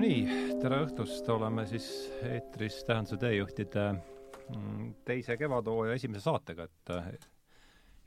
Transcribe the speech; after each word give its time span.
nii, 0.00 0.20
tere 0.62 0.78
õhtust, 0.86 1.28
oleme 1.32 1.66
siis 1.68 1.86
eetris 2.24 2.78
Tähenduse 2.88 3.18
teejuhtide 3.20 3.82
mm, 3.92 4.86
teise 5.04 5.36
kevadhooaja 5.36 5.96
esimese 5.98 6.24
saatega, 6.24 6.64
et 6.64 6.92
äh, 6.94 7.10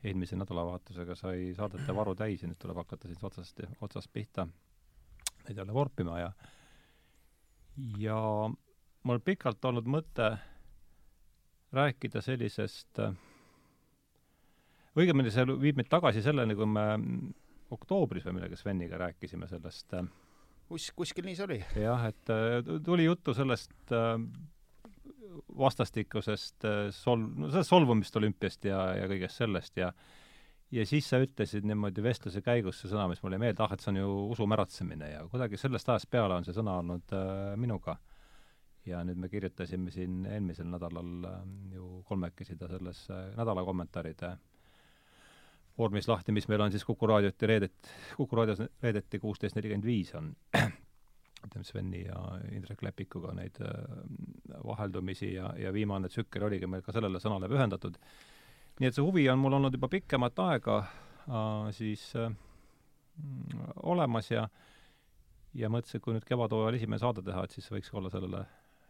eelmise 0.09 0.37
nädalavahetusega 0.39 1.15
sai 1.17 1.51
saadete 1.57 1.95
varu 1.95 2.15
täis 2.17 2.41
ja 2.41 2.49
nüüd 2.49 2.59
tuleb 2.61 2.81
hakata 2.81 3.11
siis 3.11 3.21
otsast, 3.23 3.61
otsast 3.85 4.09
pihta. 4.13 4.47
Neid 5.43 5.59
jälle 5.59 5.75
vorpima 5.75 6.17
ja 6.19 6.31
ja 7.99 8.17
mul 9.03 9.21
pikalt 9.25 9.65
olnud 9.65 9.87
mõte 9.89 10.31
rääkida 11.73 12.21
sellisest 12.21 13.01
õigemini 14.97 15.33
see 15.33 15.45
viib 15.61 15.77
meid 15.77 15.89
tagasi 15.93 16.21
selleni, 16.25 16.55
kui 16.57 16.69
me 16.69 16.87
oktoobris 17.73 18.25
või 18.27 18.39
millega 18.39 18.57
Sveniga 18.57 19.01
rääkisime 19.01 19.49
sellest 19.49 19.93
äh, 19.97 20.05
kus, 20.69 20.89
kuskil 20.95 21.27
nii 21.27 21.37
see 21.37 21.45
oli. 21.47 21.59
jah, 21.83 22.07
et 22.09 22.33
äh, 22.33 22.73
tuli 22.85 23.07
juttu 23.07 23.35
sellest 23.37 23.93
äh, 23.93 24.17
vastastikusest 25.57 26.65
äh, 26.65 26.83
sol-, 26.95 27.29
no 27.35 27.49
sellest 27.51 27.71
solvumist 27.71 28.15
olümpiast 28.19 28.69
ja, 28.69 28.85
ja 28.97 29.09
kõigest 29.11 29.43
sellest 29.43 29.81
ja 29.81 29.93
ja 30.73 30.85
siis 30.89 31.05
sa 31.09 31.19
ütlesid 31.21 31.67
niimoodi 31.69 32.01
vestluse 32.01 32.41
käigus 32.41 32.79
see 32.81 32.89
sõna, 32.89 33.05
mis 33.11 33.21
mulle 33.21 33.37
ei 33.37 33.43
meeldi, 33.45 33.61
ah, 33.61 33.75
et 33.75 33.83
see 33.83 33.91
on 33.91 33.99
ju 33.99 34.13
usu 34.33 34.47
märatsemine 34.49 35.11
ja 35.11 35.21
kuidagi 35.29 35.59
sellest 35.61 35.91
ajast 35.93 36.09
peale 36.09 36.39
on 36.39 36.47
see 36.47 36.55
sõna 36.55 36.79
olnud 36.81 37.13
äh, 37.17 37.53
minuga. 37.61 37.99
ja 38.85 38.99
nüüd 39.07 39.15
me 39.15 39.29
kirjutasime 39.31 39.91
siin 39.95 40.25
eelmisel 40.27 40.67
nädalal 40.67 41.29
äh, 41.29 41.43
ju 41.75 42.01
kolmekesi 42.07 42.57
ta 42.59 42.67
selles 42.71 43.05
äh, 43.13 43.29
nädala 43.37 43.63
kommentaaride 43.63 44.31
äh, 44.31 44.52
vormis 45.77 46.07
lahti, 46.07 46.31
mis 46.31 46.47
meil 46.47 46.61
on 46.61 46.71
siis 46.71 46.85
Kuku 46.85 47.07
raadioti 47.07 47.47
reedet, 47.49 47.91
Kuku 48.17 48.35
raadios 48.35 48.61
reedeti 48.83 49.19
kuusteist 49.19 49.55
nelikümmend 49.57 49.85
viis 49.85 50.13
on. 50.15 50.33
Ütleme, 51.43 51.65
Sveni 51.67 52.05
ja 52.05 52.19
Indrek 52.55 52.81
Lepikuga 52.85 53.33
neid 53.35 53.57
äh, 53.61 53.73
vaheldumisi 54.63 55.33
ja, 55.33 55.49
ja 55.59 55.73
viimane 55.75 56.07
tsükkel 56.07 56.45
oligi 56.47 56.69
meil 56.71 56.85
ka 56.85 56.95
sellele 56.95 57.19
sõnale 57.19 57.49
pühendatud. 57.51 57.97
nii 58.79 58.89
et 58.89 58.95
see 58.95 59.03
huvi 59.03 59.25
on 59.29 59.41
mul 59.41 59.53
olnud 59.57 59.75
juba 59.75 59.89
pikemat 59.91 60.39
aega 60.39 60.77
äh, 60.79 61.67
siis 61.75 62.05
äh, 62.15 62.31
olemas 63.83 64.31
ja 64.31 64.47
ja 65.53 65.69
mõtlesin, 65.69 65.99
et 65.99 66.03
kui 66.05 66.15
nüüd 66.15 66.25
kevadhooajal 66.25 66.79
esimene 66.79 67.01
saade 67.01 67.21
teha, 67.21 67.43
et 67.43 67.51
siis 67.51 67.67
võiks 67.69 67.91
olla 67.93 68.09
sellele 68.09 68.45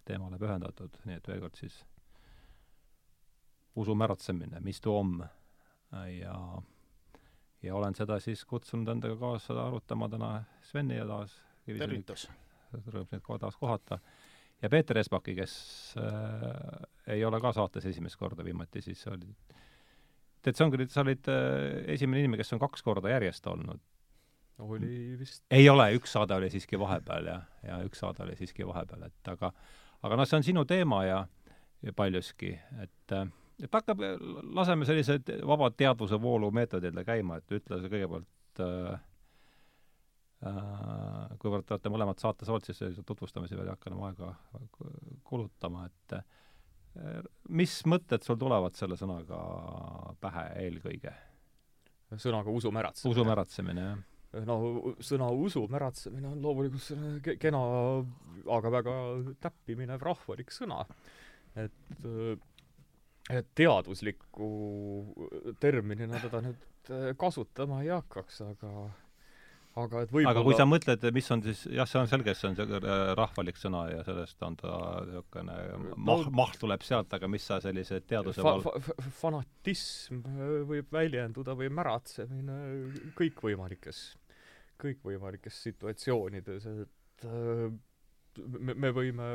teemale 0.06 0.38
pühendatud, 0.40 1.02
nii 1.08 1.18
et 1.18 1.28
veel 1.28 1.42
kord 1.42 1.58
siis 1.58 1.82
usu 3.76 3.96
märatsemine, 3.98 4.62
mis 4.62 4.80
too 4.82 4.96
om 5.00 5.18
ja 6.14 6.38
ja 7.64 7.76
olen 7.76 7.96
seda 7.96 8.20
siis 8.20 8.46
kutsunud 8.46 8.88
endaga 8.92 9.18
kaasa 9.20 9.56
arutama 9.68 10.10
täna 10.10 10.32
Sveni 10.68 10.98
ja 10.98 11.08
taas 11.08 11.36
tervitus! 11.66 12.30
rõõm 12.74 13.06
sind 13.10 13.22
kohe 13.22 13.40
taas 13.40 13.58
kohata. 13.58 14.00
ja 14.62 14.70
Peeter 14.70 14.98
Espaki, 14.98 15.36
kes 15.38 15.56
äh, 16.02 17.14
ei 17.16 17.26
ole 17.26 17.40
ka 17.42 17.54
saates 17.54 17.86
esimest 17.86 18.18
korda 18.18 18.46
viimati, 18.46 18.82
siis 18.82 19.06
oli 19.08 19.30
tead, 20.42 20.58
see 20.58 20.66
ongi, 20.66 20.88
sa 20.90 21.04
olid 21.06 21.30
äh, 21.32 21.84
esimene 21.96 22.24
inimene, 22.24 22.42
kes 22.42 22.54
on 22.56 22.62
kaks 22.64 22.84
korda 22.84 23.14
järjest 23.14 23.48
olnud. 23.48 23.82
oli 24.64 25.18
vist 25.20 25.44
ei 25.52 25.70
ole, 25.70 25.92
üks 25.98 26.18
saade 26.18 26.36
oli 26.36 26.50
siiski 26.54 26.80
vahepeal 26.80 27.30
ja, 27.30 27.40
ja 27.68 27.80
üks 27.86 28.04
saade 28.04 28.26
oli 28.26 28.36
siiski 28.40 28.68
vahepeal, 28.68 29.08
et 29.10 29.32
aga 29.32 29.54
aga 30.04 30.20
noh, 30.20 30.28
see 30.28 30.40
on 30.40 30.46
sinu 30.50 30.66
teema 30.68 31.04
ja, 31.06 31.24
ja 31.82 31.94
paljuski, 31.96 32.54
et 32.84 33.16
äh, 33.16 33.30
et 33.62 33.74
hakkab, 33.74 34.02
laseme 34.56 34.88
sellise 34.88 35.20
vaba 35.48 35.70
teadvuse 35.72 36.20
voolu 36.22 36.52
meetodile 36.56 37.04
käima, 37.08 37.40
et 37.40 37.58
ütle 37.58 37.80
sa 37.82 37.92
kõigepealt 37.92 38.64
äh, 38.66 39.02
äh, 40.50 41.36
kuivõrd 41.42 41.68
te 41.68 41.76
olete 41.76 41.94
mõlemad 41.94 42.24
saates 42.24 42.50
olnud, 42.50 42.66
siis 42.68 42.80
sellise 42.82 43.04
tutvustamise 43.08 43.58
peale 43.58 43.72
ei 43.72 43.76
hakka 43.76 43.92
enam 43.92 44.08
aega 44.10 44.32
kulutama, 45.30 45.86
et 45.92 46.18
äh, 46.20 47.20
mis 47.50 47.76
mõtted 47.90 48.26
sul 48.26 48.40
tulevad 48.42 48.80
selle 48.80 48.98
sõnaga 49.00 49.44
pähe 50.24 50.48
eelkõige? 50.66 51.14
sõnaga 52.14 52.52
usumäratsemine. 52.54 53.10
usumäratsemine, 53.10 53.86
jah 53.88 54.02
no 54.48 54.56
sõna 55.04 55.28
usumäratsemine 55.46 56.32
on 56.32 56.42
loomulikult 56.42 57.28
kena, 57.42 57.60
aga 58.56 58.72
väga 58.74 58.96
täppi 59.44 59.78
minev 59.78 60.02
rahvalik 60.02 60.54
sõna. 60.54 60.84
et 61.54 62.08
teadusliku 63.30 64.50
terminina 65.60 66.20
teda 66.20 66.42
nüüd 66.44 66.92
äh, 66.92 67.14
kasutama 67.20 67.82
ei 67.84 67.92
hakkaks, 67.94 68.42
aga 68.44 68.72
aga 69.80 70.04
et 70.06 70.12
võib-olla 70.14 70.34
aga 70.36 70.44
kui 70.46 70.58
sa 70.58 70.66
mõtled, 70.70 71.06
mis 71.16 71.30
on 71.34 71.42
siis, 71.46 71.64
jah, 71.74 71.88
see 71.90 72.02
on 72.02 72.10
selge, 72.12 72.36
see 72.38 72.50
on 72.52 72.58
see 72.58 72.80
äh, 72.80 73.06
rahvalik 73.18 73.58
sõna 73.58 73.86
ja 73.90 74.04
sellest 74.06 74.44
on 74.46 74.58
ta 74.60 74.74
niisugune 75.08 75.56
mah- 75.96 76.26
no,, 76.26 76.34
maht 76.36 76.60
tuleb 76.62 76.84
sealt, 76.86 77.16
aga 77.16 77.30
mis 77.32 77.48
sa 77.48 77.62
sellise 77.64 78.02
teaduse 78.06 78.44
fa-, 78.46 78.60
fa-, 78.66 79.08
fanatism 79.22 80.20
võib 80.70 80.92
väljenduda 80.94 81.56
või 81.58 81.72
märatsemine 81.74 82.60
kõikvõimalikes, 83.18 84.04
kõikvõimalikes 84.84 85.64
situatsioonides, 85.70 86.70
et 86.86 87.28
äh, 87.32 87.66
me, 88.60 88.76
me 88.76 88.94
võime 88.94 89.32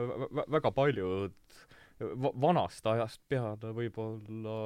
väga 0.47 0.71
paljud 0.77 1.59
va-, 2.01 2.35
vanast 2.41 2.87
ajast 2.87 3.23
peale 3.29 3.73
võib-olla 3.75 4.59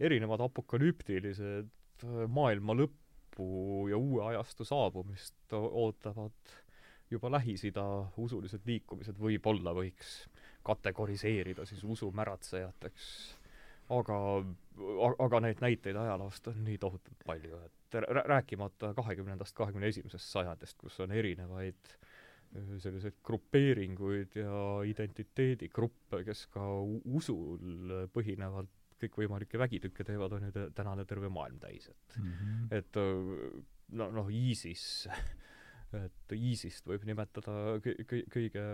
erinevad 0.00 0.44
apokalüptilised 0.48 1.70
äh, 2.06 2.18
maailma 2.28 2.76
lõppu 2.78 3.88
ja 3.90 3.98
uue 3.98 4.22
ajastu 4.32 4.66
saabumist 4.68 5.56
ootavad 5.58 6.54
juba 7.10 7.30
Lähis-Ida 7.34 7.84
usulised 8.18 8.66
liikumised 8.66 9.18
võib-olla 9.20 9.74
võiks 9.76 10.24
kategoriseerida 10.64 11.66
siis 11.68 11.84
usumäratsejateks. 11.84 13.06
aga, 13.92 14.16
aga 15.20 15.40
neid 15.44 15.60
näiteid 15.60 15.96
ajaloost 16.00 16.46
on 16.48 16.62
nii 16.64 16.78
tohutult 16.80 17.26
palju, 17.26 17.58
et 17.66 17.98
rääkimata 18.24 18.94
kahekümnendast, 18.94 19.54
kahekümne 19.54 19.90
esimesest 19.92 20.30
sajandist, 20.32 20.78
kus 20.80 20.96
on 21.04 21.12
erinevaid 21.12 21.92
äh, 21.92 22.13
selliseid 22.54 23.18
grupeeringuid 23.26 24.38
ja 24.38 24.56
identiteedigruppe, 24.86 26.22
kes 26.26 26.46
ka 26.54 26.64
usul 26.86 28.08
põhinevalt 28.14 28.72
kõikvõimalikke 29.04 29.58
vägitükke 29.60 30.06
teevad, 30.06 30.36
on 30.36 30.48
ju 30.48 30.66
tänane 30.76 31.04
terve 31.08 31.28
maailm 31.32 31.58
täis, 31.60 31.88
et 31.90 32.18
mm 32.18 32.32
-hmm. 32.32 32.68
et 32.78 32.98
no, 33.98 34.10
noh, 34.10 34.30
ISIS, 34.30 35.08
et 35.92 36.32
ISIS-t 36.32 36.86
võib 36.88 37.04
nimetada 37.04 37.78
kõ-, 37.84 38.24
kõige 38.32 38.64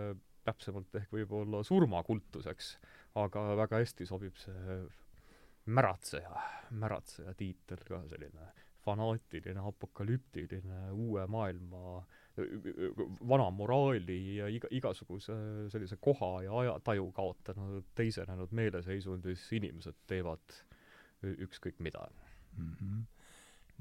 täpsemalt 0.45 0.95
ehk 0.95 1.11
võib-olla 1.13 1.63
surmakultuseks, 1.63 2.77
aga 3.15 3.55
väga 3.55 3.81
hästi 3.81 4.05
sobib 4.05 4.37
see 4.41 4.79
märatseja, 5.65 6.41
märatseja 6.71 7.33
tiitel 7.37 7.83
ka, 7.85 8.01
selline 8.07 8.47
fanaatiline, 8.81 9.61
apokalüptiline, 9.61 10.91
uue 10.91 11.27
maailma 11.29 11.99
äh, 11.99 12.20
vana 13.27 13.49
moraali 13.51 14.37
ja 14.37 14.47
iga, 14.47 14.69
igasuguse 14.71 15.33
sellise 15.69 15.97
koha 15.99 16.43
ja 16.45 16.59
ajataju 16.63 17.11
kaotanud, 17.15 17.83
teisenenud 17.95 18.53
meeleseisundis 18.55 19.43
inimesed 19.57 19.97
teevad 20.07 20.61
ükskõik 21.23 21.79
mida 21.79 22.07
mm. 22.57 22.71
-hmm. 22.71 23.03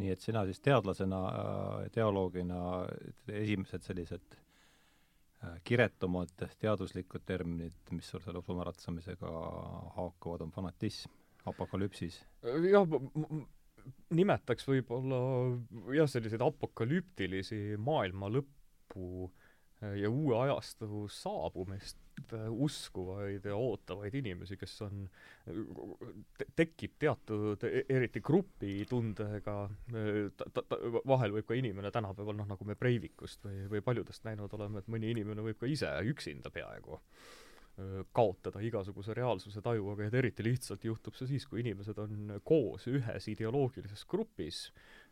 nii 0.03 0.11
et 0.11 0.21
sina 0.21 0.45
siis 0.45 0.61
teadlasena, 0.61 1.21
teoloogina 1.93 2.87
esimesed 3.29 3.83
sellised 3.83 4.37
äh, 5.45 5.61
kiretumad 5.65 6.35
teaduslikud 6.59 7.25
terminid, 7.27 7.79
mis 7.91 8.11
sul 8.11 8.21
selle 8.21 8.39
usumäratsemisega 8.39 9.31
haakuvad, 9.97 10.41
on 10.41 10.51
fanatism, 10.51 11.11
apokalüpsis? 11.47 12.25
jah, 12.71 12.87
nimetaks 14.17 14.67
võib-olla 14.69 15.21
jah, 15.95 16.09
selliseid 16.11 16.43
apokalüptilisi 16.45 17.77
maailma 17.81 18.31
lõppu 18.33 19.27
äh, 19.27 19.97
ja 20.01 20.11
uue 20.11 20.37
ajastu 20.43 21.07
saabumist 21.13 21.99
äh, 22.33 22.47
uskuvaid 22.51 23.45
ja 23.49 23.57
ootavaid 23.57 24.15
inimesi, 24.21 24.57
kes 24.61 24.77
on 24.87 25.05
te,, 26.39 26.49
tekib 26.57 26.97
teatud, 27.01 27.65
e-, 27.69 27.85
eriti 27.89 28.23
grupitundega, 28.25 29.59
äh, 29.95 30.97
vahel 31.09 31.37
võib 31.39 31.49
ka 31.49 31.59
inimene 31.59 31.93
tänapäeval, 31.95 32.41
noh, 32.43 32.51
nagu 32.51 32.69
me 32.69 32.79
Breivikust 32.79 33.45
või, 33.47 33.67
või 33.77 33.85
paljudest 33.85 34.27
näinud 34.29 34.59
oleme, 34.59 34.83
et 34.83 34.91
mõni 34.93 35.15
inimene 35.15 35.45
võib 35.49 35.61
ka 35.61 35.71
ise 35.71 35.93
üksinda 36.13 36.53
peaaegu. 36.55 37.01
äh, 37.01 37.50
kaotada 38.17 38.63
igasuguse 38.65 39.15
reaalsuse 39.17 39.63
taju, 39.65 39.93
aga 39.93 40.07
et 40.07 40.17
eriti 40.21 40.45
lihtsalt 40.47 40.85
juhtub 40.85 41.17
see 41.19 41.29
siis, 41.33 41.47
kui 41.49 41.63
inimesed 41.65 41.99
on 42.03 42.37
koos 42.47 42.87
ühes 42.91 43.29
ideoloogilises 43.33 44.05
grupis, 44.11 44.63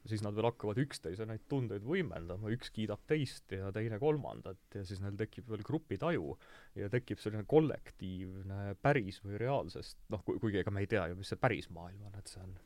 siis 0.08 0.22
nad 0.24 0.36
veel 0.36 0.48
hakkavad 0.48 0.80
üksteise 0.82 1.26
neid 1.28 1.44
tundeid 1.50 1.84
võimendama, 1.86 2.52
üks 2.54 2.72
kiidab 2.74 3.02
teist 3.10 3.52
ja 3.54 3.72
teine 3.74 3.98
kolmandat 4.02 4.78
ja 4.78 4.84
siis 4.88 5.02
neil 5.04 5.18
tekib 5.18 5.50
veel 5.50 5.64
grupitaju 5.66 6.36
ja 6.78 6.88
tekib 6.92 7.20
selline 7.22 7.44
kollektiivne 7.48 8.76
päris 8.82 9.20
või 9.24 9.40
reaalsest, 9.42 9.98
noh, 10.12 10.24
kuigi 10.28 10.62
ega 10.62 10.74
me 10.74 10.84
ei 10.84 10.90
tea 10.90 11.08
ju, 11.10 11.18
mis 11.18 11.34
see 11.34 11.40
päris 11.40 11.70
maailm 11.74 12.08
on, 12.08 12.18
et 12.20 12.32
see 12.32 12.42
on 12.44 12.56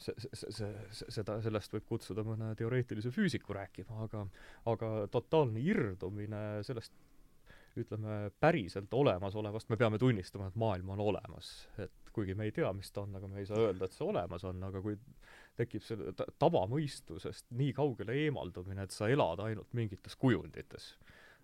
see, 0.00 0.14
see, 0.32 0.50
see, 0.56 1.08
seda, 1.12 1.38
sellest 1.44 1.74
võib 1.74 1.86
kutsuda 1.88 2.24
mõne 2.26 2.52
teoreetilise 2.58 3.12
füüsiku 3.14 3.56
rääkima, 3.56 4.06
aga 4.06 4.26
aga 4.72 4.92
totaalne 5.12 5.60
irdumine 5.60 6.62
sellest 6.66 6.94
ütleme, 7.80 8.30
päriselt 8.40 8.94
olemasolevast 8.94 9.70
me 9.72 9.78
peame 9.80 9.98
tunnistama, 9.98 10.50
et 10.50 10.58
maailm 10.60 10.92
on 10.94 11.00
olemas. 11.00 11.52
et 11.78 11.92
kuigi 12.12 12.34
me 12.36 12.44
ei 12.44 12.52
tea, 12.52 12.68
mis 12.76 12.92
ta 12.92 13.06
on, 13.06 13.16
aga 13.16 13.28
me 13.28 13.40
ei 13.40 13.48
saa 13.48 13.60
öelda, 13.66 13.86
et 13.86 13.96
see 13.96 14.04
olemas 14.04 14.44
on, 14.44 14.60
aga 14.68 14.82
kui 14.84 14.98
tekib 15.56 15.84
selle 15.84 16.12
ta-, 16.16 16.28
tavamõistusest 16.42 17.48
nii 17.56 17.72
kaugele 17.76 18.16
eemaldumine, 18.26 18.84
et 18.84 18.94
sa 18.94 19.08
elad 19.12 19.40
ainult 19.44 19.72
mingites 19.76 20.16
kujundites, 20.20 20.92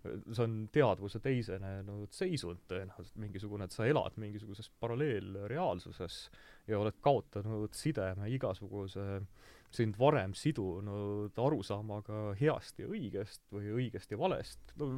see 0.05 0.45
on 0.45 0.59
teadvuse 0.73 1.21
teisenenud 1.25 2.13
seisund 2.15 2.61
tõenäoliselt, 2.71 3.17
mingisugune, 3.19 3.67
et 3.67 3.75
sa 3.75 3.89
elad 3.89 4.19
mingisuguses 4.21 4.71
paralleelreaalsuses 4.81 6.21
ja 6.69 6.79
oled 6.79 7.01
kaotanud 7.05 7.75
sideme 7.77 8.29
igasuguse 8.37 9.09
sind 9.75 9.99
varem 10.01 10.33
sidunud 10.37 11.37
arusaamaga 11.39 12.33
heast 12.41 12.79
ja 12.81 12.89
õigest 12.89 13.43
või 13.53 13.69
õigest 13.83 14.15
ja 14.15 14.19
valest, 14.21 14.73
no 14.81 14.89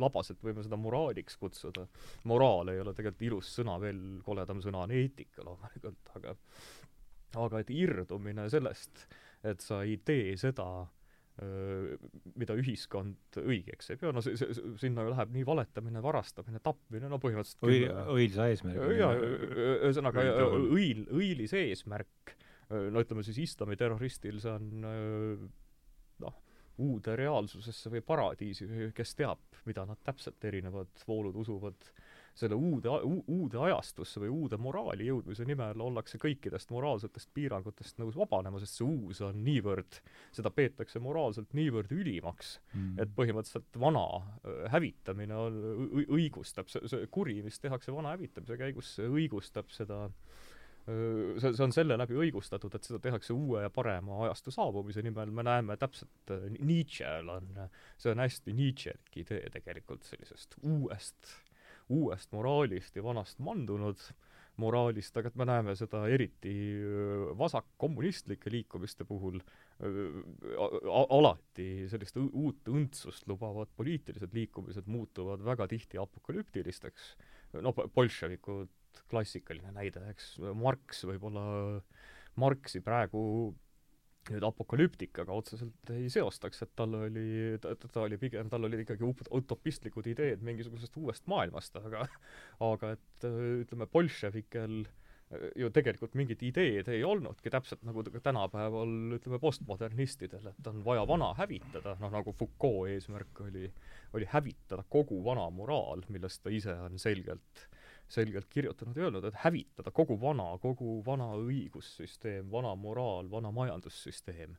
labaselt 0.00 0.40
võime 0.44 0.64
seda 0.64 0.78
moraaliks 0.80 1.36
kutsuda. 1.40 1.84
moraal 2.30 2.72
ei 2.72 2.80
ole 2.80 2.94
tegelikult 2.96 3.28
ilus 3.28 3.52
sõna, 3.58 3.76
veel 3.82 4.00
koledam 4.24 4.62
sõna 4.64 4.86
on 4.86 4.96
eetika 4.96 5.44
loomulikult, 5.44 6.14
aga 6.16 6.36
aga 7.34 7.60
et 7.64 7.70
irdumine 7.74 8.48
sellest, 8.52 9.06
et 9.44 9.64
sa 9.64 9.82
ei 9.84 9.98
tee 10.06 10.36
seda, 10.40 10.86
mida 12.38 12.54
ühiskond 12.54 13.38
õigeks 13.42 13.90
ei 13.90 13.98
pea, 13.98 14.12
no 14.14 14.22
see, 14.22 14.36
see, 14.38 14.74
sinna 14.78 15.02
läheb 15.08 15.32
nii 15.34 15.42
valetamine, 15.48 15.98
varastamine, 16.02 16.60
tapmine, 16.62 17.08
no 17.10 17.18
põhimõtteliselt 17.22 17.66
õi-, 17.66 17.88
õilsa 18.14 18.46
eesmärgiga. 18.52 18.92
jaa, 19.00 19.16
ühesõnaga 19.88 20.26
õil, 20.70 21.02
õilis 21.10 21.56
eesmärk, 21.58 22.36
no 22.94 23.04
ütleme 23.04 23.24
siis 23.26 23.38
islamiterroristil 23.44 24.40
see 24.42 24.54
on 24.54 24.70
noh, 26.24 26.40
uude 26.82 27.14
reaalsusesse 27.16 27.92
või 27.92 28.02
paradiisi, 28.06 28.66
kes 28.96 29.14
teab, 29.18 29.42
mida 29.68 29.84
nad 29.86 30.00
täpselt, 30.04 30.42
erinevad 30.44 31.04
voolud 31.08 31.36
usuvad 31.44 31.90
selle 32.34 32.56
uude, 32.58 32.90
uude 33.30 33.58
ajastusse 33.62 34.18
või 34.24 34.30
uude 34.34 34.58
moraali 34.58 35.06
jõudmise 35.06 35.44
nimel 35.46 35.78
ollakse 35.84 36.18
kõikidest 36.18 36.72
moraalsetest 36.74 37.30
piirangutest 37.34 38.00
nõus 38.02 38.16
vabanema, 38.18 38.58
sest 38.58 38.80
see 38.80 38.88
uus 38.88 39.20
on 39.22 39.38
niivõrd, 39.46 40.00
seda 40.34 40.50
peetakse 40.50 41.02
moraalselt 41.02 41.54
niivõrd 41.54 41.94
ülimaks 41.94 42.56
mm., 42.72 42.96
et 43.04 43.14
põhimõtteliselt 43.14 43.78
vana 43.78 44.02
hävitamine 44.74 45.38
on, 45.38 45.60
õigustab, 46.08 46.72
see, 46.72 46.82
see 46.90 47.06
kuri, 47.14 47.38
mis 47.46 47.62
tehakse 47.62 47.94
vana 47.94 48.16
hävitamise 48.16 48.58
käigus, 48.58 48.96
õigustab 49.06 49.70
seda 49.70 50.08
see, 50.84 51.52
see 51.54 51.64
on 51.64 51.72
selle 51.72 51.96
läbi 51.96 52.18
õigustatud, 52.26 52.74
et 52.76 52.84
seda 52.84 53.00
tehakse 53.02 53.32
uue 53.32 53.62
ja 53.64 53.70
parema 53.72 54.24
ajastu 54.26 54.52
saabumise 54.54 55.04
nimel, 55.04 55.32
me 55.32 55.46
näeme 55.46 55.78
täpselt, 55.80 56.34
Nietzsche'l 56.58 57.30
on, 57.32 57.64
see 57.96 58.12
on 58.12 58.22
hästi 58.24 58.56
Nietzschelik 58.56 59.18
idee 59.24 59.48
tegelikult 59.54 60.04
sellisest 60.08 60.58
uuest 60.62 61.34
uuest 61.92 62.32
moraalist 62.32 62.96
ja 62.96 63.04
vanast 63.04 63.40
mandunud 63.44 64.00
moraalist, 64.62 65.16
aga 65.18 65.30
et 65.30 65.38
me 65.38 65.46
näeme 65.48 65.74
seda 65.76 66.04
eriti 66.14 66.54
vasakkommunistlike 67.38 68.52
liikumiste 68.54 69.06
puhul 69.08 69.40
alati 71.16 71.88
sellist 71.90 72.20
uut 72.22 72.70
õndsust 72.70 73.26
lubavad 73.30 73.72
poliitilised 73.76 74.36
liikumised 74.36 74.86
muutuvad 74.86 75.42
väga 75.44 75.66
tihti 75.68 75.98
apokalüptilisteks. 75.98 77.16
no 77.62 77.72
bolševikud, 77.72 78.70
klassikaline 79.10 79.72
näide, 79.74 80.02
eks, 80.12 80.34
Marx 80.58 81.04
võib-olla, 81.08 81.44
Marxi 82.40 82.82
praegu 82.84 83.22
nüüd 84.30 84.44
apokalüptikaga 84.48 85.34
otseselt 85.36 85.90
ei 85.92 86.08
seostaks, 86.12 86.62
et 86.64 86.70
tal 86.78 86.94
oli, 86.96 87.58
ta, 87.60 87.74
ta 87.76 88.04
oli 88.06 88.16
pigem, 88.20 88.48
tal 88.52 88.64
olid 88.64 88.80
ikkagi 88.84 89.04
utopistlikud 89.04 90.06
ideed 90.14 90.44
mingisugusest 90.44 90.96
uuest 91.00 91.28
maailmast, 91.28 91.76
aga 91.82 92.06
aga 92.64 92.94
et 92.96 93.26
ütleme, 93.28 93.88
bolševikel 93.92 94.84
ju 95.58 95.68
tegelikult 95.74 96.14
mingit 96.18 96.42
ideed 96.46 96.88
ei 96.92 97.02
olnudki, 97.06 97.50
täpselt 97.52 97.82
nagu 97.86 98.04
tänapäeval 98.04 99.16
ütleme 99.16 99.40
postmodernistidel, 99.42 100.50
et 100.52 100.68
on 100.70 100.82
vaja 100.86 101.04
vana 101.08 101.32
hävitada, 101.38 101.96
noh 102.00 102.12
nagu 102.12 102.34
Foucault 102.36 102.92
eesmärk 102.92 103.44
oli, 103.46 103.68
oli 104.14 104.28
hävitada 104.30 104.84
kogu 104.88 105.20
vana 105.24 105.48
moraal, 105.50 106.04
millest 106.12 106.44
ta 106.44 106.52
ise 106.54 106.76
on 106.86 107.00
selgelt 107.02 107.66
selgelt 108.08 108.46
kirjutanud 108.52 108.96
ja 108.96 109.06
öelnud, 109.08 109.24
et 109.24 109.38
hävitada 109.44 109.90
kogu 109.94 110.16
vana, 110.20 110.58
kogu 110.62 110.98
vana 111.06 111.30
õigussüsteem, 111.40 112.50
vana 112.52 112.74
moraal, 112.76 113.30
vana 113.30 113.50
majandussüsteem 113.54 114.56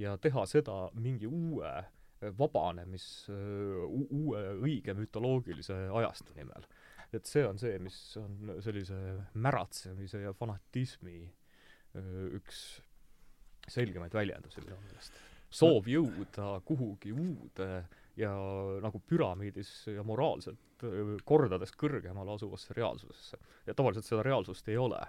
ja 0.00 0.16
teha 0.20 0.46
seda 0.48 0.86
mingi 0.94 1.28
uue 1.28 1.70
vabanemis, 2.38 3.06
uue 3.28 4.42
õige 4.64 4.94
mütoloogilise 4.96 5.76
ajastu 6.00 6.34
nimel. 6.36 6.64
et 7.14 7.24
see 7.24 7.44
on 7.46 7.58
see, 7.58 7.78
mis 7.78 7.96
on 8.18 8.56
sellise 8.60 8.96
märatsemise 9.38 10.20
ja 10.24 10.32
fanatismi 10.34 11.20
üks 12.36 12.62
selgemaid 13.70 14.14
väljendusi 14.14 14.64
minu 14.64 14.78
meelest. 14.82 15.20
soov 15.50 15.86
jõuda 15.90 16.60
kuhugi 16.66 17.12
uude 17.12 17.84
ja 18.16 18.32
nagu 18.82 19.00
püramiidis 19.08 19.70
ja 19.92 20.04
moraalselt 20.06 20.84
kordades 21.28 21.72
kõrgemal 21.76 22.28
asuvasse 22.34 22.74
reaalsusesse. 22.76 23.38
ja 23.66 23.74
tavaliselt 23.74 24.08
seda 24.08 24.24
reaalsust 24.26 24.68
ei 24.68 24.76
ole. 24.80 25.00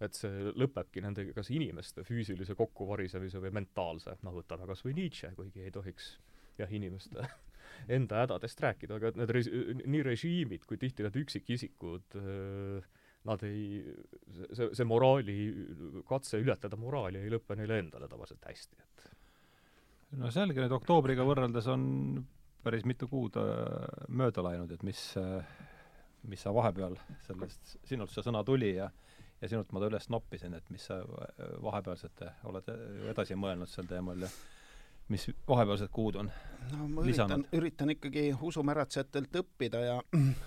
et 0.00 0.16
see 0.16 0.52
lõpebki 0.56 1.02
nendega 1.04 1.34
kas 1.36 1.50
inimeste 1.52 2.00
füüsilise 2.08 2.54
kokkuvarisemise 2.56 3.40
või 3.42 3.50
mentaalse, 3.52 4.14
noh 4.24 4.32
võtame 4.32 4.64
kas 4.66 4.80
või 4.84 4.94
Nietzsche, 4.96 5.34
kuigi 5.36 5.60
ei 5.60 5.70
tohiks 5.70 6.14
jah, 6.58 6.72
inimeste 6.72 7.26
enda 7.96 8.22
hädadest 8.22 8.60
rääkida, 8.64 8.96
aga 8.96 9.12
et 9.12 9.20
need 9.20 9.34
res-, 9.36 9.52
nii 9.84 10.02
režiimid 10.06 10.64
kui 10.64 10.80
tihti 10.80 11.04
need 11.04 11.20
üksikisikud 11.20 12.16
nad 13.28 13.42
ei, 13.44 13.82
see, 14.56 14.70
see 14.72 14.86
moraali, 14.88 15.36
katse 16.08 16.40
ületada 16.40 16.78
moraali 16.80 17.20
ei 17.20 17.32
lõpe 17.32 17.56
neile 17.58 17.82
endale 17.82 18.08
tavaliselt 18.08 18.46
hästi, 18.48 18.80
et 18.80 19.10
no 20.18 20.30
selge, 20.34 20.62
nüüd 20.62 20.74
oktoobriga 20.74 21.26
võrreldes 21.26 21.68
on 21.70 21.84
päris 22.64 22.86
mitu 22.88 23.08
kuud 23.08 23.38
äh, 23.40 24.06
mööda 24.08 24.44
läinud, 24.44 24.72
et 24.74 24.82
mis, 24.86 25.02
äh, 25.20 25.44
mis 26.28 26.42
sa 26.44 26.52
vahepeal 26.54 26.98
sellest, 27.26 27.76
sinult 27.88 28.12
see 28.12 28.26
sõna 28.26 28.44
tuli 28.46 28.74
ja 28.76 28.90
ja 29.40 29.48
sinult 29.48 29.70
ma 29.72 29.80
ta 29.80 29.88
üles 29.88 30.10
noppisin, 30.12 30.52
et 30.52 30.66
mis 30.68 30.82
sa 30.84 30.98
vahepealsete 31.64 32.26
oled 32.50 32.66
edasi 33.08 33.38
mõelnud 33.40 33.70
sel 33.72 33.86
teemal 33.88 34.20
ja 34.20 34.28
mis 35.10 35.26
vahepealsed 35.48 35.90
kuud 35.94 36.18
on? 36.20 36.30
No 36.70 36.86
ma 36.86 37.02
üritan, 37.02 37.42
üritan 37.56 37.90
ikkagi 37.94 38.28
usumäratsejatelt 38.46 39.34
õppida 39.40 39.80
ja, 39.82 39.96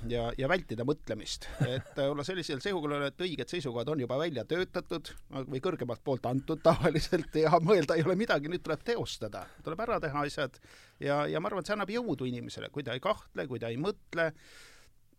ja, 0.07 0.27
ja 0.37 0.49
vältida 0.49 0.85
mõtlemist. 0.87 1.49
et 1.67 1.99
olla 2.05 2.23
sellisel 2.23 2.61
seisukohal, 2.63 3.07
et 3.09 3.23
õiged 3.25 3.51
seisukohad 3.51 3.91
on 3.91 4.03
juba 4.05 4.17
välja 4.21 4.45
töötatud 4.47 5.11
või 5.51 5.59
kõrgemalt 5.63 6.03
poolt 6.05 6.29
antud 6.29 6.63
tavaliselt 6.63 7.35
ja 7.41 7.51
mõelda 7.59 7.97
ei 7.99 8.05
ole 8.07 8.15
midagi, 8.19 8.51
nüüd 8.51 8.63
tuleb 8.63 8.85
teostada, 8.87 9.45
tuleb 9.65 9.83
ära 9.83 9.99
teha 10.03 10.23
asjad 10.29 10.59
ja, 11.03 11.23
ja 11.27 11.41
ma 11.43 11.51
arvan, 11.51 11.63
et 11.63 11.71
see 11.71 11.75
annab 11.75 11.91
jõudu 11.91 12.29
inimesele, 12.29 12.71
kui 12.71 12.87
ta 12.87 12.95
ei 12.95 13.03
kahtle, 13.03 13.47
kui 13.49 13.59
ta 13.59 13.73
ei 13.73 13.81
mõtle, 13.81 14.31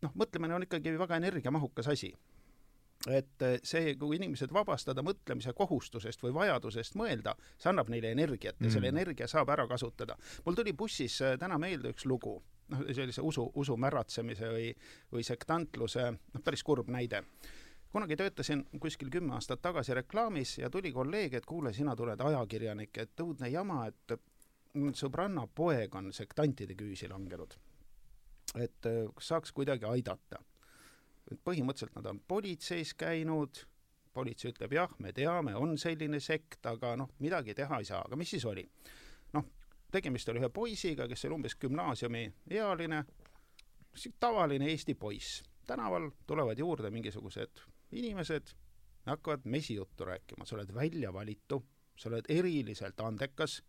noh, 0.07 0.15
mõtlemine 0.17 0.57
on 0.57 0.69
ikkagi 0.69 0.97
väga 1.01 1.21
energiamahukas 1.21 1.93
asi 1.93 2.15
et 3.11 3.43
eh, 3.43 3.59
see, 3.65 3.95
kui 4.01 4.17
inimesed 4.17 4.53
vabastada 4.55 5.03
mõtlemise 5.05 5.53
kohustusest 5.57 6.23
või 6.25 6.33
vajadusest 6.37 6.97
mõelda, 6.97 7.35
see 7.61 7.71
annab 7.73 7.91
neile 7.93 8.15
energiat 8.15 8.57
ja 8.61 8.67
mm. 8.67 8.73
selle 8.73 8.93
energia 8.93 9.29
saab 9.29 9.53
ära 9.53 9.67
kasutada. 9.69 10.17
mul 10.45 10.57
tuli 10.57 10.73
bussis 10.73 11.21
eh, 11.21 11.37
täna 11.41 11.59
meelde 11.61 11.93
üks 11.93 12.07
lugu, 12.09 12.39
noh, 12.73 12.87
sellise 12.97 13.23
usu, 13.23 13.51
usu 13.55 13.77
märatsemise 13.77 14.53
või, 14.55 14.71
või 15.13 15.27
sektantluse, 15.27 16.07
noh, 16.15 16.45
päris 16.45 16.65
kurb 16.65 16.89
näide. 16.89 17.23
kunagi 17.93 18.17
töötasin 18.17 18.65
kuskil 18.81 19.11
kümme 19.11 19.35
aastat 19.35 19.63
tagasi 19.63 19.95
reklaamis 19.95 20.59
ja 20.59 20.71
tuli 20.71 20.93
kolleeg, 20.93 21.35
et 21.35 21.45
kuule, 21.47 21.73
sina 21.73 21.95
tuled 21.97 22.21
ajakirjanik, 22.21 22.97
et 22.99 23.21
õudne 23.21 23.51
jama, 23.53 23.87
et 23.87 24.17
sõbranna 24.99 25.47
poeg 25.47 25.95
on 25.95 26.13
sektantide 26.13 26.75
küüsi 26.75 27.09
langenud. 27.09 27.55
et 28.55 28.87
eh, 28.87 29.05
kas 29.15 29.29
saaks 29.29 29.53
kuidagi 29.53 29.85
aidata 29.85 30.41
põhimõtteliselt 31.45 31.97
nad 31.97 32.07
on 32.11 32.21
politseis 32.29 32.95
käinud, 32.99 33.65
politsei 34.15 34.53
ütleb 34.53 34.77
jah, 34.77 34.95
me 35.03 35.13
teame, 35.13 35.55
on 35.59 35.77
selline 35.81 36.21
sekt, 36.23 36.63
aga 36.71 36.95
noh, 37.01 37.11
midagi 37.25 37.55
teha 37.57 37.81
ei 37.81 37.89
saa, 37.89 38.05
aga 38.07 38.19
mis 38.19 38.31
siis 38.37 38.45
oli? 38.47 38.65
noh, 39.35 39.47
tegemist 39.93 40.29
oli 40.31 40.43
ühe 40.43 40.51
poisiga, 40.55 41.09
kes 41.11 41.27
oli 41.27 41.39
umbes 41.39 41.57
gümnaasiumiealine, 41.61 43.05
tavaline 44.21 44.71
Eesti 44.71 44.95
poiss. 44.95 45.43
tänaval 45.67 46.11
tulevad 46.27 46.59
juurde 46.59 46.91
mingisugused 46.91 47.63
inimesed, 47.93 48.51
hakkavad 49.07 49.45
mesijuttu 49.45 50.05
rääkima, 50.05 50.45
sa 50.45 50.57
oled 50.57 50.75
välja 50.75 51.13
valitu, 51.13 51.63
sa 51.97 52.09
oled 52.09 52.29
eriliselt 52.29 53.01
andekas, 53.01 53.63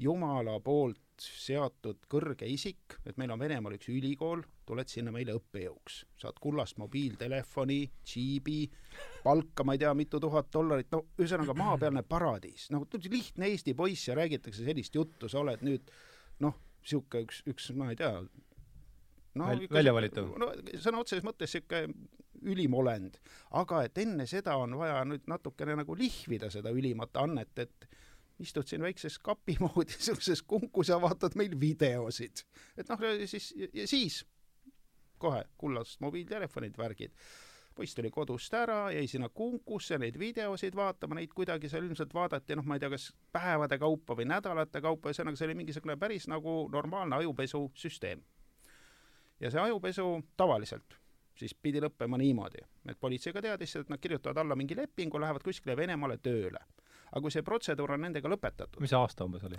Jumala 0.00 0.56
poolt 0.64 0.98
seatud 1.20 2.06
kõrge 2.08 2.48
isik, 2.48 2.96
et 3.04 3.18
meil 3.20 3.32
on 3.34 3.40
Venemaal 3.42 3.74
üks 3.76 3.90
ülikool, 3.92 4.42
tuled 4.66 4.88
sinna 4.88 5.12
meile 5.12 5.34
õppejõuks, 5.36 5.98
saad 6.22 6.38
kullast 6.40 6.78
mobiiltelefoni, 6.80 7.80
džiibi, 8.06 8.62
palka 9.24 9.66
ma 9.66 9.76
ei 9.76 9.82
tea, 9.82 9.92
mitu 9.98 10.20
tuhat 10.22 10.48
dollarit, 10.54 10.88
no 10.94 11.02
ühesõnaga 11.20 11.56
maapealne 11.58 12.04
paradiis, 12.08 12.70
noh, 12.72 12.86
lihtne 13.10 13.50
Eesti 13.50 13.76
poiss 13.76 14.08
ja 14.08 14.16
räägitakse 14.16 14.64
sellist 14.64 14.96
juttu, 14.96 15.28
sa 15.28 15.42
oled 15.42 15.64
nüüd 15.66 15.92
noh, 16.46 16.56
niisugune 16.80 17.26
üks, 17.26 17.42
üks, 17.52 17.68
ma 17.76 17.92
ei 17.92 18.00
tea, 18.00 18.14
no, 19.34 19.50
Väl, 19.52 19.66
välja 19.68 19.94
valitud? 19.96 20.32
no 20.40 20.52
sõna 20.80 21.04
otseses 21.04 21.26
mõttes 21.26 21.52
niisugune 21.52 22.08
ülim 22.48 22.72
olend. 22.72 23.18
aga 23.60 23.82
et 23.84 23.98
enne 24.00 24.24
seda 24.24 24.54
on 24.56 24.78
vaja 24.80 25.02
nüüd 25.04 25.26
natukene 25.28 25.74
nagu 25.82 25.92
lihvida 25.92 26.48
seda 26.48 26.72
ülimat 26.72 27.18
annet, 27.20 27.58
et 27.58 27.90
istud 28.40 28.66
siin 28.66 28.82
väikses 28.82 29.18
kapi 29.18 29.56
moodi 29.64 29.96
niisuguses 29.96 30.42
kunkus 30.42 30.88
ja 30.88 31.00
vaatad 31.00 31.36
meil 31.36 31.54
videosid. 31.60 32.44
et 32.76 32.88
noh, 32.88 33.06
siis, 33.26 33.52
ja 33.74 33.86
siis 33.86 34.24
kohe 35.20 35.44
kullased 35.58 36.00
mobiiltelefonid, 36.00 36.78
värgid. 36.78 37.12
poiss 37.74 37.94
tuli 37.94 38.10
kodust 38.10 38.54
ära, 38.54 38.90
jäi 38.92 39.06
sinna 39.08 39.28
kunkusse 39.28 39.98
neid 39.98 40.18
videosid 40.18 40.74
vaatama, 40.76 41.16
neid 41.16 41.32
kuidagi 41.34 41.68
seal 41.68 41.84
ilmselt 41.86 42.14
vaadati, 42.14 42.56
noh, 42.58 42.66
ma 42.66 42.76
ei 42.76 42.82
tea, 42.82 42.90
kas 42.92 43.10
päevade 43.32 43.78
kaupa 43.78 44.16
või 44.18 44.26
nädalate 44.28 44.82
kaupa, 44.84 45.12
ühesõnaga 45.12 45.38
see 45.38 45.48
oli 45.48 45.58
mingisugune 45.62 45.96
päris 46.00 46.26
nagu 46.28 46.56
normaalne 46.72 47.20
ajupesusüsteem. 47.22 48.24
ja 49.40 49.50
see 49.50 49.60
ajupesu 49.60 50.08
tavaliselt 50.36 51.00
siis 51.40 51.54
pidi 51.54 51.80
lõppema 51.80 52.18
niimoodi, 52.20 52.60
et 52.88 53.00
politsei 53.00 53.32
ka 53.32 53.42
teadis, 53.44 53.76
et 53.76 53.88
nad 53.88 54.00
kirjutavad 54.02 54.42
alla 54.42 54.56
mingi 54.58 54.76
lepingu, 54.76 55.20
lähevad 55.20 55.44
kuskile 55.46 55.76
Venemaale 55.76 56.18
tööle. 56.22 56.60
Aga 57.10 57.22
kui 57.24 57.34
see 57.34 57.46
protseduur 57.46 57.96
on 57.96 58.04
nendega 58.06 58.30
lõpetatud 58.30 58.80
mis 58.82 58.94
aasta 58.96 59.26
umbes 59.26 59.44
oli? 59.48 59.58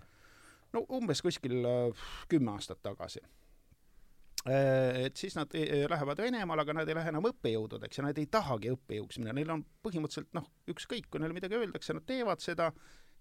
no 0.76 0.86
umbes 0.98 1.22
kuskil 1.24 1.62
äh, 1.68 2.04
kümme 2.32 2.56
aastat 2.56 2.82
tagasi. 2.84 3.22
Äh, 4.48 5.06
et 5.06 5.18
siis 5.20 5.36
nad 5.38 5.52
äh, 5.58 5.84
lähevad 5.90 6.22
Venemaale, 6.24 6.64
aga 6.66 6.74
nad 6.80 6.90
ei 6.90 6.98
lähe 6.98 7.12
enam 7.14 7.28
õppejõududeks 7.30 8.00
ja 8.00 8.08
nad 8.08 8.18
ei 8.18 8.30
tahagi 8.32 8.72
õppejõuks 8.74 9.20
minna, 9.22 9.36
neil 9.38 9.52
on 9.54 9.66
põhimõtteliselt 9.86 10.32
noh, 10.38 10.48
ükskõik, 10.72 11.12
kui 11.12 11.22
neile 11.22 11.36
midagi 11.38 11.60
öeldakse, 11.60 11.96
nad 11.98 12.08
teevad 12.08 12.42
seda 12.42 12.72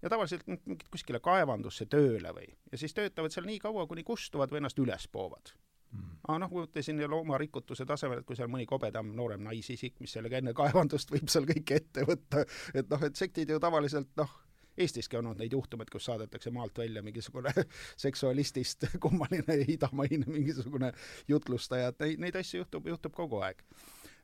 ja 0.01 0.13
tavaliselt 0.13 0.47
mingit 0.49 0.89
kuskile 0.93 1.21
kaevandusse 1.21 1.85
tööle 1.91 2.33
või, 2.37 2.49
ja 2.73 2.81
siis 2.81 2.97
töötavad 2.97 3.35
seal 3.35 3.49
nii 3.51 3.61
kaua, 3.61 3.85
kuni 3.91 4.07
kustuvad 4.07 4.53
või 4.53 4.63
ennast 4.63 4.81
üles 4.81 5.11
poovad 5.13 5.53
mm.. 5.93 6.21
aga 6.29 6.39
noh, 6.45 6.53
kui 6.53 6.67
ütlesin 6.67 7.01
loomarikutuse 7.11 7.87
tasemel, 7.89 8.23
et 8.23 8.29
kui 8.29 8.39
seal 8.39 8.51
mõni 8.53 8.67
kobedam 8.69 9.15
noorem 9.17 9.43
naisisik, 9.47 9.99
mis 10.01 10.15
sellega 10.17 10.41
enne 10.41 10.55
kaevandust 10.57 11.13
võib 11.15 11.33
seal 11.33 11.49
kõike 11.49 11.81
ette 11.83 12.07
võtta, 12.09 12.45
et 12.75 12.89
noh, 12.91 13.09
et 13.09 13.17
sektid 13.17 13.51
ju 13.51 13.61
tavaliselt 13.63 14.15
noh, 14.21 14.39
Eestiski 14.81 15.19
on 15.19 15.27
olnud 15.27 15.43
neid 15.43 15.53
juhtumeid, 15.53 15.91
kus 15.93 16.07
saadetakse 16.09 16.51
maalt 16.55 16.79
välja 16.79 17.03
mingisugune 17.03 17.51
seksualistist 18.05 18.87
kummaline 19.03 19.59
idamaine 19.69 20.25
mingisugune 20.31 20.93
jutlustaja, 21.29 21.91
et 21.91 22.05
neid, 22.05 22.23
neid 22.23 22.39
asju 22.41 22.63
juhtub, 22.63 22.87
juhtub 22.89 23.17
kogu 23.17 23.43
aeg 23.45 23.61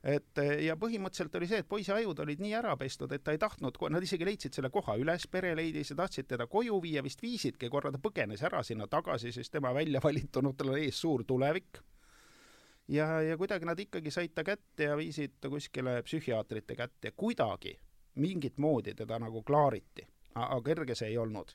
et 0.03 0.41
ja 0.63 0.75
põhimõtteliselt 0.79 1.35
oli 1.39 1.49
see, 1.49 1.61
et 1.63 1.69
poisi 1.69 1.91
ajud 1.91 2.19
olid 2.23 2.41
nii 2.43 2.53
ära 2.59 2.75
pestud, 2.77 3.11
et 3.11 3.23
ta 3.23 3.33
ei 3.35 3.41
tahtnud, 3.41 3.77
nad 3.89 4.03
isegi 4.03 4.25
leidsid 4.27 4.57
selle 4.57 4.69
koha 4.73 4.97
üles, 4.99 5.27
pere 5.31 5.55
leidis 5.57 5.91
ja 5.91 5.99
tahtsid 6.01 6.29
teda 6.29 6.47
koju 6.47 6.79
viia, 6.83 7.03
vist 7.03 7.21
viisidki, 7.21 7.69
korra 7.73 7.91
ta 7.91 8.01
põgenes 8.01 8.43
ära 8.45 8.63
sinna 8.63 8.87
tagasi, 8.87 9.31
siis 9.31 9.49
tema 9.49 9.73
välja 9.73 10.01
valitunud, 10.03 10.57
tal 10.57 10.73
on 10.75 10.81
ees 10.81 11.01
suur 11.01 11.23
tulevik. 11.27 11.81
ja, 12.87 13.21
ja 13.21 13.37
kuidagi 13.37 13.65
nad 13.65 13.79
ikkagi 13.79 14.11
said 14.11 14.35
ta 14.35 14.43
kätte 14.43 14.91
ja 14.91 14.97
viisid 14.97 15.39
ta 15.41 15.49
kuskile 15.49 16.01
psühhiaatrite 16.03 16.75
kätte 16.75 17.11
kuidagi 17.11 17.77
mingit 18.15 18.57
moodi 18.57 18.93
teda 18.93 19.19
nagu 19.19 19.43
klaariti 19.43 20.07
aga 20.35 20.61
kerge 20.61 20.95
see 20.95 21.11
ei 21.11 21.17
olnud 21.17 21.53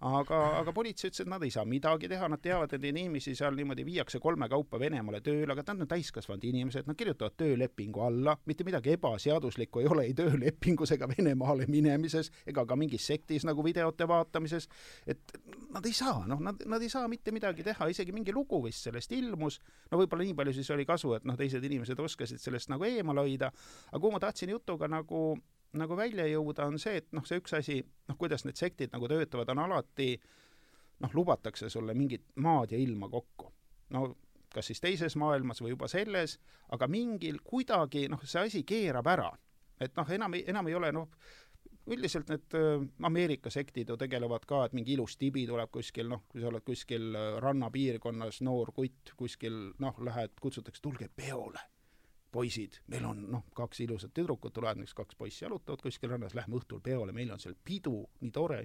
aga, 0.00 0.38
aga 0.60 0.72
politsei 0.72 1.10
ütles, 1.10 1.22
et 1.24 1.30
nad 1.30 1.42
ei 1.44 1.52
saa 1.52 1.66
midagi 1.68 2.08
teha, 2.08 2.28
nad 2.32 2.40
teavad, 2.42 2.72
et 2.72 2.84
inimesi 2.88 3.34
seal 3.36 3.56
niimoodi 3.56 3.84
viiakse 3.84 4.20
kolme 4.22 4.48
kaupa 4.48 4.80
Venemaale 4.80 5.20
tööle, 5.24 5.52
aga 5.52 5.64
nad 5.74 5.84
on 5.84 5.90
täiskasvanud 5.90 6.46
inimesed, 6.48 6.88
nad 6.88 6.96
kirjutavad 6.98 7.36
töölepingu 7.40 8.04
alla, 8.06 8.36
mitte 8.48 8.64
midagi 8.64 8.94
ebaseaduslikku 8.96 9.82
ei 9.82 9.90
ole 9.90 10.06
ei 10.08 10.16
töölepingus 10.16 10.94
ega 10.96 11.08
Venemaale 11.10 11.68
minemises 11.68 12.32
ega 12.48 12.64
ka 12.64 12.78
mingis 12.80 13.06
sektis 13.12 13.44
nagu 13.48 13.64
videote 13.64 14.08
vaatamises, 14.08 14.70
et 15.06 15.36
nad 15.74 15.86
ei 15.86 15.94
saa, 15.96 16.24
noh, 16.30 16.40
nad, 16.40 16.64
nad 16.66 16.82
ei 16.82 16.92
saa 16.92 17.04
mitte 17.12 17.34
midagi 17.36 17.66
teha, 17.66 17.90
isegi 17.92 18.16
mingi 18.16 18.32
lugu 18.32 18.62
vist 18.64 18.88
sellest 18.88 19.12
ilmus, 19.16 19.60
no 19.92 20.00
võib-olla 20.00 20.24
nii 20.24 20.38
palju 20.40 20.56
siis 20.56 20.72
oli 20.72 20.88
kasu, 20.88 21.12
et 21.18 21.28
noh, 21.28 21.36
teised 21.36 21.64
inimesed 21.64 22.00
oskasid 22.00 22.40
sellest 22.40 22.72
nagu 22.72 22.88
eemale 22.88 23.28
hoida, 23.28 23.52
aga 23.90 24.00
kuhu 24.00 24.16
ma 24.16 24.22
tahtsin 24.22 24.56
jutuga 24.56 24.88
nagu 24.88 25.34
nagu 25.78 25.96
välja 25.96 26.26
jõuda, 26.26 26.66
on 26.66 26.78
see, 26.82 27.00
et 27.00 27.12
noh, 27.16 27.24
see 27.26 27.40
üks 27.40 27.54
asi, 27.58 27.80
noh, 28.08 28.18
kuidas 28.18 28.44
need 28.46 28.58
sektid 28.58 28.94
nagu 28.94 29.08
töötavad, 29.10 29.52
on 29.52 29.62
alati 29.66 30.14
noh, 31.00 31.14
lubatakse 31.14 31.70
sulle 31.70 31.94
mingit 31.94 32.26
maad 32.42 32.74
ja 32.74 32.80
ilma 32.80 33.08
kokku. 33.08 33.52
no 33.94 34.16
kas 34.50 34.66
siis 34.66 34.80
teises 34.82 35.14
maailmas 35.16 35.62
või 35.62 35.76
juba 35.76 35.86
selles, 35.88 36.38
aga 36.74 36.88
mingil 36.90 37.38
kuidagi 37.44 38.08
noh, 38.10 38.22
see 38.24 38.48
asi 38.48 38.64
keerab 38.66 39.06
ära. 39.06 39.30
et 39.80 39.94
noh, 39.96 40.10
enam, 40.10 40.34
enam 40.34 40.68
ei 40.68 40.74
ole 40.74 40.92
noh, 40.92 41.08
üldiselt 41.90 42.28
need 42.28 42.56
Ameerika 43.06 43.50
sektid 43.50 43.88
ju 43.88 43.96
tegelevad 43.96 44.44
ka, 44.46 44.64
et 44.66 44.74
mingi 44.76 44.92
ilus 44.94 45.16
tibi 45.16 45.46
tuleb 45.46 45.70
kuskil, 45.70 46.08
noh, 46.08 46.26
kui 46.28 46.42
sa 46.42 46.50
oled 46.50 46.64
kuskil 46.66 47.14
rannapiirkonnas, 47.40 48.42
noor 48.46 48.72
kutt 48.74 49.14
kuskil, 49.16 49.70
noh, 49.78 50.02
lähed, 50.04 50.34
kutsutakse, 50.40 50.82
tulge 50.82 51.08
peole 51.14 51.62
poisid, 52.32 52.78
meil 52.92 53.04
on 53.08 53.24
noh, 53.32 53.44
kaks 53.56 53.82
ilusat 53.84 54.12
tüdrukut 54.14 54.54
tulevad, 54.54 54.78
näiteks 54.78 54.94
kaks 54.94 55.18
poissi 55.18 55.44
jalutavad 55.44 55.82
kuskil 55.82 56.12
rannas, 56.12 56.34
lähme 56.38 56.58
õhtul 56.60 56.82
peole, 56.84 57.12
meil 57.12 57.32
on 57.34 57.42
seal 57.42 57.56
pidu, 57.64 58.04
nii 58.20 58.32
tore, 58.34 58.60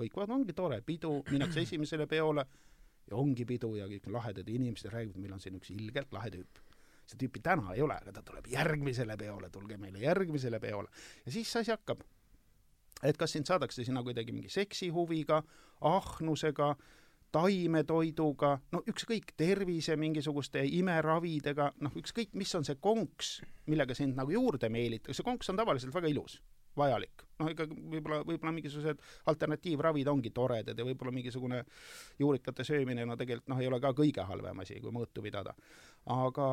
kõik 0.00 0.16
vaatavad, 0.16 0.40
ongi 0.40 0.56
tore, 0.56 0.80
pidu, 0.86 1.12
minnakse 1.30 1.64
esimesele 1.66 2.06
peole 2.10 2.46
ja 3.10 3.18
ongi 3.18 3.44
pidu 3.48 3.74
ja 3.76 3.88
kõik 3.90 4.08
lahedad 4.12 4.48
inimesed 4.48 4.92
räägivad, 4.92 5.20
meil 5.20 5.34
on 5.36 5.42
siin 5.42 5.58
üks 5.58 5.72
ilgelt 5.74 6.12
lahe 6.16 6.30
tüüp. 6.36 6.62
see 7.10 7.18
tüüpi 7.18 7.40
täna 7.42 7.72
ei 7.74 7.82
ole, 7.82 7.96
aga 7.98 8.12
ta 8.14 8.22
tuleb 8.22 8.46
järgmisele 8.46 9.16
peole, 9.18 9.48
tulge 9.50 9.76
meile 9.76 9.98
järgmisele 9.98 10.60
peole. 10.60 10.88
ja 11.26 11.32
siis 11.32 11.52
see 11.52 11.60
asi 11.60 11.74
hakkab. 11.74 12.02
et 13.02 13.16
kas 13.16 13.32
sind 13.32 13.46
saadakse 13.46 13.84
sinna 13.84 14.02
kuidagi 14.02 14.32
mingi 14.32 14.48
seksihuviga, 14.48 15.42
ahnusega, 15.80 16.76
taimetoiduga, 17.32 18.54
no 18.74 18.82
ükskõik, 18.90 19.34
tervise 19.38 19.96
mingisuguste 20.00 20.62
imeravidega, 20.78 21.70
noh, 21.84 21.94
ükskõik, 22.00 22.32
mis 22.38 22.54
on 22.58 22.66
see 22.66 22.78
konks, 22.82 23.38
millega 23.70 23.94
sind 23.96 24.18
nagu 24.18 24.34
juurde 24.34 24.70
meelitakse, 24.72 25.24
konks 25.26 25.52
on 25.52 25.60
tavaliselt 25.60 25.94
väga 25.94 26.10
ilus, 26.10 26.40
vajalik. 26.76 27.24
noh, 27.40 27.48
ikka 27.52 27.64
võib-olla, 27.70 28.20
võib-olla 28.26 28.52
mingisugused 28.52 28.98
alternatiivravid 29.32 30.10
ongi 30.12 30.32
toredad 30.36 30.78
ja 30.78 30.84
võib-olla 30.84 31.14
mingisugune 31.14 31.62
juurikate 32.18 32.66
söömine, 32.66 33.06
no 33.06 33.16
tegelikult 33.16 33.48
noh, 33.48 33.62
ei 33.62 33.70
ole 33.70 33.80
ka 33.80 33.94
kõige 33.96 34.26
halvem 34.26 34.60
asi, 34.60 34.80
kui 34.82 34.92
mõõtu 34.94 35.22
pidada. 35.24 35.54
aga, 36.06 36.50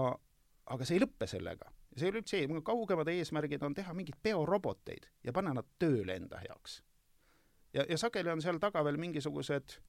aga 0.66 0.88
see 0.88 1.00
ei 1.00 1.04
lõppe 1.04 1.28
sellega. 1.28 1.74
see 1.96 2.06
ei 2.06 2.14
ole 2.14 2.22
üldse, 2.22 2.46
kaugemad 2.64 3.10
eesmärgid 3.10 3.64
on 3.64 3.74
teha 3.74 3.94
mingeid 3.94 4.22
bioroboteid 4.24 5.10
ja 5.24 5.34
panna 5.34 5.58
nad 5.58 5.66
tööle 5.80 6.16
enda 6.16 6.40
heaks. 6.40 6.84
ja, 7.74 7.86
ja 7.90 7.98
sageli 7.98 8.32
on 8.32 8.42
seal 8.42 8.60
taga 8.60 8.84
veel 8.86 8.98
mingisugused 8.98 9.80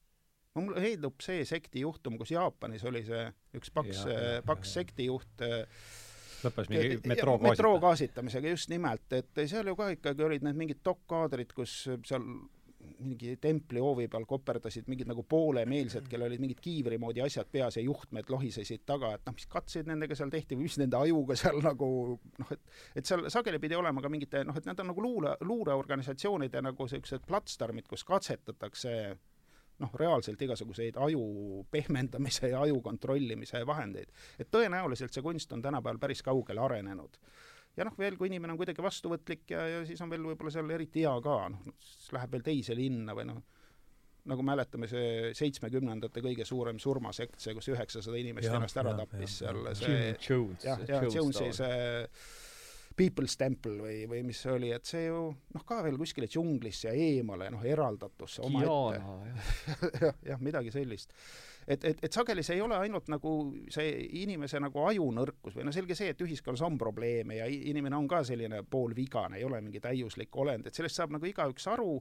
mulle 0.65 0.83
heldub 0.83 1.23
see 1.25 1.47
sekti 1.49 1.85
juhtum, 1.85 2.19
kus 2.21 2.35
Jaapanis 2.35 2.85
oli 2.89 3.05
see 3.07 3.25
üks 3.59 3.73
paks, 3.75 4.05
paks 4.47 4.77
sektijuht 4.81 5.47
lõppes 6.45 6.69
mingi 6.71 7.01
metroo 7.03 7.39
gaasitamisega. 7.39 7.49
metroo 7.49 7.81
gaasitamisega, 7.83 8.53
just 8.55 8.71
nimelt, 8.71 9.17
et 9.17 9.43
seal 9.51 9.67
ju 9.71 9.75
ka 9.79 9.91
ikkagi 9.97 10.25
olid 10.29 10.47
need 10.47 10.61
mingid 10.61 10.85
dokk-kaadrid, 10.87 11.55
kus 11.57 11.81
seal 12.07 12.25
mingi 12.99 13.37
templi 13.41 13.81
hoovi 13.83 14.07
peal 14.11 14.25
koperdasid 14.29 14.89
mingid 14.91 15.09
nagu 15.11 15.23
poolemeelsed, 15.29 16.07
kellel 16.11 16.29
olid 16.29 16.43
mingid 16.43 16.61
kiivri 16.63 16.99
moodi 17.01 17.23
asjad 17.25 17.49
peas 17.51 17.77
ja 17.79 17.83
juhtmed 17.85 18.31
lohisesid 18.31 18.85
taga, 18.87 19.13
et 19.17 19.27
noh, 19.27 19.35
mis 19.37 19.49
katseid 19.51 19.91
nendega 19.91 20.17
seal 20.19 20.31
tehti 20.33 20.57
või 20.57 20.69
mis 20.69 20.79
nende 20.81 20.99
ajuga 20.99 21.37
seal 21.39 21.61
nagu 21.65 21.89
noh, 22.17 22.53
et 22.55 23.01
et 23.01 23.11
seal 23.11 23.27
sageli 23.33 23.61
pidi 23.63 23.79
olema 23.79 24.03
ka 24.05 24.11
mingite 24.13 24.45
noh, 24.47 24.57
et 24.59 24.67
need 24.69 24.83
on 24.83 24.91
nagu 24.93 25.05
luure, 25.05 25.35
luureorganisatsioonide 25.47 26.63
nagu 26.65 26.89
niisugused 26.89 27.27
platsdarmid, 27.29 27.89
kus 27.91 28.07
katsetatakse 28.09 28.95
noh, 29.83 29.93
reaalselt 30.01 30.43
igasuguseid 30.43 30.97
aju 30.99 31.23
pehmendamise 31.71 32.51
ja 32.53 32.63
aju 32.65 32.81
kontrollimise 32.83 33.65
vahendeid. 33.67 34.11
et 34.39 34.51
tõenäoliselt 34.51 35.15
see 35.15 35.23
kunst 35.23 35.53
on 35.53 35.63
tänapäeval 35.63 36.01
päris 36.03 36.23
kaugele 36.23 36.61
arenenud. 36.61 37.19
ja 37.77 37.87
noh, 37.87 37.95
veel 37.99 38.17
kui 38.19 38.31
inimene 38.33 38.55
on 38.55 38.59
kuidagi 38.59 38.83
vastuvõtlik 38.83 39.55
ja, 39.55 39.67
ja 39.69 39.85
siis 39.87 40.01
on 40.03 40.11
veel 40.11 40.27
võib-olla 40.33 40.55
seal 40.55 40.71
eriti 40.75 41.07
hea 41.07 41.15
ka, 41.23 41.39
noh, 41.55 41.79
siis 41.79 42.11
läheb 42.17 42.35
veel 42.35 42.45
teise 42.51 42.77
linna 42.79 43.15
või 43.15 43.29
noh, 43.31 43.41
nagu 44.29 44.45
mäletame, 44.45 44.89
see 44.91 45.31
seitsmekümnendate 45.39 46.21
kõige 46.25 46.45
suurem 46.45 46.81
surmasekt, 46.83 47.39
see, 47.41 47.55
kus 47.57 47.71
üheksasada 47.73 48.19
inimest 48.21 48.51
ja, 48.51 48.59
ennast 48.59 48.77
ära 48.83 48.93
ja, 48.93 48.99
tappis 49.05 49.39
ja, 49.41 49.55
seal, 49.55 49.63
see 49.79 50.03
jah, 50.67 50.85
jah, 50.91 51.09
Jonesi 51.15 51.53
see 51.57 52.05
People's 52.99 53.37
Temple 53.39 53.77
või, 53.83 53.99
või 54.11 54.23
mis 54.27 54.41
see 54.43 54.55
oli, 54.55 54.71
et 54.75 54.89
see 54.89 55.05
ju 55.07 55.21
noh, 55.55 55.65
ka 55.67 55.81
veel 55.87 55.99
kuskile 56.01 56.29
džunglisse 56.31 56.93
eemale, 56.93 57.51
noh, 57.55 57.63
eraldatusse 57.67 58.43
omaette. 58.47 59.03
jah, 60.05 60.19
jah, 60.33 60.43
midagi 60.43 60.73
sellist. 60.75 61.15
et, 61.67 61.85
et, 61.85 62.03
et 62.09 62.13
sageli 62.13 62.43
see 62.47 62.59
ei 62.59 62.65
ole 62.65 62.79
ainult 62.79 63.11
nagu 63.13 63.35
see 63.73 63.93
inimese 64.23 64.61
nagu 64.63 64.87
ajunõrkus 64.89 65.59
või 65.59 65.69
no 65.69 65.75
selge 65.75 65.97
see, 65.99 66.11
et 66.15 66.27
ühiskonnas 66.27 66.65
on 66.67 66.79
probleeme 66.81 67.39
ja 67.39 67.47
inimene 67.47 67.97
on 67.99 68.09
ka 68.11 68.25
selline 68.27 68.65
poolvigane, 68.71 69.39
ei 69.39 69.47
ole 69.47 69.63
mingi 69.63 69.83
täiuslik 69.85 70.35
olend, 70.37 70.67
et 70.67 70.75
sellest 70.75 70.99
saab 70.99 71.15
nagu 71.15 71.29
igaüks 71.29 71.71
aru 71.71 71.95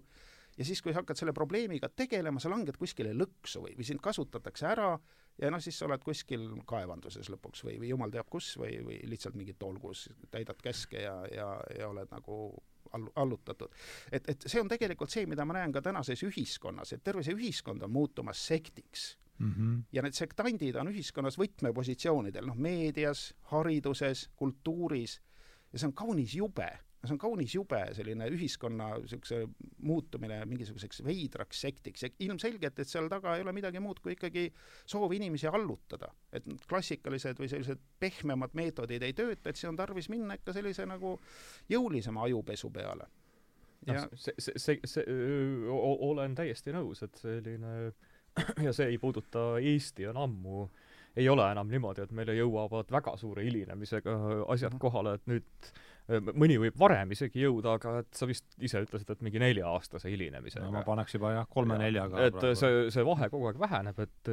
ja 0.58 0.66
siis, 0.66 0.82
kui 0.82 0.94
sa 0.94 1.04
hakkad 1.04 1.20
selle 1.20 1.36
probleemiga 1.38 1.90
tegelema, 1.94 2.42
sa 2.42 2.52
langed 2.52 2.78
kuskile 2.80 3.14
lõksu 3.16 3.62
või, 3.66 3.78
või 3.78 3.88
sind 3.88 4.02
kasutatakse 4.04 4.68
ära 4.70 4.96
ja 5.42 5.52
noh, 5.54 5.62
siis 5.64 5.78
sa 5.80 5.86
oled 5.88 6.04
kuskil 6.04 6.48
kaevanduses 6.70 7.30
lõpuks 7.34 7.64
või, 7.68 7.78
või 7.82 7.92
jumal 7.92 8.14
teab 8.14 8.30
kus 8.32 8.54
või, 8.60 8.80
või 8.86 8.98
lihtsalt 9.10 9.38
mingi 9.38 9.56
tolgus, 9.60 10.08
täidad 10.34 10.60
käske 10.64 11.04
ja, 11.04 11.20
ja, 11.34 11.52
ja 11.78 11.92
oled 11.92 12.12
nagu 12.12 12.40
all-, 12.94 13.12
allutatud. 13.16 13.74
et, 14.12 14.30
et 14.30 14.48
see 14.48 14.62
on 14.62 14.72
tegelikult 14.72 15.14
see, 15.14 15.28
mida 15.30 15.46
ma 15.46 15.58
näen 15.60 15.76
ka 15.76 15.84
tänases 15.86 16.24
ühiskonnas, 16.28 16.94
et 16.94 17.04
terve 17.04 17.26
see 17.26 17.38
ühiskond 17.38 17.86
on 17.86 17.94
muutumas 17.94 18.42
sektiks 18.48 19.18
mm. 19.38 19.54
-hmm. 19.54 19.78
ja 19.92 20.02
need 20.02 20.18
sektandid 20.18 20.76
on 20.76 20.92
ühiskonnas 20.94 21.38
võtmepositsioonidel, 21.40 22.48
noh, 22.48 22.58
meedias, 22.58 23.34
hariduses, 23.54 24.30
kultuuris, 24.36 25.22
ja 25.72 25.80
see 25.80 25.92
on 25.92 25.98
kaunis 25.98 26.36
jube 26.36 26.70
see 27.08 27.16
on 27.16 27.22
kaunis 27.22 27.54
jube, 27.56 27.80
selline 27.98 28.28
ühiskonna 28.34 28.90
niisuguse 29.02 29.42
muutumine 29.88 30.40
mingisuguseks 30.50 31.04
veidraks 31.06 31.62
sektiks 31.66 32.06
ja 32.06 32.10
ilmselgelt, 32.28 32.80
et 32.80 32.90
seal 32.90 33.10
taga 33.12 33.36
ei 33.38 33.46
ole 33.46 33.54
midagi 33.56 33.82
muud 33.84 34.02
kui 34.04 34.16
ikkagi 34.18 34.48
soov 34.86 35.14
inimesi 35.18 35.50
allutada. 35.52 36.12
et 36.32 36.46
klassikalised 36.70 37.40
või 37.40 37.52
sellised 37.52 37.84
pehmemad 38.00 38.54
meetodid 38.58 39.04
ei 39.04 39.16
tööta, 39.18 39.50
et 39.50 39.56
siis 39.56 39.70
on 39.70 39.80
tarvis 39.80 40.10
minna 40.14 40.38
ikka 40.38 40.54
sellise 40.54 40.86
nagu 40.86 41.18
jõulisema 41.70 42.28
ajupesu 42.28 42.70
peale. 42.70 43.08
ja 43.88 44.02
no, 44.02 44.10
see, 44.16 44.36
see, 44.38 44.58
see, 44.58 44.80
see, 44.86 45.06
olen 45.72 46.36
täiesti 46.36 46.76
nõus, 46.76 47.04
et 47.04 47.16
selline 47.22 47.94
ja 48.68 48.74
see 48.74 48.92
ei 48.94 48.98
puuduta 49.02 49.56
Eesti 49.58 50.08
on 50.12 50.18
ammu 50.28 50.68
ei 51.18 51.30
ole 51.30 51.52
enam 51.52 51.70
niimoodi, 51.72 52.06
et 52.06 52.14
meile 52.16 52.36
jõuavad 52.38 52.92
väga 52.94 53.16
suure 53.18 53.46
hilinemisega 53.48 54.16
asjad 54.54 54.76
mhm. 54.76 54.82
kohale, 54.82 55.18
et 55.18 55.30
nüüd 55.32 55.72
mõni 56.08 56.56
võib 56.62 56.78
varem 56.80 57.12
isegi 57.12 57.44
jõuda, 57.44 57.74
aga 57.78 57.98
et 58.04 58.10
sa 58.16 58.28
vist 58.30 58.46
ise 58.64 58.80
ütlesid, 58.86 59.10
et 59.12 59.24
mingi 59.26 59.42
nelja-aastase 59.44 60.12
hilinemisega 60.12 60.66
no,. 60.66 60.76
ma 60.78 60.84
paneks 60.88 61.18
juba 61.18 61.34
jah, 61.36 61.50
kolme-neljaga. 61.52 62.22
et 62.30 62.38
praegu. 62.38 62.60
see, 62.62 62.86
see 62.96 63.06
vahe 63.08 63.30
kogu 63.34 63.50
aeg 63.50 63.60
väheneb, 63.62 64.00
et 64.06 64.32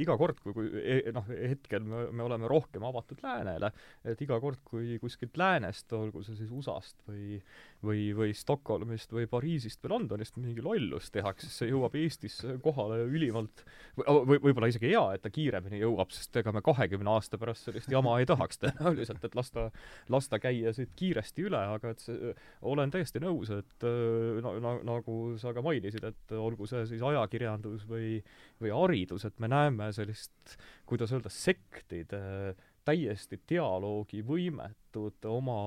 iga 0.00 0.16
kord, 0.20 0.40
kui, 0.44 0.56
kui 0.56 0.70
e, 0.80 0.98
noh, 1.14 1.28
hetkel 1.28 1.84
me, 1.84 2.06
me 2.12 2.24
oleme 2.24 2.48
rohkem 2.50 2.86
avatud 2.88 3.20
läänele, 3.24 3.72
et 4.08 4.24
iga 4.24 4.40
kord, 4.40 4.62
kui 4.64 4.98
kuskilt 5.02 5.36
läänest, 5.40 5.92
olgu 5.96 6.24
see 6.24 6.38
siis 6.40 6.52
USA-st 6.54 7.04
või 7.10 7.42
või, 7.84 8.04
või 8.16 8.32
Stockholmist 8.36 9.12
või 9.12 9.26
Pariisist 9.30 9.82
või 9.84 9.92
Londonist 9.94 10.38
mingi 10.40 10.62
lollus 10.64 11.10
tehakse, 11.14 11.48
siis 11.48 11.60
see 11.62 11.70
jõuab 11.70 11.96
Eestisse 11.98 12.56
kohale 12.64 13.02
ülimalt 13.10 13.64
või 13.98 14.38
võib-olla 14.42 14.70
isegi 14.72 14.92
hea, 14.92 15.04
et 15.14 15.24
ta 15.24 15.32
kiiremini 15.32 15.82
jõuab, 15.82 16.12
sest 16.14 16.36
ega 16.40 16.52
me 16.54 16.62
kahekümne 16.64 17.12
aasta 17.14 17.38
pärast 17.40 17.68
sellist 17.68 17.92
jama 17.92 18.16
ei 18.20 18.28
tahaks 18.28 18.60
tõenäoliselt, 18.62 19.24
et 19.26 19.36
las 19.38 19.52
ta, 19.54 19.68
las 20.12 20.30
ta 20.30 20.40
käia 20.42 20.72
siit 20.76 20.93
kiiresti 20.98 21.46
üle, 21.48 21.60
aga 21.76 21.94
et 21.94 22.04
see, 22.04 22.34
olen 22.70 22.92
täiesti 22.94 23.22
nõus, 23.22 23.50
et 23.54 23.86
no, 24.44 24.54
no, 24.62 24.76
nagu 24.86 25.16
sa 25.40 25.54
ka 25.56 25.64
mainisid, 25.64 26.04
et 26.08 26.36
olgu 26.38 26.68
see 26.70 26.84
siis 26.90 27.02
ajakirjandus 27.04 27.88
või, 27.90 28.18
või 28.62 28.74
haridus, 28.74 29.26
et 29.28 29.42
me 29.42 29.50
näeme 29.52 29.90
sellist, 29.96 30.56
kuidas 30.88 31.14
öelda, 31.14 31.32
sektide 31.32 32.22
täiesti 32.84 33.38
dialoogivõimetud 33.48 35.24
oma, 35.28 35.58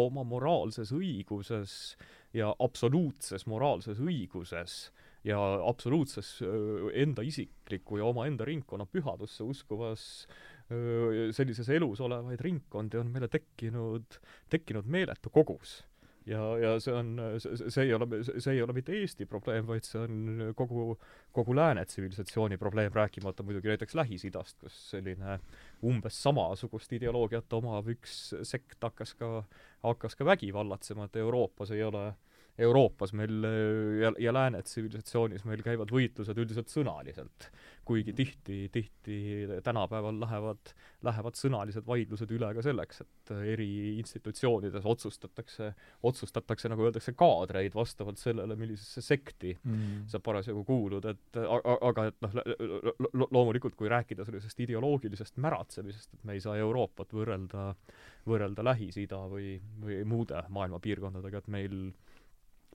oma 0.00 0.24
moraalses 0.24 0.92
õiguses 0.96 1.74
ja 2.36 2.50
absoluutses 2.64 3.44
moraalses 3.50 4.00
õiguses 4.00 4.78
ja 5.24 5.38
absoluutses 5.68 6.38
enda 6.92 7.24
isiklikku 7.24 8.00
ja 8.00 8.08
omaenda 8.08 8.44
ringkonna 8.48 8.86
pühadusse 8.86 9.44
uskuvas 9.44 10.26
sellises 11.36 11.68
elus 11.68 12.00
olevaid 12.00 12.40
ringkondi 12.40 12.96
on 13.00 13.10
meile 13.12 13.28
tekkinud, 13.28 14.20
tekkinud 14.52 14.86
meeletu 14.88 15.32
kogus. 15.34 15.82
Ja, 16.24 16.40
ja 16.56 16.70
see 16.80 16.92
on, 16.96 17.18
see, 17.36 17.82
ei 17.82 17.90
ole, 17.92 18.06
see 18.24 18.54
ei 18.54 18.62
ole 18.64 18.72
mitte 18.72 18.94
Eesti 18.96 19.26
probleem, 19.28 19.66
vaid 19.68 19.84
see 19.84 20.00
on 20.00 20.54
kogu, 20.56 20.94
kogu 21.36 21.56
lääne 21.56 21.84
tsivilisatsiooni 21.84 22.56
probleem, 22.56 22.92
rääkimata 22.96 23.44
muidugi 23.44 23.68
näiteks 23.68 23.96
Lähis-Idast, 23.98 24.56
kus 24.62 24.78
selline 24.94 25.36
umbes 25.84 26.22
samasugust 26.24 26.96
ideoloogiat 26.96 27.52
omav 27.60 27.92
üks 27.92 28.16
sekt 28.40 28.80
hakkas 28.80 29.12
ka, 29.20 29.42
hakkas 29.84 30.16
ka 30.16 30.24
vägi 30.24 30.48
vallatsema, 30.56 31.10
et 31.10 31.20
Euroopas 31.20 31.74
ei 31.76 31.84
ole 31.84 32.06
Euroopas 32.58 33.10
meil 33.18 33.46
ja, 34.00 34.12
ja 34.22 34.32
lääne 34.34 34.62
tsivilisatsioonis 34.62 35.42
meil 35.48 35.62
käivad 35.66 35.90
võitlused 35.90 36.38
üldiselt 36.38 36.70
sõnaliselt 36.70 37.48
kuigi 37.84 38.12
tihti, 38.12 38.68
tihti 38.72 39.46
tänapäeval 39.62 40.20
lähevad, 40.20 40.72
lähevad 41.04 41.36
sõnalised 41.38 41.86
vaidlused 41.86 42.30
üle 42.32 42.48
ka 42.56 42.62
selleks, 42.64 43.02
et 43.04 43.32
eri 43.54 43.68
institutsioonides 43.98 44.86
otsustatakse, 44.88 45.70
otsustatakse, 46.02 46.70
nagu 46.72 46.86
öeldakse, 46.86 47.12
kaadreid 47.18 47.76
vastavalt 47.76 48.20
sellele, 48.20 48.56
millisesse 48.56 49.04
sekti 49.04 49.54
mm. 49.60 50.06
sa 50.12 50.20
parasjagu 50.24 50.64
kuulud, 50.64 51.08
et 51.12 51.40
aga 51.44 52.08
et 52.10 52.24
noh, 52.24 52.38
loomulikult 53.24 53.76
kui 53.78 53.92
rääkida 53.92 54.24
sellisest 54.24 54.64
ideoloogilisest 54.64 55.40
märatsemisest, 55.44 56.16
et 56.16 56.24
me 56.24 56.38
ei 56.38 56.44
saa 56.44 56.56
Euroopat 56.60 57.12
võrrelda, 57.12 57.72
võrrelda 58.28 58.64
Lähis-Ida 58.64 59.20
või, 59.30 59.58
või 59.84 60.00
muude 60.08 60.40
maailma 60.48 60.80
piirkondadega, 60.80 61.44
et 61.44 61.52
meil 61.52 61.80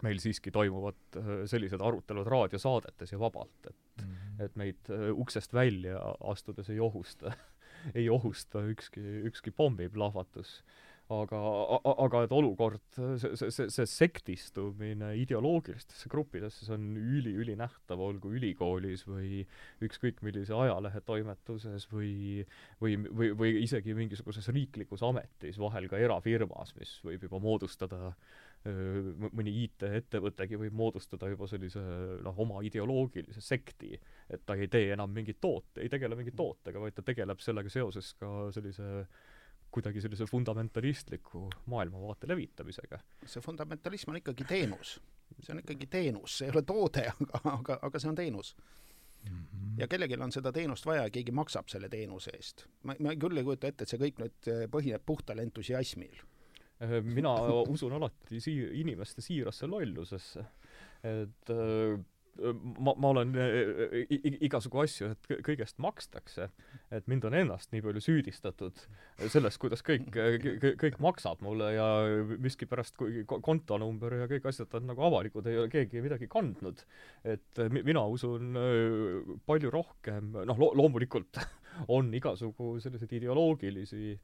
meil 0.05 0.19
siiski 0.23 0.51
toimuvad 0.51 1.19
äh, 1.19 1.29
sellised 1.49 1.81
arutelud 1.81 2.27
raadiosaadetes 2.27 3.11
ja 3.11 3.19
vabalt, 3.19 3.69
et 3.69 3.75
mm, 4.01 4.11
-hmm. 4.11 4.43
et 4.45 4.55
meid 4.55 4.91
äh, 4.93 5.09
uksest 5.13 5.53
välja 5.53 5.99
astudes 6.19 6.69
ei 6.69 6.79
ohusta 6.79 7.33
ei 7.95 8.09
ohusta 8.09 8.61
ükski, 8.67 9.01
ükski 9.29 9.51
pommiplahvatus. 9.51 10.63
aga, 11.09 11.39
aga 12.05 12.19
et 12.21 12.33
olukord, 12.37 12.83
see, 12.93 13.31
see, 13.33 13.47
see, 13.49 13.65
see 13.73 13.85
sektistumine 13.89 15.07
ideoloogilistesse 15.17 16.05
gruppidesse, 16.11 16.67
see 16.67 16.75
on 16.75 16.83
üli-ülinähtav, 17.01 17.97
olgu 17.97 18.29
ülikoolis 18.37 19.07
või 19.07 19.39
ükskõik 19.81 20.21
millise 20.21 20.53
ajalehe 20.53 21.01
toimetuses 21.07 21.87
või 21.89 22.45
või, 22.77 22.99
või, 23.09 23.31
või 23.41 23.55
isegi 23.63 23.97
mingisuguses 23.97 24.51
riiklikus 24.53 25.01
ametis, 25.07 25.57
vahel 25.57 25.89
ka 25.89 25.97
erafirmas, 25.97 26.75
mis 26.77 26.93
võib 27.01 27.25
juba 27.25 27.41
moodustada 27.41 28.11
äh, 28.11 28.37
mõni 28.67 29.53
IT-ettevõttegi 29.63 30.57
võib 30.59 30.75
moodustada 30.75 31.29
juba 31.31 31.47
sellise 31.47 31.79
noh, 32.25 32.39
oma 32.43 32.59
ideoloogilise 32.67 33.41
sekti, 33.41 33.93
et 34.29 34.43
ta 34.45 34.57
ei 34.59 34.67
tee 34.67 34.91
enam 34.93 35.11
mingit 35.15 35.39
toote, 35.41 35.79
ei 35.81 35.89
tegele 35.89 36.17
mingi 36.19 36.33
tootega, 36.35 36.81
vaid 36.83 36.97
ta 36.97 37.05
tegeleb 37.07 37.39
sellega 37.39 37.71
seoses 37.71 38.13
ka 38.19 38.49
sellise 38.55 39.07
kuidagi 39.71 40.01
sellise 40.01 40.25
fundamentalistliku 40.25 41.45
maailmavaate 41.69 42.27
levitamisega. 42.27 42.99
see 43.25 43.41
fundamentalism 43.41 44.09
on 44.09 44.17
ikkagi 44.17 44.43
teenus. 44.43 44.99
see 45.39 45.53
on 45.53 45.59
ikkagi 45.59 45.87
teenus, 45.87 46.37
see 46.37 46.49
ei 46.49 46.51
ole 46.55 46.63
toode, 46.65 47.05
aga, 47.13 47.41
aga, 47.53 47.79
aga 47.81 47.99
see 47.99 48.09
on 48.09 48.15
teenus 48.15 48.55
mm. 49.29 49.29
-hmm. 49.29 49.79
ja 49.79 49.87
kellelgi 49.87 50.17
on 50.19 50.31
seda 50.31 50.51
teenust 50.51 50.85
vaja 50.85 51.03
ja 51.03 51.09
keegi 51.09 51.31
maksab 51.31 51.67
selle 51.67 51.89
teenuse 51.89 52.31
eest. 52.33 52.65
ma, 52.83 52.95
ma 52.99 53.15
küll 53.15 53.37
ei 53.37 53.43
kujuta 53.43 53.67
ette, 53.67 53.83
et 53.83 53.89
see 53.89 54.01
kõik 54.01 54.19
nüüd 54.19 54.51
põhineb 54.73 55.05
puhtal 55.05 55.39
entusiasmil 55.39 56.19
mina 57.03 57.33
usun 57.67 57.97
alati 57.97 58.39
sii-, 58.39 58.69
inimeste 58.79 59.23
siirasse 59.23 59.67
lollusesse. 59.67 60.45
et 61.03 61.51
äh, 61.51 61.99
ma, 62.79 62.93
ma 62.95 63.11
olen 63.11 63.33
äh, 63.39 64.13
igasugu 64.43 64.81
asju, 64.83 65.09
et 65.13 65.29
kõigest 65.45 65.79
makstakse, 65.83 66.49
et 66.95 67.07
mind 67.11 67.27
on 67.27 67.35
ennast 67.39 67.71
nii 67.73 67.83
palju 67.83 68.03
süüdistatud 68.03 68.83
selles, 69.31 69.57
kuidas 69.61 69.83
kõik, 69.85 70.11
kõik 70.79 70.99
maksab 71.03 71.43
mulle 71.45 71.71
ja 71.75 71.87
miskipärast, 72.39 72.97
kui 72.99 73.23
kontonumber 73.27 74.17
ja 74.21 74.29
kõik 74.31 74.49
asjad 74.51 74.75
on 74.79 74.89
nagu 74.91 75.07
avalikud, 75.07 75.47
ei 75.47 75.59
ole 75.61 75.71
keegi 75.71 76.03
midagi 76.03 76.27
kandnud. 76.31 76.83
et 77.23 77.63
mina 77.75 78.05
usun 78.07 78.55
palju 79.47 79.71
rohkem, 79.73 80.33
noh 80.51 80.59
lo-, 80.59 80.73
loomulikult 80.79 81.41
on 81.95 82.13
igasugu 82.15 82.77
selliseid 82.83 83.19
ideoloogilisi 83.19 84.15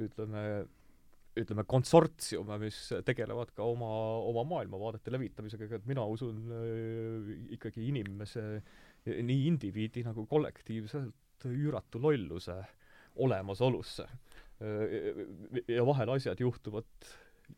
ütleme, 0.00 0.64
ütleme, 1.38 1.64
konsortsiume, 1.68 2.58
mis 2.60 2.78
tegelevad 3.06 3.52
ka 3.56 3.64
oma, 3.64 3.88
oma 4.28 4.44
maailmavaadete 4.50 5.14
levitamisega, 5.14 5.68
et 5.78 5.88
mina 5.88 6.04
usun 6.08 6.44
äh, 6.52 7.32
ikkagi 7.56 7.86
inimese, 7.88 8.44
nii 9.08 9.46
indiviidi 9.48 10.04
nagu 10.06 10.26
kollektiivselt 10.30 11.46
üüratu 11.48 12.02
lolluse 12.02 12.58
olemasolusse. 13.24 14.06
Äh, 14.60 15.24
ja 15.72 15.86
vahel 15.88 16.12
asjad 16.18 16.40
juhtuvad, 16.44 17.08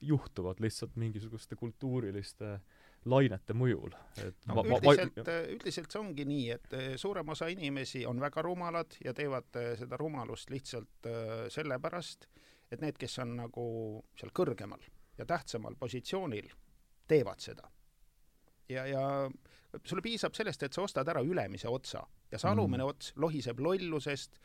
juhtuvad 0.01 0.63
lihtsalt 0.63 0.95
mingisuguste 1.01 1.59
kultuuriliste 1.59 2.57
lainete 3.11 3.53
mõjul, 3.53 3.93
et 4.23 4.47
no, 4.49 4.63
ma, 4.63 4.79
üldiselt 4.79 5.19
ma,, 5.19 5.35
üldiselt 5.53 5.93
see 5.93 6.01
ongi 6.01 6.25
nii, 6.31 6.47
et 6.55 6.79
äh, 6.79 6.87
suurem 7.01 7.35
osa 7.35 7.51
inimesi 7.53 8.07
on 8.09 8.23
väga 8.23 8.47
rumalad 8.47 8.95
ja 9.05 9.13
teevad 9.17 9.51
seda 9.83 9.99
rumalust 10.01 10.55
lihtsalt 10.55 11.11
sellepärast, 11.53 12.31
et 12.73 12.81
need, 12.81 12.99
kes 12.99 13.19
on 13.23 13.37
nagu 13.39 13.65
seal 14.19 14.33
kõrgemal 14.35 14.83
ja 15.19 15.27
tähtsamal 15.27 15.77
positsioonil, 15.79 16.51
teevad 17.09 17.41
seda. 17.41 17.71
ja, 18.69 18.87
ja 18.87 19.31
sulle 19.85 20.03
piisab 20.03 20.35
sellest, 20.35 20.63
et 20.63 20.73
sa 20.73 20.83
ostad 20.83 21.09
ära 21.09 21.23
ülemise 21.23 21.69
otsa 21.69 22.05
ja 22.33 22.39
see 22.39 22.51
alumine 22.51 22.85
mm. 22.85 22.89
ots 22.95 23.13
lohiseb 23.21 23.61
lollusest, 23.61 24.39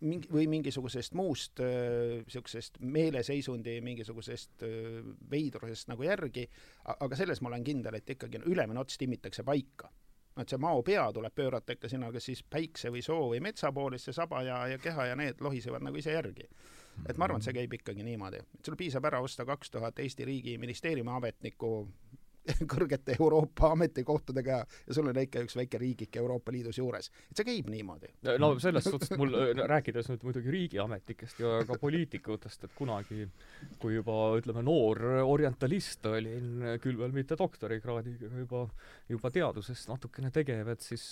mingi, 0.00 0.30
või 0.32 0.46
mingisugusest 0.50 1.16
muust 1.18 1.60
niisugusest 1.60 2.78
äh, 2.78 2.86
meeleseisundi 2.96 3.76
mingisugusest 3.84 4.64
äh, 4.66 5.02
veidrusest 5.30 5.90
nagu 5.90 6.06
järgi, 6.06 6.46
aga 6.94 7.18
selles 7.18 7.42
ma 7.42 7.52
olen 7.52 7.66
kindel, 7.66 7.98
et 7.98 8.14
ikkagi 8.16 8.42
ülemine 8.46 8.80
ots 8.80 8.98
timmitakse 9.00 9.44
paika. 9.44 9.90
et 10.40 10.50
see 10.50 10.58
mao 10.58 10.82
pea 10.82 11.04
tuleb 11.14 11.34
pöörata 11.34 11.76
ikka 11.76 11.88
sinna 11.88 12.10
kas 12.12 12.24
siis 12.26 12.42
päikse 12.42 12.90
või 12.90 13.02
soo 13.06 13.28
või 13.30 13.40
metsa 13.40 13.70
poole, 13.72 13.98
siis 13.98 14.10
see 14.10 14.22
saba 14.22 14.42
ja, 14.42 14.66
ja 14.66 14.78
keha 14.78 15.06
ja 15.06 15.16
need 15.16 15.40
lohisevad 15.40 15.82
nagu 15.82 15.96
ise 15.96 16.16
järgi 16.16 16.48
et 17.08 17.18
ma 17.18 17.28
arvan, 17.28 17.42
et 17.42 17.48
see 17.48 17.56
käib 17.56 17.78
ikkagi 17.78 18.06
niimoodi, 18.06 18.42
et 18.58 18.66
sul 18.66 18.78
piisab 18.80 19.04
ära 19.10 19.22
osta 19.24 19.46
kaks 19.48 19.74
tuhat 19.74 19.98
Eesti 20.04 20.26
riigi 20.28 20.58
ministeeriumi 20.58 21.10
ametnikku, 21.16 21.74
kõrgete 22.72 23.16
Euroopa 23.16 23.70
ametikohtadega 23.72 24.56
ja 24.64 24.94
sul 24.96 25.08
on 25.08 25.18
ikka 25.20 25.42
üks 25.46 25.56
väike 25.56 25.78
riigike 25.80 26.20
Euroopa 26.20 26.52
Liidus 26.52 26.78
juures. 26.78 27.10
et 27.30 27.40
see 27.40 27.46
käib 27.48 27.70
niimoodi. 27.72 28.10
no 28.40 28.50
selles 28.62 28.84
suhtes 28.88 29.14
mul, 29.20 29.32
rääkides 29.64 30.10
nüüd 30.12 30.26
muidugi 30.28 30.52
riigiametnikest 30.52 31.40
ja 31.40 31.62
ka 31.68 31.78
poliitikutest, 31.80 32.66
et 32.68 32.74
kunagi, 32.76 33.28
kui 33.80 33.96
juba 33.96 34.18
ütleme, 34.40 34.64
noor 34.66 35.00
orientalist 35.24 36.04
olin, 36.10 36.66
küll 36.84 37.00
veel 37.00 37.16
mitte 37.16 37.38
doktorikraadiga, 37.40 38.32
juba, 38.44 38.66
juba 39.08 39.32
teaduses 39.32 39.86
natukene 39.88 40.32
tegev, 40.34 40.68
et 40.74 40.84
siis 40.84 41.06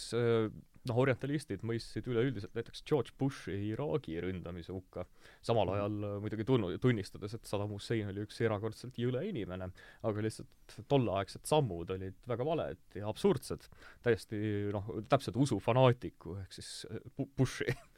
noh, 0.88 0.98
orientalistid 1.04 1.62
mõistsid 1.66 2.08
üleüldiselt 2.10 2.54
näiteks 2.56 2.82
George 2.88 3.14
Bushi 3.18 3.54
Iraagi 3.70 4.18
ründamise 4.22 4.74
hukka, 4.74 5.04
samal 5.44 5.68
mhm. 5.68 5.76
ajal 5.76 6.08
äh, 6.08 6.16
muidugi 6.24 6.46
tunnu-, 6.48 6.72
tunnistades, 6.82 7.36
et 7.36 7.48
Saddam 7.48 7.74
Hussein 7.76 8.10
oli 8.10 8.24
üks 8.26 8.40
erakordselt 8.42 8.98
jõle 9.00 9.22
inimene, 9.28 9.70
aga 10.08 10.26
lihtsalt 10.26 10.76
tolleaegsed 10.90 11.46
sammud 11.48 11.92
olid 11.94 12.18
väga 12.28 12.46
valed 12.48 12.98
ja 12.98 13.08
absurdsed. 13.10 13.68
täiesti 14.02 14.42
noh, 14.74 14.90
täpselt 15.10 15.38
usufanaatiku 15.46 16.38
ehk 16.42 16.58
siis 16.58 16.74
äh, 16.90 17.26
Bushi 17.38 17.70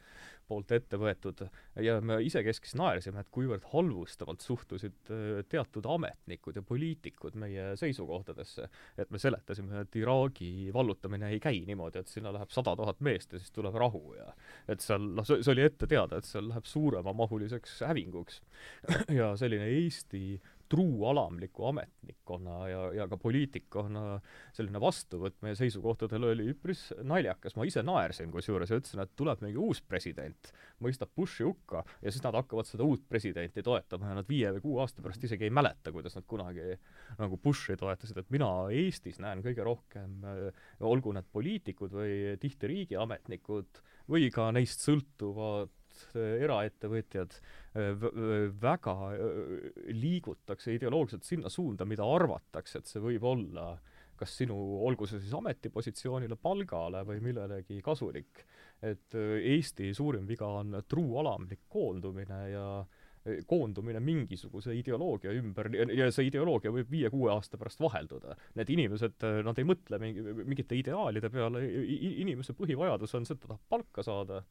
poolt 0.48 0.72
ette 0.76 0.98
võetud 1.00 1.44
ja 1.83 1.96
me 2.04 2.18
isekeskis 2.24 2.74
naersime, 2.78 3.22
et 3.22 3.30
kuivõrd 3.35 3.66
halvustavalt 3.72 4.44
suhtusid 4.44 5.12
äh, 5.12 5.42
teatud 5.48 5.87
ametnikud 5.90 6.59
ja 6.59 6.62
poliitikud 6.66 7.38
meie 7.40 7.72
seisukohtadesse, 7.80 8.68
et 8.98 9.11
me 9.14 9.20
seletasime, 9.20 9.85
et 9.85 9.98
Iraagi 10.00 10.70
vallutamine 10.74 11.33
ei 11.35 11.40
käi 11.42 11.62
niimoodi, 11.68 12.02
et 12.02 12.12
sinna 12.12 12.33
läheb 12.35 12.52
sada 12.54 12.76
tuhat 12.78 13.00
meest 13.04 13.33
ja 13.33 13.42
siis 13.42 13.54
tuleb 13.54 13.76
rahu 13.80 14.16
ja 14.18 14.30
et 14.68 14.85
seal 14.85 15.04
noh, 15.16 15.26
see, 15.26 15.42
see 15.42 15.54
oli 15.54 15.66
ette 15.66 15.88
teada, 15.90 16.18
et 16.18 16.28
seal 16.28 16.48
läheb 16.50 16.68
suuremamahuliseks 16.68 17.80
hävinguks. 17.88 18.40
ja 19.18 19.33
selline 19.40 19.68
Eesti 19.74 20.40
truu 20.74 21.04
alamliku 21.06 21.68
ametnikkonna 21.70 22.56
ja, 22.68 22.80
ja 22.98 23.06
ka 23.10 23.18
poliitikkonna 23.20 24.18
selline 24.56 24.80
vastuvõtt 24.82 25.38
meie 25.44 25.54
seisukohtadele 25.58 26.32
oli 26.34 26.48
üpris 26.50 26.88
naljakas, 27.06 27.54
ma 27.54 27.66
ise 27.68 27.84
naersin 27.87 28.32
kusjuures 28.34 28.72
ja 28.72 28.80
ütlesin, 28.80 29.04
et 29.04 29.12
tuleb 29.18 29.44
mingi 29.44 29.60
uus 29.60 29.80
president, 29.87 30.50
mõistab 30.82 31.12
Bushi 31.14 31.46
hukka 31.46 31.84
ja 32.02 32.10
siis 32.10 32.24
nad 32.24 32.34
hakkavad 32.40 32.68
seda 32.68 32.87
uut 32.87 33.04
presidenti 33.08 33.62
toetama 33.62 34.10
ja 34.10 34.18
nad 34.18 34.30
viie 34.30 34.50
või 34.56 34.64
kuue 34.64 34.82
aasta 34.82 35.04
pärast 35.04 35.24
isegi 35.28 35.46
ei 35.46 35.54
mäleta, 35.54 35.92
kuidas 35.94 36.18
nad 36.18 36.26
kunagi 36.30 36.74
nagu 37.20 37.38
Bushi 37.38 37.78
toetasid, 37.78 38.18
et 38.18 38.34
mina 38.34 38.50
Eestis 38.74 39.20
näen 39.22 39.44
kõige 39.44 39.66
rohkem, 39.66 40.18
olgu 40.82 41.14
need 41.14 41.30
poliitikud 41.32 41.94
või 41.94 42.18
tihti 42.42 42.70
riigiametnikud 42.72 43.82
või 44.10 44.28
ka 44.34 44.50
neist 44.54 44.82
sõltuvad 44.84 45.72
eraettevõtjad 46.14 47.37
väga 48.62 48.96
liigutakse 49.90 50.74
ideoloogiliselt 50.76 51.26
sinna 51.26 51.50
suunda, 51.52 51.87
mida 51.88 52.07
arvatakse, 52.07 52.80
et 52.80 52.90
see 52.90 53.02
võib 53.02 53.26
olla 53.28 53.72
kas 54.18 54.37
sinu, 54.38 54.57
olgu 54.87 55.09
see 55.11 55.20
siis 55.22 55.35
ametipositsioonile, 55.35 56.37
palgale 56.40 57.02
või 57.07 57.20
millelegi 57.24 57.80
kasulik. 57.83 58.44
et 58.83 59.14
Eesti 59.14 59.94
suurim 59.94 60.26
viga 60.28 60.46
on 60.61 60.76
truu 60.88 61.18
alamlik 61.18 61.64
koondumine 61.68 62.40
ja 62.50 62.66
koondumine 63.48 64.00
mingisuguse 64.04 64.74
ideoloogia 64.76 65.33
ümber 65.38 65.70
ja 65.96 66.11
see 66.12 66.28
ideoloogia 66.28 66.72
võib 66.74 66.90
viie-kuue 66.92 67.30
aasta 67.33 67.57
pärast 67.61 67.80
vahelduda. 67.80 68.37
Need 68.59 68.72
inimesed, 68.74 69.24
nad 69.46 69.59
ei 69.59 69.68
mõtle 69.68 70.00
mingi, 70.02 70.24
mingite 70.42 70.76
ideaalide 70.76 71.30
peale, 71.33 71.64
inimese 72.24 72.52
põhivajadus 72.59 73.16
on 73.16 73.24
see, 73.24 73.38
et 73.38 73.40
ta 73.40 73.54
tahab 73.54 73.64
palka 73.72 74.04
saada 74.04 74.42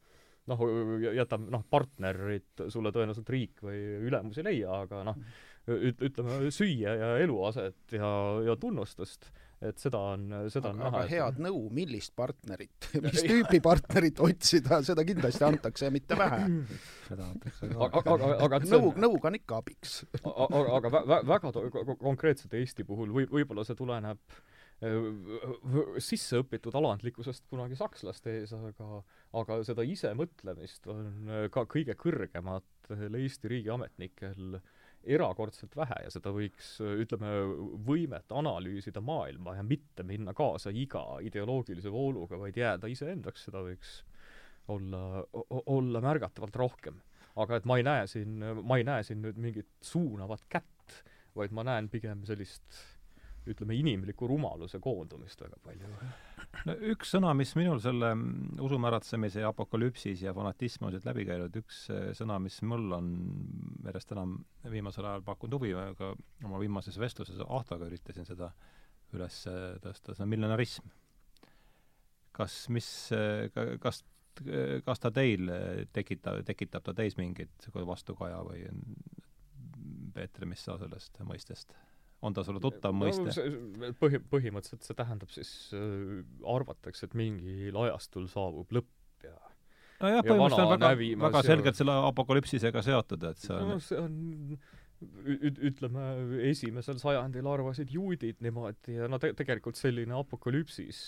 noh, 0.50 0.66
jätab 1.14 1.48
noh, 1.52 1.64
partnerit 1.70 2.66
sulle 2.72 2.92
tõenäoliselt 2.94 3.32
riik 3.32 3.64
või 3.64 3.80
ülemus 4.08 4.38
ei 4.40 4.48
leia, 4.50 4.82
aga 4.84 5.02
noh, 5.08 5.18
üt-, 5.70 6.04
ütleme, 6.10 6.50
süüa 6.54 6.94
ja 7.00 7.10
eluaset 7.22 7.96
ja, 7.96 8.10
ja 8.44 8.56
tunnustust, 8.60 9.30
et 9.64 9.80
seda 9.80 10.00
on, 10.12 10.26
seda 10.52 10.68
aga, 10.68 10.74
on 10.74 10.82
näha. 10.82 10.90
aga 10.90 11.04
head 11.10 11.40
nõu, 11.46 11.62
millist 11.74 12.12
partnerit, 12.18 12.90
mis 13.06 13.22
tüüpi 13.24 13.62
partnerit 13.64 14.20
otsida, 14.24 14.82
seda 14.86 15.06
kindlasti 15.08 15.46
antakse 15.48 15.88
ja 15.88 15.94
mitte 15.94 16.18
vähe. 16.20 16.42
seda 17.08 17.30
antakse 17.30 17.70
ka. 17.70 17.78
aga, 17.88 18.02
aga, 18.16 18.32
aga 18.48 18.62
nõu, 18.68 18.92
nõuga 19.06 19.32
on 19.32 19.38
ikka 19.40 19.62
abiks. 19.62 20.00
aga, 20.20 20.66
aga 20.80 20.92
vä-, 20.98 21.22
väga 21.32 21.54
konkreetselt 22.02 22.58
Eesti 22.60 22.84
puhul 22.88 23.14
või, 23.16 23.28
võib-olla 23.32 23.64
see 23.64 23.78
tuleneb 23.78 24.20
sisse 26.02 26.40
õpitud 26.42 26.74
alandlikkusest 26.76 27.46
kunagi 27.50 27.76
sakslaste 27.78 28.38
ees, 28.40 28.52
aga 28.56 29.02
aga 29.40 29.58
seda 29.66 29.84
isemõtlemist 29.86 30.86
on 30.92 31.30
ka 31.54 31.64
kõige 31.70 31.96
kõrgematel 31.98 33.18
Eesti 33.18 33.50
riigiametnikel 33.50 34.58
erakordselt 35.04 35.74
vähe 35.76 35.98
ja 36.06 36.10
seda 36.12 36.32
võiks, 36.34 36.76
ütleme, 36.80 37.30
võimet 37.86 38.32
analüüsida 38.32 39.02
maailma 39.04 39.56
ja 39.58 39.64
mitte 39.66 40.04
minna 40.06 40.34
kaasa 40.36 40.72
iga 40.72 41.04
ideoloogilise 41.24 41.92
vooluga, 41.92 42.38
vaid 42.40 42.56
jääda 42.56 42.88
iseendaks, 42.90 43.44
seda 43.48 43.64
võiks 43.66 43.98
olla, 44.72 45.24
olla 45.66 46.00
märgatavalt 46.04 46.56
rohkem. 46.56 47.02
aga 47.36 47.56
et 47.56 47.64
ma 47.66 47.76
ei 47.76 47.82
näe 47.82 48.06
siin, 48.06 48.38
ma 48.62 48.78
ei 48.78 48.84
näe 48.86 49.02
siin 49.02 49.20
nüüd 49.22 49.38
mingit 49.42 49.68
suunavat 49.82 50.44
kätt, 50.48 51.00
vaid 51.34 51.52
ma 51.52 51.64
näen 51.66 51.88
pigem 51.90 52.22
sellist 52.24 52.78
ütleme, 53.50 53.76
inimliku 53.76 54.28
rumaluse 54.28 54.80
koondumist 54.82 55.40
väga 55.44 55.58
palju. 55.64 55.90
no 56.68 56.76
üks 56.92 57.12
sõna, 57.14 57.32
mis 57.36 57.52
minul 57.58 57.80
selle 57.82 58.12
usumäratsemise 58.64 59.42
ja 59.44 59.50
apokalüpsis 59.52 60.24
ja 60.24 60.34
fanatism 60.36 60.88
on 60.88 60.94
siit 60.94 61.06
läbi 61.08 61.26
käinud, 61.28 61.56
üks 61.60 61.84
eh, 61.92 62.06
sõna, 62.16 62.38
mis 62.42 62.60
mul 62.66 62.96
on 62.96 63.10
järjest 63.84 64.14
enam 64.16 64.38
viimasel 64.72 65.08
ajal 65.10 65.26
pakkunud 65.26 65.58
huvi, 65.58 65.74
ka 65.98 66.14
oma 66.46 66.62
viimases 66.62 66.98
vestluses 67.00 67.42
Ahtaga 67.44 67.88
üritasin 67.90 68.26
seda 68.28 68.52
üles 69.14 69.44
tõsta, 69.84 70.14
see 70.14 70.24
on 70.24 70.32
millenarism. 70.32 70.90
kas, 72.34 72.64
mis, 72.74 72.90
eh, 73.14 73.50
kas 73.80 74.02
kas 74.82 74.98
ta 74.98 75.12
teil 75.14 75.46
tekitab, 75.94 76.40
tekitab 76.42 76.82
ta 76.82 76.90
teis 76.98 77.14
mingit 77.14 77.68
vastukaja 77.70 78.40
või 78.42 78.64
Peeter, 80.14 80.46
mis 80.46 80.64
sa 80.66 80.74
sellest 80.78 81.20
mõistest 81.22 81.74
on 82.24 82.36
ta 82.36 82.44
sulle 82.46 82.62
tuttav 82.62 82.94
mõiste 82.96 83.26
no,? 83.28 83.90
põhi, 84.00 84.20
põhimõtteliselt 84.32 84.86
see 84.86 84.98
tähendab 84.98 85.32
siis 85.34 85.50
äh,, 85.76 86.22
arvatakse, 86.54 87.08
et 87.08 87.18
mingil 87.18 87.80
ajastul 87.86 88.28
saabub 88.32 88.72
lõpp 88.74 89.26
ja 89.26 89.34
nojah, 90.02 90.24
põhimõtteliselt 90.24 90.64
on 90.64 90.72
väga, 90.76 90.94
väga 91.26 91.42
ja... 91.42 91.50
selgelt 91.50 91.80
selle 91.80 91.98
apokalüpsisega 92.12 92.84
seotud, 92.86 93.28
et 93.30 93.44
see 93.44 93.58
on 93.58 93.74
no 93.74 93.82
see 93.82 94.00
on 94.00 94.56
ütleme, 95.68 96.02
esimesel 96.48 96.96
sajandil 97.02 97.46
arvasid 97.50 97.90
juudid 97.92 98.40
niimoodi 98.44 98.98
ja 98.98 99.08
no 99.10 99.18
te 99.20 99.34
tegelikult 99.36 99.76
selline 99.76 100.16
apokalüpsis 100.16 101.00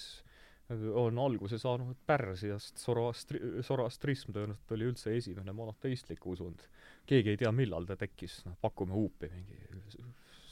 on 0.94 1.18
alguse 1.22 1.58
saanud 1.62 1.98
Pärsiast, 2.06 2.80
Zoroastri-, 2.82 3.62
Zoroastrism 3.62 4.32
tõenäoliselt 4.34 4.74
oli 4.74 4.88
üldse 4.90 5.14
esimene 5.14 5.54
monoteistlik 5.54 6.26
usund. 6.26 6.64
keegi 7.06 7.30
ei 7.30 7.38
tea, 7.38 7.52
millal 7.54 7.86
ta 7.86 7.96
tekkis, 7.96 8.40
noh, 8.48 8.56
pakume 8.60 8.92
huupi 8.92 9.30
mingi 9.30 9.60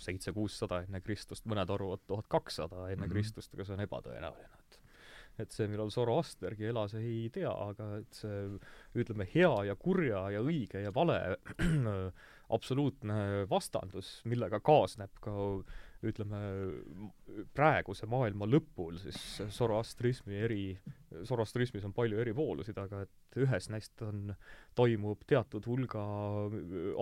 seitse-kuussada 0.04 0.84
enne 0.84 1.00
Kristust, 1.04 1.46
mõned 1.50 1.70
arvavad 1.70 2.04
tuhat 2.06 2.28
kakssada 2.28 2.88
enne 2.88 3.06
mm 3.06 3.08
-hmm. 3.08 3.12
Kristust, 3.12 3.54
aga 3.54 3.64
see 3.64 3.76
on 3.76 3.86
ebatõenäoline, 3.86 4.60
et 4.60 4.80
et 5.38 5.50
see, 5.50 5.66
millal 5.66 5.90
Zoroastergi 5.90 6.68
elas, 6.70 6.94
ei 6.94 7.28
tea, 7.34 7.50
aga 7.50 7.96
et 7.98 8.20
see 8.20 8.42
ütleme, 8.94 9.26
hea 9.34 9.64
ja 9.66 9.74
kurja 9.74 10.28
ja 10.30 10.42
õige 10.44 10.84
ja 10.84 10.92
vale 10.94 11.18
absoluutne 12.56 13.46
vastandus, 13.50 14.20
millega 14.30 14.60
kaasneb 14.60 15.10
ka 15.24 15.34
ütleme, 16.10 16.40
praeguse 17.56 18.06
maailma 18.10 18.48
lõpul 18.48 18.98
siis 19.02 19.18
Zoroastrismi 19.54 20.38
eri, 20.46 20.64
Zoroastrismis 21.24 21.84
on 21.88 21.94
palju 21.96 22.20
eri 22.22 22.34
voolusid, 22.36 22.78
aga 22.80 23.04
et 23.06 23.40
ühes 23.44 23.68
neist 23.72 24.02
on, 24.06 24.34
toimub 24.78 25.24
teatud 25.30 25.66
hulga 25.70 26.04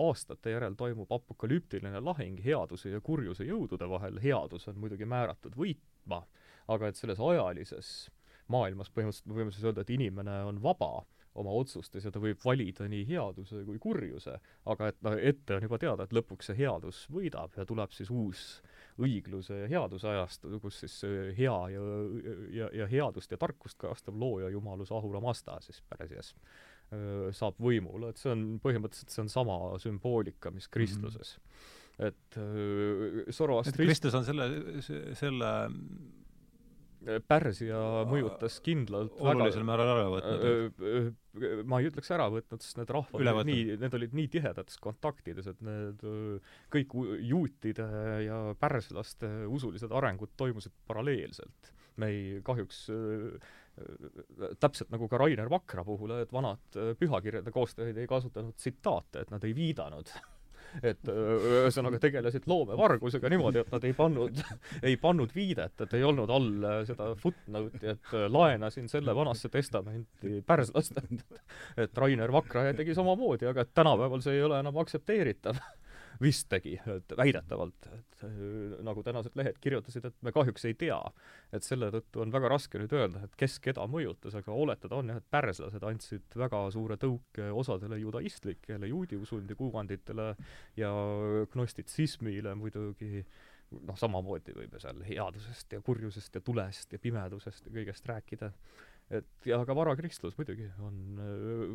aastate 0.05 0.55
järel 0.55 0.77
toimub 0.79 1.11
apokalüptiline 1.13 2.01
lahing 2.01 2.41
headuse 2.45 2.93
ja 2.93 3.01
kurjuse 3.01 3.47
jõudude 3.47 3.89
vahel, 3.89 4.19
headus 4.23 4.67
on 4.71 4.79
muidugi 4.81 5.07
määratud 5.09 5.57
võitma, 5.57 6.23
aga 6.71 6.89
et 6.89 6.99
selles 6.99 7.21
ajalises 7.21 7.93
maailmas 8.51 8.91
põhimõtteliselt 8.91 9.29
me 9.31 9.39
võime 9.39 9.53
siis 9.55 9.65
öelda, 9.67 9.83
et 9.83 9.93
inimene 9.93 10.41
on 10.47 10.61
vaba 10.63 11.03
oma 11.39 11.53
otsustes 11.57 12.05
ja 12.05 12.11
ta 12.13 12.21
võib 12.21 12.41
valida 12.45 12.87
nii 12.89 13.05
headuse 13.09 13.63
kui 13.65 13.79
kurjuse, 13.81 14.35
aga 14.69 14.91
et 14.91 14.99
noh, 15.05 15.17
ette 15.17 15.57
on 15.57 15.65
juba 15.65 15.79
teada, 15.81 16.05
et 16.05 16.13
lõpuks 16.15 16.49
see 16.49 16.59
headus 16.61 17.03
võidab 17.13 17.55
ja 17.57 17.65
tuleb 17.65 17.93
siis 17.95 18.11
uus 18.13 18.43
õigluse 19.01 19.63
ja 19.63 19.69
headuse 19.71 20.09
ajastu, 20.09 20.51
kus 20.61 20.81
siis 20.83 20.99
hea 21.37 21.55
ja, 21.73 21.85
ja, 22.53 22.69
ja 22.81 22.89
headust 22.91 23.31
ja 23.33 23.39
tarkust 23.41 23.79
kajastav 23.81 24.17
looja 24.19 24.51
jumalus 24.53 24.91
Ahura 24.91 25.21
Mazda 25.23 25.59
siis 25.65 25.81
Pärsias 25.89 26.33
saab 27.33 27.57
võimule, 27.63 28.11
et 28.11 28.19
see 28.21 28.29
on 28.29 28.43
põhimõtteliselt, 28.61 29.09
see 29.09 29.23
on 29.23 29.31
sama 29.33 29.55
sümboolika, 29.81 30.51
mis 30.53 30.67
kristluses 30.69 31.37
mm. 31.39 31.55
-hmm. 31.95 32.11
et 32.11 33.33
Zoroastrism 33.33 33.81
Kristus 33.81 34.13
on 34.13 34.25
selle, 34.27 34.45
selle 35.17 35.49
Pärsia 37.27 37.79
mõjutas 38.07 38.59
kindlalt 38.63 39.19
olulisel 39.19 39.65
määral 39.67 39.91
ära 39.91 40.05
võtnud. 40.13 41.15
ma 41.67 41.79
ei 41.81 41.89
ütleks 41.89 42.11
ära 42.15 42.29
võtnud, 42.31 42.63
sest 42.63 42.79
need 42.79 42.93
rahvad 42.95 43.19
olid 43.19 43.49
nii, 43.49 43.77
need 43.81 43.97
olid 43.99 44.15
nii 44.15 44.29
tihedates 44.37 44.79
kontaktides, 44.83 45.49
et 45.51 45.63
need 45.65 46.03
kõik 46.73 46.95
juutide 47.27 47.87
ja 48.27 48.39
pärslaste 48.59 49.31
usulised 49.51 49.91
arengud 49.91 50.31
toimusid 50.39 50.75
paralleelselt. 50.87 51.73
me 51.97 52.09
ei, 52.09 52.21
kahjuks 52.45 52.87
täpselt 54.61 54.91
nagu 54.93 55.07
ka 55.09 55.17
Rainer 55.17 55.49
Vakra 55.49 55.83
puhul, 55.85 56.15
et 56.21 56.31
vanad 56.33 56.77
pühakirjade 56.99 57.51
koostajad 57.53 57.97
ei 57.97 58.09
kasutanud 58.09 58.55
tsitaate, 58.57 59.25
et 59.25 59.33
nad 59.33 59.43
ei 59.43 59.55
viidanud 59.57 60.13
et 60.81 61.11
ühesõnaga 61.11 61.99
tegelesid 62.01 62.47
loomevargusega 62.49 63.29
niimoodi, 63.33 63.61
et 63.63 63.71
nad 63.73 63.85
ei 63.87 63.93
pannud, 63.97 64.41
ei 64.87 64.97
pannud 65.01 65.35
viidet, 65.35 65.75
et 65.85 65.93
ei 65.97 66.03
olnud 66.07 66.33
all 66.33 66.67
seda 66.87 67.11
footnote'i, 67.19 67.93
et 67.93 68.15
laenasin 68.33 68.89
selle 68.91 69.15
vanasse 69.15 69.51
testamenti 69.53 70.41
pärslastelt. 70.47 71.23
et 71.77 71.97
Rainer 71.97 72.31
Vakra 72.31 72.65
tegi 72.77 72.95
samamoodi, 72.97 73.47
aga 73.49 73.65
et 73.65 73.73
tänapäeval 73.73 74.23
see 74.25 74.37
ei 74.37 74.45
ole 74.47 74.59
enam 74.63 74.77
aktsepteeritav 74.81 75.59
vist 76.21 76.47
tegi, 76.51 76.75
et 76.95 77.13
väidetavalt, 77.17 77.87
et 77.93 78.25
äh, 78.27 78.35
nagu 78.85 79.03
tänased 79.05 79.37
lehed 79.39 79.59
kirjutasid, 79.63 80.05
et 80.09 80.17
me 80.25 80.33
kahjuks 80.35 80.65
ei 80.69 80.75
tea. 80.79 80.99
et 81.53 81.63
selle 81.63 81.91
tõttu 81.93 82.23
on 82.23 82.31
väga 82.33 82.49
raske 82.49 82.79
nüüd 82.81 82.93
öelda, 82.97 83.23
et 83.27 83.35
kes 83.37 83.59
keda 83.63 83.85
mõjutas, 83.89 84.35
aga 84.39 84.51
oletada 84.51 84.97
on 84.97 85.11
jah, 85.11 85.19
et 85.21 85.29
pärslased 85.31 85.83
andsid 85.85 86.37
väga 86.39 86.63
suure 86.73 86.97
tõuke 86.97 87.49
osadele 87.53 87.99
judaistlikele 88.01 88.89
juudi 88.89 89.19
usundi 89.21 89.55
kuvanditele 89.55 90.33
ja 90.77 90.91
gnostitsismile 91.53 92.55
muidugi 92.57 93.23
noh, 93.81 93.97
samamoodi 93.97 94.55
võib 94.55 94.73
ju 94.75 94.81
seal 94.83 95.03
headusest 95.07 95.73
ja 95.73 95.81
kurjusest 95.85 96.35
ja 96.37 96.41
tulest 96.45 96.93
ja 96.93 97.01
pimedusest 97.01 97.67
ja 97.67 97.75
kõigest 97.77 98.09
rääkida 98.09 98.51
et 99.13 99.47
ja 99.47 99.59
ka 99.67 99.75
varakristlus 99.77 100.35
muidugi 100.37 100.65
on, 100.83 100.97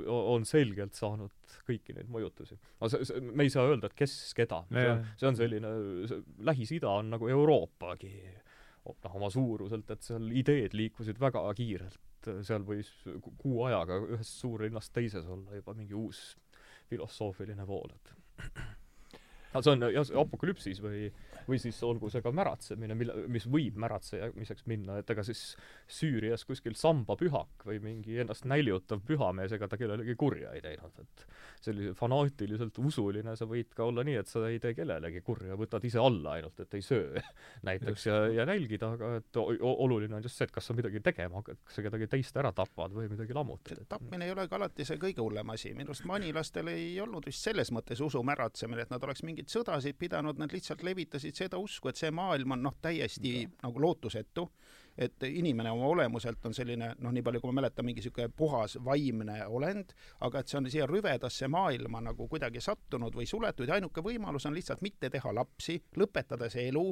on 0.08 0.46
selgelt 0.48 0.96
saanud 0.98 1.54
kõiki 1.68 1.94
neid 1.96 2.10
mõjutusi. 2.12 2.58
aga 2.80 2.90
see, 2.94 3.08
see, 3.08 3.22
me 3.30 3.46
ei 3.46 3.52
saa 3.52 3.68
öelda, 3.68 3.90
et 3.90 3.96
kes 3.98 4.16
keda. 4.38 4.64
see 4.72 4.90
on, 4.92 5.06
see 5.20 5.30
on 5.30 5.38
selline, 5.38 5.72
Lähis-Ida 6.48 6.90
on 6.90 7.14
nagu 7.14 7.30
Euroopagi 7.30 8.12
noh, 8.88 9.14
oma 9.18 9.30
suuruselt, 9.32 9.90
et 9.92 10.04
seal 10.04 10.30
ideed 10.32 10.76
liikusid 10.76 11.20
väga 11.20 11.42
kiirelt. 11.58 12.30
seal 12.44 12.64
võis 12.66 12.90
kuu 13.38 13.62
ajaga 13.68 14.00
ühest 14.16 14.40
suurlinnast 14.42 14.92
teises 14.92 15.26
olla 15.30 15.54
juba 15.60 15.74
mingi 15.76 15.94
uus 15.96 16.32
filosoofiline 16.90 17.66
vool, 17.68 17.92
et 17.94 18.14
no 19.54 19.62
see 19.62 19.74
on 19.74 19.86
jah, 19.92 20.12
apokalüpsis 20.22 20.82
või 20.84 21.08
või 21.48 21.58
siis 21.62 21.78
olgu 21.86 22.10
see 22.12 22.22
ka 22.24 22.32
märatsemine, 22.34 22.96
mille, 22.98 23.14
mis 23.32 23.46
võib 23.48 23.78
märatsemiseks 23.80 24.66
minna, 24.70 24.98
et 25.00 25.10
ega 25.10 25.24
siis 25.26 25.42
Süürias 25.98 26.44
kuskil 26.48 26.76
sambapühak 26.78 27.64
või 27.68 27.80
mingi 27.82 28.18
ennast 28.22 28.46
näljutav 28.48 29.00
pühamees, 29.08 29.54
ega 29.56 29.68
ta 29.68 29.78
kellelegi 29.80 30.16
kurja 30.18 30.52
ei 30.56 30.62
teinud, 30.64 31.00
et 31.02 31.24
sellise 31.64 31.94
fanaatiliselt 31.98 32.78
usuline 32.82 33.34
sa 33.36 33.48
võid 33.48 33.72
ka 33.76 33.86
olla 33.88 34.04
nii, 34.06 34.18
et 34.20 34.30
sa 34.30 34.44
ei 34.48 34.60
tee 34.62 34.74
kellelegi 34.76 35.22
kurja, 35.26 35.56
võtad 35.58 35.84
ise 35.88 36.00
alla 36.02 36.36
ainult, 36.38 36.60
et 36.64 36.78
ei 36.78 36.84
söö 36.84 37.22
näiteks 37.68 38.06
ja, 38.08 38.20
ja 38.40 38.46
nälgida, 38.48 38.92
aga 38.98 39.14
et 39.22 39.40
oluline 39.40 40.18
on 40.18 40.26
just 40.26 40.38
see, 40.38 40.48
et 40.48 40.54
kas 40.54 40.68
sa 40.68 40.76
midagi 40.76 41.02
tegema 41.04 41.40
hakkad, 41.40 41.62
kas 41.64 41.80
sa 41.80 41.86
kedagi 41.86 42.10
teist 42.12 42.36
ära 42.40 42.52
tapad 42.56 42.94
või 42.94 43.08
midagi 43.10 43.36
lammutad. 43.36 43.84
tapmine 43.88 44.28
ei 44.28 44.34
ole 44.34 44.48
ka 44.48 44.58
alati 44.60 44.86
see 44.88 45.00
kõige 45.00 45.24
hullem 45.24 45.54
asi, 45.54 45.72
minu 45.78 45.94
arust 45.94 46.06
manilastel 46.08 46.70
ei 46.72 46.92
olnud 47.00 47.26
vist 47.28 47.46
selles 47.46 47.72
mõttes 47.74 48.02
usu 48.04 48.22
märatsemine, 48.26 48.84
et 48.84 48.92
nad 48.92 49.04
oleks 49.04 49.24
mingeid 49.26 49.50
sõdasid 49.52 49.98
pidanud, 49.98 50.38
nad 50.40 50.52
lihtsalt 50.52 50.84
levitasid 50.86 51.37
seda 51.38 51.60
usku, 51.62 51.90
et 51.90 52.00
see 52.00 52.10
maailm 52.14 52.56
on 52.56 52.66
noh, 52.68 52.76
täiesti 52.82 53.34
ja. 53.42 53.54
nagu 53.62 53.82
lootusetu 53.82 54.48
et 54.98 55.22
inimene 55.22 55.70
oma 55.70 55.86
olemuselt 55.86 56.46
on 56.48 56.54
selline 56.54 56.90
noh, 56.98 57.12
nii 57.14 57.22
palju 57.22 57.40
kui 57.40 57.52
ma 57.52 57.60
mäletan, 57.60 57.86
mingi 57.86 58.02
niisugune 58.02 58.32
puhas 58.34 58.74
vaimne 58.84 59.36
olend, 59.46 59.94
aga 60.26 60.42
et 60.42 60.50
see 60.50 60.58
on 60.58 60.66
siia 60.70 60.88
rüvedasse 60.90 61.48
maailma 61.52 62.02
nagu 62.08 62.26
kuidagi 62.30 62.62
sattunud 62.64 63.14
või 63.14 63.28
suletud 63.30 63.70
ja 63.70 63.78
ainuke 63.78 64.02
võimalus 64.04 64.48
on 64.50 64.56
lihtsalt 64.58 64.82
mitte 64.82 65.10
teha 65.14 65.32
lapsi, 65.34 65.78
lõpetada 66.02 66.50
see 66.50 66.66
elu, 66.72 66.84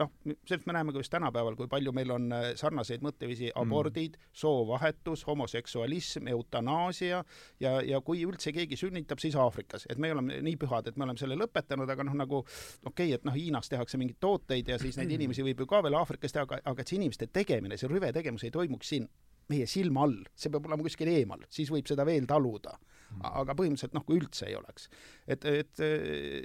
noh, 0.00 0.12
sellest 0.46 0.66
me 0.66 0.76
näeme 0.76 0.92
ka 0.94 1.02
just 1.02 1.12
tänapäeval, 1.12 1.56
kui 1.58 1.68
palju 1.70 1.92
meil 1.96 2.12
on 2.14 2.28
äh, 2.32 2.48
sarnaseid 2.58 3.04
mõtteviisi, 3.04 3.50
mm. 3.50 3.62
abordid 3.62 4.16
mm., 4.18 4.32
soovahetus, 4.42 5.24
homoseksualism, 5.28 6.28
eutanaasia 6.32 7.22
ja, 7.60 7.74
ja 7.86 8.00
kui 8.04 8.22
üldse 8.26 8.54
keegi 8.54 8.78
sünnitab, 8.80 9.22
siis 9.22 9.36
Aafrikas, 9.38 9.86
et 9.90 10.00
me 10.02 10.12
oleme 10.14 10.40
nii 10.44 10.56
pühad, 10.60 10.88
et 10.88 10.96
me 11.00 11.06
oleme 11.08 11.20
selle 11.20 11.38
lõpetanud, 11.40 11.90
aga 11.92 12.06
noh, 12.08 12.16
nagu 12.24 12.42
okei 12.42 12.86
okay,, 12.90 13.16
et 13.18 13.26
noh, 13.28 13.36
Hiinas 13.36 13.70
tehakse 13.72 14.00
mingeid 14.00 14.20
tooteid 14.22 14.72
ja 14.72 14.78
siis 14.82 14.98
neid 15.00 15.12
inimesi 15.18 15.44
võib 15.46 15.64
ju 15.64 15.68
ka 15.70 15.82
veel 15.84 15.98
Aafrikas 16.00 16.34
teha, 16.34 16.46
aga, 16.48 16.62
aga 16.72 16.84
et 16.84 16.88
see 16.88 17.00
inimeste 17.00 17.28
tegemine, 17.32 17.78
see 17.80 17.90
rüve 17.90 18.12
tegemus 18.14 18.46
ei 18.46 18.54
toimuks 18.54 18.94
siin 18.94 19.08
meie 19.52 19.66
silma 19.68 20.06
all, 20.06 20.20
see 20.38 20.52
peab 20.52 20.66
olema 20.68 20.86
kuskil 20.86 21.10
eemal, 21.12 21.44
siis 21.52 21.70
võib 21.72 21.88
seda 21.90 22.06
veel 22.08 22.28
taluda. 22.30 22.76
Aga 23.22 23.54
põhimõtteliselt 23.58 23.94
noh, 23.96 24.04
kui 24.06 24.18
üldse 24.18 24.46
ei 24.48 24.56
oleks. 24.58 24.88
et, 25.30 25.44
et 25.46 25.82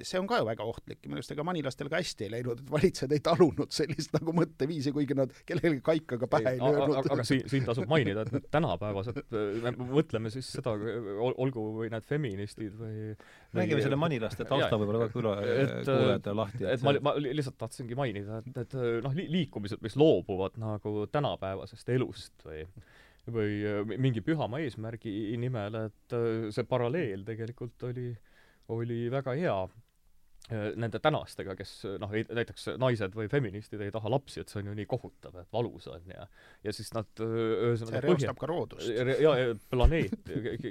see 0.05 0.19
on 0.19 0.27
ka 0.29 0.37
ju 0.41 0.45
väga 0.45 0.65
ohtlik 0.67 0.99
minu 1.07 1.17
arust 1.17 1.31
ega 1.33 1.45
manilastel 1.47 1.89
ka 1.89 1.97
hästi 2.01 2.27
ei 2.27 2.33
läinud, 2.35 2.61
et 2.61 2.71
valitsejad 2.71 3.15
ei 3.15 3.23
talunud 3.25 3.73
sellist 3.73 4.13
nagu 4.13 4.33
mõtteviisi, 4.37 4.93
kuigi 4.95 5.17
nad 5.17 5.33
kellelegi 5.47 5.81
kaikaga 5.85 6.29
pähe 6.29 6.53
ei, 6.53 6.59
ei 6.59 6.61
löönud. 6.61 6.97
aga, 6.99 7.15
aga 7.15 7.25
siin, 7.27 7.41
siin 7.49 7.65
tasub 7.67 7.89
mainida, 7.89 8.25
et 8.27 8.35
need 8.35 8.45
tänapäevased, 8.53 9.21
me 9.63 9.73
mõtleme 9.79 10.31
siis 10.33 10.51
seda, 10.57 10.75
olgu 11.27 11.65
või 11.79 11.89
need 11.93 12.05
feministid 12.07 12.77
või 12.77 13.15
räägime 13.57 13.81
selle 13.85 13.99
manilaste 13.99 14.45
tausta 14.47 14.77
võib-olla 14.77 15.07
ka 15.07 15.09
kuula-, 15.15 15.35
kuulajatele 15.87 16.37
lahti. 16.41 16.69
et 16.75 16.85
ma, 16.85 16.95
ma 17.09 17.15
lihtsalt 17.23 17.57
tahtsingi 17.63 17.97
mainida, 17.97 18.43
et, 18.43 18.61
et 18.65 18.77
noh, 19.05 19.17
liikumised, 19.17 19.81
mis 19.85 19.97
loobuvad 19.99 20.59
nagu 20.61 20.95
tänapäevasest 21.11 21.89
elust 21.97 22.45
või 22.45 22.63
või 23.33 23.57
äh, 23.65 23.97
mingi 23.99 24.23
pühama 24.25 24.61
eesmärgi 24.63 25.35
nimel, 25.39 25.81
et 25.87 26.15
äh, 26.15 26.47
see 26.53 26.67
paralleel 26.67 27.25
tegelikult 27.27 27.87
oli, 27.89 28.09
oli 28.73 28.99
väga 29.13 29.35
hea 29.37 29.55
äh, 29.67 30.69
nende 30.79 31.01
tänastega, 31.03 31.55
kes 31.59 31.73
noh, 32.01 32.13
näiteks 32.13 32.71
naised 32.81 33.15
või 33.17 33.29
feministid 33.31 33.83
ei 33.83 33.93
taha 33.93 34.11
lapsi, 34.13 34.41
et 34.41 34.51
see 34.51 34.61
on 34.63 34.71
ju 34.71 34.75
nii 34.79 34.89
kohutav, 34.89 35.39
et 35.41 35.51
valus 35.53 35.89
on 35.91 36.13
ja 36.13 36.27
ja 36.63 36.75
siis 36.75 36.93
nad 36.95 37.09
ühesõnaga 37.23 38.01
see 38.01 38.05
reostab 38.07 38.41
ka 38.41 38.51
roodust. 38.51 38.91
ja, 38.91 39.33
ja 39.43 39.55
planeet, 39.71 40.19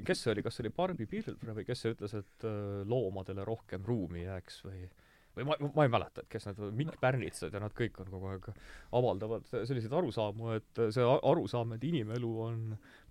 kes 0.07 0.25
see 0.25 0.35
oli, 0.35 0.47
kas 0.47 0.59
see 0.59 0.67
oli 0.67 0.77
Barbi 0.77 1.09
Pilvre 1.11 1.57
või 1.61 1.67
kes 1.69 1.85
see 1.85 1.97
ütles, 1.97 2.17
et 2.21 2.49
loomadele 2.89 3.45
rohkem 3.49 3.85
ruumi 3.87 4.25
jääks 4.27 4.65
või 4.69 4.87
või 5.37 5.47
ma, 5.49 5.57
ma 5.77 5.87
ei 5.87 5.93
mäleta, 5.93 6.25
et 6.25 6.31
kes 6.33 6.49
need, 6.49 6.63
Mikk 6.79 7.01
Pärnitsad 7.03 7.55
ja 7.55 7.61
nad 7.63 7.75
kõik 7.77 8.01
on 8.03 8.13
kogu 8.13 8.31
aeg, 8.33 8.49
avaldavad 8.97 9.49
selliseid 9.53 9.93
arusaamu, 9.93 10.55
et 10.57 10.85
see 10.95 11.05
arusaam, 11.17 11.77
et 11.77 11.85
inimelu 11.85 12.33
on 12.47 12.63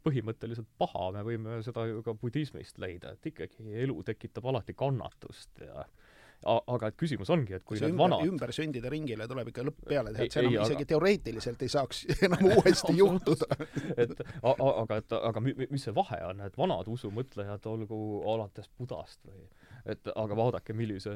põhimõtteliselt 0.05 0.69
paha, 0.81 1.11
me 1.15 1.25
võime 1.25 1.59
seda 1.65 1.85
ju 1.89 2.01
ka 2.05 2.15
budismist 2.17 2.81
leida, 2.81 3.15
et 3.15 3.31
ikkagi 3.31 3.77
elu 3.85 4.01
tekitab 4.09 4.45
alati 4.51 4.75
kannatust 4.77 5.65
ja 5.65 5.85
aga 6.45 6.91
et 6.91 6.97
küsimus 6.99 7.29
ongi, 7.33 7.55
et 7.57 7.63
kui 7.65 7.79
see 7.79 7.87
need 7.87 7.95
ümber, 7.95 8.03
vanad 8.03 8.29
ümber 8.29 8.51
sündida 8.53 8.89
ringile 8.91 9.25
tuleb 9.29 9.49
ikka 9.49 9.63
lõpp 9.65 9.85
peale 9.89 10.11
teha, 10.13 10.27
et 10.27 10.35
see 10.35 10.43
enam 10.43 10.53
ei, 10.53 10.59
isegi 10.61 10.83
aga... 10.83 10.89
teoreetiliselt 10.91 11.63
ei 11.65 11.71
saaks 11.73 12.01
enam 12.27 12.49
uuesti 12.51 12.95
juhtuda. 13.01 13.47
Et 13.95 14.13
aga, 14.51 14.99
et 14.99 15.15
aga 15.21 15.45
mis 15.45 15.87
see 15.87 15.95
vahe 15.95 16.21
on, 16.27 16.43
et 16.45 16.59
vanad 16.59 16.91
usumõtlejad, 16.91 17.65
olgu 17.71 17.99
alates 18.35 18.69
Budast 18.77 19.23
või 19.25 19.47
et 19.85 20.07
aga 20.15 20.37
vaadake, 20.37 20.73
millise 20.73 21.13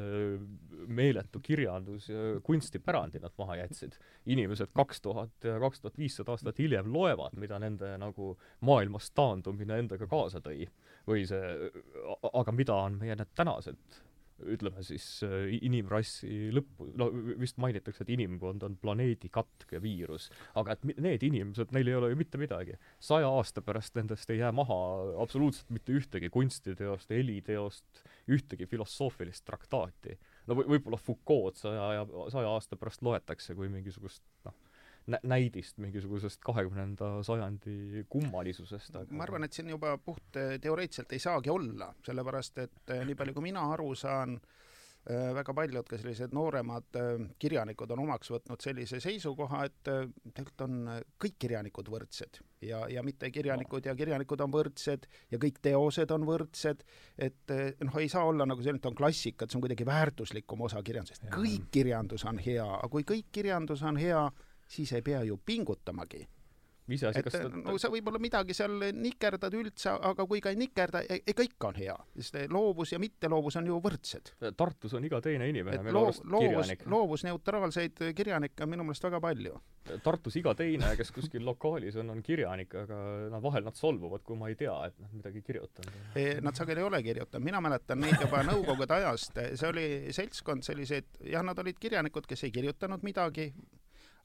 meeletu 0.87 1.41
kirjandus 1.43 2.09
ja 2.09 2.39
kunstipärandi 2.43 3.21
nad 3.23 3.33
maha 3.37 3.59
jätsid. 3.63 3.97
inimesed 4.25 4.73
kaks 4.73 5.01
tuhat 5.01 5.47
kaks 5.59 5.81
tuhat 5.81 5.97
viissada 5.97 6.31
aastat 6.31 6.59
hiljem 6.59 6.93
loevad, 6.93 7.37
mida 7.37 7.59
nende 7.59 7.95
nagu 7.97 8.35
maailmast 8.61 9.13
taandumine 9.15 9.79
endaga 9.79 10.07
kaasa 10.07 10.41
tõi. 10.41 10.67
või 11.07 11.25
see, 11.25 11.71
aga 12.33 12.51
mida 12.51 12.75
on 12.75 12.99
meie 13.01 13.15
need 13.15 13.33
tänased 13.35 13.99
ütleme 14.47 14.83
siis 14.85 15.05
inimrassi 15.65 16.49
lõppu, 16.55 16.89
no 16.99 17.09
vist 17.39 17.59
mainitakse, 17.61 18.05
et 18.05 18.13
inimkond 18.15 18.63
on 18.65 18.77
planeedi 18.79 19.31
katk 19.33 19.75
ja 19.75 19.81
viirus, 19.83 20.29
aga 20.59 20.75
et 20.75 20.85
need 21.01 21.25
inimesed, 21.27 21.73
neil 21.75 21.91
ei 21.91 21.97
ole 21.97 22.11
ju 22.13 22.19
mitte 22.19 22.39
midagi. 22.41 22.77
saja 22.99 23.29
aasta 23.29 23.61
pärast 23.65 23.95
nendest 23.99 24.29
ei 24.29 24.39
jää 24.39 24.51
maha 24.55 24.79
absoluutselt 25.21 25.69
mitte 25.75 25.95
ühtegi 25.95 26.29
kunstiteost, 26.33 27.09
heliteost, 27.09 28.03
ühtegi 28.29 28.67
filosoofilist 28.69 29.45
traktaati. 29.45 30.17
no 30.47 30.57
või 30.59 30.75
võib-olla 30.75 30.99
Foucault 31.01 31.59
saja 31.61 31.91
ja 31.99 32.07
saja 32.31 32.55
aasta 32.55 32.77
pärast 32.79 33.03
loetakse 33.05 33.55
kui 33.55 33.69
mingisugust 33.69 34.23
noh, 34.45 34.55
näidist 35.23 35.77
mingisugusest 35.81 36.41
kahekümnenda 36.45 37.11
sajandi 37.25 38.05
kummalisusest 38.09 38.95
aga 38.95 39.17
ma 39.17 39.25
arvan, 39.25 39.47
et 39.47 39.55
siin 39.55 39.71
juba 39.73 39.95
puht 39.97 40.37
teoreetiliselt 40.61 41.13
ei 41.15 41.23
saagi 41.23 41.53
olla, 41.53 41.91
sellepärast 42.05 42.63
et 42.65 42.95
eh, 42.95 43.05
nii 43.07 43.17
palju, 43.17 43.35
kui 43.37 43.49
mina 43.49 43.65
aru 43.73 43.93
saan, 43.97 44.35
eh, 44.37 44.68
väga 45.09 45.53
paljud 45.57 45.87
ka 45.89 45.97
sellised 45.97 46.33
nooremad 46.37 46.97
kirjanikud 47.41 47.91
on 47.95 48.03
omaks 48.05 48.29
võtnud 48.29 48.61
sellise 48.61 48.99
seisukoha, 49.01 49.63
et 49.65 49.81
tegelikult 49.83 50.63
on 50.65 50.77
kõik 51.21 51.37
kirjanikud 51.41 51.89
võrdsed. 51.89 52.41
Ja, 52.65 52.83
ja 52.91 53.03
mitte 53.05 53.31
kirjanikud 53.33 53.85
ja 53.87 53.95
kirjanikud 53.97 54.41
on 54.45 54.53
võrdsed 54.53 55.07
ja 55.31 55.39
kõik 55.41 55.61
teosed 55.65 56.11
on 56.13 56.27
võrdsed, 56.27 56.83
et 57.17 57.55
noh, 57.81 57.99
ei 58.01 58.09
saa 58.11 58.25
olla 58.29 58.45
nagu 58.49 58.61
selline, 58.61 58.83
et 58.83 58.89
on 58.91 58.97
klassika, 58.97 59.45
et 59.45 59.53
see 59.53 59.59
on 59.59 59.65
kuidagi 59.65 59.87
väärtuslikum 59.87 60.65
osa 60.67 60.83
kirjandusest. 60.85 61.29
kõik 61.33 61.69
kirjandus 61.73 62.25
on 62.29 62.41
hea, 62.43 62.67
aga 62.67 62.91
kui 62.93 63.07
kõik 63.07 63.31
kirjandus 63.39 63.85
on 63.87 63.97
hea, 63.97 64.27
siis 64.69 64.93
ei 64.93 65.01
pea 65.05 65.23
ju 65.25 65.39
pingutamagi 65.45 66.27
iseasi, 66.95 67.23
kas 67.25 67.35
ta... 67.37 67.49
no 67.49 67.75
sa 67.81 67.91
võib-olla 67.93 68.21
midagi 68.21 68.55
seal 68.57 68.89
nikerdad 68.95 69.55
üldse, 69.57 69.93
aga 70.09 70.25
kui 70.29 70.41
ka 70.43 70.53
ei 70.53 70.59
nikerda, 70.59 71.03
ega 71.19 71.45
ikka 71.45 71.71
on 71.71 71.79
hea, 71.79 71.95
sest 72.19 72.39
loovus 72.53 72.93
ja 72.93 72.99
mitteloovus 73.01 73.59
on 73.59 73.69
ju 73.69 73.79
võrdsed. 73.83 74.33
Tartus 74.57 74.95
on 74.97 75.05
iga 75.07 75.21
teine 75.23 75.49
inimene 75.51 75.81
minu 75.85 76.05
arust 76.05 76.25
loovus, 76.25 76.73
loovusneutraalseid 76.85 78.03
kirjanikke 78.17 78.65
on 78.65 78.73
minu 78.75 78.87
meelest 78.87 79.07
väga 79.09 79.21
palju. 79.23 79.59
Tartus 80.05 80.35
iga 80.37 80.53
teine, 80.57 80.91
kes 80.99 81.11
kuskil 81.15 81.45
lokaalis 81.45 81.97
on, 82.01 82.11
on 82.13 82.21
kirjanik, 82.25 82.75
aga 82.83 82.99
noh, 83.33 83.41
vahel 83.41 83.65
nad 83.65 83.77
solvuvad, 83.77 84.21
kui 84.25 84.37
ma 84.37 84.51
ei 84.51 84.57
tea, 84.59 84.75
et 84.89 84.97
nad 85.01 85.15
midagi 85.17 85.41
kirjutanud 85.45 86.17
e,. 86.19 86.27
Nad 86.45 86.57
sageli 86.57 86.83
ei 86.83 86.87
ole 86.87 87.01
kirjutanud, 87.05 87.45
mina 87.45 87.61
mäletan 87.63 88.01
neid 88.03 88.21
juba 88.21 88.43
nõukogude 88.45 88.99
ajast, 88.99 89.39
see 89.59 89.69
oli 89.69 89.87
seltskond 90.15 90.67
selliseid, 90.67 91.09
jah, 91.31 91.45
nad 91.45 91.57
olid 91.63 91.79
kirjanikud, 91.81 92.27
kes 92.29 92.45
ei 92.45 92.53
kirjutanud 92.53 93.05
midagi, 93.07 93.49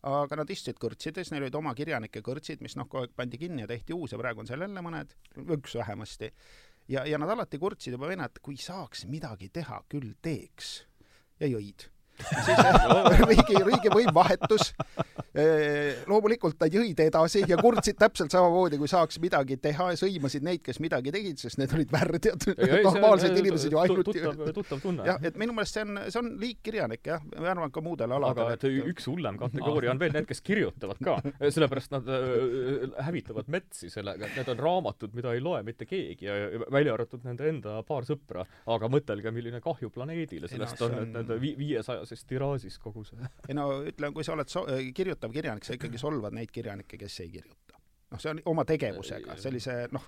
aga 0.04 0.36
nad 0.40 0.50
istusid 0.50 0.78
kõrtsides, 0.80 1.30
neil 1.32 1.46
olid 1.46 1.56
oma 1.58 1.72
kirjanike 1.76 2.20
kõrtsid, 2.24 2.60
mis 2.64 2.76
noh, 2.76 2.88
kogu 2.90 3.06
aeg 3.06 3.16
pandi 3.16 3.40
kinni 3.40 3.64
ja 3.64 3.70
tehti 3.70 3.96
uus 3.96 4.12
ja 4.12 4.20
praegu 4.20 4.42
on 4.42 4.50
seal 4.50 4.64
jälle 4.66 4.84
mõned, 4.84 5.16
üks 5.56 5.78
vähemasti. 5.80 6.30
ja, 6.88 7.06
ja 7.08 7.18
nad 7.18 7.30
alati 7.32 7.58
kurtsid 7.58 7.96
juba 7.96 8.10
vennad, 8.10 8.38
kui 8.42 8.56
saaks 8.60 9.06
midagi 9.08 9.48
teha, 9.48 9.82
küll 9.88 10.12
teeks. 10.22 10.76
ja 11.40 11.48
jõid 11.48 11.88
siis 12.22 13.26
riigi, 13.28 13.60
riigivõim 13.64 14.12
vahetus. 14.14 14.72
loomulikult 16.06 16.60
nad 16.62 16.74
jõid 16.74 17.00
edasi 17.02 17.42
ja 17.50 17.56
kurtsid 17.58 17.96
täpselt 17.98 18.30
samamoodi, 18.30 18.78
kui 18.78 18.90
saaks 18.90 19.18
midagi 19.22 19.56
teha 19.58 19.88
ja 19.90 19.98
sõimasid 19.98 20.44
neid, 20.46 20.62
kes 20.62 20.78
midagi 20.82 21.10
tegid, 21.14 21.40
sest 21.42 21.58
need 21.58 21.74
olid 21.74 21.90
värdjad, 21.90 22.46
normaalsed 22.84 23.34
inimesed 23.40 23.74
ju 23.74 23.80
ainult. 23.82 24.04
tuttav, 24.06 24.44
tuttav 24.54 24.82
tunne. 24.82 25.06
jah, 25.08 25.18
et 25.26 25.38
minu 25.40 25.56
meelest 25.56 25.74
see 25.74 25.82
on, 25.82 25.98
see 26.06 26.20
on 26.20 26.30
liikkirjanik 26.38 27.10
jah, 27.10 27.24
ma 27.34 27.50
arvan 27.50 27.74
ka 27.74 27.82
muudel 27.82 28.14
aladel. 28.14 28.52
aga 28.52 28.58
et 28.58 28.86
üks 28.94 29.08
hullem 29.10 29.40
kategooria 29.40 29.90
on 29.94 30.02
veel 30.02 30.14
need, 30.14 30.28
kes 30.30 30.42
kirjutavad 30.46 31.02
ka, 31.02 31.16
sellepärast 31.42 31.96
nad 31.96 32.12
hävitavad 33.08 33.50
metsi 33.50 33.90
sellega, 33.90 34.28
et 34.28 34.38
need 34.38 34.52
on 34.54 34.62
raamatud, 34.68 35.14
mida 35.18 35.34
ei 35.34 35.42
loe 35.42 35.64
mitte 35.66 35.88
keegi 35.90 36.30
ja 36.30 36.38
välja 36.72 36.94
arvatud 36.94 37.26
nende 37.26 37.50
enda 37.50 37.80
paar 37.86 38.06
sõpra, 38.06 38.46
aga 38.70 38.90
mõtelge, 38.92 39.34
milline 39.34 39.60
kahju 39.64 39.90
planeedile 39.94 40.50
sellest 40.50 40.82
on, 40.86 40.96
et 41.02 41.12
nende 41.18 41.38
viiesaja 41.42 42.03
viimases 42.04 42.26
tiraažis 42.28 42.78
kogu 42.78 43.04
see. 43.04 43.18
ei 43.48 43.56
no 43.56 43.70
ütleme, 43.84 44.14
kui 44.14 44.24
sa 44.24 44.36
oled 44.36 44.50
so-, 44.50 44.66
äh, 44.70 44.90
kirjutav 44.94 45.32
kirjanik, 45.32 45.64
sa 45.64 45.78
ikkagi 45.78 46.00
solvad 46.00 46.36
neid 46.36 46.52
kirjanikke, 46.54 47.00
kes 47.00 47.20
ei 47.24 47.32
kirjuta 47.38 47.62
noh, 48.14 48.20
see 48.20 48.30
on 48.30 48.40
oma 48.52 48.62
tegevusega, 48.68 49.34
sellise 49.40 49.72
noh, 49.90 50.04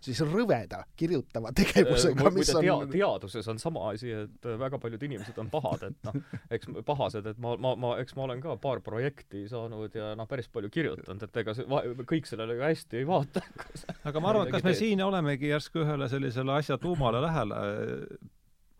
siis 0.00 0.22
rõveda 0.24 0.78
kirjutava 0.96 1.50
tegevusega, 1.52 2.30
mis 2.32 2.52
on 2.56 2.64
tea, 2.64 2.76
teaduses 2.94 3.50
on 3.52 3.60
sama 3.60 3.82
asi, 3.90 4.14
et 4.16 4.48
väga 4.62 4.78
paljud 4.80 5.02
inimesed 5.04 5.36
on 5.42 5.50
pahad, 5.52 5.84
et 5.90 6.08
noh, 6.08 6.16
eks 6.56 6.70
pahased, 6.86 7.26
et 7.34 7.42
ma, 7.42 7.56
ma, 7.60 7.74
ma, 7.76 7.92
eks 8.00 8.16
ma 8.16 8.24
olen 8.28 8.40
ka 8.40 8.56
paar 8.62 8.80
projekti 8.86 9.44
saanud 9.50 9.98
ja 9.98 10.14
noh, 10.16 10.30
päris 10.30 10.48
palju 10.48 10.72
kirjutanud, 10.72 11.26
et 11.26 11.40
ega 11.42 11.56
see, 11.58 11.82
kõik 12.14 12.30
sellele 12.30 12.56
ka 12.62 12.70
hästi 12.70 13.02
ei 13.02 13.08
vaata 13.10 13.44
aga 14.08 14.24
ma 14.24 14.32
arvan, 14.32 14.48
et 14.48 14.56
kas 14.56 14.64
me 14.64 14.76
siin 14.78 15.04
olemegi 15.04 15.52
järsku 15.52 15.84
ühele 15.84 16.08
sellisele 16.08 16.56
asja 16.56 16.80
tuumale 16.80 17.20
lähele, 17.26 17.60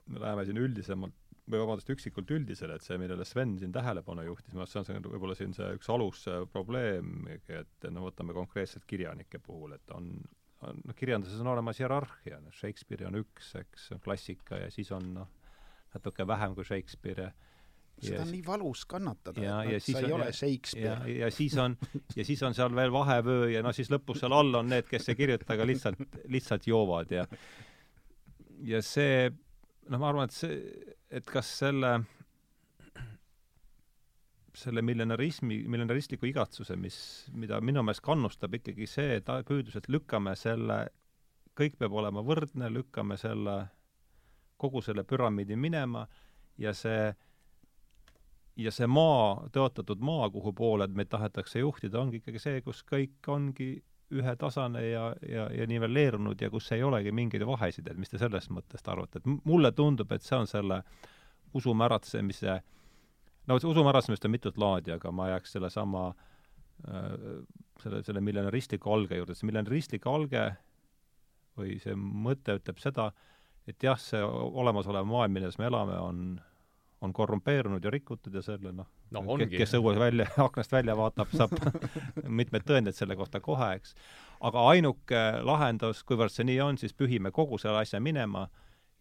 me 0.09 0.25
läheme 0.25 0.49
siin 0.49 0.63
üldisemalt 0.63 1.19
või 1.53 1.63
vabandust, 1.63 1.91
üksikult 1.93 2.31
üldisele, 2.35 2.77
et 2.79 2.87
see, 2.87 2.99
millele 3.01 3.27
Sven 3.29 3.57
siin 3.61 3.73
tähelepanu 3.75 4.25
juhtis, 4.27 4.53
minu 4.55 4.65
arust 4.65 4.77
see 4.77 4.83
on 4.83 4.89
see 4.89 5.03
võib-olla 5.07 5.37
siin 5.39 5.55
see 5.57 5.71
üks 5.79 5.91
alusprobleem, 5.93 7.29
et 7.37 7.89
no 7.93 8.07
võtame 8.07 8.37
konkreetselt 8.37 8.87
kirjanike 8.91 9.43
puhul, 9.45 9.77
et 9.77 9.95
on, 9.97 10.13
on 10.67 10.83
noh, 10.87 10.97
kirjanduses 10.97 11.43
on 11.43 11.53
olemas 11.53 11.83
hierarhia, 11.83 12.41
noh, 12.45 12.55
Shakespeare 12.57 13.09
on 13.11 13.21
üks, 13.23 13.53
eks, 13.61 13.91
klassika 14.05 14.65
ja 14.65 14.73
siis 14.75 14.91
on 14.97 15.13
noh, 15.19 15.31
natuke 15.95 16.27
vähem 16.29 16.55
kui 16.59 16.67
Shakespeare 16.67 17.33
ja 18.01 18.15
seda 18.15 18.23
on 18.25 18.31
nii 18.33 18.45
valus 18.47 18.85
kannatada, 18.89 19.43
et 19.43 19.75
noh, 19.75 19.83
sa 19.85 20.05
ei 20.05 20.15
ole 20.17 20.31
Shakespeare. 20.33 21.11
ja, 21.11 21.27
ja 21.27 21.31
siis 21.35 21.57
on, 21.61 21.77
ja 22.17 22.25
siis 22.25 22.43
on 22.47 22.57
seal 22.57 22.73
veel 22.77 22.93
vahevöö 22.95 23.51
ja 23.53 23.65
noh, 23.67 23.75
siis 23.77 23.91
lõpus 23.93 24.23
seal 24.23 24.35
all 24.37 24.63
on 24.63 24.71
need, 24.73 24.89
kes 24.89 25.11
ei 25.13 25.19
kirjuta, 25.19 25.49
aga 25.53 25.67
lihtsalt, 25.69 26.21
lihtsalt 26.33 26.71
joovad 26.71 27.13
ja 27.19 27.27
ja 28.65 28.83
see 28.85 29.31
noh, 29.89 29.99
ma 29.99 30.11
arvan, 30.11 30.29
et 30.29 30.37
see, 30.37 30.59
et 31.11 31.27
kas 31.27 31.49
selle, 31.63 31.95
selle 34.61 34.85
millenarismi, 34.85 35.63
millenaristliku 35.71 36.29
igatsuse, 36.31 36.77
mis, 36.81 37.01
mida 37.33 37.61
minu 37.65 37.85
meelest 37.87 38.05
kannustab 38.05 38.59
ikkagi 38.61 38.89
see 38.91 39.21
ta-, 39.25 39.41
püüdlus, 39.47 39.79
et 39.81 39.89
lükkame 39.93 40.37
selle, 40.39 40.83
kõik 41.59 41.79
peab 41.81 41.97
olema 41.97 42.23
võrdne, 42.25 42.71
lükkame 42.73 43.19
selle, 43.21 43.57
kogu 44.61 44.83
selle 44.85 45.07
püramiidi 45.09 45.57
minema 45.57 46.05
ja 46.61 46.75
see 46.77 47.11
ja 48.61 48.73
see 48.75 48.89
maa, 48.91 49.47
tõotatud 49.55 50.03
maa, 50.05 50.29
kuhu 50.33 50.53
poole 50.57 50.89
meid 50.93 51.09
tahetakse 51.13 51.63
juhtida, 51.63 52.01
ongi 52.01 52.21
ikkagi 52.21 52.43
see, 52.43 52.61
kus 52.65 52.83
kõik 52.85 53.29
ongi 53.33 53.73
ühetasane 54.11 54.83
ja, 54.89 55.05
ja, 55.29 55.47
ja 55.55 55.67
nivelleerunud 55.71 56.41
ja 56.41 56.51
kus 56.51 56.71
ei 56.75 56.83
olegi 56.83 57.13
mingeid 57.15 57.45
vahesid, 57.47 57.87
et 57.91 57.99
mis 57.99 58.11
te 58.11 58.19
sellest 58.19 58.51
mõttest 58.55 58.89
arvate, 58.91 59.21
et 59.21 59.47
mulle 59.47 59.73
tundub, 59.77 60.11
et 60.13 60.27
see 60.27 60.39
on 60.39 60.51
selle 60.51 60.81
usumäratsemise, 61.55 62.59
no 63.47 63.59
usumäratsemist 63.59 64.27
on 64.27 64.35
mitut 64.35 64.59
laadi, 64.59 64.95
aga 64.97 65.13
ma 65.15 65.31
jääks 65.33 65.57
sellesama 65.57 66.09
äh, 66.11 67.15
selle, 67.83 68.03
selle 68.07 68.23
millenaristliku 68.25 68.93
alge 68.95 69.19
juurde, 69.21 69.39
see 69.39 69.51
millenaristlik 69.51 70.07
alge 70.11 70.47
või 71.59 71.79
see 71.83 71.97
mõte 71.97 72.57
ütleb 72.61 72.79
seda, 72.83 73.11
et 73.69 73.83
jah, 73.85 73.99
see 74.01 74.23
olemasolev 74.23 75.07
maailm, 75.07 75.39
milles 75.39 75.59
me 75.61 75.69
elame, 75.71 75.99
on 76.01 76.25
on 77.01 77.13
korrumpeerunud 77.13 77.85
ja 77.85 77.91
rikutud 77.91 78.35
ja 78.35 78.43
selle 78.45 78.73
noh 78.77 78.89
no, 79.15 79.23
kes, 79.41 79.53
kes 79.55 79.75
õues 79.79 79.99
välja, 80.01 80.27
aknast 80.49 80.73
välja 80.73 80.97
vaatab, 80.99 81.33
saab 81.37 81.55
mitmeid 82.41 82.67
tõendeid 82.69 82.97
selle 82.97 83.17
kohta 83.17 83.41
kohe, 83.45 83.73
eks. 83.79 83.95
aga 84.47 84.67
ainuke 84.75 85.23
lahendus, 85.47 86.05
kuivõrd 86.09 86.35
see 86.35 86.49
nii 86.51 86.61
on, 86.65 86.81
siis 86.81 86.97
pühime 86.97 87.33
kogu 87.35 87.59
selle 87.59 87.81
asja 87.81 88.01
minema 88.01 88.47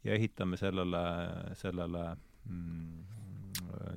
ja 0.07 0.15
ehitame 0.15 0.57
sellele, 0.57 1.03
sellele 1.59 2.05
mm, 2.45 3.17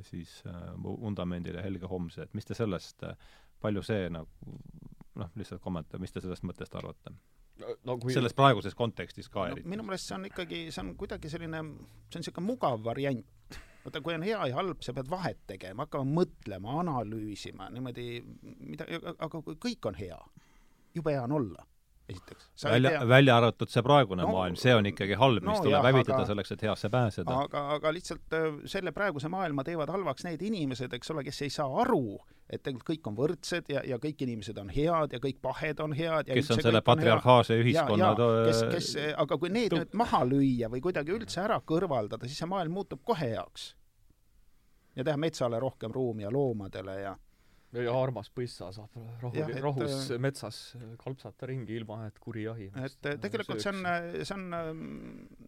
siis 0.08 0.40
äh, 0.50 0.64
vundamendile 0.82 1.62
helge 1.62 1.86
homse, 1.90 2.26
et 2.26 2.34
mis 2.34 2.48
te 2.48 2.58
sellest, 2.58 3.06
palju 3.62 3.84
see 3.86 4.08
nagu 4.10 4.58
noh, 5.20 5.30
lihtsalt 5.38 5.62
kommentaar, 5.62 6.02
mis 6.02 6.12
te 6.12 6.24
sellest 6.24 6.46
mõttest 6.48 6.74
arvate? 6.78 7.14
no 7.86 7.94
kui 8.00 8.14
selles 8.14 8.32
praeguses 8.34 8.74
kontekstis 8.74 9.28
ka 9.30 9.44
no, 9.44 9.52
eriti? 9.52 9.68
minu 9.70 9.84
meelest 9.86 10.08
see 10.08 10.16
on 10.16 10.24
ikkagi, 10.26 10.62
see 10.72 10.82
on 10.82 10.94
kuidagi 10.98 11.30
selline, 11.30 11.60
see 12.08 12.18
on 12.18 12.24
niisugune 12.24 12.48
mugav 12.48 12.80
variant 12.82 13.58
vaata, 13.84 14.00
kui 14.04 14.14
on 14.14 14.22
hea 14.26 14.46
ja 14.50 14.56
halb, 14.58 14.80
sa 14.84 14.94
pead 14.96 15.10
vahet 15.10 15.42
tegema, 15.50 15.86
hakkama 15.86 16.22
mõtlema, 16.22 16.78
analüüsima, 16.84 17.68
niimoodi, 17.74 18.08
mida, 18.60 18.88
aga 19.12 19.42
kui 19.42 19.58
kõik 19.68 19.90
on 19.90 19.98
hea, 19.98 20.18
jube 20.94 21.14
hea 21.14 21.26
on 21.26 21.38
olla 21.40 21.66
esiteks. 22.08 22.50
välja, 22.64 23.08
välja 23.08 23.36
arvatud 23.36 23.70
see 23.70 23.82
praegune 23.82 24.22
no, 24.22 24.32
maailm, 24.34 24.56
see 24.58 24.74
on 24.74 24.86
ikkagi 24.90 25.16
halb, 25.18 25.42
mis 25.44 25.58
no, 25.58 25.64
tuleb 25.64 25.78
jah, 25.78 25.86
hävitada 25.88 26.18
aga, 26.18 26.28
selleks, 26.30 26.54
et 26.54 26.64
heasse 26.66 26.90
pääseda. 26.92 27.38
aga, 27.46 27.62
aga 27.76 27.92
lihtsalt 27.94 28.36
äh, 28.38 28.48
selle 28.70 28.92
praeguse 28.96 29.30
maailma 29.32 29.64
teevad 29.66 29.92
halvaks 29.92 30.26
need 30.28 30.42
inimesed, 30.48 30.92
eks 30.98 31.14
ole, 31.14 31.24
kes 31.26 31.42
ei 31.46 31.54
saa 31.54 31.68
aru, 31.84 32.18
et 32.52 32.60
tegelikult 32.60 32.90
kõik 32.90 33.08
on 33.08 33.16
võrdsed 33.16 33.70
ja, 33.72 33.82
ja 33.88 33.98
kõik 34.02 34.22
inimesed 34.26 34.58
on 34.60 34.70
head 34.72 35.16
ja 35.16 35.20
kõik 35.22 35.40
pahed 35.44 35.80
on 35.80 35.94
head 35.96 36.28
ja 36.28 36.36
kes 36.36 36.50
on 36.52 36.60
selle 36.60 36.82
patriarhaalse 36.84 37.56
ühiskonna 37.62 38.12
kes, 38.18 38.62
kes, 38.74 38.90
aga 39.24 39.38
kui 39.40 39.52
need 39.52 39.72
nüüd 39.76 39.96
maha 39.96 40.20
lüüa 40.28 40.68
või 40.72 40.82
kuidagi 40.84 41.14
üldse 41.16 41.40
ära 41.46 41.58
kõrvaldada, 41.64 42.28
siis 42.28 42.42
see 42.42 42.50
maailm 42.50 42.76
muutub 42.76 43.00
kohe 43.08 43.32
heaks. 43.32 43.72
ja 44.96 45.04
teha 45.04 45.16
metsale 45.16 45.60
rohkem 45.60 45.92
ruumi 45.92 46.26
ja 46.26 46.32
loomadele 46.32 46.98
ja 47.00 47.16
ja 47.72 47.92
armas 47.96 48.28
põissa 48.32 48.68
saab 48.74 48.96
rahu, 49.22 49.44
rahus 49.64 49.92
et, 49.92 50.14
äh, 50.16 50.20
metsas 50.20 50.58
kalpsata 51.00 51.48
ringi, 51.48 51.76
ilma 51.80 52.02
et 52.06 52.18
kuri 52.20 52.44
jahib. 52.44 52.76
et 52.76 53.08
äh, 53.08 53.16
tegelikult 53.22 53.62
see 53.62 53.72
on, 53.72 53.86
see 54.18 54.34
on 54.36 54.56
ähm, 54.56 54.82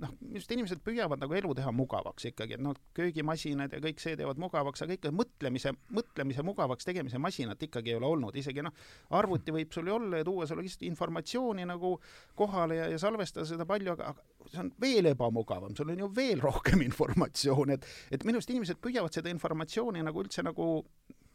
noh, 0.00 0.14
just 0.32 0.52
inimesed 0.54 0.80
püüavad 0.86 1.20
nagu 1.20 1.36
elu 1.36 1.52
teha 1.58 1.72
mugavaks 1.76 2.30
ikkagi, 2.30 2.56
et 2.56 2.64
noh, 2.64 2.76
köögimasinad 2.96 3.76
ja 3.76 3.80
kõik 3.84 4.00
see 4.02 4.16
teevad 4.20 4.40
mugavaks, 4.40 4.84
aga 4.86 4.96
ikka 4.96 5.12
mõtlemise, 5.14 5.74
mõtlemise 5.94 6.44
mugavaks 6.46 6.88
tegemise 6.88 7.20
masinat 7.20 7.60
ikkagi 7.68 7.92
ei 7.92 7.98
ole 7.98 8.08
olnud, 8.14 8.38
isegi 8.40 8.64
noh, 8.64 8.72
arvuti 9.18 9.52
võib 9.54 9.74
sul 9.74 9.90
ju 9.90 9.98
olla 9.98 10.22
ja 10.22 10.28
tuua 10.28 10.48
sulle 10.48 10.64
lihtsalt 10.64 10.86
informatsiooni 10.88 11.68
nagu 11.68 11.96
kohale 12.38 12.80
ja, 12.80 12.88
ja 12.94 13.02
salvestada 13.02 13.44
seda 13.48 13.68
palju, 13.68 13.98
aga, 13.98 14.14
aga 14.14 14.48
see 14.54 14.62
on 14.64 14.72
veel 14.80 15.12
ebamugavam, 15.12 15.76
sul 15.76 15.92
on 15.92 16.06
ju 16.06 16.08
veel 16.16 16.40
rohkem 16.44 16.84
informatsiooni, 16.88 17.76
et 17.76 17.92
et 18.14 18.24
minu 18.24 18.40
arust 18.40 18.52
inimesed 18.54 18.80
püüavad 18.80 19.12
seda 19.12 19.28
informatsiooni 19.32 20.00
nagu 20.04 20.24
üldse 20.24 20.44
nagu 20.46 20.70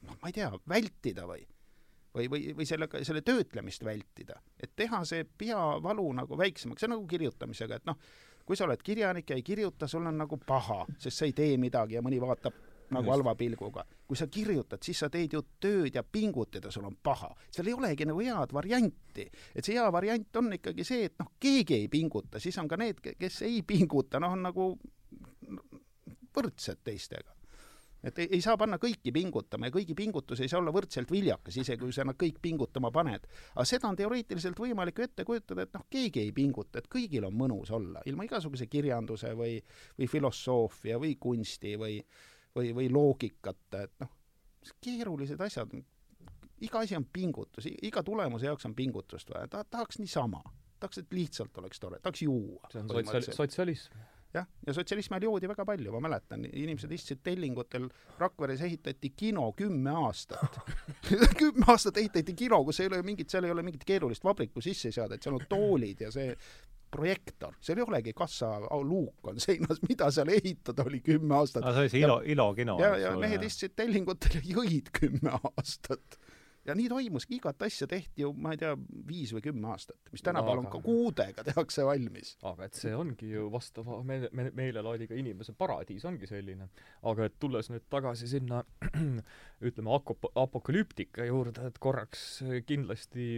noh, 0.10 0.20
ma 0.22 0.32
ei 0.32 0.36
tea, 0.36 0.52
vältida 0.70 1.30
või 1.30 1.46
või, 2.16 2.30
või, 2.30 2.48
või 2.58 2.66
sellega, 2.66 3.04
selle 3.06 3.22
töötlemist 3.22 3.86
vältida. 3.86 4.40
et 4.60 4.74
teha 4.76 5.04
see 5.06 5.24
peavalu 5.38 6.08
nagu 6.22 6.38
väiksemaks, 6.38 6.82
see 6.82 6.90
on 6.90 6.96
nagu 6.98 7.08
kirjutamisega, 7.08 7.80
et 7.80 7.86
noh, 7.90 8.00
kui 8.46 8.58
sa 8.58 8.66
oled 8.66 8.82
kirjanik 8.84 9.30
ja 9.30 9.38
ei 9.38 9.46
kirjuta, 9.46 9.88
sul 9.88 10.08
on 10.10 10.18
nagu 10.18 10.40
paha, 10.46 10.86
sest 10.98 11.22
sa 11.22 11.30
ei 11.30 11.36
tee 11.38 11.58
midagi 11.62 12.00
ja 12.00 12.04
mõni 12.06 12.20
vaatab 12.22 12.58
nagu 12.90 13.12
halva 13.14 13.36
pilguga. 13.38 13.86
kui 14.08 14.18
sa 14.18 14.26
kirjutad, 14.28 14.82
siis 14.82 15.00
sa 15.00 15.10
teed 15.14 15.34
ju 15.34 15.44
tööd 15.62 15.94
ja 15.94 16.02
pingutad 16.04 16.66
ja 16.66 16.72
sul 16.72 16.88
on 16.90 16.98
paha. 17.04 17.30
seal 17.52 17.68
ei 17.68 17.74
olegi 17.74 18.06
nagu 18.10 18.20
head 18.20 18.54
varianti. 18.54 19.30
et 19.56 19.66
see 19.66 19.76
hea 19.78 19.92
variant 19.92 20.36
on 20.36 20.54
ikkagi 20.54 20.84
see, 20.84 21.06
et 21.06 21.20
noh, 21.20 21.30
keegi 21.40 21.76
ei 21.76 21.88
pinguta, 21.88 22.40
siis 22.40 22.58
on 22.58 22.68
ka 22.68 22.78
need, 22.78 23.02
kes 23.20 23.42
ei 23.42 23.62
pinguta, 23.62 24.20
noh, 24.20 24.34
on 24.34 24.42
nagu 24.50 24.72
võrdsed 26.36 26.82
teistega 26.84 27.39
et 28.04 28.20
ei, 28.20 28.28
ei 28.38 28.42
saa 28.44 28.56
panna 28.60 28.80
kõiki 28.82 29.12
pingutama 29.16 29.70
ja 29.70 29.74
kõigi 29.76 29.96
pingutus 29.98 30.40
ei 30.44 30.52
saa 30.52 30.62
olla 30.62 30.72
võrdselt 30.76 31.12
viljakas, 31.12 31.58
isegi 31.60 31.82
kui 31.82 31.96
sa 31.96 32.06
nad 32.08 32.18
kõik 32.20 32.40
pingutama 32.42 32.92
paned. 32.96 33.28
aga 33.56 33.66
seda 33.68 33.90
on 33.90 33.98
teoreetiliselt 34.00 34.60
võimalik 34.60 35.02
ette 35.04 35.26
kujutada, 35.28 35.66
et 35.66 35.74
noh, 35.76 35.86
keegi 35.92 36.24
ei 36.24 36.34
pinguta, 36.36 36.80
et 36.80 36.90
kõigil 36.92 37.28
on 37.28 37.36
mõnus 37.36 37.72
olla, 37.76 38.04
ilma 38.10 38.28
igasuguse 38.28 38.70
kirjanduse 38.72 39.34
või, 39.38 39.58
või 39.98 40.10
filosoofia 40.12 41.00
või 41.02 41.16
kunsti 41.20 41.76
või, 41.80 42.00
või, 42.56 42.74
või 42.76 42.92
loogikata, 42.94 43.84
et 43.88 44.06
noh, 44.06 44.14
keerulised 44.84 45.42
asjad, 45.42 45.76
iga 46.64 46.86
asi 46.86 46.96
on 46.96 47.08
pingutus, 47.12 47.68
iga 47.82 48.04
tulemuse 48.04 48.48
jaoks 48.48 48.68
on 48.70 48.76
pingutust 48.76 49.32
vaja, 49.34 49.48
ta 49.52 49.64
tahaks 49.64 50.00
niisama, 50.00 50.42
tahaks, 50.80 51.04
et 51.04 51.14
lihtsalt 51.16 51.58
oleks 51.60 51.80
tore, 51.80 52.00
tahaks 52.00 52.24
juua. 52.24 52.72
see 52.72 52.82
on 52.84 52.96
sotsial-, 52.96 53.36
sotsialism 53.36 54.00
jah, 54.34 54.48
ja 54.68 54.74
sotsialismi 54.74 55.18
ajal 55.18 55.28
joodi 55.30 55.50
väga 55.50 55.66
palju, 55.66 55.92
ma 55.96 56.02
mäletan, 56.08 56.46
inimesed 56.46 56.92
istusid 56.94 57.22
tellingutel, 57.26 57.88
Rakveres 58.20 58.62
ehitati 58.66 59.14
kino 59.18 59.52
kümme 59.58 59.94
aastat 60.06 60.60
kümme 61.42 61.68
aastat 61.68 61.98
ehitati 61.98 62.36
kino, 62.38 62.62
kus 62.68 62.82
ei 62.84 62.90
ole 62.92 63.02
mingit, 63.06 63.30
seal 63.30 63.48
ei 63.48 63.56
ole 63.56 63.66
mingit 63.66 63.86
keerulist 63.88 64.24
vabriku 64.24 64.62
sisseseadet, 64.62 65.24
seal 65.24 65.40
on 65.40 65.48
toolid 65.50 66.06
ja 66.06 66.12
see 66.14 66.36
projektor, 66.92 67.54
seal 67.62 67.82
ei 67.82 67.86
olegi 67.86 68.14
kassaluuk 68.18 69.30
on 69.30 69.42
seinas, 69.42 69.82
mida 69.88 70.10
seal 70.14 70.32
ehitada 70.34 70.86
oli 70.90 71.02
kümme 71.06 71.38
aastat. 71.38 71.66
aa, 71.66 71.74
see 71.74 71.86
oli 71.86 71.94
see 71.94 72.04
Ilo, 72.06 72.22
Ilo 72.26 72.50
kino. 72.58 72.80
ja, 72.82 72.96
ja 72.98 73.14
mehed 73.18 73.46
istusid 73.46 73.78
tellingutel 73.78 74.40
ja 74.40 74.46
jõid 74.58 74.90
kümme 75.00 75.38
aastat 75.40 76.20
ja 76.70 76.76
nii 76.78 76.90
toimuski, 76.92 77.40
igat 77.40 77.62
asja 77.66 77.88
tehti 77.90 78.24
ju, 78.24 78.32
ma 78.38 78.54
ei 78.54 78.60
tea, 78.62 78.76
viis 79.08 79.34
või 79.36 79.44
kümme 79.50 79.72
aastat, 79.74 79.98
mis 80.14 80.24
tänapäeval 80.26 80.64
on 80.64 80.70
ka 80.72 80.82
kuudega 80.84 81.46
tehakse 81.48 81.86
valmis. 81.88 82.36
aga 82.46 82.68
et 82.68 82.78
see 82.78 82.94
ongi 82.96 83.32
ju 83.32 83.48
vastava 83.54 84.02
me-, 84.06 84.30
me-, 84.36 84.52
meelelaadiga 84.56 85.18
inimese 85.20 85.56
paradiis 85.58 86.06
ongi 86.10 86.30
selline. 86.30 86.70
aga 87.12 87.30
et 87.30 87.40
tulles 87.40 87.72
nüüd 87.74 87.88
tagasi 87.90 88.30
sinna 88.30 88.62
ütleme, 89.68 89.96
akop-, 89.98 90.32
apokalüptika 90.36 91.26
juurde, 91.28 91.70
et 91.72 91.82
korraks 91.82 92.28
kindlasti 92.70 93.32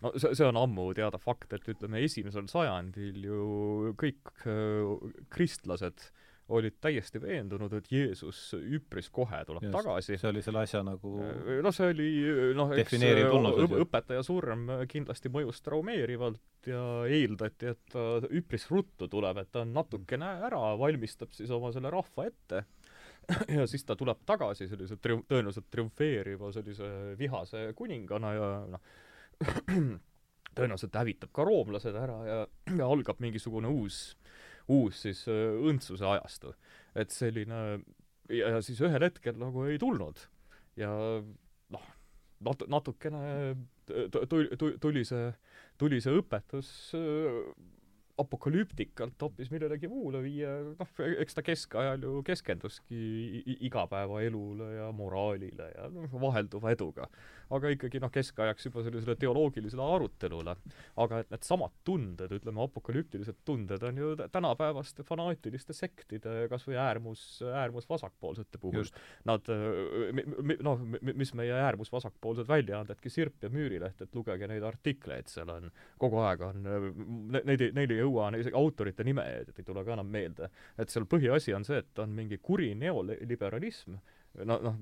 no 0.00 0.14
see, 0.16 0.34
see 0.34 0.48
on 0.48 0.58
ammu 0.60 0.90
teada 0.96 1.20
fakt, 1.20 1.52
et 1.56 1.68
ütleme, 1.68 2.02
esimesel 2.06 2.48
sajandil 2.50 3.22
ju 3.28 3.94
kõik 4.00 4.34
äh, 4.46 5.12
kristlased 5.32 6.08
äh, 6.08 6.26
olid 6.50 6.76
täiesti 6.82 7.20
veendunud, 7.22 7.72
et 7.78 7.88
Jeesus 7.92 8.40
üpris 8.58 9.10
kohe 9.14 9.42
tuleb 9.46 9.64
Just, 9.66 9.76
tagasi. 9.76 10.18
see 10.18 10.30
oli 10.30 10.42
selle 10.44 10.64
asja 10.64 10.82
nagu 10.86 11.14
noh, 11.62 11.74
see 11.74 11.90
oli 11.94 12.08
noh, 12.58 12.74
eks 12.74 12.96
õp 12.98 13.76
õpetaja 13.84 14.24
surm 14.26 14.66
kindlasti 14.90 15.32
mõjus 15.32 15.62
traumeerivalt 15.66 16.70
ja 16.70 16.82
eeldati, 17.08 17.72
et 17.74 17.82
ta 17.92 18.06
üpris 18.28 18.66
ruttu 18.72 19.08
tuleb, 19.10 19.42
et 19.42 19.52
ta 19.54 19.64
natukene 19.64 20.34
ära 20.50 20.74
valmistab 20.80 21.32
siis 21.36 21.52
oma 21.54 21.72
selle 21.74 21.92
rahva 21.92 22.28
ette 22.28 22.64
ja 23.56 23.66
siis 23.70 23.84
ta 23.86 23.96
tuleb 23.98 24.22
tagasi 24.26 24.68
sellise 24.70 24.98
trium-, 25.02 25.24
tõenäoliselt 25.28 25.70
triumfeeriva 25.70 26.52
sellise 26.54 27.16
vihase 27.18 27.70
kuningana 27.78 28.32
ja 28.36 28.48
noh, 28.74 28.94
tõenäoliselt 30.56 30.96
hävitab 30.98 31.32
ka 31.34 31.46
roomlased 31.46 31.96
ära 31.96 32.18
ja, 32.26 32.38
ja 32.76 32.88
algab 32.90 33.20
mingisugune 33.22 33.70
uus 33.70 34.16
uus 34.70 35.02
siis 35.04 35.24
äh, 35.30 35.56
õndsuse 35.70 36.06
ajastu. 36.06 36.54
et 36.94 37.10
selline 37.14 37.60
ja, 38.30 38.54
ja 38.56 38.62
siis 38.64 38.80
ühel 38.84 39.02
hetkel 39.06 39.38
nagu 39.40 39.66
ei 39.68 39.78
tulnud. 39.78 40.22
ja 40.78 40.90
noh, 41.74 41.90
nat-, 42.46 42.66
natukene 42.70 43.24
tuli, 44.30 44.48
tuli 44.80 45.04
see, 45.04 45.28
tuli 45.78 46.00
see 46.02 46.16
õpetus 46.20 46.70
äh, 46.98 47.42
apokalüptikalt 48.20 49.22
hoopis 49.22 49.50
millelegi 49.52 49.88
muule 49.88 50.20
viia, 50.24 50.50
noh, 50.76 50.90
eks 51.22 51.36
ta 51.36 51.44
keskajal 51.44 52.02
ju 52.04 52.22
keskenduski 52.26 53.44
igapäevaelule 53.68 54.74
ja 54.76 54.90
moraalile 54.96 55.70
ja 55.72 55.88
noh, 55.92 56.10
vahelduva 56.20 56.74
eduga 56.76 57.08
aga 57.50 57.72
ikkagi 57.74 58.00
noh, 58.02 58.10
keskajaks 58.12 58.68
juba 58.68 58.84
sellisele 58.86 59.16
teoloogilisele 59.20 59.82
arutelule. 59.82 60.56
aga 61.00 61.20
et 61.24 61.30
needsamad 61.34 61.74
tunded, 61.84 62.32
ütleme 62.36 62.62
apokalüptilised 62.64 63.40
tunded 63.44 63.82
on 63.86 63.98
ju 63.98 64.12
tänapäevaste 64.32 65.04
fanaatiliste 65.06 65.74
sektide 65.76 66.46
kas 66.50 66.66
või 66.68 66.78
äärmus, 66.80 67.24
äärmusvasakpoolsete 67.46 68.60
puhul. 68.60 68.88
Nad 69.28 69.48
noh, 70.62 70.84
mis 71.00 71.34
meie 71.38 71.56
äärmusvasakpoolsed 71.66 72.48
väljaandedki 72.48 73.10
Sirp 73.10 73.42
ja 73.42 73.50
Müürileht, 73.52 74.00
et 74.02 74.14
lugege 74.14 74.48
neid 74.50 74.64
artikleid, 74.66 75.28
seal 75.30 75.50
on 75.52 75.70
kogu 76.00 76.20
aeg 76.24 76.44
on, 76.46 76.62
neid 77.40 77.66
ei, 77.66 77.72
neil 77.76 77.94
ei 77.94 78.02
jõua, 78.02 78.30
isegi 78.38 78.56
autorite 78.56 79.04
nimed 79.06 79.52
ei 79.56 79.66
tule 79.66 79.84
ka 79.84 79.94
enam 79.96 80.08
meelde. 80.10 80.50
et 80.78 80.90
seal 80.90 81.06
põhiasi 81.10 81.54
on 81.56 81.64
see, 81.66 81.80
et 81.82 81.98
on 82.02 82.12
mingi 82.14 82.38
kuri 82.42 82.72
neoliberalism, 82.78 83.96
no 84.46 84.56
noh, 84.62 84.76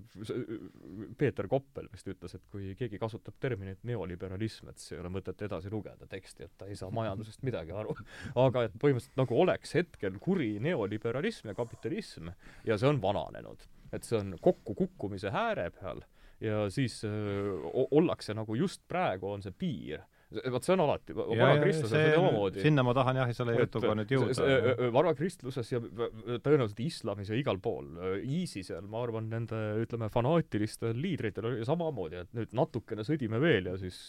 Peeter 1.18 1.48
Koppel 1.48 1.88
vist 1.92 2.08
ütles, 2.10 2.34
et 2.36 2.44
kui 2.52 2.74
keegi 2.78 3.00
kasutab 3.00 3.38
terminit 3.40 3.80
neoliberalism, 3.88 4.68
et 4.70 4.82
siis 4.82 4.96
ei 4.96 5.02
ole 5.02 5.12
mõtet 5.12 5.40
edasi 5.46 5.72
lugeda 5.72 6.08
teksti, 6.10 6.48
et 6.48 6.54
ta 6.60 6.68
ei 6.68 6.76
saa 6.78 6.92
majandusest 6.94 7.42
midagi 7.46 7.72
aru. 7.76 7.96
aga 8.46 8.66
et 8.68 8.76
põhimõtteliselt 8.80 9.18
nagu 9.20 9.40
oleks 9.44 9.74
hetkel 9.78 10.20
kuri 10.22 10.54
neoliberalism 10.64 11.52
ja 11.52 11.56
kapitalism 11.58 12.32
ja 12.68 12.78
see 12.78 12.90
on 12.90 13.02
vananenud. 13.02 13.66
et 13.92 14.04
see 14.04 14.18
on 14.18 14.34
kokkukukkumise 14.44 15.30
ääre 15.32 15.70
peal 15.72 16.02
ja 16.44 16.66
siis 16.70 17.00
öö, 17.04 17.56
ollakse 17.90 18.34
nagu 18.36 18.54
just 18.54 18.82
praegu 18.88 19.30
on 19.32 19.42
see 19.42 19.54
piir 19.56 20.04
vot 20.28 20.64
see 20.66 20.74
on 20.74 20.82
alati, 20.84 21.14
varakristluses 21.16 21.94
on 21.96 22.14
samamoodi. 22.18 22.62
sinna 22.64 22.84
ma 22.84 22.94
tahan 22.96 23.20
jah, 23.22 23.30
selle 23.36 23.54
jutuga 23.56 23.94
nüüd 23.96 24.12
jõuda. 24.12 24.88
varakristluses 24.92 25.72
ja 25.72 25.80
tõenäoliselt 25.80 26.82
islamis 26.84 27.32
ja 27.32 27.38
igal 27.40 27.60
pool, 27.64 27.88
ISISel, 28.20 28.84
ma 28.90 29.02
arvan, 29.06 29.30
nende 29.32 29.60
ütleme, 29.84 30.10
fanaatilistel 30.12 30.98
liidritel 31.00 31.48
oli 31.48 31.68
samamoodi, 31.68 32.24
et 32.24 32.36
nüüd 32.36 32.52
natukene 32.56 33.06
sõdime 33.08 33.40
veel 33.40 33.72
ja 33.72 33.78
siis 33.80 34.00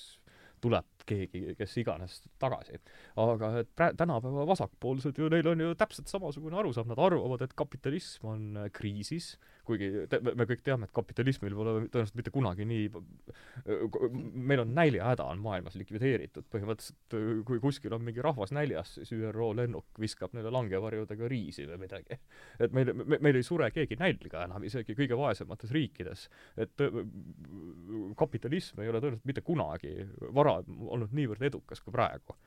tuleb 0.59 1.05
keegi, 1.07 1.55
kes 1.57 1.75
iganes 1.81 2.19
tagasi. 2.41 2.79
aga 3.19 3.51
et 3.61 3.69
prä-, 3.75 3.93
tänapäeva 3.97 4.45
vasakpoolsed 4.49 5.17
ju, 5.17 5.29
neil 5.31 5.47
on 5.47 5.63
ju 5.63 5.77
täpselt 5.79 6.11
samasugune 6.11 6.59
arusaam, 6.59 6.89
nad 6.91 6.99
arvavad, 7.01 7.45
et 7.45 7.55
kapitalism 7.57 8.27
on 8.33 8.65
kriisis, 8.75 9.37
kuigi 9.69 9.89
te, 10.09 10.19
me 10.23 10.45
kõik 10.49 10.63
teame, 10.65 10.87
et 10.87 10.95
kapitalismil 10.95 11.55
pole 11.57 11.73
tõenäoliselt 11.87 12.17
mitte 12.19 12.33
kunagi 12.33 12.65
nii, 12.69 12.87
meil 14.49 14.63
on 14.63 14.73
näljahäda 14.77 15.27
on 15.29 15.43
maailmas 15.43 15.77
likvideeritud, 15.79 16.47
põhimõtteliselt 16.53 17.45
kui 17.47 17.61
kuskil 17.63 17.93
on 17.95 18.03
mingi 18.05 18.23
rahvas 18.25 18.53
näljas, 18.55 18.95
siis 18.97 19.13
ÜRO 19.17 19.51
lennuk 19.57 20.01
viskab 20.01 20.33
neile 20.37 20.53
langevarjudega 20.53 21.29
riisi 21.31 21.67
või 21.69 21.81
midagi. 21.85 22.19
et 22.59 22.75
meil 22.75 22.93
me,, 22.93 23.19
meil 23.19 23.39
ei 23.39 23.45
sure 23.45 23.69
keegi 23.75 23.99
nälga 23.99 24.45
enam, 24.47 24.65
isegi 24.65 24.97
kõige 24.97 25.17
vaesemates 25.19 25.73
riikides. 25.75 26.27
et 26.57 26.85
kapitalism 28.17 28.81
ei 28.81 28.89
ole 28.89 29.03
tõenäoliselt 29.03 29.29
mitte 29.29 29.45
kunagi 29.45 29.95
varem 30.35 30.89
olnud 30.89 31.15
niivõrd 31.15 31.45
edukas 31.51 31.81
kui 31.83 31.93
praegu 31.93 32.37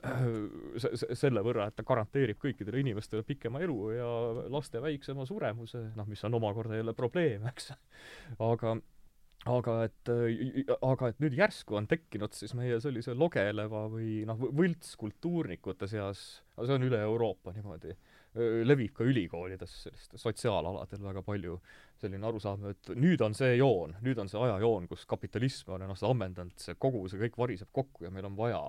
selle 0.00 1.42
võrra, 1.44 1.66
et 1.68 1.76
ta 1.76 1.84
garanteerib 1.84 2.38
kõikidele 2.40 2.80
inimestele 2.80 3.24
pikema 3.26 3.60
elu 3.64 3.76
ja 3.92 4.08
laste 4.52 4.80
väiksema 4.80 5.26
suremuse, 5.28 5.82
noh, 5.96 6.08
mis 6.08 6.22
on 6.24 6.38
omakorda 6.38 6.69
jälle 6.78 6.94
probleem, 6.94 7.46
eks. 7.50 7.72
aga 8.38 8.76
aga 9.48 9.74
et, 9.86 10.10
aga 10.84 11.08
et 11.08 11.20
nüüd 11.22 11.36
järsku 11.38 11.78
on 11.78 11.86
tekkinud 11.88 12.34
siis 12.36 12.52
meie 12.58 12.76
sellise 12.82 13.14
logeleva 13.16 13.86
või 13.88 14.20
noh, 14.28 14.36
võltskultuurnikute 14.36 15.88
seas, 15.88 16.42
see 16.60 16.76
on 16.76 16.84
üle 16.84 17.00
Euroopa 17.06 17.54
niimoodi, 17.56 17.94
levib 18.68 18.92
ka 18.94 19.06
ülikoolides 19.08 19.72
sellistel 19.86 20.20
sotsiaalaladel 20.20 21.00
väga 21.02 21.22
palju 21.26 21.56
selline 22.02 22.28
arusaam, 22.28 22.68
et 22.70 22.92
nüüd 22.94 23.24
on 23.24 23.34
see 23.34 23.56
joon, 23.56 23.96
nüüd 24.04 24.20
on 24.20 24.28
see 24.30 24.38
ajajoon, 24.44 24.86
kus 24.92 25.08
kapitalism 25.08 25.72
on 25.74 25.88
ennast 25.88 26.04
ammendanud, 26.06 26.60
see 26.60 26.76
kogu 26.78 27.06
see 27.08 27.24
kõik 27.24 27.40
variseb 27.40 27.72
kokku 27.72 28.06
ja 28.06 28.12
meil 28.12 28.28
on 28.28 28.36
vaja 28.38 28.60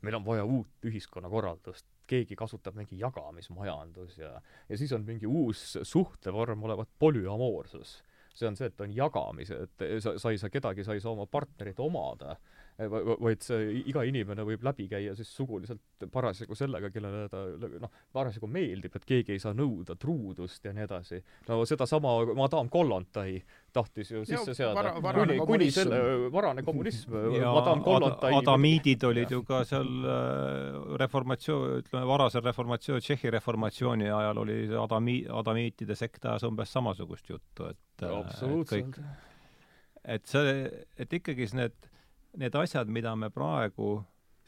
meil 0.00 0.16
on 0.16 0.24
vaja 0.24 0.44
uut 0.44 0.88
ühiskonnakorraldust, 0.88 1.86
keegi 2.10 2.36
kasutab 2.38 2.76
mingi 2.78 2.98
jagamismajandus 3.00 4.18
ja, 4.18 4.32
ja 4.68 4.78
siis 4.78 4.92
on 4.96 5.04
mingi 5.06 5.28
uus 5.30 5.78
suhtevorm 5.82 6.66
olevat 6.68 6.90
polüamoorsus. 6.98 8.00
see 8.34 8.48
on 8.48 8.56
see, 8.56 8.70
et 8.70 8.80
on 8.80 8.92
jagamise, 8.94 9.56
et 9.66 9.84
sa, 10.02 10.14
sa 10.18 10.30
ei 10.30 10.38
saa 10.38 10.50
kedagi, 10.50 10.84
sa 10.86 10.94
ei 10.94 11.02
saa 11.02 11.12
oma 11.12 11.26
partnerit 11.26 11.80
omada 11.82 12.36
vaid 12.88 13.42
see 13.44 13.82
iga 13.90 14.02
inimene 14.08 14.44
võib 14.46 14.62
läbi 14.64 14.86
käia 14.88 15.12
siis 15.18 15.30
suguliselt 15.36 16.06
parasjagu 16.12 16.56
sellega, 16.56 16.90
kellele 16.94 17.26
ta 17.32 17.42
noh, 17.82 17.92
parasjagu 18.14 18.48
meeldib, 18.50 18.94
et 18.96 19.06
keegi 19.08 19.34
ei 19.36 19.42
saa 19.42 19.52
nõuda 19.56 19.96
truudust 20.00 20.64
ja 20.64 20.72
nii 20.76 20.86
edasi. 20.86 21.20
no 21.48 21.60
sedasama 21.68 22.14
Madame 22.38 22.72
Kollontai 22.72 23.42
tahtis 23.72 24.12
ju 24.14 24.24
sisse 24.24 24.54
seada. 24.54 24.94
kuni, 25.02 25.38
kuni 25.46 25.70
selle, 25.74 26.00
varane 26.32 26.64
kommunism, 26.66 27.16
Madame 27.42 27.84
Kollontai 27.84 28.32
adamiidid 28.38 29.04
olid 29.10 29.34
ju 29.36 29.42
ka 29.44 29.62
seal 29.68 29.90
äh, 30.04 30.96
reformatsioon, 31.02 31.80
ütleme, 31.84 32.06
varasel 32.08 32.44
reformatsioon, 32.46 33.04
Tšehhi 33.04 33.34
reformatsiooni 33.36 34.10
ajal 34.10 34.44
oli 34.44 34.60
adami-, 34.78 35.24
adamiitide 35.42 35.98
sekt 35.98 36.24
ajas 36.24 36.48
umbes 36.48 36.72
samasugust 36.72 37.28
juttu, 37.30 37.70
et 37.70 38.06
äh, 38.06 38.16
absoluutselt. 38.22 39.00
et 40.04 40.26
see, 40.26 40.64
et 40.96 41.18
ikkagis 41.20 41.54
need 41.58 41.89
need 42.38 42.54
asjad, 42.54 42.88
mida 42.88 43.16
me 43.16 43.30
praegu 43.30 44.00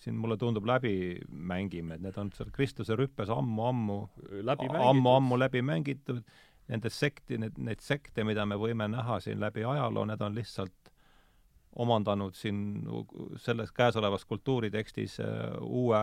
siin 0.03 0.16
mulle 0.18 0.37
tundub 0.37 0.66
läbi 0.66 1.20
mängime, 1.28 1.95
et 1.95 2.03
need 2.03 2.16
on 2.18 2.30
seal 2.35 2.51
Kristuse 2.55 2.97
rüppes 2.99 3.30
ammu-ammu, 3.30 3.99
ammu-ammu 4.89 5.39
läbi 5.39 5.62
mängitud, 5.62 6.22
nendes 6.70 6.99
sekti, 6.99 7.39
need, 7.39 7.59
neid 7.59 7.83
sekte, 7.83 8.24
mida 8.26 8.47
me 8.47 8.59
võime 8.59 8.89
näha 8.91 9.20
siin 9.22 9.41
läbi 9.43 9.64
ajaloo, 9.68 10.07
need 10.09 10.22
on 10.22 10.35
lihtsalt 10.35 10.91
omandanud 11.83 12.35
siin 12.37 12.83
selles 13.41 13.72
käesolevas 13.72 14.26
kultuuritekstis 14.28 15.20
äh, 15.20 15.55
uue, 15.62 16.01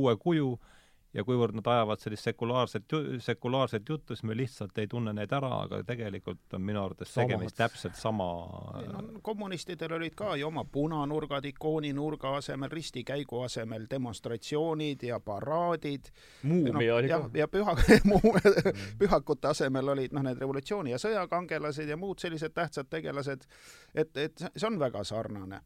uue 0.00 0.16
kuju 0.16 0.56
ja 1.14 1.24
kuivõrd 1.24 1.54
nad 1.58 1.68
ajavad 1.70 2.02
sellist 2.02 2.26
sekulaarset, 2.26 2.94
sekulaarset 3.22 3.88
juttu, 3.88 4.16
siis 4.16 4.24
me 4.26 4.36
lihtsalt 4.36 4.78
ei 4.78 4.88
tunne 4.90 5.12
neid 5.14 5.32
ära, 5.32 5.50
aga 5.64 5.80
tegelikult 5.86 6.56
on 6.56 6.64
minu 6.66 6.82
arvates 6.82 7.14
tegemist 7.14 7.56
täpselt 7.58 7.96
sama 7.98 8.26
no, 8.88 9.02
kommunistidel 9.22 9.94
olid 9.98 10.16
ka 10.18 10.34
ju 10.40 10.48
oma 10.48 10.64
punanurgad 10.64 11.46
ikooni-nurga 11.52 12.34
asemel, 12.40 12.72
ristikäigu 12.72 13.44
asemel 13.46 13.86
demonstratsioonid 13.90 15.06
ja 15.06 15.20
paraadid. 15.20 16.10
muumi 16.42 16.72
no, 16.72 16.96
oli 16.96 17.12
ka. 17.12 17.20
ja 17.34 17.48
püha 17.48 17.76
pühakute 19.00 19.52
asemel 19.52 19.94
olid 19.94 20.16
noh, 20.16 20.26
need 20.26 20.42
revolutsiooni 20.42 20.94
ja 20.94 20.98
sõjakangelased 20.98 21.88
ja 21.88 21.96
muud 21.96 22.18
sellised 22.22 22.54
tähtsad 22.54 22.90
tegelased, 22.90 23.46
et, 23.94 24.16
et 24.16 24.46
see 24.50 24.66
on 24.68 24.78
väga 24.82 25.04
sarnane 25.04 25.62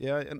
ja, 0.00 0.20
ja 0.24 0.36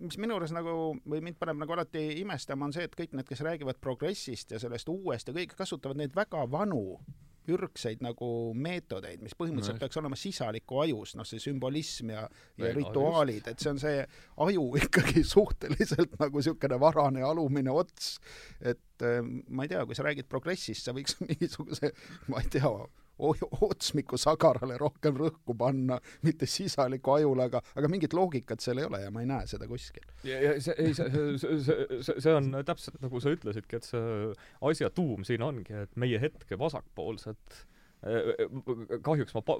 mis 0.00 0.18
minu 0.20 0.36
juures 0.36 0.52
nagu 0.56 0.74
või 1.08 1.22
mind 1.24 1.38
paneb 1.40 1.60
nagu 1.60 1.76
alati 1.76 2.04
imestama, 2.22 2.68
on 2.68 2.74
see, 2.76 2.88
et 2.88 2.96
kõik 2.98 3.16
need, 3.16 3.28
kes 3.28 3.44
räägivad 3.46 3.80
progressist 3.80 4.54
ja 4.54 4.60
sellest 4.62 4.88
uuest 4.92 5.28
ja 5.28 5.36
kõik 5.36 5.56
kasutavad 5.58 6.00
neid 6.00 6.16
väga 6.16 6.44
vanu 6.50 7.00
ürgseid 7.48 8.02
nagu 8.04 8.28
meetodeid, 8.56 9.22
mis 9.24 9.32
põhimõtteliselt 9.38 9.78
no, 9.78 9.82
peaks 9.84 10.00
olema 10.00 10.18
sisaliku 10.20 10.82
ajus, 10.84 11.14
noh, 11.16 11.26
see 11.28 11.40
sümbolism 11.42 12.12
ja, 12.12 12.26
ja 12.60 12.72
rituaalid, 12.76 13.48
et 13.48 13.64
see 13.64 13.72
on 13.72 13.80
see 13.80 14.02
aju 14.44 14.66
ikkagi 14.82 15.24
suhteliselt 15.26 16.18
nagu 16.20 16.42
niisugune 16.42 16.80
varane 16.82 17.24
alumine 17.24 17.72
ots. 17.72 18.16
et 18.60 19.06
äh, 19.06 19.20
ma 19.48 19.64
ei 19.64 19.72
tea, 19.72 19.84
kui 19.88 19.96
sa 19.96 20.06
räägid 20.06 20.28
progressist, 20.28 20.84
sa 20.84 20.96
võiks 20.96 21.16
mingisuguse, 21.24 21.92
ma 22.28 22.44
ei 22.44 22.52
tea, 22.52 22.72
otsmiku 23.18 24.18
sagarale 24.20 24.78
rohkem 24.80 25.16
rõhku 25.18 25.56
panna, 25.58 25.98
mitte 26.26 26.46
sisaliku 26.46 27.16
ajule, 27.18 27.48
aga, 27.48 27.62
aga 27.78 27.90
mingit 27.90 28.14
loogikat 28.16 28.62
seal 28.64 28.82
ei 28.82 28.88
ole 28.88 29.02
ja 29.04 29.14
ma 29.14 29.24
ei 29.24 29.30
näe 29.30 29.48
seda 29.50 29.68
kuskil. 29.70 30.06
ja, 30.26 30.40
ja 30.42 30.54
see, 30.62 30.76
ei, 30.78 30.94
see, 30.94 31.08
see, 31.38 31.58
see, 31.66 32.20
see, 32.20 32.34
on 32.34 32.52
täpselt 32.66 33.00
nagu 33.04 33.22
sa 33.22 33.32
ütlesidki, 33.34 33.80
et 33.80 33.88
see 33.88 34.30
asja 34.70 34.92
tuum 34.94 35.26
siin 35.28 35.44
ongi, 35.44 35.84
et 35.86 35.98
meie 36.00 36.20
hetke 36.22 36.58
vasakpoolsed 36.60 37.58
äh, 37.58 37.66
kahjuks 39.02 39.34
ma 39.34 39.42
pa-, 39.42 39.58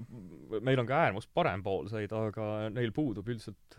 meil 0.63 0.79
on 0.79 0.87
ka 0.87 1.01
äärmus 1.09 1.27
parempoolseid, 1.35 2.13
aga 2.15 2.69
neil 2.71 2.93
puudub 2.95 3.27
üldiselt 3.29 3.79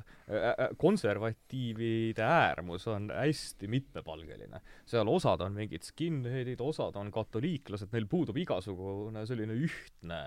konservatiivide 0.78 2.26
äärmus 2.26 2.88
on 2.92 3.08
hästi 3.14 3.70
mitmepalgeline. 3.72 4.60
seal 4.86 5.08
osad 5.08 5.42
on 5.42 5.56
mingid 5.56 5.88
skinheadid, 5.88 6.60
osad 6.62 7.00
on 7.00 7.12
katoliiklased, 7.12 7.94
neil 7.96 8.06
puudub 8.12 8.38
igasugune 8.38 9.26
selline 9.26 9.56
ühtne 9.56 10.22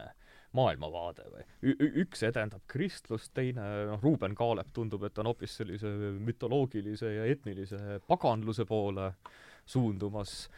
maailmavaade 0.56 1.28
või 1.32 1.76
üks 2.02 2.24
edendab 2.28 2.64
kristlust, 2.68 3.30
teine, 3.36 3.68
noh, 3.88 4.02
Ruuben 4.02 4.34
Kaalep 4.36 4.72
tundub, 4.72 5.04
et 5.08 5.18
on 5.20 5.30
hoopis 5.30 5.54
sellise 5.60 5.88
mütoloogilise 6.20 7.14
ja 7.14 7.24
etnilise 7.32 8.00
paganluse 8.08 8.66
poole 8.68 9.06
äh, 9.12 9.40
suundumas, 9.68 10.50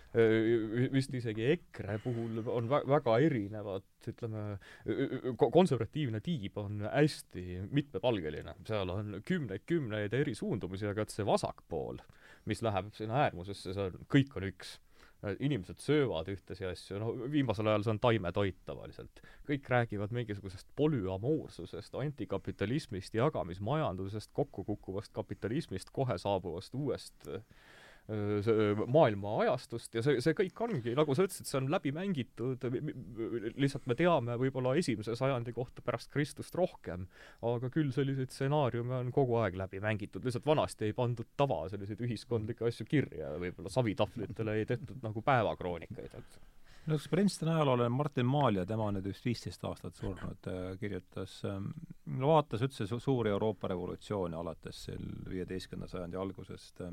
vist 0.92 1.14
isegi 1.14 1.46
EKRE 1.54 1.98
puhul 2.04 2.40
on 2.48 2.68
vä-, 2.70 2.84
väga 2.88 3.16
erinevad, 3.26 3.86
ütleme, 4.08 4.44
konservatiivne 5.40 6.20
tiib 6.24 6.56
on 6.60 6.84
hästi 6.86 7.64
mitmepalgeline, 7.74 8.56
seal 8.68 8.92
on 8.94 9.20
kümneid-kümneid 9.28 10.16
eri 10.16 10.34
suundumusi, 10.38 10.88
aga 10.90 11.04
et 11.04 11.14
see 11.14 11.26
vasakpool, 11.28 12.00
mis 12.48 12.64
läheb 12.64 12.90
sinna 12.96 13.26
äärmusesse, 13.26 13.76
see 13.76 13.90
on, 13.90 14.02
kõik 14.12 14.34
on 14.40 14.50
üks. 14.52 14.78
Inimesed 15.40 15.78
söövad 15.80 16.26
ühtesi 16.28 16.66
asju, 16.68 16.98
no 17.00 17.06
viimasel 17.32 17.70
ajal 17.70 17.86
see 17.86 17.92
on 17.94 18.00
taimetoit 18.02 18.58
tavaliselt. 18.68 19.22
kõik 19.48 19.70
räägivad 19.72 20.12
mingisugusest 20.12 20.68
polüamoorsusest, 20.76 21.96
antikapitalismist, 21.96 23.16
jagamismajandusest, 23.16 24.28
kokkukukkuvast 24.36 25.14
kapitalismist, 25.16 25.88
kohe 25.96 26.18
saabuvast 26.20 26.76
uuest 26.76 27.30
äh, 27.32 27.40
maailma 28.06 29.30
ajastust 29.44 29.94
ja 29.96 30.02
see, 30.04 30.18
see 30.20 30.36
kõik 30.36 30.58
ongi, 30.66 30.92
nagu 30.96 31.14
sa 31.16 31.24
ütlesid, 31.24 31.48
see 31.48 31.56
on 31.56 31.70
läbi 31.72 31.92
mängitud, 31.96 32.66
lihtsalt 33.56 33.86
me 33.88 33.96
teame 33.96 34.36
võib-olla 34.40 34.74
esimese 34.76 35.16
sajandi 35.16 35.54
kohta 35.56 35.80
pärast 35.84 36.10
Kristust 36.12 36.54
rohkem, 36.58 37.06
aga 37.48 37.70
küll 37.72 37.94
selliseid 37.96 38.34
stsenaariume 38.34 38.98
on 38.98 39.12
kogu 39.14 39.38
aeg 39.40 39.56
läbi 39.56 39.80
mängitud, 39.80 40.24
lihtsalt 40.24 40.44
vanasti 40.44 40.90
ei 40.90 40.96
pandud 40.96 41.30
tava 41.40 41.62
selliseid 41.72 42.02
ühiskondlikke 42.04 42.68
asju 42.68 42.84
kirja, 42.90 43.32
võib-olla 43.40 43.72
savitahvlitele 43.72 44.58
ei 44.60 44.68
tehtud 44.68 45.00
nagu 45.04 45.24
päevakroonikaid, 45.24 46.18
et 46.20 46.38
no 46.84 47.00
üks 47.00 47.08
Princeton 47.08 47.54
ajaloolane 47.54 47.88
Martin 47.88 48.28
Maalja, 48.28 48.66
tema 48.68 48.90
on 48.90 48.98
nüüd 48.98 49.08
vist 49.08 49.24
viisteist 49.24 49.64
aastat 49.64 49.96
surnud, 49.96 50.52
kirjutas, 50.80 51.40
vaatas 52.20 52.68
üldse 52.68 52.84
su 52.90 53.00
suuri 53.00 53.32
Euroopa 53.32 53.72
revolutsioone 53.72 54.36
alates 54.36 54.84
seal 54.90 55.08
viieteistkümnenda 55.32 55.88
sajandi 55.96 56.20
algusest 56.20 56.84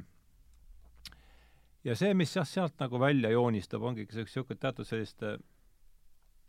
ja 1.83 1.95
see, 1.97 2.13
mis 2.17 2.35
jah, 2.35 2.47
sealt 2.47 2.79
nagu 2.81 2.99
välja 3.01 3.31
joonistab, 3.33 3.83
ongi 3.83 4.05
niisugune 4.05 4.59
teatud 4.59 4.87
selliste 4.87 5.37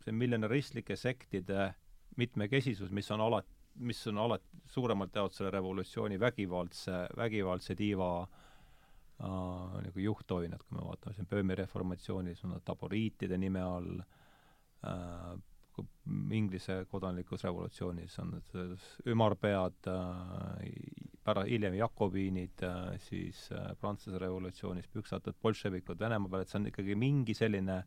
see 0.03 0.15
millenaristlike 0.15 0.95
sektide 0.99 1.71
mitmekesisus, 2.19 2.91
mis 2.91 3.09
on 3.11 3.21
alati, 3.23 3.53
mis 3.87 4.01
on 4.11 4.19
alati 4.21 4.63
suuremalt 4.69 5.15
jaolt 5.15 5.33
selle 5.33 5.51
revolutsiooni 5.53 6.19
vägivaldse, 6.19 7.05
vägivaldse 7.17 7.75
tiiva 7.75 8.09
äh, 8.21 9.79
nagu 9.87 10.03
juhttoinad, 10.03 10.61
kui 10.67 10.77
me 10.77 10.85
vaatame 10.89 11.15
siin 11.17 11.29
Böömi 11.31 11.57
reformatsioonis, 11.57 12.43
on 12.45 12.55
nad 12.57 12.65
taboriitide 12.65 13.39
nime 13.39 13.63
all 13.63 14.03
äh,, 14.85 15.33
Inglise 16.31 16.83
kodanlikus 16.85 17.43
revolutsioonis 17.47 18.19
on 18.21 18.35
need 18.35 19.07
ümarpead 19.09 19.87
äh,, 19.89 20.82
pära-, 21.25 21.45
hiljem 21.47 21.77
jakobiinid 21.79 22.63
äh,, 22.67 22.97
siis 23.03 23.45
äh, 23.51 23.71
Prantsuse 23.79 24.19
revolutsioonis 24.21 24.89
püksatud 24.93 25.37
bolševikud 25.41 25.99
Venemaa 25.99 26.31
peal, 26.31 26.43
et 26.45 26.51
see 26.51 26.59
on 26.61 26.69
ikkagi 26.71 26.97
mingi 26.99 27.35
selline, 27.37 27.79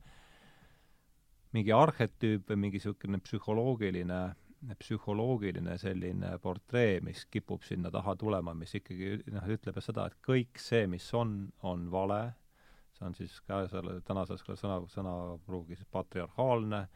mingi 1.56 1.74
arhetüüp 1.76 2.50
või 2.50 2.60
mingi 2.66 2.80
niisugune 2.80 3.20
psühholoogiline, 3.24 4.20
psühholoogiline 4.80 5.76
selline 5.78 6.32
portree, 6.42 7.00
mis 7.04 7.26
kipub 7.30 7.64
sinna 7.64 7.92
taha 7.92 8.16
tulema, 8.18 8.54
mis 8.56 8.74
ikkagi 8.78 9.20
noh, 9.32 9.48
ütleb 9.52 9.78
seda, 9.84 10.08
et 10.08 10.18
kõik 10.24 10.60
see, 10.60 10.86
mis 10.90 11.06
on, 11.14 11.38
on 11.68 11.86
vale, 11.92 12.22
see 12.96 13.06
on 13.08 13.14
siis 13.18 13.36
käesoleva, 13.46 14.00
tänases 14.06 14.42
sõna, 14.56 14.80
sõnapruugis 14.92 15.84
patriarhaalne, 15.92 16.86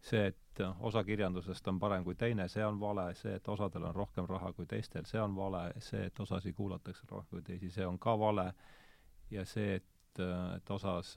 see, 0.00 0.26
et 0.26 0.62
osa 0.80 1.04
kirjandusest 1.04 1.68
on 1.68 1.78
parem 1.78 2.04
kui 2.04 2.14
teine, 2.14 2.48
see 2.48 2.64
on 2.66 2.80
vale, 2.80 3.12
see, 3.14 3.34
et 3.38 3.48
osadel 3.48 3.84
on 3.90 3.94
rohkem 3.94 4.26
raha 4.28 4.52
kui 4.52 4.66
teistel, 4.66 5.06
see 5.06 5.20
on 5.20 5.36
vale, 5.36 5.68
see, 5.84 6.06
et 6.06 6.20
osasid 6.20 6.54
kuulatakse 6.56 7.06
rohkem 7.10 7.38
kui 7.38 7.46
teisi, 7.46 7.70
see 7.70 7.86
on 7.86 7.98
ka 7.98 8.16
vale, 8.18 8.48
ja 9.30 9.44
see, 9.46 9.78
et, 9.78 10.22
et 10.56 10.70
osas, 10.70 11.14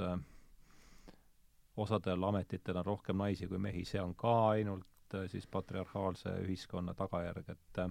osadel 1.78 2.24
ametitel 2.30 2.82
on 2.82 2.86
rohkem 2.86 3.18
naisi 3.18 3.48
kui 3.48 3.62
mehi, 3.62 3.86
see 3.86 4.02
on 4.02 4.16
ka 4.16 4.36
ainult 4.52 5.18
siis 5.28 5.48
patriarhaalse 5.52 6.38
ühiskonna 6.46 6.94
tagajärg, 6.96 7.50
et 7.52 7.82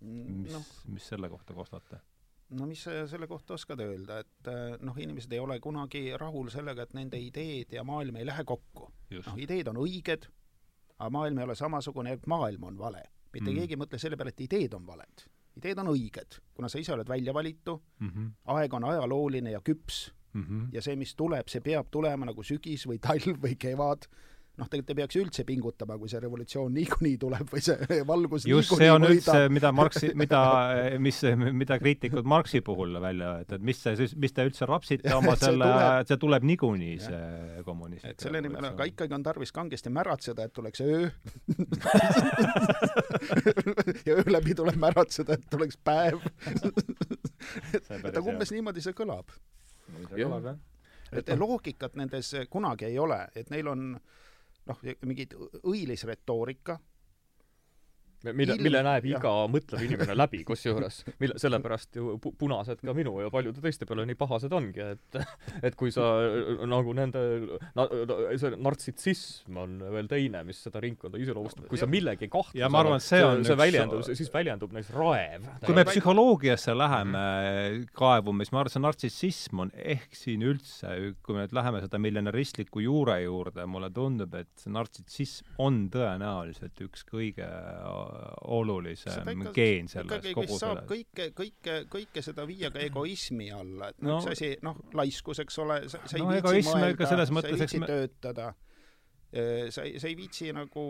mis 0.00 0.52
no., 0.52 0.62
mis 0.92 1.08
selle 1.08 1.28
kohta 1.28 1.54
kostate? 1.54 2.00
No 2.50 2.66
mis 2.66 2.82
sa 2.86 3.04
selle 3.10 3.28
kohta 3.30 3.54
oskad 3.54 3.80
öelda, 3.84 4.20
et 4.24 4.50
äh, 4.50 4.76
noh, 4.82 4.96
inimesed 4.98 5.32
ei 5.32 5.40
ole 5.42 5.58
kunagi 5.62 6.04
rahul 6.18 6.50
sellega, 6.52 6.86
et 6.86 6.94
nende 6.98 7.20
ideed 7.20 7.74
ja 7.76 7.84
maailm 7.86 8.20
ei 8.20 8.26
lähe 8.26 8.44
kokku. 8.44 8.90
noh, 9.14 9.40
ideed 9.40 9.70
on 9.70 9.80
õiged, 9.82 10.28
aga 10.98 11.10
maailm 11.14 11.38
ei 11.38 11.48
ole 11.48 11.58
samasugune, 11.58 12.14
et 12.18 12.26
maailm 12.30 12.70
on 12.70 12.78
vale. 12.78 13.04
mitte 13.32 13.50
mm. 13.50 13.58
keegi 13.60 13.76
ei 13.76 13.78
mõtle 13.78 13.98
selle 14.02 14.16
peale, 14.18 14.34
et 14.34 14.46
ideed 14.46 14.74
on 14.74 14.86
valed. 14.86 15.26
ideed 15.56 15.78
on 15.78 15.92
õiged, 15.92 16.40
kuna 16.54 16.68
sa 16.68 16.78
ise 16.78 16.94
oled 16.94 17.08
välja 17.08 17.34
valitu 17.34 17.76
mm, 17.98 18.08
-hmm. 18.08 18.32
aeg 18.54 18.74
on 18.74 18.84
ajalooline 18.84 19.50
ja 19.50 19.60
küps 19.60 20.10
mm, 20.32 20.42
-hmm. 20.42 20.68
ja 20.72 20.82
see, 20.82 20.96
mis 20.96 21.14
tuleb, 21.14 21.48
see 21.48 21.60
peab 21.60 21.90
tulema 21.90 22.26
nagu 22.26 22.42
sügis 22.42 22.86
või 22.86 22.98
talv 22.98 23.38
või 23.42 23.56
kevad 23.58 24.06
noh, 24.60 24.68
tegelikult 24.68 24.92
ei 24.92 24.98
peaks 25.00 25.18
üldse 25.20 25.44
pingutama, 25.48 25.96
kui 26.00 26.10
see 26.12 26.20
revolutsioon 26.22 26.74
niikuinii 26.76 27.16
tuleb 27.20 27.48
või 27.50 27.62
see 27.64 28.00
valgus 28.10 28.46
just 28.48 28.74
see 28.76 28.90
on 28.92 29.06
üldse, 29.08 29.46
mida 29.52 29.72
Marxi, 29.74 30.12
mida, 30.22 30.40
mis, 31.02 31.20
mida 31.56 31.78
kriitikud 31.80 32.28
Marxi 32.28 32.60
puhul 32.66 32.98
välja, 33.02 33.32
et, 33.44 33.54
et 33.56 33.64
mis 33.64 33.80
see, 33.80 34.08
mis 34.20 34.36
te 34.36 34.46
üldse 34.48 34.68
rapsite 34.68 35.14
oma 35.16 35.36
selle, 35.40 35.70
et 36.02 36.12
see 36.12 36.20
tuleb 36.20 36.46
niikuinii, 36.50 36.96
see 37.06 37.64
kommunism. 37.66 38.12
et 38.12 38.26
selle 38.26 38.42
nimel, 38.44 38.70
aga 38.72 38.88
ikkagi 38.90 39.16
on 39.16 39.26
tarvis 39.26 39.54
kangesti 39.56 39.92
märatseda, 39.94 40.48
et 40.48 40.56
tuleks 40.56 40.84
öö. 40.84 41.08
Ja 44.06 44.16
öö 44.16 44.24
läbi 44.30 44.54
tuleb 44.56 44.76
märatseda, 44.80 45.36
et 45.36 45.46
tuleks 45.50 45.78
päev. 45.84 46.20
Et 47.76 47.90
aga 47.90 48.22
umbes 48.24 48.52
niimoodi 48.54 48.82
see 48.84 48.96
kõlab. 48.96 49.32
et 51.10 51.30
loogikat 51.38 51.96
nendes 51.98 52.34
kunagi 52.50 52.86
ei 52.90 52.98
ole, 52.98 53.24
et 53.36 53.50
neil 53.50 53.68
on 53.70 53.86
äh, 53.96 54.18
noh, 54.68 54.80
mingid 55.08 55.34
õilis 55.62 56.04
retoorika, 56.08 56.78
mille, 58.36 58.56
mille 58.60 58.82
näeb 58.84 59.06
jah. 59.08 59.20
iga 59.20 59.32
mõtlev 59.50 59.84
inimene 59.86 60.16
läbi, 60.16 60.42
kusjuures. 60.50 61.02
mille, 61.22 61.38
sellepärast 61.40 61.96
ju 62.00 62.16
pu-, 62.22 62.32
punased 62.40 62.82
ka 62.84 62.94
minu 62.96 63.16
ja 63.22 63.30
paljude 63.32 63.62
teiste 63.64 63.88
peale 63.88 64.06
nii 64.08 64.18
pahased 64.20 64.52
ongi, 64.56 64.84
et 64.94 65.20
et 65.66 65.76
kui 65.78 65.92
sa 65.94 66.06
nagu 66.68 66.94
nende 66.96 67.22
na, 67.76 67.86
see 68.40 68.52
nartsissism 68.56 69.60
on 69.62 69.78
veel 69.96 70.10
teine, 70.10 70.42
mis 70.48 70.60
seda 70.66 70.82
ringkonda 70.84 71.20
iseloomustab, 71.20 71.68
kui 71.70 71.80
sa 71.80 71.88
millegi 71.90 72.28
kahtluse 72.30 72.60
Ja 72.60 72.70
ma 72.72 72.82
arvan, 72.84 73.00
et 73.00 73.06
see 73.06 73.22
on 73.24 73.44
see 73.44 73.54
üks- 73.54 73.62
väljendub, 73.62 74.04
siis 74.08 74.32
väljendub 74.32 74.74
neis 74.76 74.90
raev. 74.94 75.48
kui 75.64 75.76
me 75.76 75.86
psühholoogiasse 75.88 76.76
läheme 76.76 77.24
kaevuma, 77.96 78.44
siis 78.44 78.54
ma 78.54 78.62
arvan, 78.62 78.70
et 78.70 78.76
see 78.76 78.84
nartsissism 78.84 79.64
on 79.64 79.72
ehk 79.96 80.16
siin 80.16 80.44
üldse, 80.46 80.92
kui 81.24 81.36
me 81.36 81.44
nüüd 81.44 81.56
läheme 81.56 81.82
seda 81.84 82.00
miljonäristliku 82.02 82.84
juure 82.84 83.20
juurde, 83.24 83.66
mulle 83.70 83.90
tundub, 83.94 84.34
et 84.38 84.50
see 84.60 84.72
nartsissism 84.74 85.60
on 85.62 85.82
tõenäoliselt 85.92 86.84
üks 86.84 87.04
kõige 87.08 87.48
olulisem 88.50 89.44
geen 89.54 89.88
selles 89.88 90.24
kogu 90.34 90.58
selles. 90.58 90.84
kõike, 90.88 91.30
kõike, 91.36 91.76
kõike 91.92 92.22
seda 92.24 92.46
viia 92.48 92.70
ka 92.70 92.78
egoismi 92.84 93.50
alla, 93.54 93.88
et 93.92 94.00
no, 94.02 94.08
No- 94.10 94.18
üks 94.20 94.32
asi, 94.32 94.56
noh, 94.62 94.76
laiskus, 94.94 95.38
eks 95.44 95.58
ole, 95.58 95.80
sa, 95.88 96.00
sa 96.06 96.16
ei 96.18 96.22
No 96.24 96.30
viitsi 96.30 96.74
mõelda, 96.74 97.06
sa 97.06 97.48
ei 97.48 97.58
viitsi 97.60 97.78
me- 97.80 97.86
töötada, 97.86 98.48
sa 99.70 99.82
ei, 99.86 99.98
sa 100.02 100.08
ei 100.10 100.16
viitsi 100.18 100.50
nagu 100.52 100.84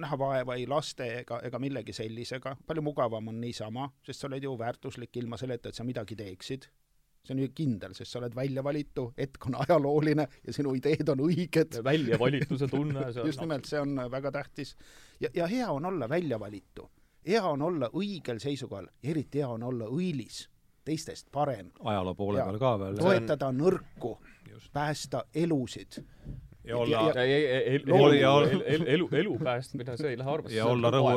näha 0.00 0.16
vaeva 0.18 0.54
ei 0.56 0.66
laste 0.66 1.04
ega, 1.20 1.40
ega 1.44 1.58
millegi 1.60 1.92
sellisega, 1.92 2.56
palju 2.66 2.82
mugavam 2.82 3.28
on 3.28 3.40
niisama, 3.40 3.90
sest 4.06 4.20
sa 4.20 4.30
oled 4.30 4.42
ju 4.42 4.56
väärtuslik 4.58 5.16
ilma 5.20 5.36
selleta, 5.36 5.68
et 5.68 5.74
sa 5.74 5.84
midagi 5.84 6.16
teeksid. 6.16 6.68
See 7.26 7.34
on 7.34 7.42
ju 7.42 7.50
kindel, 7.54 7.94
sest 7.96 8.12
sa 8.12 8.20
oled 8.20 8.34
väljavalitu, 8.36 9.08
hetk 9.18 9.46
on 9.48 9.58
ajalooline 9.64 10.28
ja 10.46 10.54
sinu 10.54 10.74
ideed 10.78 11.08
on 11.12 11.24
õiged 11.26 11.80
väljavalituse 11.84 12.68
tunne, 12.70 13.08
see 13.12 13.22
on 13.22 13.30
just 13.32 13.42
nimelt, 13.42 13.66
see 13.68 13.80
on 13.82 13.96
väga 14.10 14.32
tähtis. 14.38 14.76
ja, 15.20 15.30
ja 15.34 15.46
hea 15.50 15.70
on 15.72 15.84
olla 15.84 16.08
väljavalitu. 16.08 16.90
hea 17.26 17.42
on 17.44 17.62
olla 17.62 17.90
õigel 17.94 18.38
seisukohal, 18.42 18.86
eriti 19.02 19.42
hea 19.42 19.48
on 19.48 19.62
olla 19.62 19.90
õilis, 19.90 20.46
teistest 20.84 21.30
parem. 21.32 21.72
ajaloo 21.84 22.14
poole 22.14 22.42
peal 22.44 22.58
ka 22.58 22.78
veel. 22.78 22.98
toetada 23.02 23.52
nõrku, 23.52 24.16
Just. 24.50 24.72
päästa 24.72 25.24
elusid. 25.34 26.02
Ja 26.66 26.76
olla 26.78 27.02
ja- 27.14 27.22
ei, 27.22 27.32
ei, 27.32 27.44
ei, 27.56 27.76
elu, 27.76 27.96
Looli- 27.98 28.20
ja- 28.20 28.32
elu, 28.50 28.62
elu, 28.66 28.84
elu, 28.96 29.08
elu 29.20 29.38
päästmine, 29.38 29.96
see 30.00 30.10
ei 30.12 30.18
lähe 30.18 30.30
arvesse. 30.32 30.56
ja 30.56 30.66
olla 30.66 30.90
rõhu, 30.90 31.12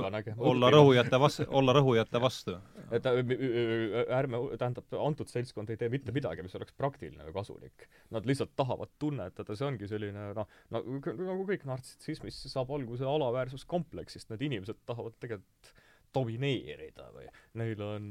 olla 0.52 0.72
rõhujate 0.76 1.20
vastu, 1.20 1.46
olla 1.50 1.74
rõhujate 1.80 2.22
vastu. 2.22 2.56
et 2.92 3.06
äh, 3.06 4.14
ärme, 4.20 4.42
tähendab, 4.58 4.86
antud 5.06 5.30
seltskond 5.32 5.70
ei 5.70 5.78
tee 5.78 5.90
mitte 5.90 6.12
midagi, 6.16 6.46
mis 6.46 6.56
oleks 6.60 6.74
praktiline 6.78 7.26
või 7.30 7.34
kasulik. 7.34 7.88
Nad 8.16 8.26
lihtsalt 8.30 8.56
tahavad 8.56 8.90
tunnetada, 9.00 9.56
see 9.56 9.68
ongi 9.68 9.88
selline 9.90 10.32
noh, 10.38 10.48
nagu, 10.74 11.02
nagu 11.04 11.46
kõik 11.50 11.66
nartsissismis 11.70 12.40
saab 12.54 12.72
alguse 12.78 13.06
alaväärsuskompleksist, 13.10 14.30
need 14.34 14.42
inimesed 14.50 14.82
tahavad 14.86 15.18
tegelikult 15.20 15.74
domineerida 16.14 17.06
või 17.14 17.28
neil 17.60 17.82
on, 17.86 18.08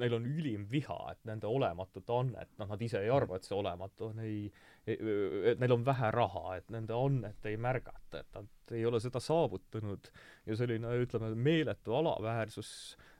neil 0.00 0.14
on 0.16 0.26
ülim 0.28 0.64
viha, 0.70 0.96
et 1.12 1.20
nende 1.28 1.48
olematut 1.50 2.08
annet, 2.16 2.48
noh, 2.60 2.70
nad 2.70 2.84
ise 2.84 3.02
ei 3.04 3.10
arva, 3.12 3.36
et 3.36 3.44
see 3.48 3.56
olematu 3.56 4.08
on, 4.10 4.22
ei, 4.24 4.46
et 4.86 5.60
neil 5.60 5.76
on 5.76 5.84
vähe 5.86 6.10
raha, 6.10 6.56
et 6.58 6.70
nende 6.74 6.96
annet 6.96 7.46
ei 7.46 7.56
märgata, 7.60 8.22
et 8.22 8.34
nad 8.34 8.74
ei 8.74 8.84
ole 8.88 8.98
seda 9.02 9.20
saavutanud 9.22 10.08
ja 10.48 10.56
selline, 10.58 10.96
ütleme, 11.04 11.30
meeletu 11.38 11.94
alaväärsus 11.94 12.72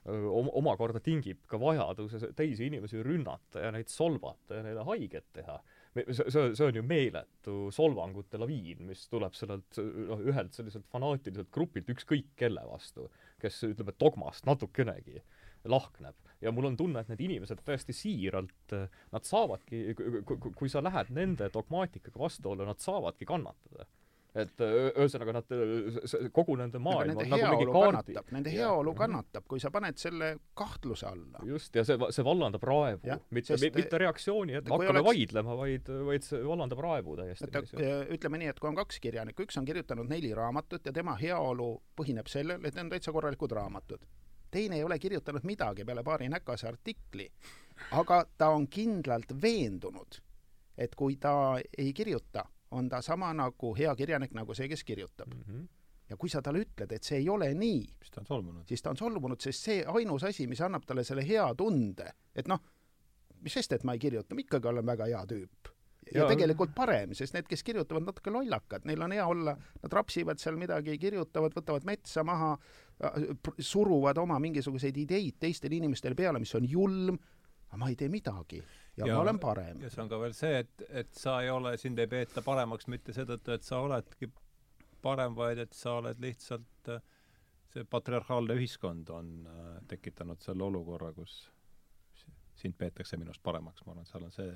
omakorda 0.03 0.99
tingib 0.99 1.45
ka 1.47 1.61
vajaduse 1.63 2.33
teisi 2.35 2.67
inimesi 2.67 3.03
rünnata 3.07 3.63
ja 3.63 3.71
neid 3.71 3.91
solvata 3.93 4.59
ja 4.59 4.65
neile 4.67 4.83
haiget 4.89 5.29
teha. 5.39 5.61
See, 5.95 6.25
see 6.57 6.67
on 6.67 6.79
ju 6.81 6.83
meeletu 6.83 7.57
solvangute 7.71 8.41
laviin, 8.41 8.83
mis 8.89 9.05
tuleb 9.13 9.37
sellelt 9.39 9.79
noh, 10.09 10.25
ühelt 10.25 10.57
selliselt 10.57 10.89
fanaatiliselt 10.91 11.53
grupilt 11.55 11.93
ükskõik 11.95 12.33
kelle 12.41 12.65
vastu, 12.67 13.07
kes 13.43 13.61
ütleme 13.69 13.95
dogmast 14.01 14.49
natukenegi 14.49 15.23
lahkneb. 15.71 16.17
Ja 16.43 16.53
mul 16.53 16.67
on 16.73 16.77
tunne, 16.77 17.01
et 17.01 17.09
need 17.13 17.21
inimesed 17.29 17.63
tõesti 17.67 17.95
siiralt, 17.97 18.77
nad 19.13 19.25
saavadki, 19.29 19.95
kui 20.59 20.69
sa 20.69 20.83
lähed 20.85 21.11
nende 21.15 21.49
dogmaatikaga 21.55 22.19
vastuollu, 22.27 22.67
nad 22.67 22.79
saavadki 22.83 23.25
kannatada. 23.29 23.87
et 24.35 24.61
öö- 24.65 24.95
ühesõnaga 24.97 25.33
nad, 25.37 25.45
see- 26.09 26.31
kogu 26.33 26.55
nende 26.57 26.79
maailm 26.81 27.11
nende 27.19 27.27
on 27.27 27.33
nagu 27.35 27.51
mingi 27.59 27.67
kaardi. 27.67 28.15
kannatab, 28.15 28.31
nende 28.33 28.51
heaolu 28.55 28.95
kannatab, 28.97 29.45
kui 29.47 29.61
sa 29.61 29.69
paned 29.71 29.99
selle 30.01 30.31
kahtluse 30.57 31.05
alla. 31.07 31.43
just, 31.45 31.75
ja 31.77 31.85
see, 31.85 31.99
see 32.17 32.25
vallandab 32.25 32.63
raevu 32.65 33.19
mitte 33.31 33.59
mitte 33.61 33.99
reaktsiooni, 34.01 34.55
et 34.57 34.65
hakkame 34.73 34.89
oleks- 35.03 35.05
vaidlema, 35.11 35.57
vaid, 35.61 35.93
vaid 36.09 36.25
see 36.25 36.41
vallandab 36.49 36.81
raevu 36.81 37.17
täiesti. 37.21 37.51
äh, 37.77 38.09
ütleme 38.17 38.39
nii, 38.41 38.49
et 38.55 38.59
kui 38.59 38.69
on 38.73 38.75
kaks 38.81 39.01
kirjanikku, 39.05 39.45
üks 39.45 39.59
on 39.61 39.69
kirjutanud 39.69 40.09
neli 40.09 40.33
raamatut 40.35 40.87
ja 40.87 40.93
tema 40.93 41.15
heaolu 41.21 41.83
põhineb 42.01 42.27
sellel, 42.27 42.57
et 42.65 42.73
need 42.75 42.85
on 42.87 42.91
täitsa 42.97 43.13
korralikud 43.13 43.53
raamatud. 43.53 44.01
Teine 44.53 44.77
ei 44.77 44.85
ole 44.85 44.99
kirjutanud 44.99 45.45
midagi 45.49 45.85
peale 45.89 46.05
paari 46.05 46.29
näkase 46.29 46.69
artikli, 46.69 47.27
aga 47.99 48.25
ta 48.39 48.53
on 48.55 48.69
kindlalt 48.69 49.33
veendunud, 49.43 50.19
et 50.79 50.95
kui 50.95 51.17
ta 51.17 51.35
ei 51.79 51.93
kirjuta, 51.93 52.45
on 52.73 52.89
ta 52.89 53.03
sama 53.03 53.33
nagu 53.37 53.75
hea 53.77 53.95
kirjanik, 53.97 54.35
nagu 54.37 54.55
see, 54.55 54.69
kes 54.69 54.85
kirjutab. 54.85 55.35
mm. 55.35 55.43
-hmm. 55.49 55.69
ja 56.11 56.17
kui 56.17 56.29
sa 56.29 56.43
talle 56.43 56.61
ütled, 56.65 56.93
et 56.93 57.03
see 57.03 57.19
ei 57.19 57.29
ole 57.29 57.55
nii, 57.55 57.83
siis 57.99 58.11
ta 58.11 58.21
on 58.21 58.27
solvunud. 58.27 58.67
siis 58.69 58.83
ta 58.83 58.91
on 58.91 58.97
solvunud, 58.97 59.41
sest 59.41 59.65
see 59.65 59.85
ainus 59.87 60.25
asi, 60.25 60.47
mis 60.47 60.61
annab 60.61 60.85
talle 60.87 61.05
selle 61.05 61.29
hea 61.29 61.55
tunde, 61.55 62.13
et 62.35 62.49
noh, 62.49 62.61
mis 63.41 63.53
sest, 63.53 63.73
et 63.73 63.85
ma 63.85 63.93
ei 63.93 63.99
kirjuta, 63.99 64.35
ma 64.35 64.45
ikkagi 64.45 64.69
olen 64.69 64.87
väga 64.87 65.07
hea 65.07 65.23
tüüp. 65.27 65.71
ja, 66.15 66.21
ja 66.21 66.29
tegelikult 66.29 66.75
parem, 66.75 67.15
sest 67.15 67.35
need, 67.35 67.47
kes 67.49 67.63
kirjutavad, 67.63 68.03
natuke 68.03 68.31
lollakad, 68.31 68.85
neil 68.85 69.03
on 69.03 69.13
hea 69.13 69.27
olla, 69.27 69.57
nad 69.83 69.93
rapsivad 69.93 70.39
seal 70.39 70.57
midagi, 70.57 70.99
kirjutavad, 70.99 71.55
võtavad 71.55 71.85
metsa 71.89 72.25
maha, 72.25 72.57
suruvad 73.59 74.19
oma 74.23 74.39
mingisuguseid 74.43 74.97
ideid 75.05 75.39
teistele 75.41 75.79
inimestele 75.79 76.15
peale, 76.19 76.41
mis 76.43 76.55
on 76.55 76.69
julm, 76.69 77.19
aga 77.69 77.81
ma 77.81 77.89
ei 77.91 77.97
tee 77.99 78.11
midagi 78.13 78.61
ja, 78.97 79.07
ja 79.07 79.15
ma 79.15 79.23
olen 79.25 79.41
parem. 79.43 79.81
ja 79.83 79.91
see 79.91 80.03
on 80.05 80.11
ka 80.11 80.21
veel 80.21 80.37
see, 80.37 80.61
et, 80.65 80.85
et 81.03 81.13
sa 81.17 81.39
ei 81.43 81.51
ole, 81.51 81.75
sind 81.81 81.99
ei 81.99 82.11
peeta 82.11 82.45
paremaks 82.45 82.89
mitte 82.93 83.15
seetõttu, 83.17 83.55
et 83.57 83.67
sa 83.67 83.81
oledki 83.85 84.29
parem, 85.03 85.35
vaid 85.37 85.63
et 85.65 85.73
sa 85.75 85.97
oled 85.99 86.21
lihtsalt, 86.23 86.93
see 87.73 87.89
patriarhaalne 87.91 88.55
ühiskond 88.61 89.11
on 89.11 89.33
tekitanud 89.89 90.43
selle 90.45 90.69
olukorra, 90.69 91.11
kus 91.17 91.41
sind 92.63 92.77
peetakse 92.79 93.17
minust 93.19 93.43
paremaks, 93.43 93.83
ma 93.87 93.95
arvan, 93.95 94.07
et 94.07 94.13
seal 94.13 94.29
on 94.29 94.35
see 94.35 94.53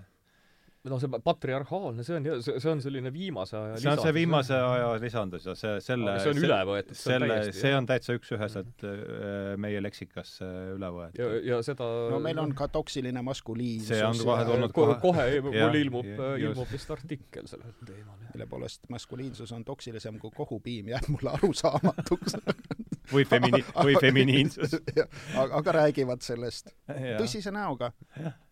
no 0.91 0.99
see 1.03 1.20
patriarhaalne, 1.24 2.05
see 2.07 2.16
on, 2.18 2.26
see, 2.45 2.61
see 2.62 2.70
on 2.70 2.82
selline 2.84 3.12
viimase 3.14 3.57
aja 3.59 3.78
see 3.82 3.91
on 3.93 4.03
see 4.03 4.14
viimase 4.16 4.57
aja 4.57 4.93
lisandus 5.03 5.49
ja 5.49 5.55
see, 5.59 5.76
selle 5.84 6.14
Aga 6.14 6.24
see 6.24 6.34
on 6.34 6.41
üle 6.43 6.59
võetud, 6.70 6.99
see 6.99 7.16
on 7.16 7.26
selle, 7.26 7.39
see 7.57 7.72
on 7.76 7.89
täitsa 7.91 8.16
üks-üheselt 8.18 8.87
äh, 8.87 9.53
meie 9.62 9.82
leksikasse 9.84 10.49
üle 10.76 10.93
võetud. 10.99 11.20
ja, 11.22 11.43
ja 11.51 11.61
seda 11.66 11.89
no 12.12 12.20
meil 12.22 12.41
on 12.43 12.55
ka 12.57 12.68
toksiline 12.72 13.22
maskuliinsus. 13.26 13.93
See 13.93 14.07
on 14.07 14.18
kohe 14.22 14.49
tulnud 14.49 14.76
kohe, 14.76 14.99
kohe 15.03 15.28
mul 15.45 15.80
ilmub, 15.82 16.11
just. 16.11 16.43
ilmub 16.45 16.72
vist 16.72 16.93
artikkel 16.95 17.51
sellel 17.51 17.74
teemal. 17.82 18.18
mille 18.32 18.51
poolest 18.51 18.87
maskuliinsus 18.93 19.53
on 19.57 19.64
toksilisem 19.66 20.20
kui 20.22 20.34
kohupiim, 20.37 20.93
jääb 20.95 21.11
mulle 21.12 21.34
arusaamatuks 21.39 22.39
või 23.12 23.26
femini-, 23.28 23.64
või 23.86 23.96
feminiinsus. 24.00 24.78
aga, 25.40 25.50
aga 25.61 25.76
räägivad 25.80 26.24
sellest 26.26 26.72
tõsise 26.86 27.52
näoga, 27.54 27.90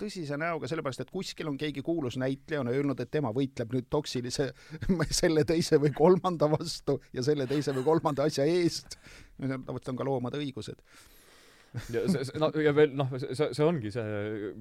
tõsise 0.01 0.39
näoga, 0.41 0.69
sellepärast 0.71 1.05
et 1.05 1.13
kuskil 1.15 1.51
on 1.51 1.59
keegi 1.61 1.83
kuulus 1.85 2.19
näitleja 2.21 2.63
on 2.63 2.71
öelnud, 2.73 3.01
et 3.01 3.11
tema 3.13 3.33
võitleb 3.35 3.75
nüüd 3.75 3.91
toksilise 3.93 4.51
selle 5.23 5.45
teise 5.49 5.81
või 5.83 5.93
kolmanda 5.97 6.49
vastu 6.51 7.01
ja 7.15 7.25
selle 7.27 7.49
teise 7.51 7.75
või 7.77 7.87
kolmanda 7.87 8.29
asja 8.29 8.47
eest. 8.49 8.99
tavaliselt 9.39 9.93
on 9.93 10.01
ka 10.01 10.09
loomade 10.09 10.41
õigused. 10.41 10.81
ja 11.91 12.05
see, 12.07 12.23
see, 12.23 12.39
no 12.39 12.51
ja 12.63 12.71
veel 12.75 12.93
noh, 12.95 13.11
see, 13.19 13.35
see 13.35 13.65
ongi 13.67 13.91
see, 13.95 14.53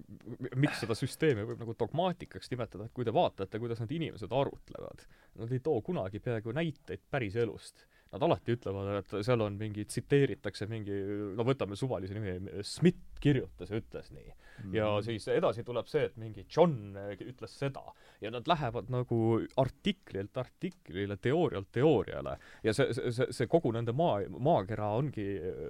miks 0.58 0.82
seda 0.82 0.98
süsteemi 0.98 1.46
võib 1.46 1.62
nagu 1.62 1.76
dogmaatikaks 1.80 2.50
nimetada, 2.54 2.88
et 2.88 2.96
kui 2.96 3.06
te 3.06 3.14
vaatate, 3.14 3.62
kuidas 3.62 3.84
need 3.84 3.94
inimesed 4.00 4.34
arutlevad, 4.34 5.06
nad 5.42 5.54
ei 5.54 5.62
too 5.64 5.82
kunagi 5.86 6.24
peaaegu 6.24 6.56
näiteid 6.58 7.06
päris 7.14 7.38
elust. 7.38 7.86
Nad 8.14 8.24
alati 8.28 8.54
ütlevad, 8.54 8.92
et 9.00 9.14
seal 9.26 9.42
on 9.42 9.56
mingi, 9.58 9.88
tsiteeritakse 9.90 10.68
mingi, 10.70 10.94
no 11.34 11.46
võtame 11.48 11.74
suvalise 11.80 12.14
nimi, 12.14 12.62
Schmidt 12.62 13.18
kirjutas 13.24 13.72
ja 13.74 13.80
ütles 13.82 14.12
nii. 14.14 14.34
Mhm. 14.54 14.76
ja 14.76 14.88
siis 15.02 15.26
edasi 15.34 15.64
tuleb 15.66 15.88
see, 15.90 16.04
et 16.06 16.18
mingi 16.22 16.46
John 16.46 16.94
ütles 17.26 17.56
seda. 17.58 17.82
Ja 18.22 18.30
nad 18.32 18.48
lähevad 18.48 18.92
nagu 18.94 19.18
artiklilt 19.58 20.38
artiklile, 20.38 21.18
teoorialt 21.18 21.72
teooriale. 21.74 22.38
Ja 22.64 22.74
see, 22.78 22.94
see, 22.94 23.32
see, 23.34 23.50
kogu 23.50 23.74
nende 23.74 23.96
maa, 23.98 24.22
maakera 24.30 24.92
ongi, 25.00 25.26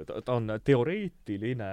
ta, 0.10 0.20
on 0.36 0.52
teoreetiline 0.64 1.72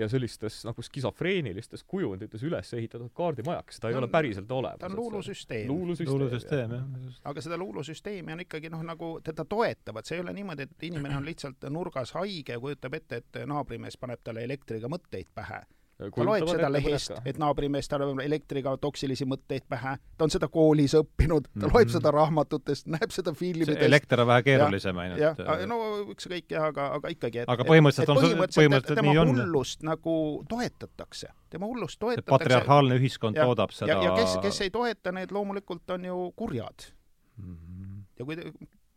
ja 0.00 0.08
sellistes 0.08 0.60
nagu 0.64 0.82
skisofreenilistes 0.82 1.82
kujundites 1.88 2.42
üles 2.46 2.72
ehitatud 2.76 3.10
kaardimajaks, 3.14 3.80
ta 3.80 3.88
ei 3.88 3.94
on- 3.94 4.02
ole 4.04 4.08
päriselt 4.12 4.50
olemas. 4.52 4.78
ta 4.80 4.86
on 4.86 4.96
luulusüsteem. 4.96 5.68
luulusüsteem, 5.68 6.18
luulusüsteem, 6.18 6.70
jah. 6.76 7.20
aga 7.24 7.40
seda 7.40 7.58
luulusüsteemi 7.58 8.32
on 8.32 8.40
ikkagi 8.46 8.70
noh, 8.70 8.82
nagu 8.82 9.20
teda 9.24 9.44
toetavad, 9.44 10.04
see 10.04 10.16
ei 10.18 10.24
ole 10.24 10.32
niimoodi, 10.32 10.62
et 10.68 10.82
inimene 10.90 11.16
on 11.16 11.24
lihtsalt 11.24 11.68
nurgas 11.70 12.12
haige 12.12 12.52
ja 12.52 12.60
kujutab 12.60 12.94
ette, 12.94 13.16
et 13.24 13.40
naabrimees 13.46 13.96
paneb 14.00 14.20
talle 14.24 14.44
elektriga 14.44 14.88
mõtteid 14.88 15.28
pähe. 15.34 15.62
Ta 16.00 16.24
loeb 16.24 16.46
seda 16.48 16.70
lehest, 16.72 17.12
et 17.28 17.38
naabrimeestel 17.40 18.04
on 18.06 18.22
elektriga 18.24 18.72
toksilisi 18.80 19.26
mõtteid 19.28 19.66
pähe, 19.68 19.96
ta 20.16 20.26
on 20.26 20.32
seda 20.32 20.48
koolis 20.52 20.94
õppinud, 20.98 21.48
ta 21.48 21.50
mm 21.54 21.62
-hmm. 21.62 21.74
loeb 21.74 21.92
seda 21.92 22.12
raamatutest, 22.14 22.88
näeb 22.94 23.12
seda 23.14 23.34
filmidest. 23.36 23.82
elekter 23.82 24.24
on 24.24 24.30
vähe 24.30 24.42
keerulisem 24.48 24.98
ainult. 25.04 25.20
jah, 25.20 25.66
no 25.66 25.80
ükskõik 26.14 26.50
jah, 26.56 26.70
aga, 26.72 26.90
aga 26.98 27.12
ikkagi, 27.16 27.44
et 27.44 27.48
aga 27.48 27.64
põhimõtteliselt 27.68 28.14
on 28.14 28.22
põhimõtteliselt, 28.22 29.02
nii 29.02 29.18
on. 29.18 29.34
hullust 29.36 29.82
nagu 29.86 30.16
toetatakse, 30.48 31.32
tema 31.50 31.66
hullust 31.66 31.98
toetatakse. 31.98 32.30
patriarhaalne 32.30 32.96
ühiskond 32.96 33.36
ja, 33.36 33.44
toodab 33.44 33.70
seda 33.76 33.92
ja, 33.92 34.02
ja 34.02 34.16
kes, 34.16 34.38
kes 34.42 34.60
ei 34.60 34.70
toeta, 34.70 35.12
need 35.12 35.32
loomulikult 35.32 35.90
on 35.90 36.04
ju 36.04 36.32
kurjad 36.36 36.90
mm. 37.36 37.56
-hmm. 37.56 38.04
ja 38.18 38.24
kui, 38.24 38.36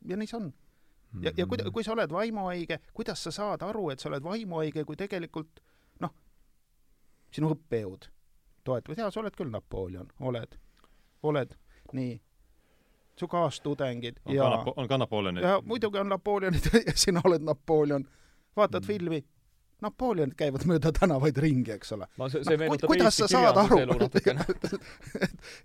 ja 0.07 0.17
nii 0.17 0.27
see 0.27 0.37
on 0.37 0.53
ja, 1.21 1.31
ja 1.37 1.45
kui, 1.45 1.57
kui 1.73 1.83
sa 1.83 1.93
oled 1.93 2.11
vaimuhaige, 2.11 2.79
kuidas 2.93 3.23
sa 3.23 3.31
saad 3.31 3.61
aru, 3.61 3.89
et 3.93 3.99
sa 3.99 4.09
oled 4.09 4.23
vaimuhaige, 4.23 4.85
kui 4.87 4.97
tegelikult 4.99 5.61
sinu 7.34 7.51
õppejõud 7.55 8.09
toetavad, 8.63 9.01
jaa, 9.03 9.11
sa 9.11 9.21
oled 9.21 9.36
küll 9.38 9.51
Napoleon, 9.51 10.07
oled, 10.23 10.55
oled, 11.29 11.57
nii. 11.93 12.15
su 13.19 13.27
kaastudengid 13.29 14.21
on 14.25 14.36
ja 14.36 14.49
ka 14.65 14.73
on 14.75 14.88
ka 14.88 14.97
Napoleonid? 14.97 15.43
ja 15.43 15.61
muidugi 15.65 15.99
on 15.99 16.09
Napoleonid 16.09 16.69
ja 16.88 16.95
sina 16.95 17.21
oled 17.23 17.41
Napoleon. 17.41 18.07
vaatad 18.55 18.81
mm. 18.81 18.88
filmi, 18.88 19.23
Napoleonid 19.81 20.36
käivad 20.39 20.65
mööda 20.69 20.91
tänavaid 20.95 21.38
ringi, 21.38 21.71
eks 21.75 21.91
ole. 21.97 22.07
no, 22.17 22.29
kuidas 22.88 23.17
sa 23.17 23.27
saad 23.27 23.57
aru, 23.65 23.79
et, 24.15 24.75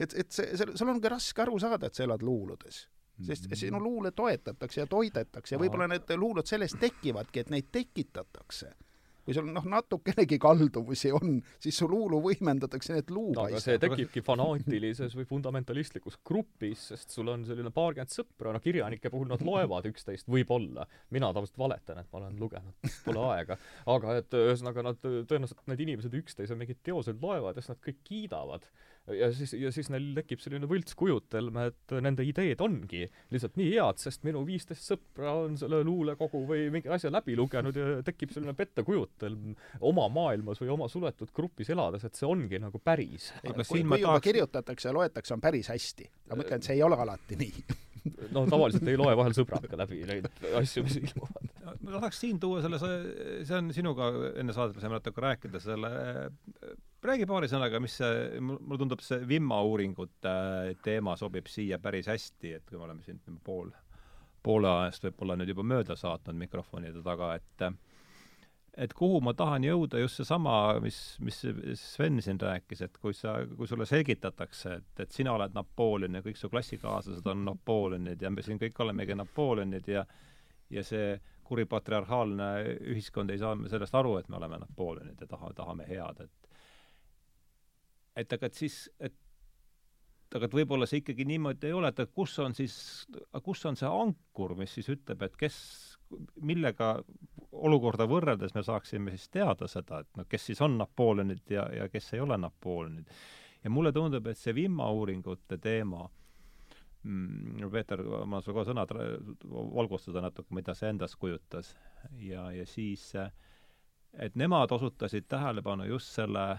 et, 0.01 0.15
et 0.15 0.31
see, 0.31 0.57
see, 0.57 0.75
sul 0.75 0.95
ongi 0.95 1.09
raske 1.09 1.43
aru 1.43 1.59
saada, 1.63 1.87
et 1.87 1.95
sa 1.95 2.07
elad 2.09 2.25
luuludes 2.27 2.87
sest 3.27 3.49
mm. 3.49 3.57
sinu 3.57 3.81
luule 3.83 4.11
toetatakse 4.11 4.81
ja 4.81 4.87
toidetakse 4.87 5.55
ja 5.55 5.59
võib-olla 5.59 5.89
need 5.91 6.13
luulud 6.17 6.47
sellest 6.47 6.79
tekivadki, 6.79 7.41
et 7.43 7.51
neid 7.51 7.67
tekitatakse 7.75 8.71
kui 9.29 9.37
sul 9.37 9.49
noh, 9.53 9.65
natukenegi 9.69 10.39
kaldumusi 10.41 11.11
on, 11.13 11.35
siis 11.61 11.77
su 11.77 11.85
luulu 11.91 12.23
võimendatakse, 12.25 12.95
nii 12.95 13.03
et 13.05 13.11
luu 13.13 13.35
no, 13.35 13.43
paistab. 13.45 13.65
see 13.67 13.81
tekibki 13.83 14.23
fanaatilises 14.25 15.13
või 15.19 15.27
fundamentalistlikus 15.29 16.17
grupis, 16.25 16.87
sest 16.95 17.13
sul 17.13 17.29
on 17.35 17.45
selline 17.45 17.69
paarkümmend 17.75 18.15
sõpra, 18.15 18.55
no 18.57 18.63
kirjanike 18.65 19.13
puhul 19.13 19.29
nad 19.29 19.45
loevad 19.45 19.91
üksteist, 19.91 20.31
võib-olla. 20.33 20.87
mina 21.13 21.29
tavaliselt 21.35 21.61
valetan, 21.61 22.01
et 22.01 22.09
ma 22.09 22.23
olen 22.23 22.41
lugenud, 22.41 22.93
pole 23.05 23.27
aega. 23.35 23.59
aga 23.99 24.17
et 24.23 24.39
ühesõnaga 24.41 24.87
nad, 24.89 25.03
tõenäoliselt 25.05 25.61
need 25.69 25.85
inimesed 25.85 26.17
üksteise 26.23 26.57
mingeid 26.57 26.81
teoseid 26.89 27.21
loevad 27.21 27.59
ja 27.59 27.67
siis 27.67 27.75
nad 27.75 27.85
kõik 27.85 28.01
kiidavad 28.09 28.65
ja 29.17 29.31
siis, 29.35 29.53
ja 29.59 29.71
siis 29.75 29.91
neil 29.93 30.11
tekib 30.17 30.43
selline 30.43 30.69
võltskujutelm, 30.71 31.59
et 31.69 31.95
nende 32.05 32.27
ideed 32.27 32.61
ongi 32.65 33.05
lihtsalt 33.33 33.59
nii 33.61 33.71
head, 33.73 34.01
sest 34.03 34.25
minu 34.29 34.43
viisteist 34.49 34.85
sõpra 34.91 35.35
on 35.45 35.57
selle 35.61 35.81
luulekogu 35.87 36.45
või 36.49 36.69
mingi 36.75 36.93
asja 36.93 37.13
läbi 37.13 37.37
lugenud 37.39 37.77
ja 37.79 37.99
tekib 38.07 38.35
selline 38.35 38.55
pettekujutelm 38.59 39.57
oma 39.89 40.09
maailmas 40.13 40.63
või 40.63 40.73
oma 40.77 40.89
suletud 40.93 41.33
grupis 41.35 41.73
elades, 41.75 42.05
et 42.05 42.19
see 42.19 42.29
ongi 42.29 42.61
nagu 42.63 42.81
päris. 42.83 43.33
kui, 43.43 43.69
kui 43.73 43.85
juba 43.85 44.01
tahaks... 44.05 44.27
kirjutatakse 44.29 44.91
ja 44.91 44.97
loetakse, 44.97 45.37
on 45.37 45.45
päris 45.45 45.71
hästi. 45.73 46.09
ma 46.33 46.43
ütlen, 46.43 46.63
et 46.63 46.71
see 46.71 46.79
ei 46.79 46.87
ole 46.87 46.99
alati 46.99 47.39
nii 47.39 47.69
no 48.35 48.45
tavaliselt 48.49 48.89
ei 48.89 48.99
loe 48.99 49.15
vahel 49.19 49.35
sõbrad 49.37 49.65
ka 49.71 49.79
läbi 49.81 50.03
neid 50.09 50.29
asju, 50.59 50.85
mis 50.87 50.99
ilmuvad. 51.01 51.49
ma 51.65 51.95
tahaks 51.99 52.21
siin 52.25 52.41
tuua 52.43 52.63
selle, 52.65 52.81
see 52.81 53.57
on 53.59 53.73
sinuga 53.75 54.11
enne 54.41 54.55
saadet 54.57 54.79
me 54.79 54.85
saime 54.85 54.99
natuke 54.99 55.25
rääkida 55.25 55.63
selle 55.63 55.91
räägi 57.05 57.27
paari 57.31 57.49
sõnaga, 57.51 57.81
mis 57.83 57.99
see, 58.01 58.41
mulle 58.43 58.79
tundub, 58.81 59.03
see 59.05 59.21
Vimma 59.29 59.61
uuringute 59.67 60.33
teema 60.85 61.17
sobib 61.21 61.51
siia 61.51 61.79
päris 61.83 62.09
hästi, 62.11 62.55
et 62.59 62.65
kui 62.69 62.79
me 62.79 62.89
oleme 62.89 63.05
siin 63.07 63.21
pool, 63.45 63.71
poole 64.43 64.71
ajast 64.85 65.07
võib-olla 65.09 65.39
nüüd 65.39 65.53
juba 65.55 65.67
mööda 65.67 65.97
saatnud 65.99 66.39
mikrofonide 66.39 67.05
taga, 67.05 67.35
et 67.39 67.69
et 68.79 68.93
kuhu 68.95 69.19
ma 69.25 69.33
tahan 69.35 69.65
jõuda, 69.67 69.99
just 69.99 70.21
seesama, 70.21 70.53
mis, 70.83 70.99
mis 71.25 71.41
Sven 71.81 72.21
siin 72.23 72.39
rääkis, 72.39 72.85
et 72.87 72.99
kui 73.03 73.15
sa, 73.17 73.35
kui 73.59 73.67
sulle 73.67 73.87
selgitatakse, 73.91 74.77
et, 74.79 75.03
et 75.03 75.15
sina 75.15 75.33
oled 75.35 75.57
Napoleon 75.57 76.15
ja 76.15 76.23
kõik 76.23 76.39
su 76.39 76.51
klassikaaslased 76.53 77.27
on 77.27 77.43
Napoleonid 77.49 78.23
ja 78.23 78.31
me 78.31 78.45
siin 78.47 78.61
kõik 78.63 78.79
olemegi 78.85 79.19
Napoleonid 79.19 79.91
ja 79.91 80.07
ja 80.71 80.83
see 80.85 81.17
kuri 81.49 81.65
patriarhaalne 81.65 82.49
ühiskond 82.93 83.33
ei 83.33 83.41
saa 83.41 83.57
sellest 83.71 83.95
aru, 83.97 84.19
et 84.21 84.29
me 84.29 84.37
oleme 84.37 84.61
Napoleonid 84.61 85.21
ja 85.21 85.27
taha, 85.27 85.51
tahame 85.57 85.87
head, 85.89 86.21
et 86.27 86.48
et 88.19 88.33
aga 88.35 88.49
et 88.51 88.59
siis, 88.59 88.77
et 89.01 89.15
aga 90.37 90.49
et 90.49 90.57
võib-olla 90.59 90.87
see 90.89 91.01
ikkagi 91.03 91.25
niimoodi 91.29 91.71
ei 91.71 91.77
ole, 91.77 91.89
et 91.89 92.13
kus 92.15 92.35
on 92.45 92.55
siis, 92.57 92.75
kus 93.45 93.65
on 93.69 93.79
see 93.81 93.89
ankur, 93.89 94.55
mis 94.59 94.75
siis 94.77 94.91
ütleb, 94.93 95.23
et 95.25 95.39
kes, 95.41 95.57
millega 96.45 96.97
olukorda 97.69 98.09
võrreldes 98.09 98.55
me 98.57 98.63
saaksime 98.65 99.15
siis 99.15 99.29
teada 99.33 99.69
seda, 99.71 100.03
et 100.05 100.21
noh, 100.21 100.29
kes 100.29 100.51
siis 100.51 100.61
on 100.65 100.77
Napoleonid 100.81 101.53
ja, 101.53 101.65
ja 101.73 101.89
kes 101.93 102.13
ei 102.17 102.23
ole 102.25 102.37
Napoleonid. 102.41 103.09
ja 103.65 103.73
mulle 103.73 103.93
tundub, 103.93 104.27
et 104.29 104.39
see 104.39 104.55
vimauuringute 104.57 105.59
teema 105.65 106.05
mm,, 107.03 107.65
Peeter, 107.73 108.05
ma 108.29 108.43
sulle 108.45 108.61
kohe 108.61 108.69
sõna 108.69 108.85
valgustada 109.49 110.23
natuke, 110.25 110.53
mida 110.55 110.77
see 110.77 110.93
endast 110.93 111.17
kujutas. 111.17 111.75
ja, 112.21 112.51
ja 112.53 112.67
siis, 112.67 113.15
et 114.13 114.37
nemad 114.37 114.73
osutasid 114.77 115.29
tähelepanu 115.29 115.89
just 115.89 116.13
selle 116.21 116.51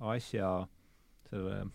asja 0.00 0.54
äh, 0.62 0.68
sellele 1.30 1.66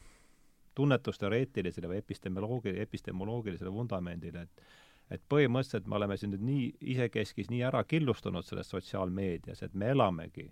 tunnetusteoreetilisele 0.75 1.87
või 1.87 2.01
epistemoloogi-, 2.01 2.75
epistemoloogilisele 2.87 3.71
vundamendile, 3.71 4.47
et 4.47 4.67
et 5.13 5.21
põhimõtteliselt 5.29 5.85
me 5.85 5.99
oleme 5.99 6.15
siin 6.17 6.31
nüüd 6.33 6.41
nii 6.41 6.61
isekeskis 6.95 7.51
nii 7.51 7.59
ära 7.67 7.83
killustunud 7.85 8.45
selles 8.45 8.71
sotsiaalmeedias, 8.73 9.61
et 9.61 9.75
me 9.77 9.91
elamegi 9.93 10.47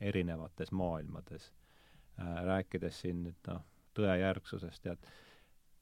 erinevates 0.00 0.70
maailmades 0.70 1.48
äh,, 1.48 2.44
rääkides 2.46 3.00
siin 3.02 3.24
nüüd 3.24 3.50
noh, 3.50 3.64
tõejärgsusest 3.98 4.86
ja 4.86 4.94
et 4.94 5.10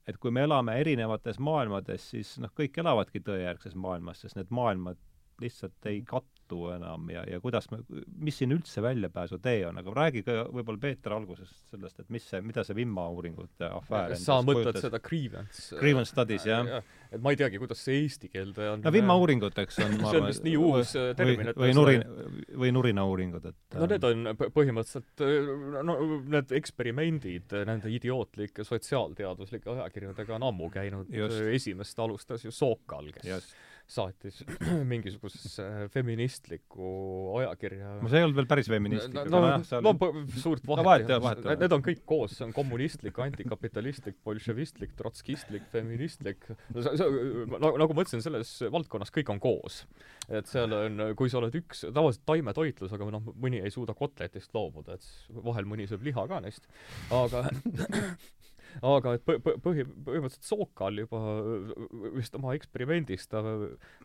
et 0.07 0.17
kui 0.23 0.31
me 0.31 0.45
elame 0.47 0.77
erinevates 0.79 1.37
maailmades, 1.43 2.09
siis 2.13 2.37
noh, 2.39 2.51
kõik 2.55 2.79
elavadki 2.79 3.19
tõejärgses 3.27 3.75
maailmas, 3.75 4.21
sest 4.23 4.39
need 4.39 4.49
maailmad 4.55 4.97
lihtsalt 5.41 5.89
ei 5.91 6.01
kattu 6.07 6.36
kattu 6.47 6.69
enam 6.71 7.09
ja, 7.11 7.23
ja 7.27 7.39
kuidas 7.43 7.67
me, 7.71 7.79
mis 8.23 8.37
siin 8.39 8.53
üldse 8.55 8.81
väljapääsutee 8.81 9.65
on, 9.67 9.77
aga 9.81 9.93
räägi 9.95 10.23
ka 10.23 10.45
võib-olla 10.53 10.79
Peeter 10.79 11.13
alguses 11.13 11.51
sellest, 11.71 11.99
et 11.99 12.09
mis 12.09 12.23
see, 12.29 12.41
mida 12.41 12.63
see 12.63 12.75
Vimma 12.77 13.07
uuringute 13.11 13.67
afäär 13.67 14.15
sa 14.19 14.39
mõtled 14.41 14.71
kujutas. 14.71 14.85
seda 14.87 14.99
grievance 15.03 15.79
grievance 15.79 16.13
studies, 16.13 16.45
jah 16.47 16.67
ja,? 16.67 16.81
et 17.11 17.21
ma 17.23 17.31
ei 17.31 17.39
teagi, 17.39 17.59
kuidas 17.59 17.83
see 17.83 18.01
eesti 18.03 18.31
keelde 18.31 18.69
on 18.71 18.83
no 18.85 18.93
Vimma 18.93 19.17
uuringuteks 19.19 19.79
on 19.83 19.97
see 20.07 20.21
on 20.21 20.27
vist 20.29 20.47
nii 20.47 20.57
uus 20.61 20.95
äh, 20.99 21.11
termin, 21.19 21.51
et 21.51 21.59
või 21.59 21.75
nurin, 21.75 22.05
või 22.63 22.73
nurina 22.75 23.05
uuringud, 23.09 23.47
et 23.51 23.79
no 23.79 23.91
need 23.91 24.07
on 24.07 24.33
põhimõtteliselt 24.55 25.25
no 25.87 25.97
need 26.37 26.55
eksperimendid 26.61 27.57
nende 27.67 27.91
idiootlike 27.91 28.65
sotsiaalteaduslike 28.67 29.71
ajakirjadega 29.77 30.37
on 30.39 30.49
ammu 30.51 30.71
käinud, 30.73 31.11
esimest 31.51 31.99
alustas 31.99 32.45
ju 32.47 32.53
Sokal, 32.55 33.11
kes 33.15 33.27
Just 33.27 33.55
saatis 33.87 34.41
mingisugusesse 34.91 35.87
feministlikku 35.93 36.89
ajakirja. 37.39 37.93
no 38.01 38.11
see 38.11 38.19
ei 38.19 38.27
olnud 38.27 38.39
veel 38.41 38.49
päris 38.49 38.69
feministlik. 38.71 39.15
no, 39.31 39.39
no, 39.39 39.51
no, 39.55 39.93
no 39.93 40.11
suurt 40.35 40.65
vahet, 40.67 40.81
no, 40.81 40.85
vahet, 40.89 41.11
jah, 41.13 41.21
vahet, 41.23 41.43
need, 41.45 41.63
need 41.63 41.75
on 41.77 41.85
kõik 41.85 42.03
koos, 42.09 42.35
see 42.35 42.47
on 42.47 42.53
kommunistlik, 42.55 43.19
antikapitalistlik, 43.27 44.19
bolševistlik, 44.27 44.91
trotskistlik, 44.99 45.69
feministlik, 45.71 46.49
no 46.75 46.83
see, 46.83 46.99
see, 46.99 47.23
nagu, 47.55 47.73
nagu 47.83 47.97
ma 47.97 48.03
ütlesin, 48.05 48.23
selles 48.25 48.53
valdkonnas 48.73 49.13
kõik 49.15 49.31
on 49.33 49.41
koos. 49.43 49.83
et 50.27 50.49
seal 50.51 50.75
on, 50.75 51.07
kui 51.19 51.31
sa 51.31 51.39
oled 51.41 51.55
üks, 51.55 51.85
tavaliselt 51.87 52.25
taimetoitlus, 52.27 52.95
aga 52.97 53.11
noh, 53.15 53.31
mõni 53.39 53.63
ei 53.63 53.71
suuda 53.73 53.95
kotletist 53.97 54.51
loobuda, 54.57 54.99
et 54.99 55.43
vahel 55.47 55.69
mõni 55.69 55.87
sööb 55.87 56.03
liha 56.09 56.27
ka 56.27 56.43
neist, 56.43 56.67
aga 57.15 57.47
aga 58.81 59.13
et 59.17 59.23
põ-, 59.27 59.39
põ-, 59.43 59.57
põhi, 59.63 59.83
põhimõtteliselt 60.07 60.47
Sokal 60.47 60.95
juba 61.03 61.19
vist 62.15 62.33
oma 62.37 62.53
eksperimendis 62.57 63.23
ta, 63.31 63.39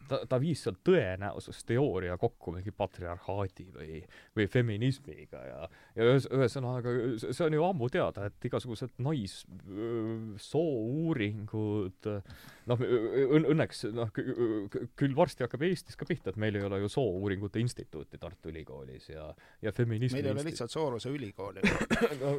ta, 0.08 0.16
ta 0.28 0.36
viis 0.42 0.60
seal 0.64 0.76
tõenäosusteooria 0.86 2.14
kokku 2.20 2.48
mingi 2.56 2.72
patriarhaadi 2.76 3.66
või, 3.74 3.92
või 4.36 4.46
feminismiga 4.50 5.40
ja, 5.46 5.60
ja 5.96 6.02
ühes, 6.12 6.24
ühesõnaga, 6.30 6.88
see 7.24 7.46
on 7.46 7.54
ju 7.58 7.62
ammu 7.66 7.86
teada, 7.92 8.20
et 8.28 8.40
igasugused 8.48 8.92
naissoo-uuringud, 9.02 12.00
noh, 12.70 12.84
õnneks 13.40 13.84
noh, 13.94 14.10
küll 14.14 15.16
varsti 15.16 15.46
hakkab 15.46 15.64
Eestis 15.66 15.98
ka 15.98 16.06
pihta, 16.08 16.32
et 16.32 16.40
meil 16.40 16.56
ei 16.58 16.66
ole 16.66 16.82
ju 16.84 16.90
soo-uuringute 16.92 17.62
instituuti 17.62 18.20
Tartu 18.22 18.52
Ülikoolis 18.52 19.08
ja, 19.12 19.28
ja 19.62 19.72
feminismi 19.74 20.20
meil 20.20 20.30
ei 20.30 20.36
ole 20.36 20.46
lihtsalt 20.50 20.74
Soorose 20.74 21.12
ülikooli. 21.12 21.64
No 22.22 22.32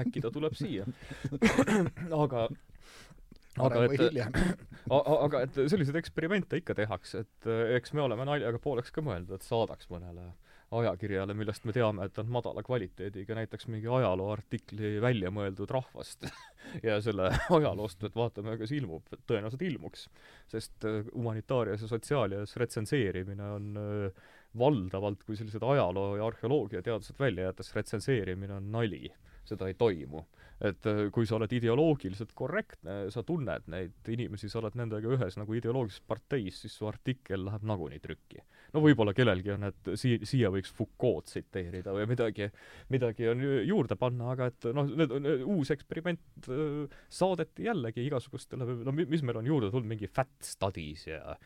äkki 0.00 0.22
ta 0.24 0.30
tuleb 0.32 0.54
siia. 0.56 0.86
Aga 2.24 2.46
aga 3.62 3.84
et, 3.86 4.00
aga 5.24 5.42
et 5.46 5.58
selliseid 5.70 5.98
eksperimente 6.00 6.58
ikka 6.58 6.76
tehakse, 6.78 7.22
et 7.24 7.50
eh, 7.50 7.76
eks 7.78 7.94
me 7.94 8.02
oleme 8.04 8.26
naljaga 8.26 8.60
pooleks 8.62 8.90
ka 8.94 9.04
mõelnud, 9.04 9.34
et 9.36 9.46
saadaks 9.46 9.90
mõnele 9.92 10.32
ajakirjale, 10.70 11.34
millest 11.36 11.64
me 11.68 11.72
teame, 11.76 12.06
et 12.06 12.18
on 12.18 12.30
madala 12.32 12.62
kvaliteediga, 12.66 13.36
näiteks 13.38 13.68
mingi 13.72 13.90
ajalooartikli 13.90 14.96
välja 15.02 15.32
mõeldud 15.34 15.70
rahvast 15.70 16.26
ja 16.86 17.00
selle 17.04 17.30
ajaloost, 17.58 18.04
et 18.08 18.16
vaatame, 18.16 18.56
kas 18.60 18.72
ilmub, 18.76 19.10
tõenäoliselt 19.28 19.66
ilmuks. 19.68 20.08
sest 20.50 20.86
eh, 20.88 21.02
humanitaarias 21.12 21.84
ja 21.84 21.90
sotsiaalias 21.90 22.56
retsenseerimine 22.60 23.50
on 23.58 23.68
äh, 23.80 24.24
valdavalt, 24.58 25.24
kui 25.26 25.36
sellised 25.36 25.62
ajaloo- 25.62 26.16
ja 26.16 26.26
arheoloogiateadused 26.26 27.18
välja 27.18 27.50
jätta, 27.50 27.62
siis 27.62 27.76
retsenseerimine 27.82 28.54
on 28.54 28.72
nali. 28.72 29.12
seda 29.44 29.66
ei 29.68 29.74
toimu 29.76 30.22
et 30.64 30.86
äh, 30.86 31.00
kui 31.12 31.26
sa 31.26 31.36
oled 31.38 31.52
ideoloogiliselt 31.52 32.32
korrektne, 32.36 33.10
sa 33.12 33.22
tunned 33.26 33.66
neid 33.72 34.10
inimesi, 34.12 34.48
sa 34.48 34.60
oled 34.60 34.76
nendega 34.78 35.10
ühes 35.16 35.38
nagu 35.40 35.56
ideoloogilises 35.58 36.04
parteis, 36.06 36.60
siis 36.62 36.76
su 36.78 36.88
artikkel 36.88 37.44
läheb 37.48 37.66
nagunii 37.66 38.00
trükki. 38.02 38.40
No 38.74 38.82
võib-olla 38.84 39.14
kellelgi 39.16 39.54
on, 39.54 39.68
et 39.70 39.90
sii-, 40.00 40.20
siia 40.26 40.50
võiks 40.54 40.72
Foucault 40.74 41.28
tsiteerida 41.30 41.94
või 41.94 42.08
midagi, 42.10 42.50
midagi 42.92 43.28
on 43.30 43.42
juurde 43.68 43.98
panna, 44.00 44.32
aga 44.34 44.50
et 44.50 44.68
noh, 44.76 44.88
need 45.02 45.14
on 45.14 45.28
uus 45.56 45.70
eksperiment 45.74 46.48
äh, 46.50 46.96
saadeti 47.12 47.68
jällegi 47.68 48.06
igasugustele, 48.08 48.66
no 48.84 48.94
mis 48.98 49.22
meil 49.22 49.40
on 49.40 49.52
juurde 49.52 49.70
tulnud, 49.72 49.90
mingi 49.94 50.10
fat 50.10 50.34
studies 50.44 51.06
ja 51.08 51.36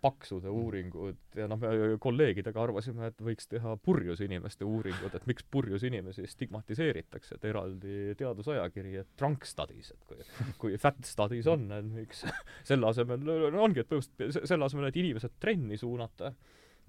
paksude 0.00 0.48
mm. 0.48 0.54
uuringud 0.54 1.36
ja 1.36 1.46
noh, 1.48 1.60
me 1.60 1.96
kolleegidega 2.02 2.60
arvasime, 2.60 3.08
et 3.08 3.22
võiks 3.24 3.48
teha 3.48 3.74
purjus 3.80 4.20
inimeste 4.24 4.66
uuringud, 4.68 5.14
et 5.16 5.28
miks 5.28 5.46
purjus 5.50 5.86
inimesi 5.88 6.26
stigmatiseeritakse, 6.28 7.38
et 7.38 7.46
eraldi 7.48 8.16
teadusajakiri, 8.20 8.98
et 9.00 9.08
drunk 9.18 9.48
studies, 9.48 9.94
et 9.94 10.08
kui, 10.08 10.26
kui 10.60 10.80
fat 10.80 11.00
studies 11.08 11.48
on, 11.50 11.64
et 11.72 11.88
miks 11.88 12.26
selle 12.68 12.90
asemel, 12.90 13.24
no 13.24 13.64
ongi, 13.64 13.80
et 13.80 13.88
põhimõtteliselt 13.88 14.50
selle 14.50 14.68
asemel, 14.68 14.90
et 14.90 15.00
inimesed 15.00 15.40
trenni 15.40 15.80
suunata, 15.80 16.34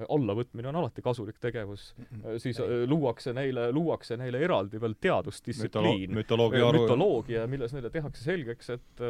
allavõtmine 0.10 0.70
on 0.72 0.80
alati 0.82 1.01
kasulik 1.01 1.39
tegevus 1.43 1.93
mm, 1.97 2.06
-mm. 2.06 2.39
siis. 2.39 2.60
Äh, 2.60 2.84
luuakse 2.89 3.34
neile, 3.34 3.72
luuakse 3.72 4.18
neile 4.18 4.41
eraldi 4.43 4.82
veel 4.82 4.95
teadusdistsipliin 5.01 6.12
Mütolo, 6.14 6.49
mütoloogia, 6.49 6.72
mütoloogia, 6.76 7.47
milles 7.47 7.74
neile 7.74 7.89
tehakse 7.93 8.24
selgeks, 8.24 8.70
et 8.70 9.04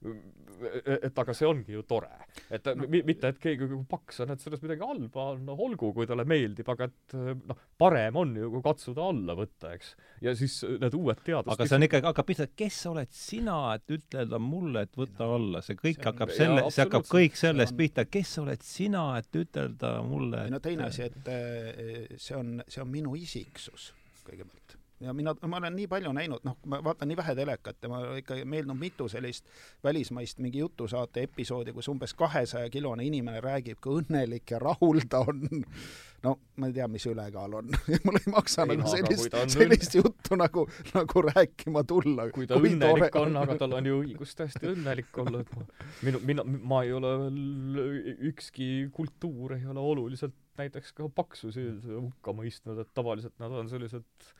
et 0.00 1.18
aga 1.22 1.34
see 1.36 1.48
ongi 1.48 1.74
ju 1.74 1.82
tore. 1.88 2.10
et 2.52 2.66
no, 2.76 2.86
mitte, 2.90 3.30
et 3.30 3.38
keegi 3.40 3.68
kui 3.68 3.80
paks 3.88 4.22
on, 4.24 4.32
et 4.34 4.42
selles 4.42 4.60
midagi 4.64 4.84
halba 4.84 5.26
on, 5.34 5.44
no 5.48 5.56
olgu, 5.66 5.92
kui 5.96 6.08
talle 6.08 6.26
meeldib, 6.28 6.68
aga 6.72 6.88
et 6.90 7.16
noh, 7.16 7.62
parem 7.80 8.18
on 8.20 8.34
ju, 8.36 8.50
kui 8.54 8.64
katsuda 8.64 9.06
alla 9.12 9.36
võtta, 9.38 9.72
eks. 9.76 9.92
ja 10.24 10.34
siis 10.38 10.58
need 10.82 10.96
uued 10.98 11.22
teadused 11.24 11.54
aga 11.54 11.68
see 11.68 11.78
on 11.78 11.86
ikkagi, 11.88 12.08
hakkab 12.10 12.28
pihta, 12.30 12.48
et 12.48 12.56
kes 12.64 12.80
oled 12.92 13.14
sina, 13.16 13.58
et 13.78 13.96
ütelda 13.96 14.42
mulle, 14.42 14.84
et 14.88 15.00
võta 15.00 15.30
alla, 15.36 15.64
see 15.64 15.78
kõik 15.80 16.00
see 16.00 16.04
on, 16.04 16.10
hakkab 16.12 16.34
selle, 16.36 16.66
see 16.68 16.84
hakkab 16.86 17.08
kõik 17.10 17.40
sellest 17.40 17.76
on... 17.76 17.80
pihta, 17.80 18.06
kes 18.18 18.36
oled 18.44 18.66
sina, 18.66 19.06
et 19.20 19.40
ütelda 19.44 19.94
mulle 20.06 20.44
ei 20.46 20.54
no 20.54 20.60
teine 20.64 20.88
asi, 20.90 21.08
et 21.08 21.32
eh, 21.32 22.12
see 22.16 22.36
on, 22.38 22.58
see 22.68 22.84
on 22.84 22.92
minu 22.92 23.16
isiksus 23.18 23.90
kõigepealt 24.26 24.79
ja 25.00 25.12
mina, 25.12 25.34
ma 25.46 25.56
olen 25.56 25.76
nii 25.76 25.86
palju 25.90 26.12
näinud, 26.12 26.44
noh, 26.44 26.56
ma 26.68 26.80
vaatan 26.84 27.08
nii 27.08 27.16
vähe 27.16 27.34
telekat 27.38 27.82
ja 27.82 27.88
ma 27.92 28.00
ikka 28.20 28.36
meeldib 28.44 28.76
mitu 28.80 29.08
sellist 29.08 29.48
välismaist 29.84 30.42
mingi 30.44 30.60
jutusaate 30.60 31.24
episoodi, 31.28 31.72
kus 31.76 31.88
umbes 31.88 32.14
kahesaja 32.14 32.70
kilone 32.70 33.06
inimene 33.08 33.40
räägib, 33.44 33.80
kui 33.80 34.02
õnnelik 34.02 34.52
ja 34.52 34.60
rahul 34.60 35.00
ta 35.08 35.22
on. 35.24 35.46
no 36.24 36.34
ma 36.60 36.68
ei 36.68 36.74
tea, 36.76 36.88
mis 36.92 37.06
ülekaal 37.08 37.54
on 37.62 37.70
mul 38.04 38.20
ei 38.20 38.32
maksa 38.34 38.66
ei, 38.66 38.76
nagu 38.76 38.92
sellist, 38.92 39.38
sellist 39.54 39.96
juttu 39.96 40.36
nagu, 40.36 40.66
nagu 40.92 41.24
rääkima 41.30 41.84
tulla. 41.88 42.28
kui 42.34 42.46
ta 42.46 42.60
kui 42.60 42.74
õnnelik 42.74 43.08
tore. 43.08 43.30
on, 43.30 43.40
aga 43.40 43.56
tal 43.62 43.78
on 43.80 43.88
ju 43.88 44.02
õigus 44.02 44.36
tõesti 44.36 44.68
õnnelik 44.74 45.22
olla, 45.24 45.40
et 45.40 45.56
ma, 45.56 45.66
minu, 46.04 46.22
mina, 46.32 46.44
ma 46.44 46.84
ei 46.84 46.92
ole 46.92 47.16
veel, 47.24 47.40
ükski 48.34 48.70
kultuur 48.92 49.56
ei 49.56 49.64
ole 49.64 49.80
oluliselt 49.80 50.36
näiteks 50.60 50.94
ka 50.96 51.08
paksusi 51.14 51.66
hukka 51.88 52.34
mõistnud, 52.36 52.80
et 52.82 52.92
tavaliselt 52.96 53.36
nad 53.42 53.54
on 53.62 53.70
sellised 53.70 54.30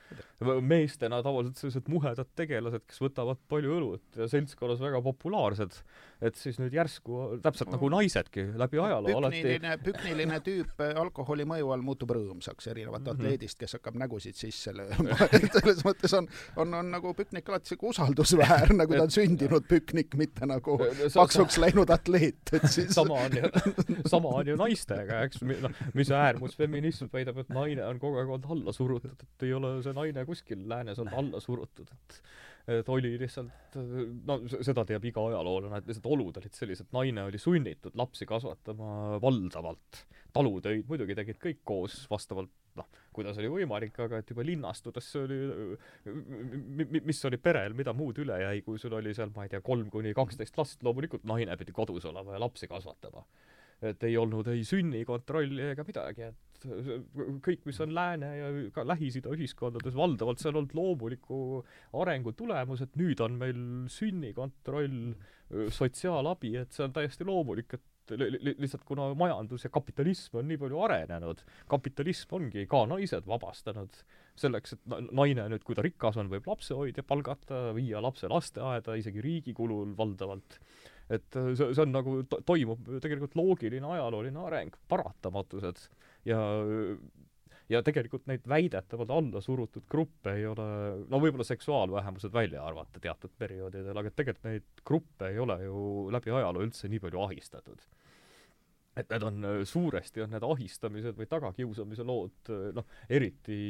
meestena 0.65 1.21
tavaliselt 1.23 1.59
sellised 1.61 1.89
muhedad 1.93 2.29
tegelased, 2.39 2.83
kes 2.89 3.01
võtavad 3.03 3.39
palju 3.51 3.75
õlut 3.77 4.19
ja 4.19 4.27
seltskonnas 4.31 4.81
väga 4.83 5.03
populaarsed. 5.05 5.77
et 6.21 6.37
siis 6.37 6.59
nüüd 6.61 6.75
järsku, 6.75 7.39
täpselt 7.45 7.71
nagu 7.73 7.89
naisedki 7.93 8.45
läbi 8.61 8.81
ajaloo 8.81 9.15
alati 9.21 9.55
pükniline 9.85 10.41
tüüp 10.45 10.83
alkoholi 11.01 11.47
mõju 11.49 11.71
all 11.73 11.85
muutub 11.85 12.13
rõõmsaks, 12.17 12.69
erinevalt 12.73 13.05
mm 13.05 13.13
-hmm. 13.13 13.21
atleedist, 13.21 13.59
kes 13.61 13.77
hakkab 13.79 13.97
nägusid 14.01 14.37
sisse 14.37 14.75
lööma 14.77 15.17
et 15.37 15.49
selles 15.53 15.85
mõttes 15.87 16.17
on, 16.17 16.29
on, 16.57 16.75
on 16.75 16.91
nagu 16.97 17.15
püknik 17.15 17.49
alati 17.49 17.73
siuke 17.73 17.89
usaldusväärne, 17.93 18.87
kui 18.87 18.97
ta 18.97 19.07
on 19.07 19.15
sündinud 19.15 19.69
püknik, 19.69 20.17
mitte 20.17 20.49
nagu 20.49 20.79
paksuks 21.15 21.61
läinud 21.61 21.91
atleet, 21.91 22.53
et 22.53 22.69
siis 22.69 22.95
sama 22.95 23.23
on 23.27 23.37
ju, 23.37 23.53
sama 24.07 24.35
on 24.41 24.53
ju 24.53 24.57
naistega, 24.61 25.23
eks, 25.29 25.45
noh, 25.45 25.85
mis 25.95 26.10
see 26.11 26.21
äärmusfeminism 26.29 27.11
väidab, 27.13 27.41
et 27.43 27.51
naine 27.55 27.87
on 27.87 28.01
kogu 28.03 28.21
aeg 28.21 28.35
olnud 28.37 28.53
alla 28.57 28.77
surutud, 28.77 29.25
et 29.27 29.47
ei 29.47 29.57
ole 29.57 29.77
see 29.85 29.97
naine 29.97 30.25
kuskil 30.29 30.63
läänes 30.71 31.01
olnud 31.03 31.19
alla 31.23 31.43
surutud, 31.43 31.91
et 31.97 32.23
et 32.71 32.89
oli 32.93 33.15
lihtsalt, 33.19 33.77
no 34.29 34.37
seda 34.53 34.85
teab 34.87 35.05
iga 35.09 35.23
ajaloolane, 35.31 35.81
et 35.81 35.89
lihtsalt 35.89 36.09
olud 36.13 36.37
olid 36.39 36.55
sellised, 36.55 36.91
naine 36.95 37.25
oli 37.27 37.41
sunnitud 37.41 37.97
lapsi 37.99 38.29
kasvatama 38.29 39.19
valdavalt. 39.23 40.05
talutöid 40.31 40.85
muidugi 40.87 41.17
tegid 41.19 41.41
kõik 41.43 41.63
koos 41.67 42.05
vastavalt 42.11 42.53
noh, 42.79 42.87
kuidas 43.15 43.39
oli 43.41 43.49
võimalik, 43.51 43.97
aga 44.05 44.21
et 44.21 44.31
juba 44.31 44.45
linnastudes 44.47 45.09
see 45.11 45.25
oli, 45.25 45.39
mis 47.09 47.25
oli 47.27 47.41
perel, 47.43 47.75
mida 47.75 47.95
muud 47.97 48.21
üle 48.23 48.39
jäi, 48.45 48.61
kui 48.67 48.79
sul 48.79 48.95
oli 48.99 49.15
seal, 49.17 49.33
ma 49.35 49.47
ei 49.47 49.55
tea, 49.55 49.63
kolm 49.65 49.91
kuni 49.91 50.15
kaksteist 50.15 50.59
last, 50.61 50.85
loomulikult 50.87 51.27
naine 51.29 51.57
pidi 51.59 51.75
kodus 51.75 52.07
olema 52.11 52.37
ja 52.37 52.45
lapsi 52.45 52.71
kasvatama 52.71 53.25
et 53.83 54.07
ei 54.09 54.17
olnud 54.21 54.49
ei 54.53 54.63
sünnikontrolli 54.67 55.71
ega 55.73 55.85
midagi, 55.87 56.31
et 56.31 56.51
kõik, 57.45 57.65
mis 57.65 57.81
on 57.81 57.95
Lääne 57.97 58.31
ja 58.37 58.49
ka 58.75 58.85
Lähis-Ida 58.85 59.33
ühiskondades, 59.33 59.97
valdavalt 59.97 60.43
see 60.43 60.51
on 60.51 60.61
olnud 60.61 60.75
loomuliku 60.77 61.39
arengu 62.03 62.35
tulemus, 62.37 62.85
et 62.85 62.99
nüüd 63.01 63.23
on 63.25 63.39
meil 63.41 63.63
sünnikontroll, 63.93 65.15
sotsiaalabi, 65.75 66.55
et 66.61 66.77
see 66.77 66.85
on 66.87 66.93
täiesti 66.95 67.27
loomulik, 67.27 67.79
et 67.79 68.15
li-, 68.19 68.55
lihtsalt 68.61 68.85
kuna 68.87 69.11
majandus 69.19 69.65
ja 69.67 69.73
kapitalism 69.73 70.41
on 70.41 70.49
nii 70.51 70.61
palju 70.61 70.83
arenenud, 70.87 71.43
kapitalism 71.71 72.37
ongi 72.39 72.67
ka 72.71 72.85
naised 72.91 73.27
vabastanud 73.31 74.03
selleks, 74.41 74.77
et 74.77 75.11
naine 75.11 75.49
nüüd, 75.53 75.65
kui 75.67 75.77
ta 75.77 75.85
rikas 75.85 76.21
on, 76.21 76.31
võib 76.33 76.47
lapsehoidja 76.51 77.05
palgata, 77.07 77.71
viia 77.77 78.03
lapse 78.05 78.31
lasteaeda, 78.31 78.97
isegi 79.01 79.25
riigi 79.25 79.57
kulul 79.57 79.95
valdavalt 79.99 80.61
et 81.11 81.41
see, 81.59 81.73
see 81.75 81.83
on 81.83 81.95
nagu 81.95 82.21
to-, 82.31 82.43
toimub 82.47 82.87
tegelikult 83.03 83.35
loogiline 83.39 83.95
ajalooline 83.97 84.45
areng, 84.47 84.77
paratamatused. 84.91 85.89
Ja 86.29 86.39
ja 87.71 87.81
tegelikult 87.87 88.27
neid 88.27 88.47
väidetavalt 88.51 89.13
alla 89.15 89.41
surutud 89.45 89.87
gruppe 89.91 90.35
ei 90.39 90.47
ole, 90.51 90.67
no 91.11 91.21
võib-olla 91.23 91.47
seksuaalvähemused 91.47 92.33
välja 92.35 92.65
arvata 92.67 93.03
teatud 93.03 93.33
perioodidel, 93.39 93.97
aga 93.97 94.11
tegelikult 94.11 94.49
neid 94.49 94.85
gruppe 94.87 95.31
ei 95.31 95.39
ole 95.39 95.61
ju 95.63 95.83
läbi 96.13 96.35
ajaloo 96.35 96.67
üldse 96.67 96.91
nii 96.91 97.03
palju 97.05 97.23
ahistatud. 97.29 97.85
et 98.99 99.13
need 99.15 99.23
on, 99.23 99.45
suuresti 99.65 100.21
on 100.21 100.33
need 100.35 100.45
ahistamised 100.45 101.15
või 101.17 101.29
tagakiusamise 101.31 102.05
lood 102.05 102.51
noh, 102.75 102.89
eriti 103.09 103.61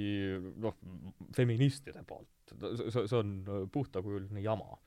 noh, 0.64 0.78
feministide 1.36 2.01
poolt, 2.09 2.55
see, 2.88 3.05
see 3.05 3.18
on 3.18 3.34
puhtakujuline 3.70 4.41
jama 4.41 4.78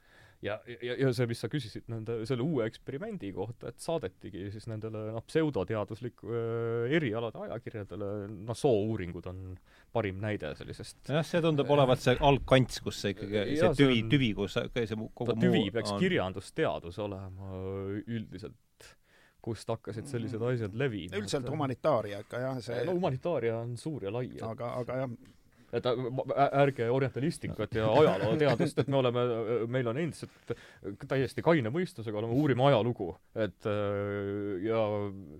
ja, 0.43 0.57
ja, 0.67 0.95
ja 0.99 1.11
see, 1.15 1.27
mis 1.29 1.41
sa 1.43 1.49
küsisid 1.51 1.87
nende, 1.91 2.19
selle 2.29 2.45
uue 2.45 2.67
eksperimendi 2.69 3.31
kohta, 3.35 3.71
et 3.71 3.83
saadetigi 3.83 4.49
siis 4.53 4.67
nendele 4.71 5.05
noh, 5.15 5.23
pseudoteadusliku 5.27 6.33
äh, 6.33 6.95
erialade 6.99 7.45
ajakirjadele, 7.47 8.11
noh, 8.49 8.57
soouuringud 8.57 9.29
on 9.31 9.45
parim 9.93 10.19
näide 10.23 10.53
sellisest 10.59 11.13
jah, 11.13 11.25
see 11.27 11.43
tundub 11.43 11.71
olevat 11.73 12.03
see 12.03 12.17
algkants, 12.19 12.81
kus 12.83 13.01
see 13.03 13.15
ikkagi, 13.15 13.45
see 13.59 13.73
tüvi, 13.79 14.01
tüvi, 14.11 14.33
kus 14.37 14.57
see 14.59 14.99
kogu 15.15 15.37
tüvi 15.39 15.67
peaks 15.73 15.95
on... 15.95 16.03
kirjandusteadus 16.03 16.99
olema 17.03 17.63
üldiselt 18.03 18.59
kust 19.43 19.67
hakkasid 19.67 20.07
sellised 20.07 20.43
asjad 20.47 20.75
levima. 20.79 21.17
üldiselt 21.19 21.49
humanitaaria 21.51 22.21
ikka 22.23 22.39
jah, 22.45 22.59
see 22.63 22.83
no 22.87 22.95
humanitaaria 22.95 23.57
on 23.59 23.75
suur 23.79 24.07
ja 24.07 24.13
lai. 24.13 24.29
aga, 24.47 24.69
aga 24.79 24.99
jah, 25.03 25.15
et 25.73 25.89
ärge 26.61 26.87
orientalistikat 26.93 27.75
ja 27.79 27.89
ajalooteadust, 27.89 28.79
et 28.83 28.89
me 28.91 28.99
oleme, 29.01 29.25
meil 29.73 29.89
on 29.89 29.99
endiselt 30.03 30.55
täiesti 31.07 31.45
kaine 31.45 31.73
mõistusega, 31.73 32.17
oleme, 32.21 32.37
uurime 32.37 32.67
ajalugu, 32.69 33.13
et 33.35 33.69
ja 34.67 34.81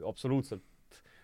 absoluutselt 0.10 0.64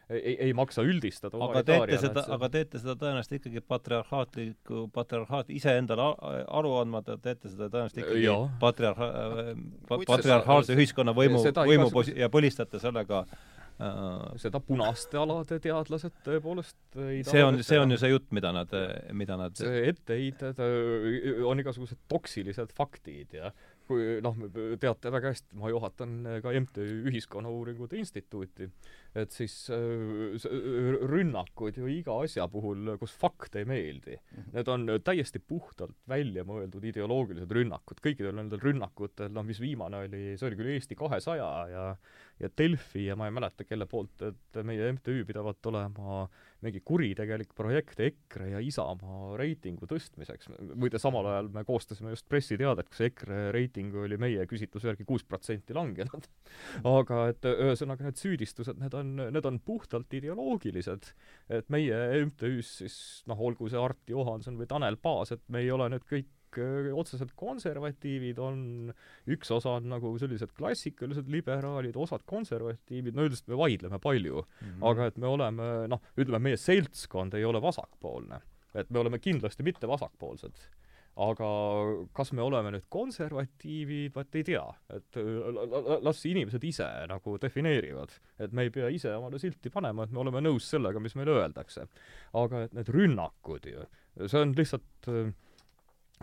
ei, 0.09 0.35
ei 0.47 0.53
maksa 0.57 0.81
üldistada 0.81 1.37
aga 1.45 1.61
teete 1.65 1.99
seda, 2.01 2.23
aga 2.33 2.49
teete 2.53 2.81
seda 2.81 2.95
tõenäoliselt 2.97 3.35
ikkagi 3.37 3.61
patriarhaatliku, 3.61 4.87
patriarhaat, 4.93 5.51
iseendale 5.53 6.07
aru 6.47 6.73
andmata, 6.79 7.19
teete 7.21 7.51
seda 7.51 7.69
tõenäoliselt 7.69 8.01
ikkagi 8.05 8.33
patriarha-, 8.63 9.11
patriarhaalse 10.09 10.77
ühiskonna 10.77 11.13
võimu, 11.17 11.43
võimu 11.45 11.91
igas... 11.93 12.11
ja 12.17 12.31
põlistate 12.33 12.81
sellega 12.81 13.21
äh, 13.21 13.37
Äh, 13.37 13.58
seda 14.43 14.59
punaste 14.59 15.15
alade 15.15 15.59
teadlased 15.63 16.17
tõepoolest 16.25 16.97
ei 17.05 17.21
see 17.23 17.43
on, 17.45 17.61
see 17.63 17.79
on 17.79 17.93
ju 17.93 17.99
see 18.01 18.11
jutt, 18.11 18.25
mida 18.35 18.51
nad, 18.51 18.73
mida 19.15 19.37
nad 19.39 19.55
see 19.55 19.85
etteheited, 19.93 20.59
on 21.47 21.63
igasugused 21.63 22.01
toksilised 22.11 22.73
faktid 22.75 23.37
ja 23.39 23.53
kui 23.89 24.19
noh, 24.21 24.37
teate 24.81 25.11
väga 25.13 25.33
hästi, 25.33 25.57
ma 25.59 25.71
juhatan 25.71 26.15
ka 26.43 26.53
MTÜ 26.53 26.85
Ühiskonnauuringute 27.09 27.97
Instituuti, 27.99 28.69
et 29.17 29.33
siis 29.33 29.55
äh, 29.73 30.45
rünnakud 31.09 31.79
ju 31.81 31.89
iga 31.89 32.19
asja 32.23 32.45
puhul, 32.51 32.93
kus 33.01 33.15
fakt 33.17 33.57
ei 33.59 33.65
meeldi, 33.69 34.17
mhm. 34.19 34.51
need 34.57 34.71
on 34.71 34.87
täiesti 35.05 35.41
puhtalt 35.41 35.97
välja 36.09 36.45
mõeldud 36.47 36.85
ideoloogilised 36.91 37.57
rünnakud, 37.59 38.01
kõikidel 38.05 38.37
nendel 38.37 38.61
rünnakutel, 38.63 39.33
noh 39.33 39.47
mis 39.47 39.61
viimane 39.63 40.05
oli, 40.05 40.23
see 40.37 40.49
oli 40.49 40.59
küll 40.59 40.73
Eesti 40.75 40.99
kahesaja 40.99 41.51
ja 41.73 41.85
ja 42.39 42.49
Delfi 42.57 43.05
ja 43.05 43.17
ma 43.19 43.27
ei 43.27 43.33
mäleta, 43.35 43.65
kelle 43.67 43.85
poolt, 43.89 44.21
et 44.23 44.59
meie 44.63 44.93
MTÜ 44.95 45.25
pidavat 45.27 45.65
olema 45.71 46.21
mingi 46.65 46.81
kuritegelik 46.85 47.53
projekt 47.55 48.01
EKRE 48.03 48.49
ja 48.53 48.61
Isamaa 48.63 49.37
reitingu 49.39 49.87
tõstmiseks. 49.89 50.49
muide, 50.75 50.99
samal 50.99 51.27
ajal 51.31 51.51
me 51.53 51.63
koostasime 51.67 52.13
just 52.13 52.27
pressiteadet, 52.29 52.89
kus 52.91 53.03
EKRE 53.07 53.49
reiting 53.55 53.95
oli 53.95 54.17
meie 54.21 54.45
küsitluse 54.49 54.91
järgi 54.91 55.07
kuus 55.07 55.23
protsenti 55.27 55.75
langenud. 55.77 56.27
aga 56.97 57.21
et 57.33 57.47
ühesõnaga 57.51 58.07
need 58.07 58.19
süüdistused, 58.19 58.79
need 58.81 58.97
on, 58.97 59.15
need 59.29 59.45
on 59.45 59.61
puhtalt 59.63 60.13
ideoloogilised. 60.19 61.13
et 61.49 61.69
meie 61.69 62.25
MTÜ-s 62.25 62.75
siis 62.83 62.97
noh, 63.29 63.39
olgu 63.39 63.69
see 63.69 63.79
Art 63.79 64.11
Johanson 64.11 64.59
või 64.59 64.67
Tanel 64.69 64.99
Paas, 65.01 65.33
et 65.35 65.43
me 65.47 65.63
ei 65.63 65.71
ole 65.71 65.89
nüüd 65.93 66.05
kõik 66.09 66.27
otseselt 66.57 67.33
konservatiivid 67.39 68.39
on, 68.41 68.91
üks 69.29 69.51
osa 69.53 69.77
on 69.77 69.89
nagu 69.91 70.11
sellised 70.21 70.53
klassikalised 70.57 71.29
liberaalid, 71.31 71.97
osad 71.99 72.25
konservatiivid, 72.29 73.15
no 73.15 73.27
üldiselt 73.27 73.51
me 73.51 73.59
vaidleme 73.59 73.99
palju 74.01 74.43
mm, 74.43 74.67
-hmm. 74.67 74.85
aga 74.91 75.09
et 75.09 75.17
me 75.17 75.27
oleme 75.27 75.69
noh, 75.87 76.01
ütleme, 76.17 76.49
meie 76.49 76.57
seltskond 76.57 77.33
ei 77.33 77.45
ole 77.45 77.61
vasakpoolne. 77.61 78.41
et 78.73 78.89
me 78.89 78.99
oleme 78.99 79.19
kindlasti 79.19 79.63
mitte 79.63 79.87
vasakpoolsed. 79.87 80.53
aga 81.15 81.47
kas 82.13 82.31
me 82.31 82.41
oleme 82.41 82.71
nüüd 82.71 82.85
konservatiivid, 82.89 84.13
vaat 84.15 84.35
ei 84.35 84.43
tea, 84.43 84.63
et 84.95 85.17
las 86.01 86.25
inimesed 86.25 86.63
ise 86.63 86.87
nagu 87.09 87.37
defineerivad, 87.41 88.13
et 88.39 88.53
me 88.53 88.63
ei 88.63 88.69
pea 88.69 88.87
ise 88.87 89.15
omale 89.15 89.39
silti 89.39 89.69
panema, 89.69 90.03
et 90.03 90.11
me 90.11 90.19
oleme 90.19 90.41
nõus 90.41 90.69
sellega, 90.69 90.99
mis 90.99 91.15
meile 91.15 91.31
öeldakse. 91.31 91.87
aga 92.33 92.63
et 92.63 92.73
need 92.73 92.89
rünnakud 92.89 93.65
ju, 93.65 93.85
see 94.27 94.39
on 94.39 94.55
lihtsalt 94.55 95.07
äh, 95.07 95.33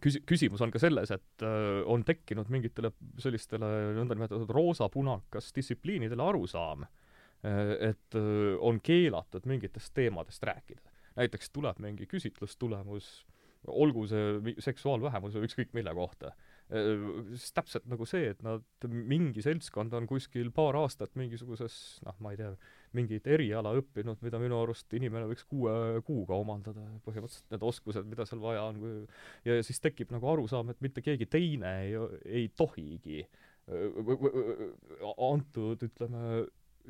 küsi-, 0.03 0.23
küsimus 0.29 0.63
on 0.65 0.73
ka 0.75 0.81
selles, 0.83 1.13
et 1.15 1.45
äh, 1.47 1.83
on 1.89 2.05
tekkinud 2.07 2.51
mingitele 2.53 2.93
sellistele 3.23 3.71
nõndanimetatud 4.01 4.51
roosa-punakas 4.53 5.53
distsipliinidele 5.57 6.27
arusaam 6.27 6.87
äh,, 6.87 7.73
et 7.93 8.19
äh, 8.19 8.57
on 8.61 8.81
keelatud 8.85 9.49
mingitest 9.49 9.95
teemadest 9.97 10.45
rääkida. 10.45 10.83
näiteks 11.17 11.51
tuleb 11.51 11.79
mingi 11.81 12.07
küsitlustulemus, 12.07 13.25
olgu 13.67 14.05
see 14.07 14.55
seksuaalvähemus 14.63 15.35
või 15.35 15.49
ükskõik 15.49 15.73
mille 15.75 15.95
kohta 15.97 16.35
siis 16.67 17.53
täpselt 17.55 17.85
nagu 17.87 18.07
see, 18.09 18.33
et 18.33 18.41
nad, 18.43 18.65
mingi 18.91 19.43
seltskond 19.45 19.95
on 19.95 20.09
kuskil 20.11 20.51
paar 20.55 20.75
aastat 20.81 21.13
mingisuguses 21.19 21.77
noh, 22.07 22.17
ma 22.25 22.33
ei 22.35 22.41
tea, 22.41 22.51
mingit 22.97 23.27
eriala 23.31 23.75
õppinud, 23.79 24.21
mida 24.25 24.41
minu 24.43 24.59
arust 24.63 24.93
inimene 24.97 25.29
võiks 25.31 25.47
kuue 25.49 26.03
kuuga 26.07 26.39
omandada, 26.41 26.85
põhimõtteliselt 27.07 27.55
need 27.55 27.67
oskused, 27.71 28.09
mida 28.09 28.27
seal 28.29 28.43
vaja 28.43 28.67
on, 28.71 29.07
ja 29.47 29.59
siis 29.67 29.83
tekib 29.85 30.15
nagu 30.15 30.33
arusaam, 30.33 30.73
et 30.73 30.83
mitte 30.85 31.05
keegi 31.05 31.29
teine 31.31 31.73
ei, 31.85 31.97
ei 32.43 32.49
tohigi 32.57 33.23
äh, 33.23 34.71
antud, 35.17 35.87
ütleme, 35.89 36.47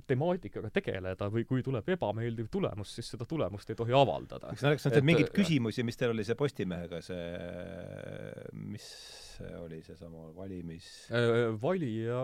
temaatikaga 0.07 0.70
tegeleda 0.74 1.28
või 1.32 1.46
kui 1.48 1.62
tuleb 1.64 1.86
ebameeldiv 1.96 2.50
tulemus, 2.52 2.92
siis 2.98 3.09
seda 3.14 3.24
tulemust 3.28 3.70
ei 3.72 3.78
tohi 3.78 3.94
avaldada. 3.96 4.52
eks 4.52 4.66
oleks 4.68 4.88
nüüd 4.90 5.07
mingeid 5.09 5.30
küsimusi, 5.34 5.84
mis 5.86 5.96
teil 5.96 6.12
oli 6.12 6.26
see 6.26 6.36
Postimehega, 6.38 7.00
see, 7.04 7.30
mis 8.74 8.88
see 9.36 9.54
oli 9.61 9.80
seesama 9.84 10.30
valimis 10.36 10.90
äh, 11.12 11.54
valija 11.62 12.20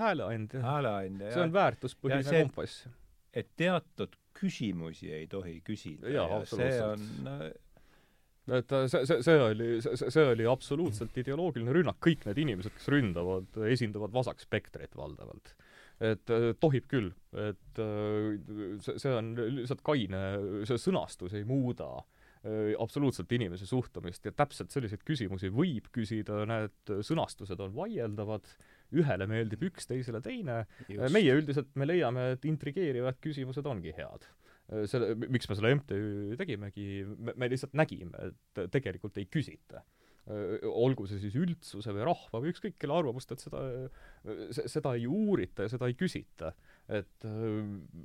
hääleandja. 0.00 0.60
hääleandja, 0.64 1.30
jah. 1.30 1.38
see 1.38 1.46
on 1.46 1.56
väärtuspõhine 1.56 2.24
kompass. 2.28 2.84
Et 3.34 3.50
teatud 3.58 4.14
küsimusi 4.34 5.12
ei 5.14 5.26
tohi 5.30 5.60
küsida 5.66 6.10
ja, 6.10 6.24
ja 6.30 6.40
see 6.48 6.72
on 6.82 7.04
et 8.52 8.74
see, 8.92 9.04
see, 9.08 9.20
see 9.24 9.36
oli, 9.40 9.68
see, 9.82 10.24
oli 10.24 10.46
absoluutselt 10.48 11.16
ideoloogiline 11.20 11.72
rünnak, 11.72 12.00
kõik 12.04 12.26
need 12.28 12.40
inimesed, 12.44 12.74
kes 12.76 12.90
ründavad, 12.92 13.48
esindavad 13.70 14.12
vasakspektrit 14.14 14.96
valdavalt. 14.98 15.54
Et 16.04 16.32
äh, 16.34 16.50
tohib 16.60 16.88
küll, 16.90 17.12
et 17.38 17.80
äh, 17.80 18.34
see, 18.84 18.98
see 19.00 19.14
on 19.14 19.32
lihtsalt 19.38 19.84
kaine, 19.86 20.24
see 20.68 20.80
sõnastus 20.82 21.36
ei 21.38 21.46
muuda 21.48 21.88
äh, 21.96 22.74
absoluutselt 22.82 23.32
inimese 23.32 23.68
suhtumist. 23.70 24.26
Ja 24.26 24.34
täpselt 24.36 24.74
selliseid 24.74 25.06
küsimusi 25.06 25.52
võib 25.54 25.88
küsida, 25.94 26.42
need 26.50 26.96
sõnastused 27.06 27.62
on 27.64 27.72
vaieldavad, 27.78 28.50
ühele 28.92 29.26
meeldib 29.30 29.64
üks, 29.70 29.88
teisele 29.90 30.20
teine. 30.24 30.64
meie 31.12 31.34
üldiselt, 31.38 31.72
me 31.78 31.88
leiame, 31.88 32.32
et 32.36 32.46
intrigeerivad 32.48 33.20
küsimused 33.24 33.66
ongi 33.66 33.94
head. 33.96 34.28
Selle, 34.88 35.12
miks 35.28 35.48
me 35.50 35.58
selle 35.58 35.74
MTÜ 35.76 35.98
tegimegi, 36.40 37.04
me 37.34 37.50
lihtsalt 37.52 37.74
nägime, 37.76 38.30
et 38.30 38.64
tegelikult 38.72 39.18
ei 39.20 39.28
küsita. 39.28 39.82
Olgu 40.64 41.04
see 41.04 41.20
siis 41.20 41.34
üldsuse 41.36 41.92
või 41.92 42.06
rahva 42.08 42.40
või 42.40 42.54
ükskõik 42.54 42.78
kelle 42.80 42.96
arvamust, 42.96 43.34
et 43.34 43.44
seda, 43.44 43.60
seda 44.72 44.94
ei 44.96 45.04
uurita 45.04 45.66
ja 45.66 45.72
seda 45.74 45.90
ei 45.90 45.98
küsita, 46.00 46.54
et 46.88 47.26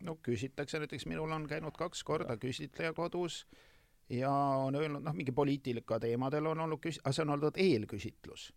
no 0.03 0.17
küsitakse, 0.25 0.81
näiteks 0.83 1.07
minul 1.07 1.31
on 1.31 1.47
käinud 1.47 1.79
kaks 1.79 2.03
korda 2.03 2.35
küsitleja 2.41 2.91
kodus 2.97 3.45
ja 4.11 4.33
on 4.65 4.75
öelnud, 4.75 5.05
noh, 5.05 5.15
mingi 5.15 5.31
poliitika 5.31 5.99
teemadel 6.03 6.51
on 6.51 6.65
olnud 6.65 6.83
küs-, 6.83 6.99
aga 7.05 7.15
see 7.15 7.23
on 7.23 7.37
olnud 7.37 7.59
eelküsitlus 7.61 8.49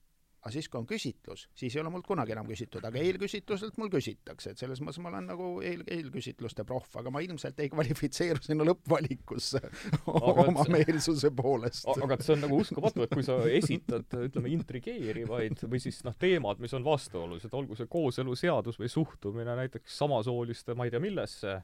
aga 0.42 0.50
siis, 0.56 0.66
kui 0.66 0.80
on 0.80 0.86
küsitlus, 0.90 1.44
siis 1.54 1.76
ei 1.76 1.80
ole 1.84 1.90
mult 1.94 2.06
kunagi 2.06 2.34
enam 2.34 2.48
küsitud, 2.48 2.82
aga 2.82 2.98
eelküsitluselt 2.98 3.76
mul 3.78 3.90
küsitakse, 3.92 4.50
et 4.50 4.58
selles 4.58 4.80
mõttes 4.82 4.98
ma 5.02 5.12
olen 5.12 5.28
nagu 5.30 5.50
eel, 5.62 5.84
eelküsitluste 5.86 6.64
proff, 6.66 6.96
aga 6.98 7.12
ma 7.14 7.20
ilmselt 7.22 7.60
ei 7.62 7.70
kvalifitseeru 7.70 8.42
sinna 8.42 8.66
lõppvalikusse 8.66 9.60
oma 10.10 10.64
meelsuse 10.72 11.30
poolest. 11.38 11.86
aga 11.94 12.18
see 12.18 12.34
on 12.34 12.42
nagu 12.42 12.58
uskumatu, 12.58 13.04
et 13.06 13.14
kui 13.14 13.26
sa 13.26 13.36
esitad, 13.54 14.08
ütleme, 14.18 14.50
intrigeerivaid 14.56 15.62
või 15.62 15.82
siis 15.82 16.00
noh, 16.06 16.16
teemad, 16.18 16.58
mis 16.62 16.74
on 16.74 16.86
vastuolulised, 16.86 17.54
olgu 17.54 17.78
see 17.78 17.90
kooseluseadus 17.92 18.80
või 18.82 18.90
suhtumine 18.90 19.54
näiteks 19.60 20.00
samasooliste 20.02 20.74
ma 20.74 20.88
ei 20.88 20.94
tea 20.94 21.02
millesse, 21.02 21.60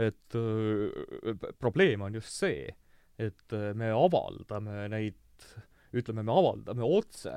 et 0.00 0.38
öö, 0.38 1.36
probleem 1.60 2.06
on 2.08 2.16
just 2.16 2.32
see, 2.32 2.72
et 3.20 3.58
me 3.76 3.92
avaldame 3.92 4.88
neid, 4.96 5.20
ütleme, 5.92 6.24
me 6.24 6.32
avaldame 6.32 6.88
otse 6.88 7.34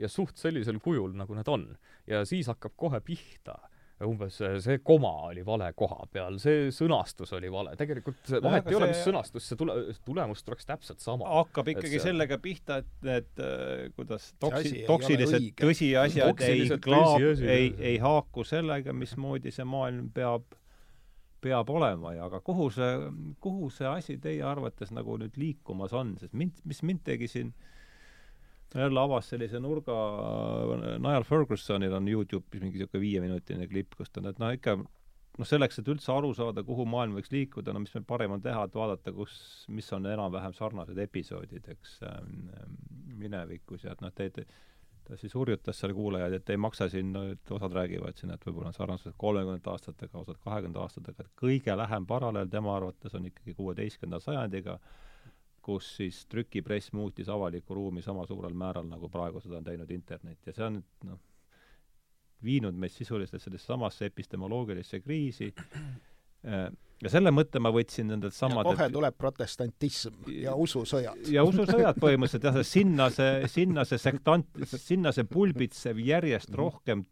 ja 0.00 0.08
suht 0.08 0.40
sellisel 0.40 0.80
kujul, 0.82 1.12
nagu 1.18 1.36
need 1.36 1.48
on. 1.52 1.68
ja 2.10 2.24
siis 2.28 2.48
hakkab 2.50 2.76
kohe 2.80 3.02
pihta 3.04 3.58
umbes 4.06 4.38
see 4.64 4.78
koma 4.84 5.10
oli 5.28 5.42
vale 5.44 5.70
koha 5.76 6.06
peal, 6.12 6.38
see 6.40 6.68
sõnastus 6.72 7.34
oli 7.36 7.50
vale, 7.52 7.74
tegelikult 7.78 8.30
vahet 8.42 8.68
ei 8.70 8.78
ole, 8.78 8.88
mis 8.92 9.02
sõnastus, 9.04 9.48
see 9.50 9.58
tule, 9.60 9.76
tulemus 10.06 10.44
tuleks 10.46 10.68
täpselt 10.68 11.04
sama. 11.04 11.28
hakkab 11.40 11.68
ikkagi 11.74 11.98
see... 11.98 12.06
sellega 12.08 12.38
pihta, 12.40 12.80
et 12.80 13.04
need 13.04 13.42
äh, 13.44 13.90
kuidas 13.96 14.30
toksi-, 14.40 14.86
toksilised 14.88 15.50
tõsiasjad 15.60 16.44
ei 16.48 16.70
klaab, 16.80 17.44
ei, 17.44 17.74
ei 17.92 17.98
haaku 18.00 18.46
sellega, 18.48 18.94
mismoodi 18.96 19.52
see 19.52 19.68
maailm 19.68 20.08
peab, 20.16 20.48
peab 21.44 21.72
olema. 21.72 22.14
Ja 22.16 22.30
aga 22.30 22.40
kuhu 22.44 22.70
see, 22.72 22.94
kuhu 23.44 23.68
see 23.74 23.88
asi 23.90 24.16
teie 24.22 24.44
arvates 24.48 24.94
nagu 24.96 25.18
nüüd 25.20 25.36
liikumas 25.40 25.92
on, 25.96 26.16
sest 26.20 26.32
mind, 26.36 26.64
mis 26.68 26.80
mind 26.88 27.04
tegi 27.04 27.28
siin 27.28 27.52
äh, 27.52 27.69
jälle 28.78 29.00
avas 29.00 29.28
sellise 29.32 29.60
nurga, 29.62 29.96
Niall 31.02 31.26
Fergusonil 31.26 31.94
on 31.96 32.08
Youtube'is 32.08 32.62
mingi 32.62 32.78
niisugune 32.78 33.02
viieminutine 33.02 33.66
klipp, 33.70 33.96
kus 33.98 34.12
ta, 34.12 34.22
et 34.30 34.38
noh, 34.38 34.52
ikka 34.54 34.76
noh, 34.78 35.48
selleks, 35.48 35.80
et 35.80 35.90
üldse 35.90 36.12
aru 36.14 36.32
saada, 36.36 36.62
kuhu 36.66 36.86
maailm 36.88 37.18
võiks 37.18 37.32
liikuda, 37.34 37.74
no 37.74 37.82
mis 37.82 37.94
meil 37.96 38.06
parem 38.08 38.36
on 38.36 38.42
teha, 38.44 38.64
et 38.68 38.78
vaadata, 38.78 39.14
kus, 39.16 39.36
mis 39.72 39.90
on 39.96 40.06
enam-vähem 40.10 40.54
sarnased 40.56 40.98
episoodid, 41.06 41.70
eks 41.74 42.00
ähm,, 42.06 42.50
minevikus 43.20 43.86
ja 43.86 43.96
et 43.96 44.04
noh, 44.04 44.14
te, 44.14 44.30
te 44.34 44.46
ta 45.10 45.16
siis 45.18 45.34
hurjutas 45.34 45.78
seal 45.80 45.94
kuulajaid, 45.96 46.36
et 46.38 46.50
ei 46.52 46.58
maksa 46.60 46.86
siin, 46.92 47.12
no 47.14 47.24
et 47.32 47.52
osad 47.56 47.74
räägivad 47.74 48.18
siin, 48.20 48.30
et 48.34 48.44
võib-olla 48.46 48.70
on 48.70 48.76
sarnasused 48.76 49.16
kolmekümnendate 49.18 49.72
aastatega, 49.72 50.22
osad 50.22 50.38
kahekümnenda 50.44 50.84
aastatega, 50.84 51.24
et 51.24 51.32
kõige 51.40 51.74
lähem 51.76 52.06
paralleel 52.06 52.50
tema 52.52 52.76
arvates 52.76 53.16
on 53.18 53.26
ikkagi 53.26 53.56
kuueteistkümnenda 53.58 54.20
sajandiga, 54.22 54.78
kus 55.70 55.94
siis 56.00 56.24
trükipress 56.30 56.94
muutis 56.96 57.30
avalikku 57.30 57.78
ruumi 57.78 58.02
sama 58.02 58.26
suurel 58.26 58.54
määral, 58.58 58.88
nagu 58.90 59.10
praegu 59.12 59.42
seda 59.42 59.60
on 59.60 59.66
teinud 59.66 59.90
internet 59.94 60.50
ja 60.50 60.56
see 60.56 60.66
on 60.66 60.80
noh, 61.06 61.20
viinud 62.44 62.78
meid 62.80 62.94
sisuliselt 62.94 63.42
sellesse 63.42 63.70
samasse 63.70 64.08
epistemoloogilisse 64.10 65.02
kriisi 65.04 65.50
ja 67.04 67.12
selle 67.12 67.32
mõtte 67.34 67.60
ma 67.62 67.72
võtsin 67.74 68.08
nendelt 68.10 68.36
samadelt 68.36 68.78
kohe 68.78 68.88
tuleb 68.92 69.16
protestantism 69.20 70.28
ja 70.32 70.54
ususõjad. 70.56 71.28
ja 71.32 71.44
ususõjad 71.46 72.00
põhimõtteliselt 72.00 72.48
jah, 72.48 72.60
sinna 72.66 73.08
see, 73.12 73.48
sinna 73.52 73.86
see 73.88 74.00
sektant, 74.00 74.62
sinna 74.72 75.12
see 75.16 75.28
pulbitsev 75.28 76.00
järjest 76.04 76.54
rohkem 76.56 77.04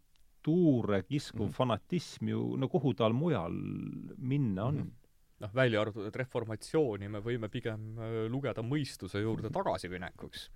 tuure 0.45 1.03
kiskuv 1.03 1.51
fanatism 1.53 2.31
ju, 2.31 2.45
no 2.57 2.69
kuhu 2.71 2.95
tal 2.97 3.13
mujal 3.13 3.53
minna 3.53 4.71
on 4.71 4.75
mm? 4.75 4.87
-hmm 4.87 4.98
noh, 5.43 5.53
välja 5.55 5.83
arvatud, 5.83 6.07
et 6.09 6.19
reformatsiooni 6.19 7.09
me 7.11 7.21
võime 7.23 7.49
pigem 7.51 7.95
äh, 7.97 8.19
lugeda 8.31 8.63
mõistuse 8.65 9.23
juurde 9.23 9.51
tagasiminekuks. 9.53 10.49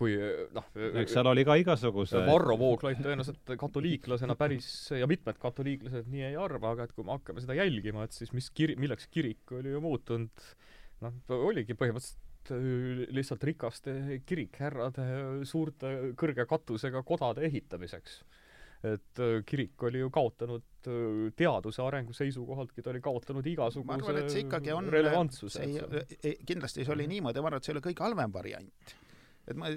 kui 0.00 0.14
noh, 0.56 0.64
eks 1.02 1.12
seal 1.12 1.28
oli 1.28 1.42
ka 1.44 1.58
igasuguse 1.60 2.22
Varro 2.24 2.54
Vooglaid 2.56 3.02
tõenäoliselt 3.04 3.52
katoliiklasena 3.60 4.36
päris 4.38 4.70
ja 4.96 5.08
mitmed 5.10 5.36
katoliiklased 5.42 6.08
nii 6.08 6.24
ei 6.30 6.38
arva, 6.40 6.72
aga 6.72 6.86
et 6.86 6.94
kui 6.96 7.04
me 7.04 7.12
hakkame 7.18 7.42
seda 7.44 7.58
jälgima, 7.58 8.06
et 8.06 8.16
siis 8.16 8.32
mis 8.32 8.48
kiri-, 8.56 8.78
milleks 8.80 9.10
kirik 9.12 9.52
oli 9.58 9.74
ju 9.74 9.82
muutunud, 9.84 10.46
noh, 11.04 11.20
oligi 11.36 11.76
põhimõtteliselt 11.76 12.54
äh, 12.54 13.04
lihtsalt 13.18 13.44
rikaste 13.50 14.22
kirikhärrade 14.26 15.08
suurte 15.50 16.14
kõrge 16.18 16.48
katusega 16.48 17.04
kodade 17.04 17.44
ehitamiseks 17.50 18.22
et 18.84 19.20
äh, 19.20 19.40
kirik 19.46 19.82
oli 19.82 20.00
ju 20.00 20.10
kaotanud 20.10 20.88
äh, 20.88 21.32
teaduse 21.36 21.82
arengu 21.84 22.14
seisukohaltki, 22.16 22.82
ta 22.82 22.94
oli 22.94 23.02
kaotanud 23.04 23.46
igasuguse 23.46 23.90
ma 23.90 23.98
arvan, 23.98 24.22
et 24.22 24.32
see 24.32 24.46
ikkagi 24.46 24.72
on 24.72 24.88
relevantsuse. 24.92 25.66
kindlasti 26.46 26.86
see 26.86 26.94
oli 26.94 27.08
niimoodi, 27.10 27.42
ma 27.42 27.52
arvan, 27.52 27.60
et 27.60 27.68
see 27.68 27.74
ei 27.74 27.78
ole 27.78 27.84
kõige 27.90 28.06
halvem 28.06 28.32
variant. 28.32 28.96
et 29.50 29.56
ma 29.56 29.72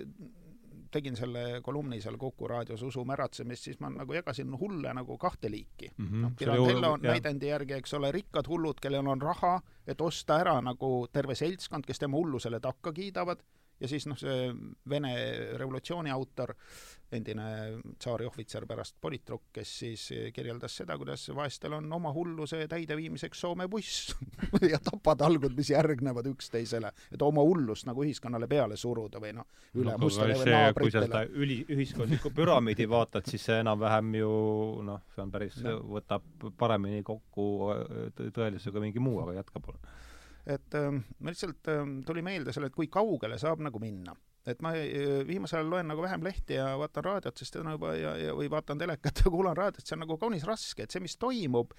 tegin 0.94 1.18
selle 1.18 1.62
kolumni 1.66 2.00
seal 2.02 2.18
Kuku 2.22 2.48
raadios 2.48 2.84
Usu 2.86 3.04
märatsemist, 3.08 3.68
siis 3.70 3.80
ma 3.82 3.90
nagu 3.90 4.14
jagasin 4.14 4.54
hulle 4.60 4.94
nagu 4.94 5.18
kahte 5.18 5.52
liiki 5.52 5.90
mm. 5.90 6.06
-hmm. 6.06 6.22
noh, 6.22 6.36
Pirandello 6.40 6.98
näidendi 7.02 7.50
järgi, 7.50 7.74
eks 7.82 7.94
ole, 7.98 8.12
rikkad 8.12 8.48
hullud, 8.48 8.80
kellel 8.82 9.08
on 9.08 9.22
raha, 9.22 9.60
et 9.88 10.02
osta 10.02 10.40
ära 10.40 10.60
nagu 10.62 11.08
terve 11.12 11.36
seltskond, 11.36 11.86
kes 11.86 12.00
tema 12.00 12.18
hullusele 12.18 12.60
takka 12.60 12.94
kiidavad 12.94 13.44
ja 13.84 13.90
siis 13.92 14.08
noh, 14.08 14.18
see 14.20 14.52
Vene 14.90 15.14
revolutsiooni 15.60 16.12
autor, 16.14 16.54
endine 17.14 17.46
tsaari 18.02 18.26
ohvitser, 18.26 18.66
pärast 18.66 18.96
politruk, 19.02 19.50
kes 19.54 19.74
siis 19.84 20.06
kirjeldas 20.34 20.80
seda, 20.80 20.96
kuidas 20.98 21.26
vaestel 21.36 21.76
on 21.78 21.92
oma 21.94 22.14
hulluse 22.16 22.64
täideviimiseks 22.72 23.44
Soome 23.44 23.68
buss 23.70 24.14
ja 24.74 24.80
tapatalgud, 24.84 25.54
mis 25.58 25.70
järgnevad 25.74 26.30
üksteisele, 26.32 26.94
et 27.14 27.26
oma 27.26 27.44
hullust 27.46 27.88
nagu 27.90 28.06
ühiskonnale 28.06 28.50
peale 28.50 28.78
suruda 28.80 29.22
või 29.22 29.36
noh, 29.38 29.50
üle 29.76 29.94
no, 29.94 30.00
mustale 30.02 30.40
või 30.40 30.56
naabritele. 30.56 30.80
kui 30.80 30.96
sa 30.96 31.06
seda 31.06 31.44
üli, 31.44 31.60
ühiskondlikku 31.76 32.34
püramiidi 32.34 32.88
vaatad, 32.90 33.28
siis 33.30 33.46
see 33.50 33.60
enam-vähem 33.62 34.16
ju 34.22 34.32
noh, 34.88 35.04
see 35.14 35.26
on 35.26 35.34
päris, 35.34 35.60
võtab 35.98 36.50
paremini 36.58 37.04
kokku 37.06 37.52
tõelisusega 38.34 38.82
mingi 38.84 39.04
muu, 39.04 39.20
aga 39.26 39.38
jätka 39.42 39.62
palun 39.62 39.94
et 40.46 40.76
äh, 40.76 40.92
ma 40.92 41.32
lihtsalt 41.32 41.72
äh, 41.72 41.82
tuli 42.06 42.24
meelde 42.26 42.54
selle, 42.54 42.72
et 42.72 42.76
kui 42.78 42.90
kaugele 42.92 43.40
saab 43.40 43.64
nagu 43.64 43.80
minna. 43.80 44.16
et 44.48 44.60
ma 44.62 44.74
äh, 44.76 45.24
viimasel 45.28 45.62
ajal 45.62 45.70
loen 45.72 45.88
nagu 45.88 46.04
vähem 46.04 46.24
lehti 46.26 46.58
ja 46.58 46.74
vaatan 46.80 47.06
raadiot, 47.06 47.40
sest 47.40 47.56
täna 47.56 47.78
juba 47.78 47.94
ja, 47.96 48.16
ja 48.20 48.34
või 48.36 48.50
vaatan 48.52 48.82
telekat 48.82 49.24
ja 49.24 49.32
kuulan 49.36 49.58
raadiot, 49.58 49.86
see 49.88 49.96
on 49.96 50.04
nagu 50.04 50.18
kaunis 50.20 50.44
raske, 50.48 50.84
et 50.84 50.92
see, 50.92 51.04
mis 51.04 51.16
toimub, 51.18 51.72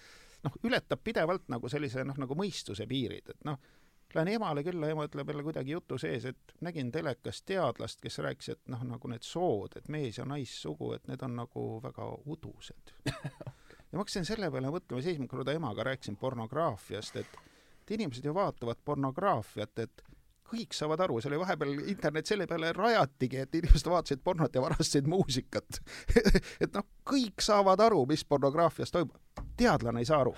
noh, 0.47 0.61
ületab 0.65 1.05
pidevalt 1.05 1.49
nagu 1.53 1.69
sellise 1.69 2.07
noh, 2.09 2.17
nagu 2.25 2.39
mõistuse 2.39 2.89
piirid, 2.89 3.35
et 3.35 3.45
noh, 3.45 3.61
lähen 4.15 4.33
emale 4.37 4.62
külla, 4.65 4.89
ema 4.89 5.05
ütleb 5.09 5.29
jälle 5.29 5.45
kuidagi 5.45 5.75
jutu 5.75 5.99
sees, 6.01 6.25
et 6.31 6.57
nägin 6.65 6.93
telekas 6.95 7.43
teadlast, 7.43 8.01
kes 8.01 8.21
rääkis, 8.25 8.53
et 8.55 8.73
noh, 8.73 8.85
nagu 8.89 9.11
need 9.12 9.27
sood, 9.27 9.77
et 9.77 9.89
mees- 9.93 10.21
ja 10.21 10.25
naissugu, 10.29 10.93
et 10.97 11.09
need 11.11 11.23
on 11.27 11.37
nagu 11.43 11.65
väga 11.85 12.07
udused 12.25 12.95
ja 13.11 13.99
ma 13.99 14.05
hakkasin 14.05 14.25
selle 14.25 14.49
peale 14.55 14.73
mõtlema, 14.73 15.03
siis 15.03 15.19
esimene 15.19 15.29
kord 15.29 15.51
emaga 15.53 15.85
rääkisin 15.91 16.17
pornograafiast, 16.17 17.21
et 17.21 17.43
et 17.85 17.97
inimesed 17.99 18.24
ju 18.24 18.32
vaatavad 18.35 18.80
pornograafiat, 18.85 19.78
et 19.85 20.05
kõik 20.55 20.76
saavad 20.76 21.01
aru, 21.05 21.18
see 21.20 21.30
oli 21.30 21.41
vahepeal, 21.41 21.72
internet 21.91 22.28
selle 22.28 22.47
peale 22.49 22.70
rajatigi, 22.76 23.41
et 23.45 23.59
inimesed 23.61 23.89
vaatasid 23.91 24.22
pornot 24.24 24.55
ja 24.55 24.62
varastasid 24.62 25.09
muusikat 25.11 25.80
et 26.64 26.70
noh, 26.74 26.87
kõik 27.09 27.45
saavad 27.45 27.80
aru, 27.85 28.05
mis 28.11 28.24
pornograafias 28.28 28.93
toimub. 28.95 29.16
teadlane 29.59 30.03
ei 30.03 30.09
saa 30.09 30.20
aru. 30.22 30.35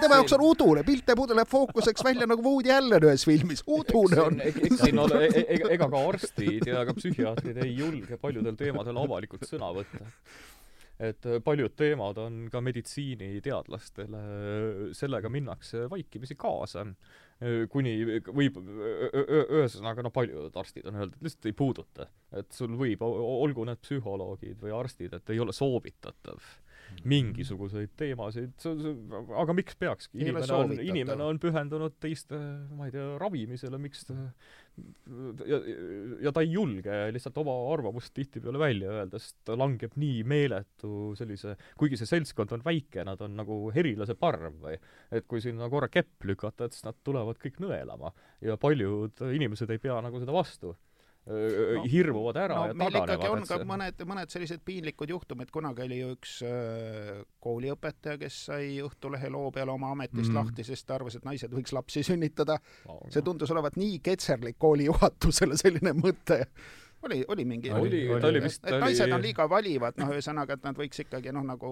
tema 0.00 0.18
jaoks 0.18 0.34
on 0.36 0.44
udune, 0.44 0.84
pilt 0.84 1.08
jääb 1.08 1.22
udune 1.24 1.44
fookuseks 1.48 2.04
välja 2.04 2.26
nagu 2.26 2.42
Woody 2.44 2.72
Allen 2.74 3.08
ühes 3.08 3.26
filmis, 3.28 3.62
udune 3.66 4.20
on. 4.22 4.40
eks 4.44 4.82
siin 4.82 4.98
ole, 4.98 5.26
e-, 5.28 5.46
e-, 5.46 5.60
ega 5.76 5.88
ka 5.90 6.02
arstid 6.08 6.66
ja 6.70 6.84
ka 6.88 6.96
psühhiaatrid 6.98 7.62
ei 7.64 7.76
julge 7.78 8.18
paljudel 8.20 8.58
teemadel 8.58 9.00
avalikult 9.06 9.46
sõna 9.48 9.70
võtta 9.76 10.10
et 11.10 11.28
äh, 11.28 11.40
paljud 11.44 11.74
teemad 11.78 12.18
on 12.22 12.40
ka 12.52 12.62
meditsiiniteadlastele, 12.64 14.22
sellega 14.96 15.30
minnakse 15.32 15.86
vaikimisi 15.92 16.36
kaasa. 16.40 16.86
Äh, 17.42 17.64
kuni 17.70 17.94
võib, 18.28 18.58
ühesõnaga, 18.62 20.04
no 20.06 20.12
paljud 20.14 20.54
arstid 20.60 20.86
on 20.90 21.00
öelnud, 21.00 21.16
et 21.18 21.28
lihtsalt 21.28 21.50
ei 21.50 21.56
puuduta. 21.58 22.10
et 22.34 22.52
sul 22.52 22.76
võib, 22.78 23.02
olgu 23.04 23.64
need 23.68 23.80
psühholoogid 23.82 24.60
või 24.62 24.74
arstid, 24.74 25.14
et 25.14 25.30
ei 25.30 25.40
ole 25.42 25.52
soovitatav 25.54 26.38
mm. 26.38 27.04
mingisuguseid 27.10 27.94
teemasid, 27.98 28.66
aga 29.42 29.56
miks 29.56 29.78
peakski? 29.78 30.18
inimene 30.24 30.50
on, 30.56 30.74
inimene 30.80 31.26
on 31.26 31.40
pühendunud 31.42 31.98
teiste, 32.02 32.38
ma 32.74 32.88
ei 32.88 32.94
tea, 32.94 33.06
ravimisele, 33.20 33.80
miks 33.82 34.06
ta 34.08 34.18
ja, 35.46 35.58
ja 36.24 36.32
ta 36.34 36.42
ei 36.42 36.52
julge 36.54 36.96
lihtsalt 37.14 37.36
oma 37.42 37.54
arvamust 37.72 38.14
tihtipeale 38.16 38.58
välja 38.58 38.92
öelda, 38.98 39.20
sest 39.22 39.36
ta 39.46 39.56
langeb 39.58 39.94
nii 40.00 40.22
meeletu 40.28 41.12
sellise, 41.18 41.54
kuigi 41.80 41.98
see 42.00 42.10
seltskond 42.10 42.54
on 42.56 42.64
väike, 42.64 43.04
nad 43.06 43.22
on 43.24 43.36
nagu 43.38 43.58
herilase 43.74 44.16
parv 44.18 44.58
või 44.64 44.78
et 45.14 45.28
kui 45.30 45.42
sinna 45.44 45.68
korra 45.72 45.90
kepp 45.92 46.26
lükata, 46.26 46.66
et 46.66 46.76
siis 46.76 46.86
nad 46.88 46.98
tulevad 47.06 47.38
kõik 47.42 47.60
nõelama 47.62 48.10
ja 48.44 48.58
paljud 48.60 49.22
inimesed 49.30 49.70
ei 49.70 49.82
pea 49.82 50.00
nagu 50.04 50.22
seda 50.22 50.34
vastu 50.34 50.74
no, 51.26 51.84
hirmuvad 51.88 52.38
ära 52.40 52.58
no, 52.72 52.88
ja 52.90 53.00
ikkagi 53.00 53.30
on 53.32 53.46
ka 53.48 53.58
mõned, 53.66 54.04
mõned 54.08 54.32
sellised 54.32 54.60
piinlikud 54.66 55.10
juhtumid, 55.14 55.50
kunagi 55.54 55.86
oli 55.86 56.00
ju 56.02 56.12
üks 56.16 56.36
äh, 56.46 57.24
kooliõpetaja, 57.44 58.18
kes 58.20 58.38
sai 58.50 58.78
Õhtulehe 58.84 59.32
loo 59.32 59.50
peale 59.54 59.72
oma 59.72 59.94
ametist 59.94 60.30
mm. 60.30 60.38
lahti, 60.38 60.66
sest 60.66 60.86
ta 60.88 60.98
arvas, 60.98 61.16
et 61.18 61.26
naised 61.26 61.52
võiks 61.54 61.74
lapsi 61.76 62.04
sünnitada 62.06 62.58
no,. 62.88 63.00
see 63.12 63.24
tundus 63.24 63.52
olevat 63.54 63.78
nii 63.80 64.00
ketserlik 64.04 64.60
kooli 64.60 64.88
juhatusele, 64.90 65.58
selline 65.60 65.94
mõte 65.96 66.44
oli, 67.04 67.24
oli 67.28 67.44
mingi 67.48 67.72
oli, 67.72 68.06
ta 68.20 68.28
oli 68.28 68.40
vist 68.44 68.64
et 68.64 68.78
naised 68.80 69.04
oli... 69.06 69.16
on 69.16 69.24
liiga 69.24 69.48
valivad, 69.48 69.98
noh, 70.00 70.12
ühesõnaga, 70.14 70.56
et 70.58 70.64
nad 70.64 70.78
võiks 70.78 71.04
ikkagi 71.04 71.32
noh, 71.36 71.44
nagu 71.46 71.70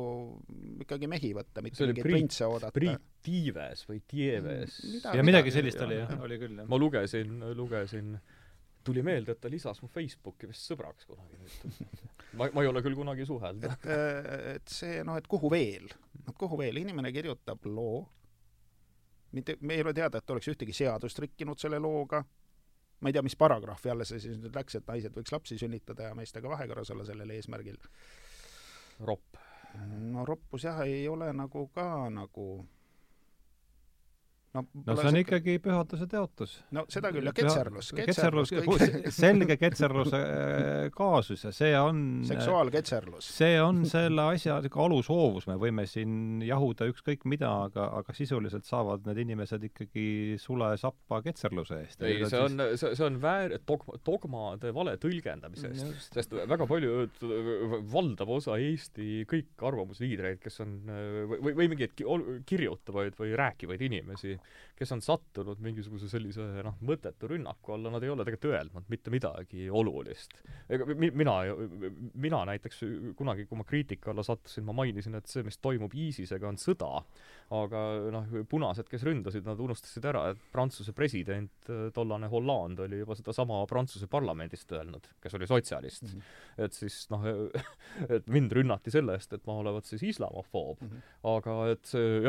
ikkagi 0.84 1.08
mehi 1.08 1.32
võtta, 1.36 1.64
mitte 1.64 1.88
mingeid 1.88 2.08
printsuse 2.08 2.48
oodata. 2.48 2.72
Priit 2.76 3.08
Tiives 3.22 3.84
või 3.88 4.00
Tieves. 4.08 4.78
ja 5.04 5.24
midagi 5.24 5.52
sellist 5.54 5.80
oli 5.84 6.00
jah, 6.00 6.16
oli 6.24 6.40
küll 6.40 6.62
jah. 6.62 6.68
ma 6.68 6.80
lugesin, 6.80 7.36
lugesin 7.56 8.16
äh, 8.16 8.40
tuli 8.84 9.02
meelde, 9.06 9.34
et 9.34 9.40
ta 9.40 9.50
lisas 9.50 9.80
mu 9.82 9.88
Facebooki 9.92 10.48
vist 10.50 10.66
sõbraks 10.70 11.06
kunagi 11.08 11.38
nüüd. 11.40 11.84
ma, 12.38 12.48
ma 12.54 12.64
ei 12.64 12.70
ole 12.70 12.82
küll 12.84 12.96
kunagi 12.98 13.26
suhelnud. 13.28 13.68
et, 13.68 13.86
äh, 13.86 14.32
et 14.56 14.74
see 14.74 15.02
noh, 15.06 15.18
et 15.20 15.28
kuhu 15.30 15.50
veel, 15.52 15.88
noh 16.26 16.36
kuhu 16.38 16.58
veel, 16.60 16.82
inimene 16.82 17.12
kirjutab 17.14 17.66
loo, 17.70 18.02
mitte, 19.32 19.56
me 19.60 19.78
ei 19.78 19.84
ole 19.84 19.94
teada, 19.96 20.18
et 20.20 20.34
oleks 20.34 20.50
ühtegi 20.52 20.76
seadust 20.76 21.22
rikkinud 21.24 21.60
selle 21.60 21.80
looga, 21.82 22.22
ma 23.02 23.10
ei 23.10 23.16
tea, 23.16 23.24
mis 23.26 23.38
paragrahvi 23.38 23.90
alla 23.92 24.06
see 24.08 24.20
siis 24.22 24.38
nüüd 24.40 24.54
läks, 24.54 24.76
et 24.78 24.90
naised 24.90 25.16
võiks 25.16 25.34
lapsi 25.34 25.58
sünnitada 25.60 26.10
ja 26.10 26.18
meestega 26.18 26.50
vahekorras 26.52 26.92
olla 26.94 27.06
sellel 27.08 27.32
eesmärgil. 27.34 27.80
ropp. 29.00 29.40
no 30.12 30.26
roppus 30.28 30.68
jah, 30.68 30.84
ei 30.86 31.08
ole 31.08 31.32
nagu 31.32 31.66
ka 31.74 32.10
nagu 32.12 32.46
no, 34.54 34.64
no 34.86 34.96
see 34.96 35.08
on 35.08 35.16
see... 35.16 35.22
ikkagi 35.24 35.54
pühaduse 35.64 36.06
teotus. 36.10 36.54
no 36.76 36.84
seda 36.92 37.12
küll, 37.14 37.28
ja 37.28 37.32
ketserlus, 37.36 37.88
ketserlus, 37.96 38.52
ketserlus, 38.52 39.16
selge 39.22 39.56
ketserluse 39.60 40.20
äh, 40.20 40.88
kaasus 40.96 41.46
ja 41.46 41.52
see 41.56 41.72
on 41.78 42.02
seksuaalketserlus. 42.28 43.28
see 43.38 43.56
on 43.62 43.82
selle 43.88 44.26
asja 44.34 44.58
niisugune 44.60 44.88
alushoovus, 44.88 45.48
me 45.48 45.56
võime 45.60 45.86
siin 45.88 46.42
jahuda 46.44 46.88
ükskõik 46.92 47.24
mida, 47.32 47.50
aga, 47.68 47.88
aga 48.02 48.16
sisuliselt 48.16 48.68
saavad 48.68 49.08
need 49.08 49.22
inimesed 49.24 49.64
ikkagi 49.70 50.06
sule 50.42 50.72
sappa 50.80 51.22
ketserluse 51.24 51.80
eest. 51.86 52.04
ei, 52.04 52.20
see 52.28 52.44
on, 52.44 52.60
see, 52.76 52.92
see 52.98 53.08
on 53.08 53.18
väär-, 53.22 53.56
dogma, 53.68 53.96
dogmade 54.04 54.74
vale 54.76 54.98
tõlgendamisest, 55.00 56.12
sest 56.12 56.36
väga 56.52 56.68
paljud, 56.68 57.24
valdav 57.92 58.36
osa 58.36 58.60
Eesti 58.60 59.24
kõik 59.30 59.64
arvamusliidreid, 59.64 60.42
kes 60.42 60.60
on 60.64 60.76
või, 61.32 61.56
või 61.56 61.72
mingeid 61.72 61.96
kirjutavaid 62.48 63.16
või 63.18 63.32
rääkivaid 63.38 63.88
inimesi, 63.88 64.36
kes 64.78 64.92
on 64.96 65.02
sattunud 65.04 65.60
mingisuguse 65.62 66.08
sellise 66.10 66.44
noh, 66.66 66.78
mõttetu 66.86 67.30
rünnaku 67.30 67.76
alla, 67.76 67.92
nad 67.94 68.04
ei 68.04 68.12
ole 68.12 68.26
tegelikult 68.26 68.52
öelnud 68.52 68.88
mitte 68.92 69.12
midagi 69.14 69.68
olulist. 69.70 70.38
ega 70.72 70.86
mi-, 70.94 71.12
mina, 71.22 71.36
mina 72.14 72.42
näiteks 72.52 72.82
kunagi, 73.18 73.46
kui 73.50 73.60
ma 73.60 73.66
kriitika 73.68 74.12
alla 74.12 74.24
sattusin, 74.26 74.66
ma 74.66 74.76
mainisin, 74.82 75.18
et 75.18 75.30
see, 75.30 75.44
mis 75.46 75.60
toimub 75.62 75.94
ISISega, 75.94 76.48
on 76.48 76.60
sõda, 76.60 76.90
aga 77.52 77.82
noh, 78.14 78.34
punased, 78.48 78.88
kes 78.90 79.04
ründasid, 79.06 79.44
nad 79.46 79.60
unustasid 79.60 80.06
ära, 80.08 80.24
et 80.32 80.40
Prantsuse 80.52 80.94
president, 80.96 81.70
tollane 81.94 82.30
Hollande, 82.32 82.86
oli 82.86 83.02
juba 83.02 83.16
sedasama 83.18 83.62
Prantsuse 83.70 84.08
parlamendist 84.12 84.72
öelnud, 84.72 85.08
kes 85.22 85.38
oli 85.38 85.48
sotsialist 85.50 86.06
mm. 86.08 86.12
-hmm. 86.12 86.66
et 86.66 86.78
siis 86.78 86.98
noh, 87.12 87.26
et 88.16 88.26
mind 88.26 88.52
rünnati 88.58 88.94
selle 88.94 89.18
eest, 89.18 89.32
et 89.32 89.46
ma 89.46 89.58
olevat 89.60 89.88
siis 89.88 90.02
islamofoob 90.14 90.80
mm, 90.80 90.88
-hmm. 90.88 91.10
aga 91.36 91.58
et 91.72 91.84
see 91.84 92.22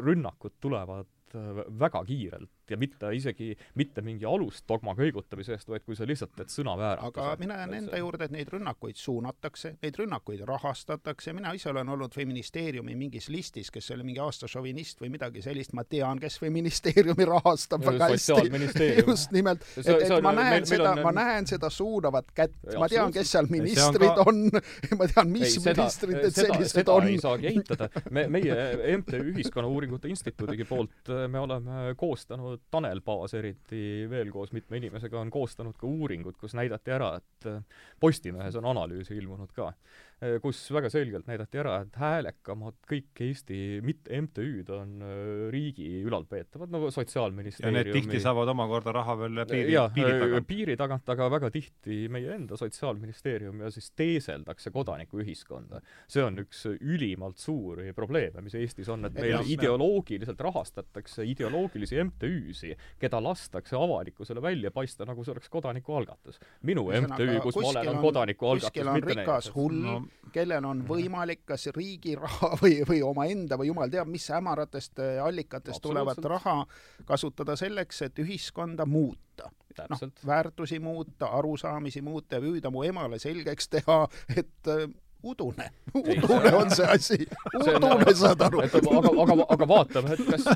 rünnakud 0.00 0.56
tulevad 0.60 1.10
Äh, 1.34 1.64
väga 1.80 2.02
kiirelt 2.04 2.50
ja 2.72 2.78
mitte 2.80 3.12
isegi 3.16 3.52
mitte 3.78 4.02
mingi 4.04 4.26
alusdogma 4.28 4.94
kõigutamise 4.98 5.56
eest, 5.56 5.70
vaid 5.70 5.84
kui 5.86 5.96
sa 5.98 6.06
lihtsalt 6.08 6.34
teed 6.36 6.52
sõnavääratuse. 6.52 7.22
aga 7.22 7.36
mina 7.40 7.60
jään 7.62 7.76
enda 7.82 8.00
juurde, 8.00 8.28
et 8.28 8.34
neid 8.34 8.52
rünnakuid 8.52 8.98
suunatakse, 8.98 9.76
neid 9.82 9.98
rünnakuid 10.00 10.44
rahastatakse, 10.48 11.32
mina 11.36 11.54
ise 11.56 11.70
olen 11.70 11.88
olnud 11.94 12.14
Feministeeriumi 12.14 12.96
mingis 12.98 13.28
listis, 13.32 13.70
kes 13.70 13.90
oli 13.94 14.06
mingi 14.08 14.20
aasta 14.22 14.48
šovinist 14.50 15.00
või 15.02 15.12
midagi 15.14 15.42
sellist, 15.44 15.74
ma 15.76 15.84
tean, 15.84 16.20
kes 16.22 16.38
Feministeeriumi 16.42 17.28
rahastab 17.28 17.86
väga 17.86 18.10
hästi. 18.12 18.90
just 19.06 19.32
nimelt, 19.32 19.64
et, 19.76 19.86
et 19.86 20.14
ma 20.22 20.34
näen 20.36 20.58
meil, 20.58 20.68
seda, 20.68 20.94
ma 21.02 21.14
näen 21.16 21.48
seda 21.50 21.70
suunavat 21.70 22.32
kätt, 22.34 22.58
ma 22.78 22.88
tean, 22.90 23.12
kes 23.14 23.36
seal 23.36 23.48
ministrid 23.52 24.22
on, 24.26 24.32
on, 24.32 24.62
ma 24.98 25.08
tean, 25.10 25.30
mis 25.32 25.56
ei, 25.56 25.74
ministrid 25.76 26.18
need 26.18 26.36
sellised 26.36 26.92
on. 26.92 27.08
ei 27.08 27.18
saagi 27.22 27.50
eitada. 27.52 27.88
me, 28.10 28.26
meie 28.32 28.56
MTÜ 28.98 29.22
Ühiskonnauuringute 29.32 30.10
Instituudigi 30.12 30.66
poolt 30.68 31.12
me 31.28 31.42
oleme 31.42 31.94
koostanud, 31.98 32.61
Tanel 32.70 33.00
Paas 33.04 33.34
eriti 33.34 34.06
veel 34.10 34.30
koos 34.32 34.52
mitme 34.52 34.78
inimesega 34.80 35.20
on 35.20 35.30
koostanud 35.30 35.76
ka 35.78 35.86
uuringut, 35.86 36.38
kus 36.40 36.54
näidati 36.54 36.94
ära, 36.94 37.14
et 37.18 37.48
Postimehes 38.00 38.56
on 38.60 38.70
analüüse 38.72 39.14
ilmunud 39.16 39.52
ka 39.56 39.72
kus 40.42 40.60
väga 40.70 40.90
selgelt 40.92 41.26
näidati 41.26 41.58
ära, 41.58 41.80
et 41.82 41.96
häälekamad 41.98 42.76
kõik 42.86 43.22
Eesti 43.26 43.80
mitte 43.82 44.20
MTÜ-d 44.22 44.70
on 44.76 44.92
äh, 45.02 45.14
riigi 45.50 45.88
ülalpeetavad, 46.06 46.70
no 46.70 46.90
Sotsiaalministeeriumi 46.94 47.78
ja 47.78 47.84
need 47.84 47.96
tihti 47.96 48.20
saavad 48.22 48.52
omakorda 48.52 48.94
raha 48.94 49.16
veel 49.18 49.42
piiri, 49.50 49.74
piiri 49.94 50.20
tagant. 50.20 50.46
piiri 50.46 50.76
tagant, 50.78 51.10
aga 51.14 51.28
väga 51.32 51.50
tihti 51.54 51.98
meie 52.12 52.36
enda 52.36 52.58
Sotsiaalministeerium 52.60 53.64
ja 53.66 53.72
siis 53.74 53.90
teeseldakse 53.98 54.70
kodanikuühiskonda. 54.74 55.82
see 56.06 56.22
on 56.22 56.38
üks 56.44 56.64
ülimalt 56.78 57.42
suuri 57.42 57.90
probleeme, 57.96 58.44
mis 58.46 58.54
Eestis 58.58 58.92
on, 58.94 59.08
et 59.10 59.18
meil 59.18 59.34
ja, 59.34 59.42
ideoloogiliselt 59.56 60.40
rahastatakse 60.40 61.26
ideoloogilisi 61.26 61.98
MTÜ-si, 62.04 62.76
keda 63.02 63.22
lastakse 63.22 63.76
avalikkusele 63.76 64.42
välja 64.42 64.70
paista, 64.70 65.06
nagu 65.08 65.24
see 65.24 65.34
oleks 65.34 65.50
kodanikualgatus. 65.50 66.38
minu 66.62 66.86
MTÜ, 66.94 67.40
kus 67.42 67.58
ma 67.58 67.74
olen, 67.74 67.94
on 67.96 68.02
kodanikualgatus, 68.06 68.92
mitte 68.94 69.18
need. 69.18 69.54
hull 69.56 69.82
no, 69.82 70.00
kellel 70.32 70.64
on 70.64 70.82
võimalik 70.88 71.44
kas 71.46 71.68
riigi 71.76 72.14
raha 72.18 72.52
või, 72.62 72.80
või 72.88 73.02
omaenda 73.06 73.58
või 73.60 73.70
jumal 73.70 73.92
teab 73.92 74.10
mis 74.12 74.28
hämaratest 74.32 75.02
äh, 75.02 75.18
allikatest 75.24 75.82
tulevat 75.82 76.24
raha 76.24 76.62
kasutada 77.08 77.56
selleks, 77.56 78.02
et 78.08 78.18
ühiskonda 78.22 78.86
muuta. 78.86 79.50
noh, 79.88 80.02
väärtusi 80.26 80.78
muuta, 80.78 81.26
arusaamisi 81.38 82.02
muuta 82.02 82.36
ja 82.36 82.44
püüda 82.44 82.70
mu 82.70 82.82
emale 82.84 83.18
selgeks 83.18 83.68
teha, 83.72 84.02
et 84.36 84.68
äh, 84.68 84.88
udune, 85.22 85.68
udune 85.94 86.52
on 86.56 86.70
see 86.70 86.86
asi, 86.86 87.18
udune, 87.54 88.14
saad 88.18 88.42
aru. 88.46 88.62
aga, 88.66 89.12
aga, 89.24 89.36
aga 89.54 89.68
vaatame, 89.70 90.16
et 90.16 90.22
kas, 90.28 90.46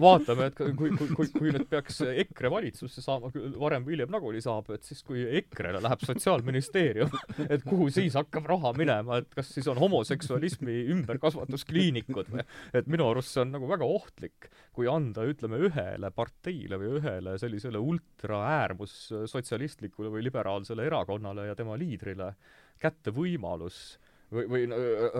vaatame, 0.00 0.48
et 0.50 0.58
kui, 0.58 0.90
kui, 0.98 1.08
kui, 1.16 1.30
kui 1.34 1.54
nüüd 1.54 1.66
peaks 1.70 2.02
EKRE 2.24 2.50
valitsusse 2.52 3.04
saama, 3.04 3.30
varem 3.60 3.86
või 3.86 3.96
hiljem 3.96 4.12
nagunii 4.14 4.44
saab, 4.44 4.68
et 4.76 4.84
siis 4.86 5.00
kui 5.06 5.24
EKRE-le 5.40 5.80
läheb 5.84 6.04
Sotsiaalministeerium, 6.04 7.14
et 7.48 7.64
kuhu 7.66 7.88
siis 7.94 8.16
hakkab 8.18 8.48
raha 8.52 8.74
minema, 8.76 9.20
et 9.22 9.30
kas 9.34 9.52
siis 9.54 9.68
on 9.72 9.80
homoseksualismi 9.80 10.84
ümberkasvatuskliinikud 10.94 12.32
või, 12.34 12.44
et 12.76 12.90
minu 12.90 13.08
arust 13.10 13.32
see 13.34 13.44
on 13.44 13.54
nagu 13.56 13.70
väga 13.70 13.88
ohtlik, 13.88 14.50
kui 14.74 14.90
anda, 14.90 15.24
ütleme, 15.28 15.60
ühele 15.68 16.10
parteile 16.14 16.78
või 16.80 16.98
ühele 16.98 17.38
sellisele 17.40 17.80
ultraäärmus 17.80 18.98
sotsialistlikule 19.30 20.12
või 20.12 20.26
liberaalsele 20.28 20.86
erakonnale 20.90 21.48
ja 21.50 21.56
tema 21.58 21.78
liidrile 21.80 22.34
kätte 22.82 23.12
võimalus 23.14 23.98
või, 24.32 24.46
või 24.50 24.66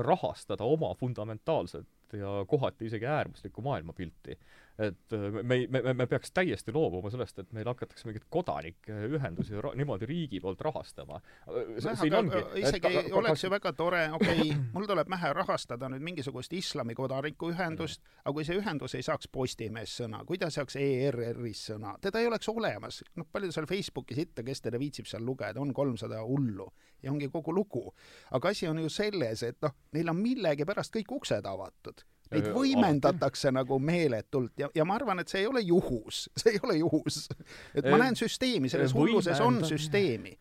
rahastada 0.06 0.64
oma 0.64 0.94
fundamentaalset 0.98 2.16
ja 2.18 2.44
kohati 2.48 2.86
isegi 2.90 3.06
äärmuslikku 3.06 3.62
maailmapilti 3.62 4.39
et 4.78 5.12
äh, 5.12 5.18
me, 5.42 5.66
me, 5.70 5.82
me, 5.82 5.94
me 5.94 6.06
peaks 6.06 6.32
täiesti 6.34 6.72
loobuma 6.74 7.10
sellest, 7.10 7.38
et 7.38 7.52
meil 7.55 7.68
hakatakse 7.70 8.09
mingeid 8.09 8.26
kodanikeühendusi 8.32 9.60
niimoodi 9.78 10.06
riigi 10.10 10.40
poolt 10.42 10.60
rahastama. 10.66 11.20
Äh, 11.48 11.76
isegi 11.78 12.90
et, 12.90 13.12
oleks 13.14 13.44
ju 13.44 13.51
väga 13.52 13.72
tore, 13.78 14.02
okei 14.16 14.40
okay,, 14.40 14.56
mul 14.74 14.88
tuleb 14.90 15.10
pähe 15.10 15.32
rahastada 15.36 15.90
nüüd 15.92 16.02
mingisugust 16.09 16.52
islami 16.59 16.96
kodanikuühendust, 16.98 18.02
aga 18.24 18.34
kui 18.34 18.46
see 18.46 18.59
ühendus 18.59 18.96
ei 18.98 19.06
saaks 19.06 19.30
Postimehes 19.34 19.94
sõna, 20.01 20.24
kui 20.26 20.40
ta 20.42 20.51
saaks 20.51 20.78
ERR-is 20.80 21.68
sõna, 21.70 21.94
teda 22.02 22.22
ei 22.22 22.30
oleks 22.30 22.51
olemas. 22.51 23.02
noh, 23.14 23.28
palju 23.30 23.52
seal 23.55 23.68
Facebookis 23.70 24.24
ikka, 24.26 24.42
kes 24.46 24.66
teda 24.66 24.80
viitsib 24.82 25.06
seal 25.10 25.22
lugeda, 25.26 25.62
on 25.62 25.70
kolmsada 25.74 26.22
hullu 26.26 26.66
ja 27.02 27.12
ongi 27.12 27.30
kogu 27.30 27.55
lugu. 27.55 27.86
aga 28.30 28.51
asi 28.51 28.66
on 28.68 28.82
ju 28.82 28.90
selles, 28.90 29.42
et 29.42 29.62
noh, 29.62 29.74
neil 29.94 30.10
on 30.10 30.18
millegipärast 30.18 30.94
kõik 30.98 31.14
uksed 31.20 31.46
avatud 31.46 32.02
Neid 32.35 32.51
võimendatakse 32.55 33.52
nagu 33.55 33.78
meeletult 33.82 34.59
ja, 34.61 34.70
ja 34.74 34.86
ma 34.89 34.98
arvan, 34.98 35.23
et 35.23 35.31
see 35.32 35.44
ei 35.44 35.51
ole 35.51 35.62
juhus, 35.65 36.27
see 36.40 36.56
ei 36.56 36.62
ole 36.62 36.78
juhus. 36.81 37.28
et 37.74 37.86
ma 37.89 38.01
näen 38.02 38.19
süsteemi, 38.19 38.73
selles 38.73 38.97
hulluses 38.97 39.40
on 39.44 39.62
süsteemi 39.69 40.36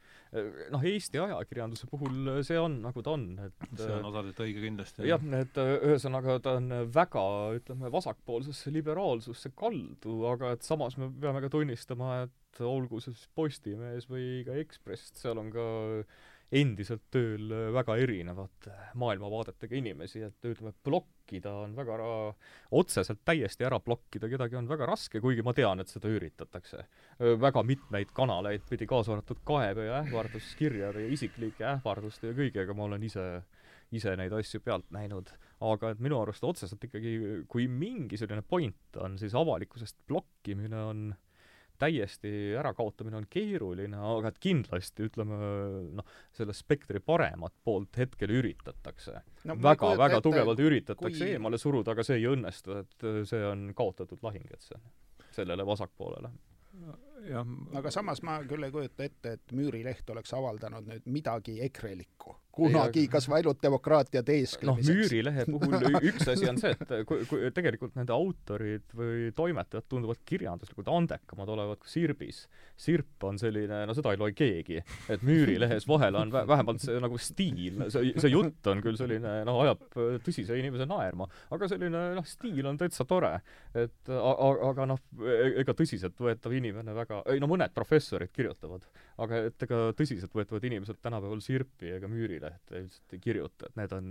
noh, 0.74 0.84
Eesti 0.88 1.20
ajakirjanduse 1.22 1.88
puhul 1.92 2.30
see 2.46 2.58
on, 2.60 2.80
nagu 2.84 3.04
ta 3.06 3.14
on, 3.16 3.26
et 3.46 3.66
see 3.78 3.92
on 3.94 4.08
osaliselt 4.10 4.42
õige 4.46 4.64
kindlasti. 4.64 5.06
jah, 5.10 5.26
et 5.38 5.60
ühesõnaga 5.62 6.40
ta 6.44 6.56
on 6.60 6.72
väga, 6.94 7.26
ütleme, 7.60 7.92
vasakpoolsesse 7.94 8.74
liberaalsusse 8.74 9.54
kaldu, 9.58 10.18
aga 10.32 10.56
et 10.58 10.66
samas 10.66 10.98
me 11.02 11.12
peame 11.22 11.44
ka 11.44 11.52
tunnistama, 11.54 12.24
et 12.28 12.64
olgu 12.66 13.02
see 13.04 13.14
siis 13.14 13.30
Postimees 13.38 14.10
või 14.10 14.44
ka 14.48 14.58
Ekspress, 14.62 15.14
seal 15.22 15.42
on 15.42 15.54
ka 15.54 15.68
endiselt 16.54 17.06
tööl 17.14 17.52
äh, 17.52 17.70
väga 17.74 17.96
erinevate 18.02 18.74
maailmavaadetega 19.02 19.78
inimesi, 19.80 20.22
et 20.28 20.48
ütleme, 20.50 20.74
blokkida 20.86 21.54
on 21.64 21.74
väga 21.78 21.98
ra-, 22.00 22.34
otseselt 22.80 23.24
täiesti 23.26 23.68
ära 23.68 23.80
blokkida 23.84 24.30
kedagi 24.32 24.60
on 24.60 24.70
väga 24.70 24.88
raske, 24.90 25.22
kuigi 25.24 25.46
ma 25.46 25.56
tean, 25.58 25.82
et 25.82 25.92
seda 25.92 26.12
üritatakse. 26.12 26.86
väga 27.42 27.64
mitmeid 27.64 28.14
kanaleid 28.14 28.66
pidi, 28.70 28.88
kaasa 28.90 29.16
arvatud 29.16 29.42
kaebe- 29.48 29.88
ja 29.88 30.02
ähvarduskirjade 30.04 31.06
ja 31.06 31.14
isiklike 31.14 31.68
ähvarduste 31.76 32.32
ja 32.32 32.38
kõigega 32.38 32.76
ma 32.78 32.90
olen 32.90 33.04
ise 33.04 33.28
ise 33.94 34.16
neid 34.18 34.34
asju 34.34 34.62
pealt 34.66 34.88
näinud, 34.90 35.30
aga 35.62 35.92
et 35.94 36.00
minu 36.02 36.18
arust 36.18 36.44
otseselt 36.44 36.82
ikkagi, 36.88 37.44
kui 37.48 37.68
mingi 37.70 38.18
selline 38.18 38.42
point 38.42 38.98
on, 38.98 39.20
siis 39.22 39.36
avalikkusest 39.38 40.00
blokkimine 40.10 40.80
on 40.82 41.04
äh, 41.12 41.33
täiesti 41.82 42.54
ärakaotamine 42.60 43.18
on 43.18 43.28
keeruline, 43.30 43.98
aga 43.98 44.32
et 44.32 44.40
kindlasti 44.44 45.08
ütleme 45.10 45.38
noh, 46.00 46.14
selle 46.36 46.56
spektri 46.56 47.02
paremat 47.04 47.56
poolt 47.66 47.98
hetkel 48.00 48.34
üritatakse 48.38 49.18
no,. 49.50 49.58
väga, 49.62 49.94
väga 50.00 50.20
ette, 50.20 50.28
tugevalt 50.30 50.64
üritatakse 50.64 51.26
kui... 51.26 51.34
eemale 51.36 51.60
suruda, 51.62 51.96
aga 51.96 52.06
see 52.08 52.22
ei 52.22 52.30
õnnestu, 52.32 52.80
et 52.84 53.08
see 53.30 53.44
on 53.50 53.70
kaotatud 53.78 54.24
lahing, 54.26 54.48
et 54.54 54.70
see, 54.70 54.80
sellele 55.34 55.66
vasakpoolele 55.68 56.32
jah. 57.30 57.52
aga 57.80 57.92
samas 57.92 58.24
ma 58.26 58.40
küll 58.48 58.68
ei 58.68 58.74
kujuta 58.74 59.08
ette, 59.08 59.38
et 59.38 59.56
Müürileht 59.56 60.10
oleks 60.14 60.34
avaldanud 60.38 60.88
nüüd 60.90 61.12
midagi 61.12 61.60
ekrelikku 61.66 62.38
kunagi 62.54 63.06
kas 63.12 63.26
või 63.30 63.40
ainult 63.40 63.62
demokraatia 63.64 64.22
teesklemiseks. 64.26 64.90
noh, 64.90 65.00
Müürilehe 65.00 65.46
puhul 65.50 65.98
üks 66.12 66.28
asi 66.30 66.48
on 66.50 66.60
see, 66.62 66.74
et 66.76 66.92
kui, 67.10 67.26
kui 67.30 67.50
tegelikult 67.56 67.96
nende 67.98 68.14
autorid 68.14 68.86
või 68.98 69.32
toimetajad 69.36 69.88
tunduvad 69.90 70.22
kirjanduslikult 70.28 70.92
andekamad 70.94 71.50
olevat 71.56 71.82
kui 71.82 71.90
Sirbis. 71.90 72.44
Sirp 72.78 73.26
on 73.26 73.40
selline, 73.42 73.84
no 73.90 73.96
seda 73.98 74.14
ei 74.14 74.22
loe 74.22 74.36
keegi, 74.38 74.80
et 75.14 75.26
Müürilehes 75.26 75.88
vahel 75.90 76.18
on 76.20 76.34
vähemalt 76.34 76.84
see 76.84 77.00
nagu 77.02 77.18
stiil, 77.22 77.88
see, 77.94 78.14
see 78.22 78.34
jutt 78.34 78.70
on 78.70 78.84
küll 78.86 78.98
selline, 79.02 79.40
noh, 79.50 79.62
ajab 79.66 79.84
tõsise 80.26 80.58
inimese 80.60 80.88
naerma, 80.90 81.28
aga 81.54 81.70
selline 81.72 82.06
noh, 82.20 82.30
stiil 82.30 82.70
on 82.70 82.78
täitsa 82.82 83.08
tore. 83.10 83.34
et 83.74 84.14
aga 84.14 84.88
noh, 84.90 85.02
ega 85.64 85.74
tõsiseltvõetav 85.78 86.54
inimene 86.54 86.94
väga, 86.94 87.03
ei 87.32 87.42
no 87.42 87.50
mõned 87.52 87.74
professorid 87.74 88.32
kirjutavad, 88.36 88.86
aga 89.24 89.44
et 89.50 89.68
ega 89.68 89.82
tõsiseltvõetavad 89.98 90.70
inimesed 90.70 91.02
tänapäeval 91.02 91.42
Sirpi 91.44 91.92
ega 91.98 92.10
Müüri 92.12 92.44
veebilehte 92.44 92.82
üldiselt 92.82 93.14
ei 93.14 93.20
kirjuta, 93.20 93.68
et 93.68 93.78
need 93.78 93.94
on, 93.96 94.08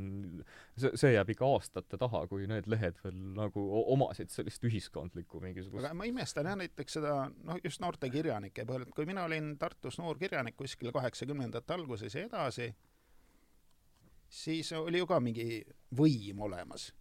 see, 0.76 0.92
see 0.98 1.12
jääb 1.14 1.32
ikka 1.34 1.46
aastate 1.46 1.98
taha, 2.00 2.24
kui 2.30 2.46
need 2.50 2.68
lehed 2.70 2.98
veel 3.04 3.18
nagu 3.36 3.64
omasid 3.92 4.30
sellist 4.30 4.64
ühiskondlikku 4.64 5.40
mingisugust 5.42 5.84
aga 5.84 5.94
ma 5.94 6.08
imestan 6.08 6.48
jah 6.48 6.56
näiteks 6.58 6.98
seda, 6.98 7.16
noh, 7.44 7.60
just 7.64 7.82
noorte 7.82 8.10
kirjanike 8.12 8.66
põhjal, 8.68 8.86
et 8.86 8.94
kui 8.96 9.08
mina 9.08 9.26
olin 9.28 9.54
Tartus 9.58 9.98
noor 9.98 10.18
kirjanik 10.18 10.56
kuskil 10.56 10.92
kaheksakümnendate 10.94 11.74
alguses 11.74 12.14
ja 12.14 12.26
edasi, 12.26 12.72
siis 14.28 14.72
oli 14.78 15.02
ju 15.02 15.06
ka 15.06 15.20
mingi 15.20 15.62
võim 15.96 16.40
olemas. 16.48 16.92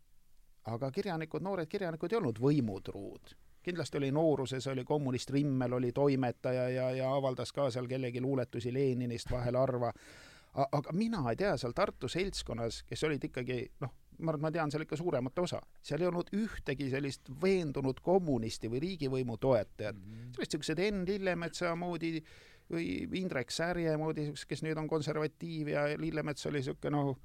aga 0.66 0.92
kirjanikud, 0.92 1.42
noored 1.42 1.68
kirjanikud 1.68 2.12
ei 2.12 2.18
olnud 2.20 2.38
võimutruud 2.38 3.32
kindlasti 3.64 3.98
oli 3.98 4.12
nooruses, 4.12 4.68
oli 4.68 4.84
kommunist 4.88 5.30
Rimmel, 5.30 5.74
oli 5.74 5.92
toimetaja 5.92 6.70
ja, 6.70 6.92
ja 6.98 7.14
avaldas 7.14 7.52
ka 7.54 7.70
seal 7.72 7.88
kellegi 7.88 8.22
luuletusi 8.22 8.74
Leninist 8.74 9.32
vahel 9.32 9.58
harva, 9.60 9.92
aga 10.72 10.94
mina 10.94 11.24
ei 11.30 11.40
tea 11.40 11.56
seal 11.58 11.76
Tartu 11.76 12.10
seltskonnas, 12.12 12.84
kes 12.90 13.04
olid 13.08 13.24
ikkagi 13.30 13.60
noh, 13.82 13.94
ma 14.22 14.34
arvan, 14.34 14.46
ma 14.46 14.52
tean 14.54 14.72
seal 14.72 14.86
ikka 14.86 15.00
suuremat 15.00 15.40
osa, 15.44 15.62
seal 15.82 16.04
ei 16.04 16.10
olnud 16.10 16.32
ühtegi 16.38 16.90
sellist 16.92 17.32
veendunud 17.42 18.02
kommunisti 18.04 18.70
või 18.72 18.82
riigivõimu 18.86 19.38
toetajat 19.42 19.98
mm. 19.98 20.08
-hmm. 20.08 20.32
sellist 20.36 20.58
niisugused 20.58 20.84
Enn 20.88 21.06
Lillemetsa 21.08 21.76
moodi 21.76 22.18
või 22.72 22.88
Indrek 23.20 23.52
Särje 23.52 23.98
moodi, 23.98 24.30
kes 24.48 24.64
nüüd 24.64 24.80
on 24.80 24.88
konservatiiv 24.90 25.74
ja 25.74 25.86
Lillemets 26.00 26.46
oli 26.50 26.62
niisugune 26.62 26.98
noh, 26.98 27.18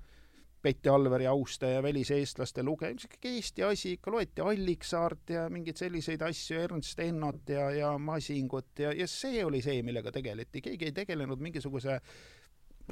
Betty 0.67 0.91
Alveri 0.91 1.27
austaja, 1.31 1.83
väliseestlaste 1.83 2.63
lugeja, 2.67 2.95
niisugune 2.95 3.35
Eesti 3.37 3.63
asi 3.63 3.93
ikka, 3.95 4.11
loeti 4.11 4.43
Alliksaart 4.43 5.31
ja 5.31 5.45
mingeid 5.53 5.79
selliseid 5.79 6.25
asju, 6.27 6.59
Ernst 6.65 6.99
Ennot 7.05 7.53
ja, 7.55 7.69
ja 7.71 7.93
Masingut 7.99 8.83
ja, 8.83 8.91
ja 8.93 9.07
see 9.11 9.45
oli 9.47 9.63
see, 9.63 9.79
millega 9.87 10.11
tegeleti, 10.13 10.65
keegi 10.65 10.89
ei 10.91 10.97
tegelenud 10.97 11.43
mingisuguse 11.43 12.01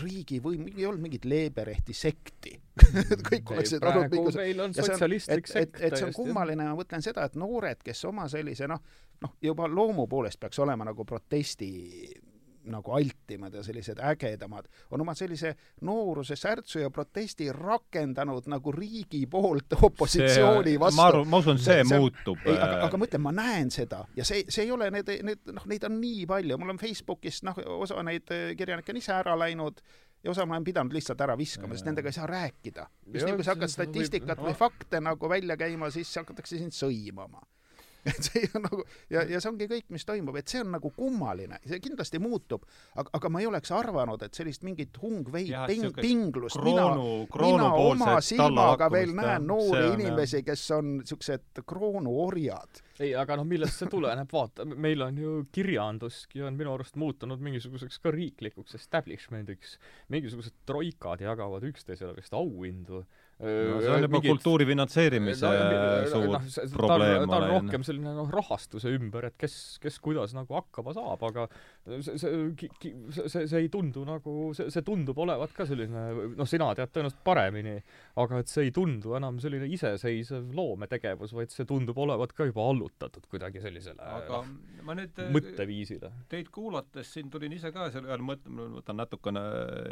riigivõim, 0.00 0.68
ei 0.74 0.86
olnud 0.86 1.02
mingit 1.02 1.26
Leeberehti 1.26 1.94
sekti. 1.94 2.54
Kõik 3.28 3.54
oleksid 3.54 3.82
olnud 3.82 4.06
mingisugused 4.06 4.40
meil 4.42 4.62
on 4.64 4.74
sotsialistlik 4.74 5.50
sekt 5.50 5.80
et, 5.80 5.88
et 5.88 5.98
see 5.98 6.08
on 6.08 6.14
kummaline, 6.14 6.66
ma 6.66 6.78
mõtlen 6.78 7.02
seda, 7.02 7.26
et 7.26 7.38
noored, 7.38 7.82
kes 7.82 8.04
oma 8.10 8.26
sellise 8.30 8.70
noh, 8.70 8.82
noh, 9.22 9.34
juba 9.42 9.68
loomu 9.70 10.06
poolest 10.10 10.42
peaks 10.42 10.62
olema 10.62 10.86
nagu 10.86 11.06
protesti 11.06 11.70
nagu 12.70 12.94
altimad 12.96 13.54
ja 13.54 13.62
sellised 13.62 13.98
ägedamad, 13.98 14.68
on 14.90 15.00
oma 15.04 15.14
sellise 15.14 15.54
nooruse 15.84 16.36
särtsu 16.36 16.78
ja 16.78 16.90
protesti 16.90 17.50
rakendanud 17.52 18.48
nagu 18.50 18.72
riigi 18.72 19.24
poolt 19.30 19.76
opositsiooni 19.82 20.78
vastu. 20.80 20.96
ma 20.96 21.08
arvan, 21.08 21.28
ma 21.28 21.42
usun, 21.42 21.58
see, 21.58 21.82
see 21.84 21.98
muutub. 21.98 22.40
ei, 22.46 22.56
aga, 22.56 22.80
aga 22.88 23.00
ma 23.00 23.08
ütlen, 23.08 23.24
ma 23.24 23.34
näen 23.34 23.72
seda 23.74 24.04
ja 24.16 24.24
see, 24.24 24.44
see 24.48 24.66
ei 24.66 24.72
ole 24.74 24.90
need, 24.94 25.12
need, 25.26 25.44
noh, 25.52 25.66
neid 25.70 25.84
on 25.88 25.98
nii 26.00 26.26
palju, 26.30 26.58
mul 26.60 26.74
on 26.76 26.80
Facebookis, 26.80 27.42
noh, 27.48 27.60
osa 27.80 28.02
neid 28.06 28.32
kirjanikke 28.58 28.94
on 28.94 29.02
ise 29.02 29.14
ära 29.16 29.36
läinud 29.38 29.82
ja 30.24 30.30
osa 30.30 30.46
ma 30.46 30.56
olen 30.56 30.64
pidanud 30.64 30.94
lihtsalt 30.96 31.20
ära 31.20 31.36
viskama, 31.38 31.76
sest 31.76 31.88
nendega 31.88 32.08
ei 32.08 32.16
saa 32.16 32.28
rääkida. 32.30 32.86
sest 33.12 33.28
nii 33.28 33.36
kui 33.36 33.46
sa 33.46 33.56
hakkad 33.56 33.72
statistikat 33.72 34.40
või 34.40 34.54
fakte 34.56 35.00
nagu 35.04 35.28
välja 35.28 35.56
käima, 35.60 35.90
siis 35.92 36.14
hakatakse 36.16 36.58
sind 36.58 36.76
sõimama 36.76 37.44
et 38.10 38.26
see 38.26 38.44
on 38.54 38.64
nagu 38.66 38.82
ja, 39.12 39.24
ja 39.28 39.40
see 39.40 39.50
ongi 39.50 39.68
kõik, 39.70 39.86
mis 39.94 40.04
toimub, 40.04 40.36
et 40.36 40.50
see 40.50 40.60
on 40.60 40.72
nagu 40.74 40.90
kummaline, 40.96 41.58
see 41.64 41.80
kindlasti 41.82 42.20
muutub, 42.22 42.66
aga, 42.94 43.08
aga 43.16 43.30
ma 43.32 43.40
ei 43.40 43.48
oleks 43.48 43.72
arvanud, 43.74 44.22
et 44.26 44.36
sellist 44.36 44.64
mingit 44.66 44.98
hungveid 45.00 45.52
ping, 45.70 45.88
pinglust 45.96 46.60
kroonu, 46.60 47.24
mina, 47.30 47.46
mina 47.46 47.70
oma 47.80 48.18
silmaga 48.24 48.90
veel 48.92 49.14
näen 49.16 49.46
noori 49.48 49.94
inimesi, 49.94 50.42
kes 50.44 50.66
on 50.76 50.98
niisugused 50.98 51.64
kroonuorjad. 51.64 52.82
Ei, 53.02 53.10
aga 53.18 53.38
noh, 53.40 53.46
millest 53.48 53.80
see 53.80 53.90
tuleneb, 53.90 54.30
vaata, 54.30 54.66
meil 54.68 55.02
on 55.02 55.16
ju 55.18 55.38
kirjanduski 55.54 56.44
on 56.46 56.54
minu 56.58 56.76
arust 56.76 56.98
muutunud 57.00 57.40
mingisuguseks 57.42 57.98
ka 58.04 58.12
riiklikuks 58.14 58.76
establishment'iks. 58.78 59.78
mingisugused 60.14 60.60
troikad 60.68 61.24
jagavad 61.24 61.64
üksteisele 61.66 62.14
vist 62.14 62.36
auhindu 62.36 63.02
no 63.40 63.80
see 63.82 63.90
on 63.90 64.04
juba 64.04 64.18
mingid... 64.18 64.30
kultuuri 64.30 64.66
finantseerimise 64.68 65.50
no, 65.50 65.88
suur 66.12 66.26
no, 66.30 66.40
see, 66.46 66.68
probleem. 66.72 67.26
ta 67.28 67.40
on 67.40 67.48
rohkem 67.50 67.86
selline 67.86 68.14
noh, 68.16 68.30
rahastuse 68.30 68.92
ümber, 68.94 69.28
et 69.30 69.38
kes, 69.40 69.56
kes 69.82 69.98
kuidas 70.04 70.36
nagu 70.36 70.58
hakkama 70.58 70.94
saab, 70.96 71.24
aga 71.30 71.48
see, 71.84 72.16
see, 72.20 72.62
see, 73.10 73.44
see, 73.50 73.58
ei 73.64 73.70
tundu 73.72 74.06
nagu, 74.08 74.52
see, 74.56 74.70
see 74.74 74.86
tundub 74.86 75.18
olevat 75.24 75.54
ka 75.56 75.66
selline, 75.68 76.06
noh, 76.38 76.48
sina 76.48 76.70
tead 76.78 76.94
tõenäoliselt 76.94 77.24
paremini, 77.26 77.76
aga 78.22 78.40
et 78.44 78.52
see 78.52 78.68
ei 78.68 78.74
tundu 78.74 79.16
enam 79.18 79.42
selline 79.42 79.68
iseseisev 79.74 80.54
loometegevus, 80.54 81.34
vaid 81.36 81.54
see 81.54 81.66
tundub 81.68 81.98
olevat 82.06 82.32
ka 82.36 82.48
juba 82.48 82.70
allutatud 82.70 83.26
kuidagi 83.30 83.62
sellisele 83.64 84.04
aga 84.04 84.40
no, 84.44 84.80
ma 84.86 84.96
nüüd 84.98 85.18
mõtteviisile. 85.34 86.10
Teid 86.30 86.50
kuulates 86.54 87.10
siin 87.14 87.30
tulin 87.32 87.54
ise 87.56 87.70
ka 87.74 87.88
selle 87.92 88.10
ühele 88.10 88.26
mõtte, 88.26 88.52
ma 88.52 88.66
võtan 88.76 88.98
natukene 89.00 89.42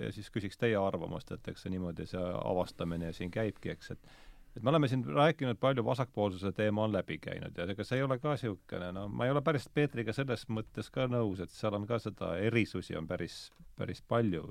ja 0.07 0.13
siis 0.15 0.31
küsiks 0.33 0.61
teie 0.61 0.79
arvamust, 0.79 1.33
et 1.35 1.53
eks 1.53 1.65
see 1.65 1.75
niimoodi, 1.75 2.07
see 2.11 2.23
avastamine 2.23 3.13
siin 3.17 3.32
käibki, 3.35 3.73
eks, 3.75 3.95
et 3.97 4.13
et 4.53 4.63
me 4.63 4.69
oleme 4.69 4.89
siin 4.89 5.05
rääkinud 5.09 5.57
palju 5.61 5.85
vasakpoolsuse 5.85 6.53
teema 6.53 6.85
on 6.85 6.93
läbi 6.93 7.17
käinud 7.19 7.57
ja 7.57 7.65
ega 7.73 7.85
see 7.89 8.01
ei 8.01 8.05
ole 8.05 8.19
ka 8.21 8.35
niisugune, 8.35 8.91
no 8.93 9.07
ma 9.09 9.25
ei 9.25 9.33
ole 9.33 9.41
päris 9.45 9.69
Peetriga 9.73 10.13
selles 10.13 10.45
mõttes 10.53 10.91
ka 10.93 11.07
nõus, 11.09 11.41
et 11.41 11.53
seal 11.55 11.77
on 11.79 11.87
ka 11.89 11.97
seda 12.03 12.35
erisusi 12.37 12.97
on 12.99 13.09
päris, 13.09 13.47
päris 13.81 14.03
palju, 14.05 14.43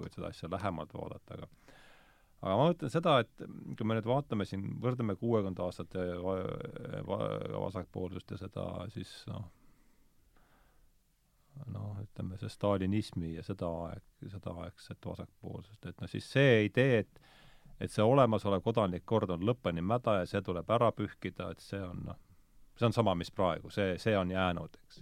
kui 0.00 0.10
seda 0.10 0.32
asja 0.32 0.50
lähemalt 0.50 0.94
vaadata, 0.94 1.38
aga 1.38 1.46
aga 2.38 2.56
ma 2.56 2.66
mõtlen 2.70 2.92
seda, 2.94 3.18
et 3.22 3.46
kui 3.78 3.86
me 3.86 3.98
nüüd 3.98 4.10
vaatame 4.10 4.46
siin, 4.46 4.66
võrdleme 4.82 5.16
kuuekümnenda 5.18 5.64
aastate 5.66 6.08
vasakpoolsust 7.06 8.34
ja 8.34 8.42
seda 8.42 8.66
siis 8.94 9.14
noh, 9.30 9.46
noh, 11.74 11.96
ütleme 12.02 12.38
see 12.38 12.50
stalinismi 12.52 13.34
ja 13.36 13.46
seda 13.46 13.70
aeg, 13.88 14.04
sedaaegset 14.34 15.10
vasakpoolsust, 15.10 15.86
et 15.86 15.98
noh, 16.00 16.10
siis 16.10 16.30
see 16.30 16.64
idee, 16.68 17.02
et 17.04 17.20
et 17.80 17.92
see 17.92 18.04
olemasolev 18.04 18.62
kodanlik 18.64 19.04
kord 19.06 19.30
on 19.30 19.44
lõpuni 19.46 19.84
mäda 19.84 20.20
ja 20.20 20.26
see 20.26 20.42
tuleb 20.44 20.70
ära 20.74 20.90
pühkida, 20.92 21.52
et 21.52 21.62
see 21.62 21.80
on 21.82 22.02
noh, 22.10 22.18
see 22.78 22.88
on 22.88 22.96
sama, 22.96 23.14
mis 23.18 23.30
praegu, 23.34 23.70
see, 23.74 23.96
see 24.02 24.16
on 24.18 24.30
jäänud, 24.34 24.78
eks. 24.84 25.00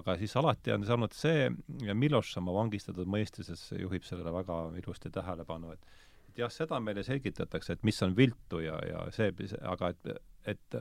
aga 0.00 0.16
siis 0.20 0.36
alati 0.40 0.72
on 0.74 0.86
see 0.86 0.96
olnud 0.96 1.16
see, 1.16 1.50
ja 1.84 1.94
Miloš 1.94 2.36
oma 2.40 2.54
vangistatud 2.56 3.08
mõistuses 3.10 3.68
juhib 3.78 4.06
sellele 4.06 4.32
väga 4.34 4.60
ilusti 4.82 5.12
tähelepanu, 5.12 5.76
et 5.76 5.94
et 6.34 6.40
jah, 6.42 6.50
seda 6.50 6.80
meile 6.82 7.04
selgitatakse, 7.06 7.76
et 7.76 7.84
mis 7.86 8.00
on 8.02 8.16
viltu 8.16 8.58
ja, 8.64 8.74
ja 8.88 9.04
see, 9.14 9.30
aga 9.70 9.92
et, 9.94 10.08
et 10.50 10.78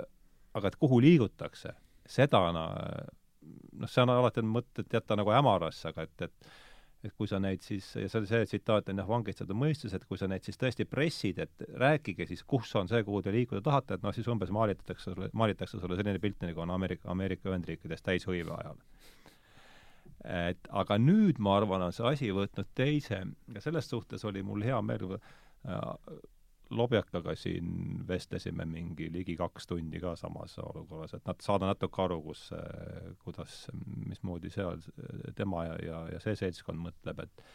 aga 0.58 0.70
et 0.70 0.78
kuhu 0.82 1.00
liigutakse, 1.04 1.74
seda 2.10 2.42
noh, 2.56 2.72
see 3.86 4.04
on 4.04 4.14
alati 4.14 4.44
mõtet 4.46 4.94
jätta 4.94 5.18
nagu 5.20 5.34
hämarasse, 5.34 5.92
aga 5.92 6.08
et, 6.08 6.28
et 6.28 6.54
et 7.04 7.14
kui 7.18 7.28
sa 7.28 7.40
neid 7.44 7.64
siis, 7.66 7.90
ja 8.00 8.08
see 8.12 8.28
see 8.30 8.46
tsitaat 8.48 8.90
on 8.92 9.02
jah, 9.02 9.08
vangistatud 9.10 9.58
mõistes, 9.60 9.94
et 9.96 10.06
kui 10.08 10.20
sa 10.20 10.30
neid 10.32 10.46
siis 10.48 10.60
tõesti 10.60 10.86
pressid, 10.88 11.42
et 11.44 11.66
rääkige 11.80 12.28
siis, 12.30 12.44
kus 12.48 12.72
on 12.80 12.88
see, 12.92 13.04
kuhu 13.04 13.22
te 13.24 13.34
liikuda 13.36 13.62
tahate, 13.66 13.98
et 13.98 14.06
noh, 14.06 14.16
siis 14.16 14.30
umbes 14.32 14.54
maalitatakse 14.56 15.12
sulle, 15.12 15.30
maalitakse 15.34 15.82
sulle 15.82 16.00
selline 16.00 16.22
pilt, 16.24 16.40
nagu 16.46 16.64
on 16.64 16.72
Ameerika, 16.78 17.12
Ameerika 17.12 17.52
Ühendriikides 17.52 18.06
täishõive 18.06 18.56
ajal. 18.56 18.80
et 20.24 20.70
aga 20.72 20.96
nüüd, 20.98 21.40
ma 21.44 21.58
arvan, 21.60 21.82
on 21.84 21.96
see 21.96 22.06
asi 22.08 22.32
võtnud 22.32 22.70
teise 22.76 23.26
ja 23.54 23.62
selles 23.64 23.90
suhtes 23.92 24.24
oli 24.24 24.44
mul 24.44 24.64
hea 24.64 24.80
meel 24.82 25.18
äh, 25.18 25.82
Lobjakaga 26.74 27.36
siin 27.38 28.02
vestlesime 28.08 28.66
mingi 28.70 29.10
ligi 29.14 29.36
kaks 29.40 29.68
tundi 29.70 30.02
ka 30.02 30.16
samas 30.20 30.58
olukorras, 30.62 31.14
et 31.14 31.26
nad 31.30 31.44
saada 31.45 31.70
natuke 31.70 32.02
aru, 32.04 32.20
kus, 32.26 32.48
kuidas, 33.24 33.68
mismoodi 34.10 34.52
seal 34.54 34.82
tema 35.38 35.68
ja, 35.70 35.78
ja, 35.86 36.02
ja 36.16 36.24
see 36.24 36.36
seltskond 36.40 36.82
mõtleb, 36.82 37.24
et 37.26 37.45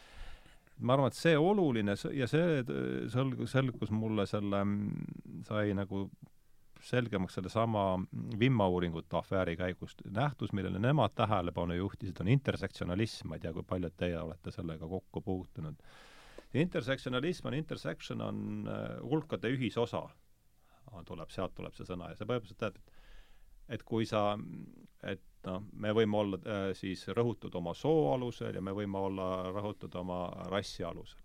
ma 0.79 0.95
arvan, 0.95 1.11
et 1.11 1.19
see 1.19 1.35
oluline 1.37 1.95
ja 2.15 2.27
see 2.31 2.63
selgus, 3.11 3.51
selgus 3.51 3.91
mulle 3.91 4.25
selle, 4.29 4.63
sai 5.47 5.73
nagu 5.77 6.07
selgemaks 6.79 7.35
sellesama 7.35 7.99
Vimma 8.39 8.67
uuringute 8.67 9.17
afääri 9.17 9.57
käigust. 9.59 10.01
nähtus, 10.09 10.53
millele 10.53 10.79
nemad 10.79 11.11
tähelepanu 11.15 11.75
juhtisid, 11.75 12.21
on 12.21 12.27
intersektsionalism, 12.27 13.27
ma 13.27 13.35
ei 13.35 13.43
tea, 13.43 13.53
kui 13.53 13.63
paljud 13.67 13.95
teie 13.97 14.19
olete 14.19 14.51
sellega 14.51 14.87
kokku 14.87 15.21
puutunud 15.21 15.83
intersektsionalism 16.53 17.47
on, 17.47 17.53
intersection 17.53 18.21
on 18.21 18.67
äh, 18.67 18.97
hulkade 19.03 19.51
ühisosa, 19.53 20.07
tuleb, 21.05 21.29
sealt 21.29 21.53
tuleb 21.55 21.75
see 21.77 21.85
sõna 21.85 22.09
ja 22.09 22.17
see 22.17 22.25
põhimõtteliselt 22.25 22.61
tähendab, 22.63 22.95
et 23.69 23.83
kui 23.85 24.07
sa, 24.09 24.23
et 25.05 25.25
noh, 25.45 25.65
me 25.73 25.93
võime 25.93 26.17
olla 26.17 26.39
äh, 26.41 26.69
siis 26.77 27.05
rõhutud 27.13 27.55
oma 27.59 27.75
soo 27.77 28.13
alusel 28.15 28.57
ja 28.57 28.63
me 28.65 28.73
võime 28.73 28.97
olla 28.97 29.27
rõhutud 29.53 29.95
oma 30.01 30.23
rassi 30.49 30.83
alusel. 30.83 31.21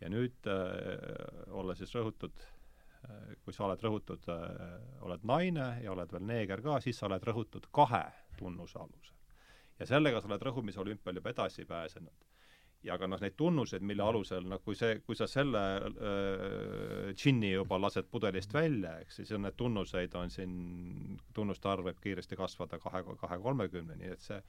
ja 0.00 0.10
nüüd 0.10 0.48
äh, 0.48 1.52
olla 1.54 1.74
siis 1.78 1.94
rõhutud 1.94 2.42
äh,, 2.42 3.36
kui 3.44 3.54
sa 3.54 3.68
oled 3.68 3.82
rõhutud 3.84 4.26
äh,, 4.32 4.74
oled 5.06 5.22
naine 5.22 5.76
ja 5.84 5.92
oled 5.92 6.12
veel 6.12 6.26
neeger 6.26 6.62
ka, 6.62 6.80
siis 6.80 6.98
sa 6.98 7.06
oled 7.06 7.22
rõhutud 7.22 7.70
kahe 7.70 8.02
tunnuse 8.38 8.78
alusel. 8.78 9.14
ja 9.78 9.86
sellega 9.86 10.20
sa 10.20 10.28
oled 10.32 10.48
rõhumisolümpial 10.50 11.22
juba 11.22 11.30
edasi 11.30 11.64
pääsenud 11.64 12.29
ja 12.86 12.96
ka 12.98 13.08
noh, 13.10 13.20
neid 13.20 13.36
tunnuseid, 13.36 13.84
mille 13.84 14.04
alusel 14.04 14.46
noh, 14.48 14.60
kui 14.64 14.76
see, 14.78 15.00
kui 15.04 15.18
sa 15.18 15.28
selle 15.28 15.62
äh, 15.90 17.10
džinni 17.12 17.52
juba 17.52 17.78
lased 17.80 18.08
pudelist 18.12 18.54
välja, 18.56 18.94
eks 19.02 19.20
siis 19.20 19.32
on 19.36 19.44
need 19.44 19.58
tunnuseid, 19.60 20.14
on 20.16 20.32
siin, 20.32 20.54
tunnuste 21.36 21.68
arv 21.68 21.90
võib 21.90 22.00
kiiresti 22.00 22.38
kasvada 22.40 22.80
kahe, 22.80 23.04
kahe-kolmekümneni, 23.20 24.14
et 24.14 24.24
see 24.24 24.40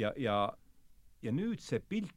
ja, 0.00 0.12
ja, 0.16 0.38
ja 1.22 1.34
nüüd 1.34 1.60
see 1.64 1.80
pilt, 1.80 2.14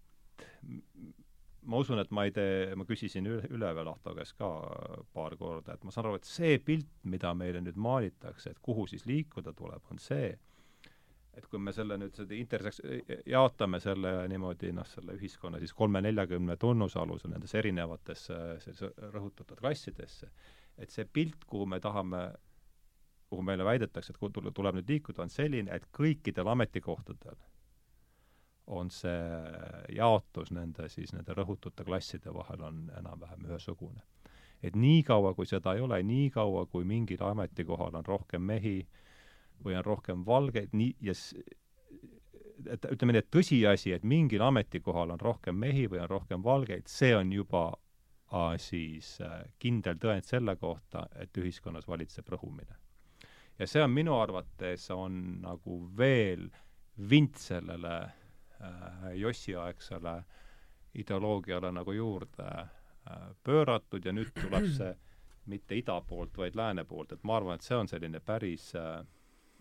ma 1.64 1.80
usun, 1.80 2.00
et 2.02 2.12
ma 2.16 2.26
ei 2.28 2.34
tee, 2.36 2.72
ma 2.80 2.88
küsisin 2.88 3.28
üle, 3.30 3.44
üle 3.56 3.70
veel 3.76 3.92
Ahto 3.92 4.14
käest 4.16 4.38
ka 4.40 4.50
paar 5.16 5.36
korda, 5.40 5.76
et 5.76 5.84
ma 5.84 5.94
saan 5.94 6.10
aru, 6.10 6.20
et 6.20 6.30
see 6.30 6.58
pilt, 6.64 6.90
mida 7.10 7.34
meile 7.38 7.62
nüüd 7.64 7.80
maalitakse, 7.80 8.54
et 8.54 8.64
kuhu 8.64 8.88
siis 8.92 9.08
liikuda 9.10 9.56
tuleb, 9.58 9.84
on 9.92 10.02
see, 10.04 10.34
et 11.38 11.46
kui 11.50 11.60
me 11.60 11.74
selle 11.74 11.98
nüüd, 11.98 12.14
seda 12.18 12.36
interseks-, 12.38 12.82
jaotame 13.30 13.80
selle 13.84 14.14
niimoodi 14.30 14.72
noh, 14.76 14.88
selle 14.88 15.16
ühiskonna 15.18 15.62
siis 15.62 15.74
kolme-neljakümne 15.78 16.58
tunnuse 16.62 17.00
alusel 17.02 17.34
nendesse 17.34 17.58
erinevatesse 17.62 18.40
siis 18.64 18.84
rõhutatud 19.14 19.62
klassidesse, 19.62 20.30
et 20.78 20.94
see 20.94 21.06
pilt, 21.06 21.46
kuhu 21.50 21.66
me 21.70 21.80
tahame, 21.84 22.28
kuhu 23.30 23.46
meile 23.46 23.66
väidetakse, 23.66 24.14
et 24.14 24.22
kuhu 24.22 24.52
tuleb 24.52 24.78
nüüd 24.78 24.94
liikuda, 24.96 25.26
on 25.26 25.34
selline, 25.34 25.74
et 25.74 25.90
kõikidel 25.98 26.54
ametikohtadel 26.54 27.42
on 28.68 28.90
see 28.94 29.96
jaotus 29.96 30.54
nende 30.56 30.88
siis, 30.90 31.12
nende 31.14 31.36
rõhutute 31.36 31.84
klasside 31.84 32.34
vahel 32.34 32.62
on 32.64 32.84
enam-vähem 33.00 33.50
ühesugune. 33.50 34.04
et 34.64 34.76
niikaua, 34.80 35.34
kui 35.36 35.46
seda 35.46 35.74
ei 35.76 35.82
ole, 35.84 35.98
niikaua, 36.08 36.66
kui 36.72 36.86
mingil 36.88 37.24
ametikohal 37.28 37.96
on 38.00 38.06
rohkem 38.06 38.42
mehi, 38.42 38.88
või 39.66 39.78
on 39.80 39.86
rohkem 39.86 40.26
valgeid, 40.26 40.74
nii, 40.74 40.96
ja 41.02 41.14
et 42.70 42.86
ütleme 42.92 43.16
nii, 43.16 43.24
et 43.24 43.32
tõsiasi, 43.34 43.94
et 43.96 44.04
mingil 44.08 44.44
ametikohal 44.46 45.16
on 45.16 45.22
rohkem 45.22 45.58
mehi 45.60 45.88
või 45.92 46.04
on 46.04 46.10
rohkem 46.10 46.44
valgeid, 46.44 46.88
see 46.88 47.16
on 47.16 47.32
juba 47.34 47.72
siis 48.58 49.20
äh, 49.22 49.44
kindel 49.62 50.00
tõend 50.02 50.26
selle 50.26 50.56
kohta, 50.58 51.06
et 51.22 51.38
ühiskonnas 51.38 51.86
valitseb 51.88 52.30
rõhumine. 52.34 52.80
ja 53.60 53.68
see 53.68 53.84
on 53.84 53.92
minu 53.94 54.16
arvates, 54.18 54.90
on 54.92 55.42
nagu 55.42 55.78
veel 55.98 56.50
vint 57.10 57.38
sellele 57.38 57.94
äh, 58.04 59.14
Jossi-aegsele 59.16 60.24
ideoloogiale 60.94 61.72
nagu 61.72 61.94
juurde 61.94 62.50
äh, 62.50 63.30
pööratud 63.44 64.06
ja 64.06 64.14
nüüd 64.14 64.34
tuleb 64.34 64.66
see 64.78 64.94
mitte 65.46 65.76
ida 65.76 66.02
poolt, 66.02 66.38
vaid 66.38 66.56
lääne 66.56 66.86
poolt, 66.86 67.12
et 67.12 67.24
ma 67.24 67.38
arvan, 67.38 67.56
et 67.56 67.66
see 67.68 67.78
on 67.78 67.88
selline 67.88 68.20
päris 68.20 68.72
äh, 68.76 69.04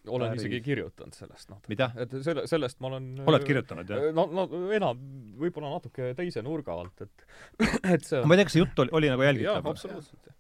olen 0.09 0.35
isegi 0.35 0.61
kirjutanud 0.65 1.15
sellest 1.15 1.53
mida? 1.71 1.91
et 2.03 2.15
selle, 2.25 2.47
sellest 2.51 2.81
ma 2.83 2.91
olen 2.91 3.09
oled 3.29 3.47
kirjutanud, 3.47 3.91
jah? 3.93 4.09
no, 4.17 4.27
no 4.35 4.47
enam, 4.75 5.01
võib-olla 5.41 5.77
natuke 5.77 6.13
teise 6.19 6.43
nurga 6.45 6.75
alt, 6.75 7.05
et 7.07 7.27
et 7.95 8.07
see 8.07 8.21
on 8.21 8.29
ma 8.29 8.37
ei 8.37 8.43
tea, 8.43 8.49
kas 8.51 8.57
see 8.57 8.65
jutt 8.65 8.85
oli, 8.85 8.95
oli 8.99 9.13
nagu 9.13 9.27
jaa, 9.27 9.33
jälgitav? 9.33 9.71
absoluutselt. 9.75 10.33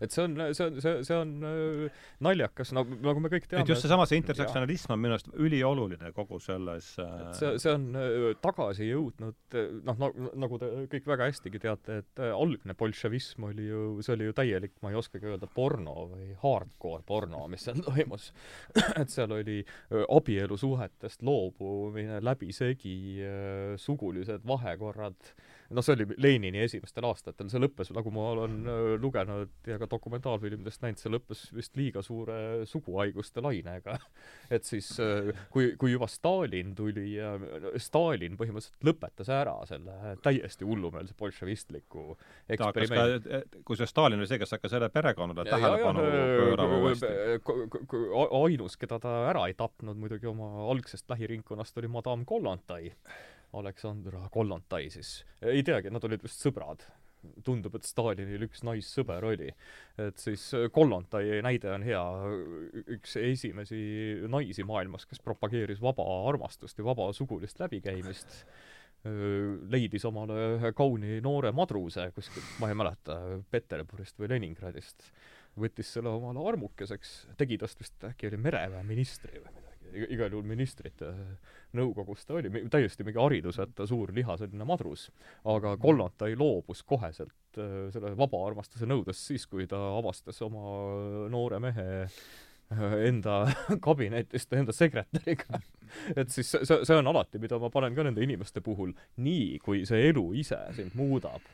Et 0.00 0.12
see 0.12 0.24
on, 0.26 0.36
see 0.56 0.66
on, 0.66 0.78
see, 0.82 0.94
see 1.06 1.16
on 1.16 1.32
äh, 1.46 2.02
naljakas, 2.24 2.72
nagu, 2.76 2.98
nagu 3.02 3.22
me 3.22 3.30
kõik 3.32 3.48
teame. 3.48 3.64
et 3.64 3.72
just 3.72 3.84
seesama, 3.84 4.06
see 4.08 4.20
intersektsionalism 4.20 4.92
on 4.94 5.02
minu 5.02 5.16
arust 5.16 5.30
ülioluline 5.32 6.12
kogu 6.16 6.40
selles 6.42 6.92
äh, 7.02 7.14
et 7.22 7.38
see, 7.38 7.52
see 7.62 7.72
on 7.72 7.86
äh, 8.00 8.28
tagasi 8.44 8.90
jõudnud, 8.90 9.58
noh, 9.88 10.00
no 10.02 10.10
nagu 10.44 10.60
te 10.62 10.70
kõik 10.92 11.08
väga 11.12 11.30
hästigi 11.30 11.62
teate, 11.62 12.00
et 12.02 12.22
algne 12.26 12.76
bolševism 12.78 13.48
oli 13.50 13.70
ju, 13.70 13.82
see 14.04 14.16
oli 14.16 14.30
ju 14.30 14.36
täielik, 14.36 14.76
ma 14.84 14.92
ei 14.92 15.00
oskagi 15.00 15.32
öelda, 15.32 15.48
porno 15.52 16.08
või 16.12 16.30
hardcore 16.42 17.04
porno, 17.08 17.46
mis 17.52 17.66
seal 17.66 17.80
toimus. 17.88 18.30
et 18.96 19.12
seal 19.12 19.32
oli 19.36 19.62
abielusuhetest 19.90 21.24
loobumine 21.26 22.20
läbisegi, 22.24 22.96
sugulised 23.80 24.44
vahekorrad, 24.46 25.32
noh, 25.70 25.84
see 25.84 25.96
oli 25.96 26.06
Lenini 26.22 26.62
esimestel 26.64 27.06
aastatel, 27.08 27.50
see 27.50 27.62
lõppes, 27.62 27.90
nagu 27.96 28.12
ma 28.14 28.28
olen 28.34 28.56
äh, 28.70 28.90
lugenud 29.02 29.68
ja 29.68 29.78
ka 29.80 29.88
dokumentaalfilmidest 29.90 30.84
näinud, 30.84 31.00
see 31.00 31.12
lõppes 31.12 31.46
vist 31.56 31.78
liiga 31.78 32.02
suure 32.06 32.66
suguhaiguste 32.68 33.42
lainega. 33.44 33.98
et 34.54 34.68
siis, 34.68 34.92
äh, 35.02 35.32
kui, 35.52 35.72
kui 35.80 35.94
juba 35.94 36.08
Stalin 36.10 36.74
tuli 36.76 37.16
Stalin 37.82 38.36
põhimõtteliselt 38.38 38.86
lõpetas 38.86 39.30
ära 39.32 39.56
selle 39.68 40.16
täiesti 40.24 40.66
hullumeelse 40.68 41.16
bolševistliku 41.18 42.08
eksperimendi. 42.48 43.62
kusjuures 43.66 43.92
Stalin 43.94 44.22
oli 44.22 44.30
see, 44.30 44.40
kes 44.42 44.56
hakkas 44.56 44.76
selle 44.76 44.90
perekonnale 44.92 45.46
tähelepanu 45.50 46.04
pöörama 46.06 46.80
uuesti. 46.82 47.06
ainus, 48.42 48.76
keda 48.76 49.00
ta 49.02 49.16
ära 49.30 49.46
ei 49.50 49.56
tapnud 49.58 49.98
muidugi 49.98 50.28
oma 50.30 50.68
algsest 50.70 51.10
lähiringkonnast, 51.10 51.78
oli 51.78 51.88
madam 51.88 52.24
Kollontai. 52.26 52.92
Aleksandra 53.60 54.28
Kollontai 54.32 54.86
siis. 54.92 55.18
ei 55.42 55.64
teagi, 55.66 55.92
nad 55.92 56.04
olid 56.04 56.24
vist 56.24 56.44
sõbrad. 56.44 56.84
tundub, 57.42 57.74
et 57.74 57.82
Stalinil 57.82 58.44
üks 58.46 58.62
naissõber 58.62 59.24
oli. 59.26 59.48
et 59.98 60.18
siis 60.22 60.44
Kollontai 60.72 61.40
näide 61.42 61.72
on 61.74 61.82
hea, 61.82 62.04
üks 62.98 63.16
esimesi 63.18 63.80
naisi 64.28 64.64
maailmas, 64.64 65.06
kes 65.06 65.22
propageeris 65.24 65.82
vaba 65.82 66.06
armastust 66.28 66.78
ja 66.78 66.84
vaba 66.86 67.12
sugulist 67.16 67.60
läbikäimist 67.60 68.44
öö, 69.06 69.56
leidis 69.70 70.04
omale 70.04 70.36
ühe 70.56 70.72
kauni 70.76 71.20
noore 71.24 71.52
madruse 71.56 72.10
kuskilt, 72.14 72.46
ma 72.60 72.70
ei 72.70 72.78
mäleta, 72.78 73.18
Peterburist 73.50 74.18
või 74.20 74.30
Leningradist, 74.34 75.10
võttis 75.58 75.92
selle 75.96 76.12
omale 76.12 76.42
armukeseks, 76.52 77.16
tegi 77.40 77.58
tast 77.60 77.80
vist 77.80 78.06
äkki 78.06 78.30
oli 78.30 78.40
mereväeministri 78.48 79.40
või 79.40 79.54
midagi, 79.56 79.65
igal 79.96 80.32
juhul 80.32 80.46
ministrite 80.48 81.12
nõukogus 81.76 82.26
ta 82.26 82.36
oli, 82.38 82.50
täiesti 82.72 83.04
mingi 83.06 83.20
hariduseta 83.20 83.86
suur 83.88 84.12
lihaseline 84.16 84.66
madrus. 84.68 85.10
aga 85.44 85.76
Kollontai 85.80 86.36
loobus 86.36 86.82
koheselt 86.82 87.58
öö, 87.58 87.90
selle 87.94 88.16
vaba 88.16 88.42
armastuse 88.46 88.86
nõudest 88.86 89.30
siis, 89.30 89.46
kui 89.46 89.66
ta 89.66 89.80
avastas 89.98 90.42
oma 90.42 91.28
noore 91.32 91.60
mehe 91.62 92.06
enda 93.06 93.46
kabinetist 93.86 94.52
enda 94.52 94.72
sekretäriga. 94.72 95.60
et 96.18 96.30
siis 96.30 96.50
see, 96.50 96.64
see, 96.66 96.82
see 96.84 96.98
on 96.98 97.06
alati, 97.12 97.38
mida 97.42 97.60
ma 97.62 97.70
panen 97.70 97.94
ka 97.94 98.06
nende 98.06 98.24
inimeste 98.24 98.62
puhul, 98.64 98.92
nii 99.22 99.58
kui 99.62 99.84
see 99.88 100.08
elu 100.10 100.26
ise 100.40 100.58
sind 100.76 100.96
muudab, 100.98 101.44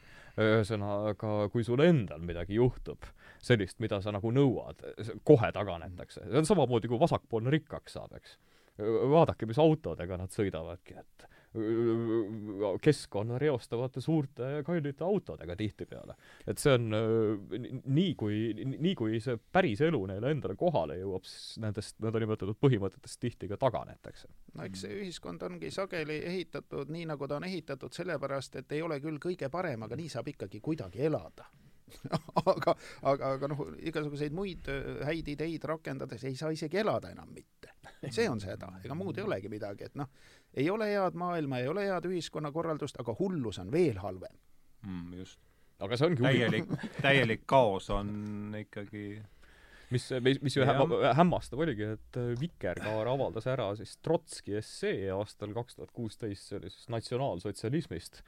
ühesõnaga, 0.41 1.49
kui 1.53 1.65
sul 1.67 1.83
endal 1.85 2.23
midagi 2.25 2.57
juhtub, 2.57 3.05
sellist, 3.43 3.79
mida 3.85 4.01
sa 4.01 4.15
nagu 4.15 4.33
nõuad, 4.33 4.81
kohe 5.29 5.53
taganetakse. 5.53 6.25
see 6.29 6.41
on 6.41 6.49
samamoodi, 6.49 6.89
kui 6.89 7.01
vasakpoolne 7.01 7.53
rikkaks 7.53 7.99
saab, 7.99 8.17
eks. 8.17 8.39
vaadake, 9.13 9.47
mis 9.47 9.61
autodega 9.61 10.17
nad 10.17 10.33
sõidavadki, 10.33 10.97
et 11.03 11.27
keskkonna 12.83 13.39
reostavate 13.39 14.01
suurte 14.01 14.43
ja 14.57 14.63
kallite 14.65 15.05
autodega 15.05 15.57
tihtipeale. 15.57 16.15
et 16.47 16.59
see 16.59 16.73
on 16.75 16.89
n- 16.95 17.83
nii 17.85 18.15
kui, 18.19 18.39
nii 18.65 18.95
kui 18.99 19.21
see 19.21 19.37
päris 19.53 19.81
elu 19.85 20.01
neile 20.11 20.31
endale 20.33 20.57
kohale 20.57 20.97
jõuab, 21.01 21.27
siis 21.29 21.59
nendest 21.63 21.99
nõndanimetatud 22.03 22.57
põhimõtetest 22.63 23.21
tihti 23.21 23.49
ka 23.49 23.57
taganetakse. 23.61 24.29
no 24.55 24.65
eks 24.69 24.85
see 24.87 25.01
ühiskond 25.03 25.43
ongi 25.49 25.71
sageli 25.71 26.21
ehitatud 26.25 26.91
nii, 26.93 27.07
nagu 27.13 27.29
ta 27.29 27.37
on 27.37 27.45
ehitatud, 27.49 27.93
sellepärast 27.93 28.57
et 28.63 28.73
ei 28.73 28.83
ole 28.83 29.01
küll 29.01 29.19
kõige 29.23 29.49
parem, 29.53 29.83
aga 29.83 29.97
nii 29.97 30.09
saab 30.09 30.29
ikkagi 30.33 30.61
kuidagi 30.61 31.05
elada 31.09 31.45
aga, 32.53 32.75
aga, 33.03 33.33
aga 33.37 33.51
noh, 33.53 33.63
igasuguseid 33.83 34.35
muid 34.37 34.69
öö, 34.73 34.99
häid 35.07 35.29
ideid 35.35 35.65
rakendades 35.69 36.25
ei 36.29 36.37
saa 36.39 36.53
isegi 36.55 36.81
elada 36.83 37.13
enam 37.13 37.31
mitte. 37.35 37.73
see 38.11 38.29
on 38.31 38.41
see 38.43 38.53
häda, 38.53 38.73
ega 38.85 38.97
muud 38.99 39.19
ei 39.19 39.27
olegi 39.27 39.51
midagi, 39.53 39.91
et 39.91 39.99
noh, 39.99 40.11
ei 40.55 40.69
ole 40.71 40.91
head 40.91 41.19
maailma, 41.19 41.63
ei 41.63 41.71
ole 41.71 41.87
head 41.89 42.09
ühiskonnakorraldust, 42.11 43.01
aga 43.01 43.15
hullus 43.19 43.59
on 43.63 43.73
veel 43.73 44.01
halvem. 44.03 44.37
mm, 44.87 45.13
just. 45.21 45.41
aga 45.83 45.99
see 45.99 46.11
ongi 46.11 46.27
täielik, 46.27 46.75
täielik 47.01 47.47
kaos 47.47 47.91
on 47.91 48.57
ikkagi 48.63 49.07
mis, 49.93 50.09
mis, 50.25 50.41
mis 50.45 50.57
ju 50.57 50.67
hämmastav 50.67 51.63
oligi, 51.65 51.93
et 51.97 52.19
äh, 52.21 52.33
Vikerkaar 52.41 53.11
avaldas 53.13 53.47
ära 53.51 53.71
siis 53.79 53.95
Trotski 54.05 54.57
essee 54.61 55.11
aastal 55.15 55.55
kaks 55.57 55.79
tuhat 55.79 55.93
kuusteist, 55.97 56.49
see 56.49 56.61
oli 56.61 56.73
siis 56.73 56.89
natsionaalsotsialismist. 56.93 58.23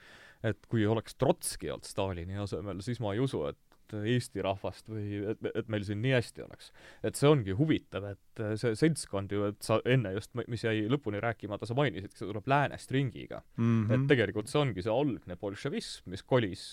et 0.45 0.67
kui 0.69 0.87
oleks 0.87 1.17
Trotski 1.17 1.71
olnud 1.73 1.89
Stalini 1.89 2.37
asemel, 2.41 2.83
siis 2.85 3.01
ma 3.01 3.15
ei 3.15 3.23
usu, 3.25 3.47
et 3.49 3.74
Eesti 3.95 4.43
rahvast 4.45 4.89
või 4.91 5.23
et, 5.35 5.49
et 5.55 5.69
meil 5.73 5.85
siin 5.87 6.03
nii 6.03 6.15
hästi 6.17 6.45
oleks. 6.45 6.73
et 7.03 7.17
see 7.17 7.29
ongi 7.31 7.57
huvitav, 7.57 8.09
et 8.15 8.45
see 8.61 8.75
seltskond 8.79 9.33
ju, 9.33 9.49
et 9.53 9.61
sa 9.63 9.79
enne 9.85 10.15
just, 10.17 10.33
mis 10.51 10.65
jäi 10.65 10.87
lõpuni 10.91 11.21
rääkimata, 11.23 11.67
sa 11.67 11.77
mainisid, 11.79 12.15
see 12.17 12.27
tuleb 12.27 12.49
läänest 12.51 12.91
ringiga 12.95 13.43
mm. 13.57 13.65
mm. 13.65 13.91
et 13.91 13.99
-hmm. 13.99 14.09
tegelikult 14.09 14.51
see 14.51 14.61
ongi 14.61 14.83
see 14.83 14.93
algne 14.93 15.37
bolševism, 15.41 16.11
mis 16.11 16.23
kolis, 16.23 16.65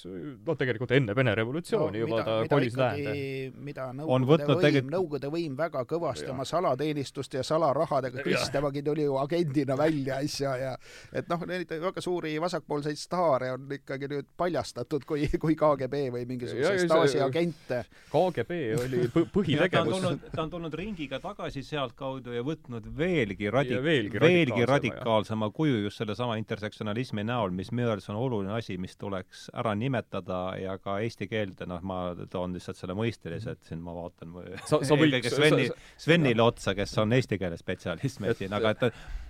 no 0.46 0.56
tegelikult 0.56 0.92
enne 0.92 1.16
Vene 1.16 1.36
revolutsiooni 1.36 2.00
no, 2.00 2.06
juba 2.06 2.24
ta 2.24 2.38
kolis 2.50 2.78
läände. 2.78 3.14
mida 3.56 3.90
On 3.92 3.98
Nõukogude 3.98 4.32
võtnud 4.32 4.56
võim 4.56 4.62
tegelikult- 4.62 4.72
tegelikult..., 4.72 4.94
Nõukogude 4.96 5.32
võim 5.32 5.58
väga 5.58 5.84
kõvasti 5.86 6.28
Jah. 6.28 6.34
oma 6.36 6.46
salateenistust 6.46 7.34
ja 7.34 7.44
salarahadega 7.44 8.24
kõistamagi 8.26 8.84
tuli 8.86 9.06
ju 9.06 9.18
agendina 9.22 9.78
välja 9.78 10.20
asja 10.24 10.56
ja 10.58 10.72
et 11.14 11.30
noh, 11.30 11.46
neid 11.50 11.70
väga 11.70 12.02
suuri 12.02 12.36
vasakpoolseid 12.42 13.00
staare 13.00 13.52
on 13.56 13.68
ikkagi 13.72 14.10
nüüd 14.12 14.30
paljastatud 14.38 15.06
kui, 15.06 15.28
kui 15.42 15.56
KGB 15.56 16.06
või 16.16 16.26
Ja, 16.42 16.74
ja 16.74 17.01
Stasi 17.02 17.22
agente. 17.26 17.82
KGB 18.11 18.57
oli 18.84 19.02
põ- 19.14 19.22
Ja 19.22 19.68
ta 19.68 19.82
on 19.82 19.88
põhitegevus 19.88 19.94
tulnud, 19.95 20.26
ta 20.36 20.41
on 20.45 20.49
tulnud 20.53 20.73
ringiga 20.78 21.19
tagasi 21.23 21.64
sealtkaudu 21.64 22.34
ja 22.36 22.44
võtnud 22.45 22.88
veelgi 22.98 23.49
radi- 23.53 23.76
Ja, 23.78 23.82
veelgi 23.84 24.19
veelgi 24.19 24.65
radikaalsema, 24.65 24.72
radikaalsema 24.76 25.49
kuju 25.56 25.82
just 25.86 26.02
sellesama 26.02 26.36
intersektsionalismi 26.41 27.23
näol, 27.28 27.52
mis 27.56 27.72
minu 27.72 27.90
arvates 27.91 28.10
on 28.11 28.19
oluline 28.22 28.53
asi, 28.57 28.78
mis 28.78 28.95
tuleks 28.99 29.48
ära 29.53 29.73
nimetada 29.76 30.41
ja 30.61 30.78
ka 30.78 30.99
eesti 31.03 31.28
keelde, 31.32 31.65
noh, 31.69 31.82
ma 31.82 32.02
toon 32.30 32.53
lihtsalt 32.57 32.78
selle 32.80 32.95
mõisteliselt 32.99 33.64
siin, 33.68 33.80
ma 33.82 33.95
vaatan 33.95 34.36
Sa- 34.65 34.82
sa 34.84 34.95
eelkõige 34.95 35.32
Sveni 35.34 35.69
Svenile 35.98 36.44
otsa, 36.44 36.76
kes 36.78 36.98
on 37.02 37.14
eesti 37.18 37.38
keele 37.41 37.57
spetsialist 37.57 38.19
meil 38.23 38.36
siin, 38.38 38.53
aga 38.53 38.76
et 38.76 38.88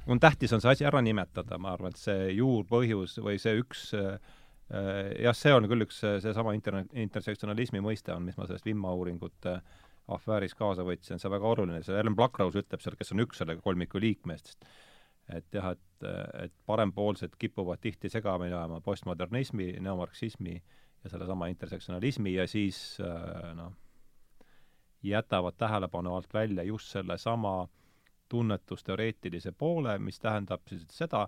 on 0.10 0.20
tähtis, 0.20 0.52
on 0.54 0.62
see 0.64 0.72
asi 0.72 0.86
ära 0.88 1.02
nimetada, 1.06 1.58
ma 1.62 1.76
arvan, 1.76 1.94
et 1.94 2.02
see 2.02 2.32
juurpõhjus 2.40 3.20
või 3.22 3.38
see 3.42 3.60
üks 3.62 3.92
äh, 3.94 4.16
jah, 4.72 5.36
see 5.36 5.54
on 5.54 5.68
küll 5.68 5.86
üks 5.86 6.02
see- 6.04 6.20
seesama 6.24 6.54
inter-, 6.56 6.86
intersektsionalismi 6.94 7.82
mõiste 7.84 8.14
on, 8.16 8.24
mis 8.28 8.38
ma 8.40 8.48
sellest 8.48 8.66
Vimma 8.66 8.94
uuringute 8.96 9.58
afääris 10.12 10.56
kaasa 10.58 10.86
võtsin, 10.88 11.20
see 11.20 11.28
on 11.30 11.36
väga 11.36 11.50
oluline, 11.50 11.82
see 11.84 11.98
Ellen 12.00 12.16
Blackrose 12.16 12.64
ütleb 12.64 12.82
seal, 12.84 12.96
kes 13.00 13.14
on 13.14 13.24
üks 13.26 13.42
selle 13.42 13.58
kolmiku 13.62 14.00
liikmetest, 14.02 14.66
et 15.32 15.56
jah, 15.56 15.72
et, 15.76 16.08
et 16.46 16.54
parempoolsed 16.68 17.36
kipuvad 17.40 17.82
tihti 17.84 18.10
segamini 18.12 18.56
ajama 18.56 18.82
postmodernismi, 18.86 19.74
neomarksismi 19.84 20.56
ja 21.04 21.10
sellesama 21.10 21.48
intersektsionalismi 21.52 22.34
ja 22.34 22.48
siis 22.50 22.98
äh, 23.04 23.54
noh, 23.58 23.74
jätavad 25.04 25.58
tähelepanu 25.58 26.16
alt 26.16 26.34
välja 26.34 26.64
just 26.64 26.92
sellesama 26.92 27.68
tunnetusteoreetilise 28.30 29.52
poole, 29.52 29.98
mis 30.00 30.20
tähendab 30.20 30.62
siis 30.70 30.86
seda, 30.90 31.26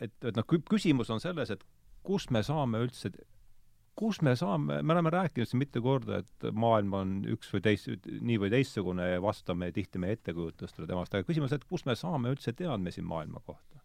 et, 0.00 0.14
et 0.24 0.36
noh, 0.36 0.46
kü-, 0.48 0.64
küsimus 0.70 1.10
on 1.14 1.20
selles, 1.22 1.50
et 1.54 1.64
kust 2.06 2.30
me 2.34 2.42
saame 2.46 2.80
üldse, 2.86 3.10
kus 3.96 4.20
me 4.24 4.36
saame, 4.36 4.80
me 4.82 4.94
oleme 4.94 5.12
rääkinud 5.12 5.48
siin 5.48 5.62
mitu 5.62 5.82
korda, 5.84 6.20
et 6.22 6.48
maailm 6.52 6.94
on 6.98 7.14
üks 7.32 7.50
või 7.54 7.64
teist, 7.64 7.88
nii 8.06 8.36
või 8.42 8.52
teistsugune 8.52 9.08
ja 9.14 9.22
vastame 9.24 9.70
tihti 9.74 10.00
meie 10.02 10.18
ettekujutustele 10.18 10.88
temast, 10.90 11.16
aga 11.16 11.26
küsimus, 11.28 11.54
et 11.56 11.64
kust 11.64 11.88
me 11.88 11.96
saame 11.96 12.34
üldse 12.34 12.52
teadmisi 12.56 13.02
maailma 13.02 13.42
kohta. 13.46 13.82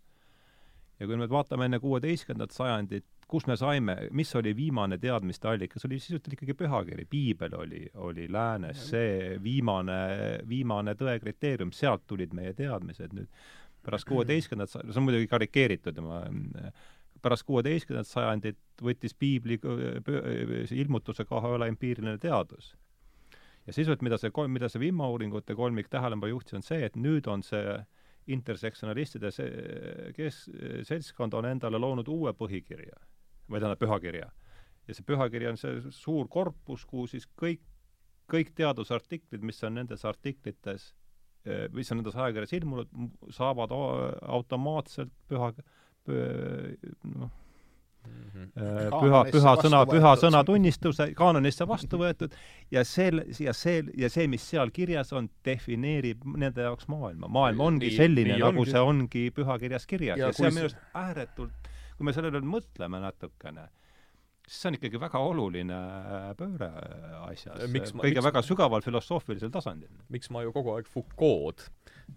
ja 1.00 1.08
kui 1.10 1.18
me 1.18 1.26
vaatame 1.30 1.66
enne 1.66 1.80
kuueteistkümnendat 1.82 2.54
sajandit, 2.54 3.08
kus 3.32 3.48
me 3.48 3.56
saime, 3.58 3.96
mis 4.12 4.36
oli 4.36 4.52
viimane 4.56 4.98
teadmiste 5.02 5.48
allikas, 5.48 5.86
oli 5.88 6.00
sisuliselt 6.00 6.36
ikkagi 6.36 6.54
pühakiri, 6.60 7.08
piibel 7.10 7.56
oli, 7.58 7.86
oli 8.04 8.28
läänes 8.32 8.84
see 8.92 9.38
viimane, 9.44 9.98
viimane 10.50 10.94
tõe 11.00 11.16
kriteerium, 11.24 11.72
sealt 11.74 12.04
tulid 12.12 12.36
meie 12.38 12.54
teadmised 12.54 13.16
nüüd. 13.16 13.32
pärast 13.82 14.10
kuueteistkümnendat, 14.12 14.76
see 14.76 15.00
on 15.00 15.08
muidugi 15.08 15.32
karikeeritud 15.32 15.96
ja 15.98 16.04
ma 16.06 16.20
pärast 17.22 17.46
kuueteistkümnendat 17.48 18.10
sajandit 18.10 18.60
võttis 18.82 19.14
piibli 19.18 19.60
ilmutuse 20.76 21.26
koha 21.30 21.56
üle 21.56 21.68
empiiriline 21.72 22.18
teadus. 22.18 22.76
ja 23.68 23.74
sisuliselt, 23.74 24.02
mida 24.02 24.18
see 24.18 24.32
mida 24.48 24.70
see 24.70 24.80
vimauuringute 24.80 25.56
kolmik 25.56 25.90
tähelepanu 25.90 26.32
juhtis, 26.32 26.54
on 26.54 26.64
see, 26.66 26.86
et 26.86 26.96
nüüd 26.96 27.28
on 27.28 27.44
see 27.44 27.78
intersektsionalistide 28.28 29.32
see, 29.32 29.50
kes, 30.16 30.46
seltskond 30.88 31.34
on 31.34 31.46
endale 31.46 31.80
loonud 31.82 32.08
uue 32.08 32.34
põhikirja 32.38 32.98
või 33.50 33.60
tähendab, 33.60 33.80
pühakirja. 33.82 34.32
ja 34.88 34.96
see 34.96 35.06
pühakiri 35.06 35.50
on 35.50 35.58
see 35.58 35.82
suur 35.94 36.28
korpus, 36.28 36.86
kuhu 36.86 37.08
siis 37.08 37.28
kõik, 37.38 37.62
kõik 38.32 38.54
teadusartiklid, 38.56 39.44
mis 39.44 39.64
on 39.64 39.76
nendes 39.76 40.06
artiklites, 40.06 40.92
mis 41.74 41.92
on 41.92 42.02
nendes 42.02 42.16
ajakirjas 42.16 42.54
ilmunud, 42.54 42.92
saavad 43.34 43.74
automaatselt 43.74 45.14
püha, 45.28 45.52
noh, 46.08 47.30
mhm. 48.08 48.48
eh, 48.56 48.90
püha, 48.96 49.24
püha 49.32 49.56
sõna, 49.62 49.84
püha 49.90 50.14
sõna 50.20 50.44
tunnistuse 50.48 51.12
kaanonisse 51.18 51.68
vastu 51.70 52.00
võetud 52.02 52.34
ja 52.74 52.86
see, 52.88 53.12
ja 53.40 53.54
see, 53.54 53.84
ja 53.98 54.10
see, 54.10 54.28
mis 54.32 54.46
seal 54.54 54.74
kirjas 54.74 55.14
on, 55.14 55.30
defineerib 55.46 56.26
nende 56.36 56.66
jaoks 56.66 56.90
maailma. 56.92 57.30
maailm 57.30 57.68
ongi 57.68 57.92
nii, 57.92 57.98
selline, 57.98 58.38
nagu 58.42 58.66
ongi. 58.66 58.72
see 58.72 58.86
ongi 58.94 59.28
pühakirjas 59.36 59.86
kirjas 59.90 60.20
ja, 60.20 60.32
ja 60.32 60.38
see 60.38 60.50
on 60.50 60.58
minu 60.58 60.70
arust 60.70 60.98
ääretult 61.06 61.72
kui 62.02 62.10
me 62.10 62.16
sellele 62.18 62.42
mõtleme 62.42 62.98
natukene, 63.04 63.68
siis 64.52 64.66
see 64.66 64.72
on 64.72 64.78
ikkagi 64.78 65.00
väga 65.00 65.20
oluline 65.24 65.76
äh, 65.78 66.26
pööre 66.40 66.68
asjas, 67.24 67.62
kõige 67.64 68.18
miks, 68.18 68.26
väga 68.26 68.42
sügaval 68.44 68.84
filosoofilisel 68.84 69.52
tasandil. 69.54 69.92
miks 70.12 70.32
ma 70.34 70.44
ju 70.44 70.52
kogu 70.56 70.74
aeg 70.76 70.90
Foucault 70.92 71.64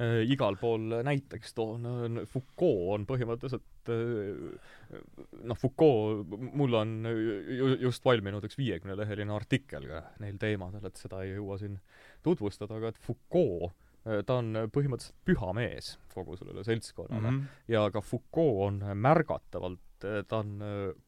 äh, 0.03 0.25
igal 0.27 0.59
pool 0.59 0.99
näiteks 1.07 1.55
toon, 1.55 2.19
Foucault 2.31 2.97
on 2.97 3.07
põhimõtteliselt 3.07 3.93
äh, 3.95 4.99
noh, 5.47 5.61
Foucault, 5.61 6.35
mul 6.51 6.81
on 6.81 6.97
ju, 7.07 7.71
just 7.87 8.05
valminud 8.07 8.51
üks 8.51 8.59
viiekümneleheline 8.59 9.35
artikkel 9.35 9.87
ka 9.93 10.03
neil 10.25 10.41
teemadel, 10.43 10.91
et 10.91 10.99
seda 10.99 11.23
ei 11.23 11.37
jõua 11.37 11.61
siin 11.63 11.79
tutvustada, 12.27 12.81
aga 12.81 12.91
et 12.91 13.03
Foucault 13.07 13.79
Äh, 14.05 14.21
ta 14.27 14.37
on 14.43 14.53
äh, 14.59 14.67
põhimõtteliselt 14.69 15.17
püha 15.25 15.53
mees 15.57 15.95
kogu 16.13 16.37
sellele 16.37 16.65
seltskonnale 16.67 17.23
mm 17.23 17.37
-hmm. 17.39 17.63
ja 17.73 17.87
ka 17.91 18.03
Foucault 18.05 18.67
on 18.67 18.83
märgatavalt, 19.01 19.81
äh, 20.05 20.21
ta 20.29 20.43
on 20.45 20.59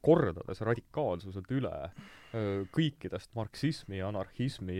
kordades 0.05 0.63
radikaalsuselt 0.67 1.51
üle 1.57 1.75
kõikidest 2.75 3.31
marksismi 3.33 3.97
ja 3.97 4.11
anarhismi, 4.11 4.75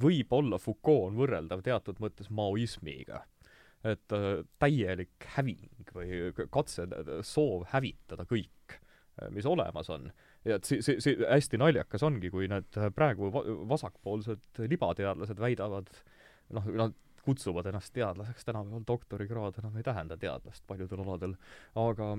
võib-olla 0.00 0.56
Foucault 0.62 1.10
on 1.10 1.18
võrreldav 1.18 1.60
teatud 1.66 1.98
mõttes 2.00 2.30
maoismiga. 2.32 3.26
et 3.84 4.14
täielik 4.58 5.26
häving 5.34 5.92
või 5.92 6.32
katse, 6.50 6.86
soov 7.22 7.66
hävitada 7.74 8.24
kõik, 8.24 8.78
mis 9.34 9.44
olemas 9.44 9.90
on 9.90 10.08
ja 10.48 10.56
et 10.56 10.64
see, 10.64 10.80
see, 10.80 10.96
see 11.02 11.18
hästi 11.20 11.60
naljakas 11.60 12.06
ongi, 12.06 12.30
kui 12.30 12.48
need 12.48 12.80
praegu 12.96 13.28
vasakpoolsed 13.68 14.62
libateadlased 14.64 15.44
väidavad 15.44 15.92
äh, 15.92 16.02
noh, 16.54 16.68
nad 16.72 16.96
kutsuvad 17.26 17.68
ennast 17.70 17.92
teadlaseks, 17.96 18.46
tänapäeval 18.48 18.84
doktorikraad 18.88 19.60
enam 19.62 19.76
ei 19.78 19.86
tähenda 19.86 20.16
teadlast 20.20 20.64
paljudel 20.66 21.04
aladel, 21.04 21.34
aga, 21.78 22.10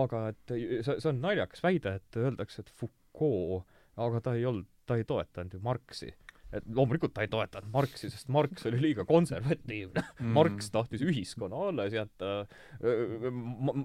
aga 0.00 0.24
et 0.32 0.56
see, 0.56 0.98
see 0.98 1.12
on 1.12 1.22
naljakas 1.24 1.64
väide, 1.64 1.96
et 2.00 2.20
öeldakse, 2.20 2.64
et 2.64 2.74
Foucault, 2.78 3.68
aga 4.00 4.20
ta 4.24 4.36
ei 4.38 4.46
olnud, 4.48 4.68
ta 4.86 4.98
ei 4.98 5.08
toetanud 5.08 5.58
ju 5.58 5.62
Marxi. 5.64 6.12
Et 6.52 6.66
loomulikult 6.68 7.14
ta 7.16 7.22
ei 7.24 7.30
toetanud 7.32 7.70
Marxi, 7.72 8.10
sest 8.12 8.28
Marx 8.32 8.66
oli 8.68 8.80
liiga 8.82 9.06
konservatiivne. 9.08 10.02
Mm.. 10.18 10.34
Marx 10.36 10.68
tahtis 10.74 11.00
ühiskonna 11.06 11.62
alles 11.70 11.96
jätta. 11.96 12.32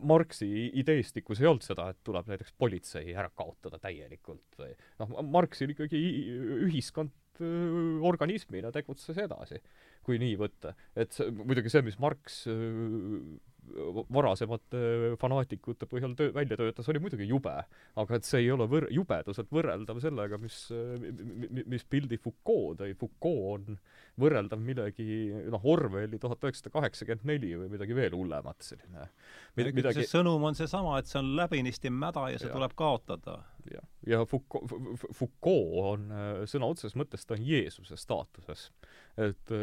Marxi 0.02 0.50
ideestikus 0.82 1.40
ei 1.40 1.48
olnud 1.48 1.64
seda, 1.64 1.88
et 1.94 2.02
tuleb 2.04 2.28
näiteks 2.28 2.52
politsei 2.60 3.16
ära 3.16 3.32
kaotada 3.32 3.80
täielikult 3.80 4.60
või 4.60 4.74
noh, 5.00 5.16
Marxil 5.32 5.72
ikkagi 5.72 6.02
ühiskond 6.68 7.16
organismina 8.08 8.72
tegutses 8.74 9.18
edasi, 9.22 9.60
kui 10.08 10.20
nii 10.22 10.38
võtta. 10.40 10.74
et 10.96 11.14
see, 11.16 11.30
muidugi 11.36 11.72
see, 11.74 11.84
mis 11.86 12.00
Marx 12.00 12.46
varasemate 14.14 14.80
fanaatikute 15.20 15.88
põhjal 15.90 16.14
töö, 16.18 16.32
välja 16.36 16.58
töötas, 16.60 16.88
oli 16.92 17.02
muidugi 17.04 17.28
jube. 17.28 17.54
aga 17.96 18.16
et 18.18 18.28
see 18.28 18.44
ei 18.44 18.52
ole 18.52 18.68
võr-, 18.70 18.88
jubeduselt 18.94 19.50
võrreldav 19.54 20.00
sellega, 20.04 20.40
mis, 20.42 20.60
mis 21.68 21.86
pildi 21.90 22.20
Foucault 22.22 22.82
tõi. 22.82 22.96
Foucault 22.98 23.50
on 23.54 23.80
võrreldav 24.22 24.62
millegi, 24.64 25.30
noh, 25.52 25.68
Orwelli 25.68 26.20
tuhat 26.22 26.44
üheksasada 26.48 26.74
kaheksakümmend 26.74 27.28
neli 27.30 27.54
või 27.60 27.70
midagi 27.76 27.98
veel 27.98 28.16
hullemat, 28.18 28.64
selline 28.66 29.10
Mid, 29.58 29.74
midagi 29.78 30.04
see 30.04 30.14
sõnum 30.18 30.44
on 30.48 30.58
seesama, 30.58 30.98
et 31.02 31.10
see 31.10 31.20
on 31.22 31.36
läbinisti 31.38 31.92
mäda 31.94 32.28
ja 32.32 32.42
see 32.42 32.50
ja. 32.50 32.56
tuleb 32.56 32.74
kaotada. 32.78 33.40
jah, 33.72 33.86
ja 34.08 34.24
Foucault, 34.30 34.74
Foucault 35.12 35.94
on 35.94 36.10
sõna 36.50 36.72
otseses 36.72 36.98
mõttes, 37.00 37.28
ta 37.28 37.38
on 37.38 37.46
Jeesuse 37.48 38.00
staatuses. 38.00 38.70
et 39.18 39.56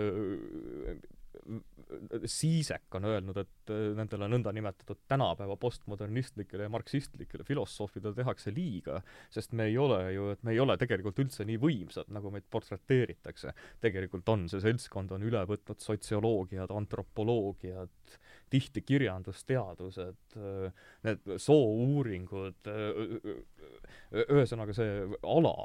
Siisek 2.30 2.94
on 2.96 3.04
öelnud, 3.08 3.38
et 3.42 3.70
äh, 3.72 3.90
nendele 3.98 4.28
nõndanimetatud 4.32 5.02
tänapäeva 5.10 5.56
postmodernistlikele 5.60 6.66
ja 6.66 6.72
marksistlikele 6.72 7.44
filosoofidele 7.46 8.16
tehakse 8.16 8.52
liiga, 8.54 9.00
sest 9.34 9.52
me 9.52 9.68
ei 9.70 9.78
ole 9.78 10.00
ju, 10.14 10.30
et 10.34 10.42
me 10.46 10.54
ei 10.54 10.62
ole 10.62 10.76
tegelikult 10.80 11.20
üldse 11.24 11.46
nii 11.48 11.60
võimsad, 11.60 12.10
nagu 12.14 12.32
meid 12.34 12.46
portreteeritakse. 12.50 13.52
tegelikult 13.84 14.28
on, 14.32 14.48
see 14.48 14.62
seltskond 14.64 15.12
on 15.14 15.26
üle 15.26 15.44
võtnud 15.48 15.82
sotsioloogiad, 15.84 16.72
antropoloogiad, 16.74 18.18
tihti 18.50 18.82
kirjandusteadused, 18.86 20.38
äh, 20.38 20.84
need 21.06 21.36
soouuringud, 21.46 22.72
äh, 22.72 24.24
ühesõnaga 24.24 24.76
see 24.76 25.00
ala 25.22 25.56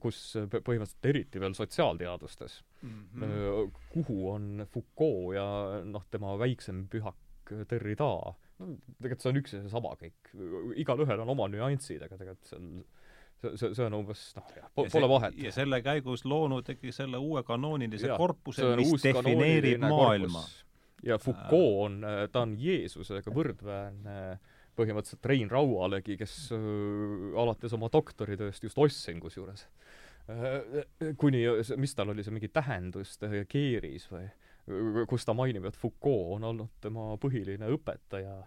kus 0.00 0.18
põhimõtteliselt 0.40 1.08
eriti 1.10 1.40
veel 1.42 1.54
sotsiaalteadustes 1.56 2.58
mm, 2.82 2.98
-hmm. 3.12 3.78
kuhu 3.92 4.18
on 4.32 4.66
Foucault 4.72 5.34
ja 5.36 5.46
noh, 5.84 6.04
tema 6.10 6.36
väiksem 6.40 6.86
pühak 6.92 7.52
Derrida, 7.70 8.10
no 8.58 8.70
tegelikult 8.98 9.22
see 9.22 9.30
on 9.30 9.40
üks 9.42 9.54
ja 9.54 9.62
seesama 9.62 9.92
kõik, 10.00 10.32
igalühel 10.82 11.22
on 11.22 11.34
oma 11.36 11.46
nüansid, 11.52 12.02
aga 12.02 12.18
tegelikult 12.18 12.50
see 12.50 12.58
on 12.58 12.70
see, 13.42 13.52
see, 13.52 13.74
see 13.76 13.86
on 13.86 13.98
umbes 14.00 14.24
noh, 14.38 14.50
jah, 14.56 14.70
pole 14.74 15.10
vahet. 15.12 15.38
ja 15.38 15.52
selle 15.54 15.82
käigus 15.84 16.24
loonud 16.24 16.66
ikkagi 16.74 16.94
selle 16.96 17.20
uue 17.22 17.44
kanoonilise 17.46 18.10
ja, 18.10 18.18
korpuse, 18.18 18.72
mis 18.80 19.04
defineerib 19.04 19.84
maailma. 19.84 20.42
ja 21.06 21.20
Foucault 21.22 21.86
on, 21.86 22.00
ta 22.32 22.46
on 22.46 22.56
Jeesusega 22.58 23.34
võrdväärne 23.34 24.20
äh, 24.32 24.54
põhimõtteliselt 24.76 25.28
Rein 25.30 25.52
Raualegi, 25.52 26.16
kes 26.20 26.34
äh, 26.54 26.64
alates 27.42 27.74
oma 27.76 27.90
doktoritööst 27.92 28.66
just 28.66 28.78
Ossing 28.78 29.22
kusjuures 29.22 29.66
äh,, 30.32 30.82
kuni, 31.20 31.44
mis 31.80 31.96
tal 31.96 32.12
oli 32.14 32.24
see 32.26 32.34
mingi 32.34 32.50
tähendus 32.52 33.16
keeris 33.48 34.10
või, 34.12 34.26
kus 35.08 35.24
ta 35.26 35.34
mainib, 35.36 35.68
et 35.68 35.78
Foucault 35.78 36.36
on 36.36 36.50
olnud 36.50 36.76
tema 36.82 37.14
põhiline 37.22 37.70
õpetaja 37.76 38.40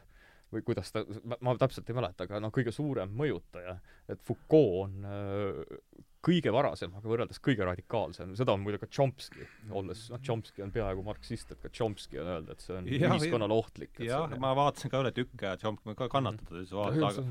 või 0.51 0.63
kuidas 0.65 0.91
ta, 0.91 1.03
ma 1.45 1.53
täpselt 1.59 1.89
ei 1.89 1.97
mäleta, 1.97 2.25
aga 2.25 2.41
noh, 2.41 2.51
kõige 2.53 2.73
suurem 2.73 3.11
mõjutaja, 3.15 3.77
et 4.09 4.21
Foucault 4.25 4.87
on 4.87 5.05
äh, 5.05 6.05
kõige 6.25 6.51
varasem, 6.53 6.91
aga 6.97 7.11
võrreldes 7.11 7.39
kõige 7.43 7.67
radikaalsem, 7.67 8.33
seda 8.39 8.55
on 8.55 8.63
muide 8.63 8.79
ka 8.81 8.89
Chomsky, 8.91 9.45
olles, 9.75 10.07
noh, 10.11 10.19
Chomsky 10.25 10.63
on 10.65 10.73
peaaegu 10.73 11.03
marksist, 11.05 11.53
et 11.53 11.61
ka 11.63 11.71
Chomsky 11.71 12.19
on 12.19 12.31
öelnud, 12.33 12.51
et 12.55 12.65
see 12.65 12.75
on 12.75 12.89
ja, 12.89 13.11
ühiskonnale 13.13 13.55
ohtlik. 13.55 14.01
jah, 14.03 14.31
ma 14.41 14.51
vaatasin 14.57 14.91
ka 14.91 15.03
üle 15.03 15.13
tükk 15.15 15.45
aega 15.45 15.55
Chomsky, 15.61 15.91
ma 15.91 15.95
ka 15.99 16.09
kannatada 16.11 16.59
ei 16.59 16.67
saa 16.69 16.89
vaadata, 16.89 17.25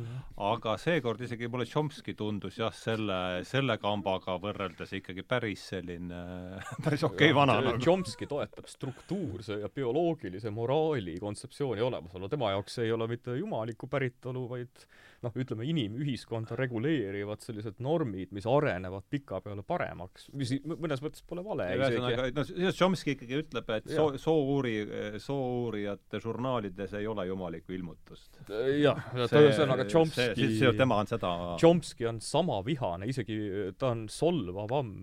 aga 0.52 0.68
aga 0.68 0.76
seekord 0.80 1.22
isegi 1.24 1.48
mulle 1.48 1.66
Chomsky 1.68 2.14
tundus 2.18 2.58
jah, 2.60 2.72
selle, 2.74 3.18
selle 3.48 3.78
kambaga 3.80 4.36
võrreldes 4.42 4.92
ikkagi 4.98 5.24
päris 5.28 5.64
selline 5.72 6.22
päris 6.84 7.04
okei 7.06 7.30
okay, 7.30 7.36
vana 7.36 7.58
nagu. 7.64 7.80
Chomsky 7.82 8.28
toetab 8.28 8.68
struktuurse 8.68 9.60
ja 9.62 9.70
bioloogilise 9.72 10.52
moraali 10.54 11.16
kontseptsiooni 11.22 11.84
olemasolu, 11.84 12.28
tema 12.32 12.52
jaoks 12.54 12.80
ei 12.84 12.92
ole 12.92 13.08
mitte 13.10 13.36
jumaliku 13.38 13.88
päritolu, 13.90 14.44
vaid 14.50 14.88
noh, 15.24 15.34
ütleme 15.34 15.66
inimühiskonda 15.66 16.56
reguleerivad 16.58 17.42
sellised 17.42 17.80
normid, 17.82 18.30
mis 18.34 18.46
arenevad 18.48 19.06
pikapeale 19.10 19.64
paremaks, 19.66 20.28
mis 20.38 20.54
mõnes 20.68 21.02
mõttes 21.04 21.24
pole 21.26 21.42
vale 21.46 21.68
ühesõnaga, 21.74 22.28
no 22.36 22.72
Chomsky 22.76 23.16
ikkagi 23.16 23.40
ütleb, 23.42 23.72
et 23.78 23.88
soo, 23.90 24.12
soo-uuri, 24.20 24.74
soo-uurijate 25.22 26.22
žurnaalides 26.22 26.94
ei 27.00 27.08
ole 27.10 27.26
jumalikku 27.30 27.74
ilmutust. 27.76 28.40
jah, 28.78 29.02
ta 29.18 29.42
ühesõnaga 29.42 29.88
Chomsky 29.90 30.48
tema 30.78 31.00
on 31.02 31.10
seda 31.10 31.32
Chomsky 31.60 32.06
on 32.08 32.20
sama 32.24 32.60
vihane, 32.66 33.08
isegi 33.10 33.38
ta 33.78 33.92
on 33.94 34.06
solvavam 34.12 34.94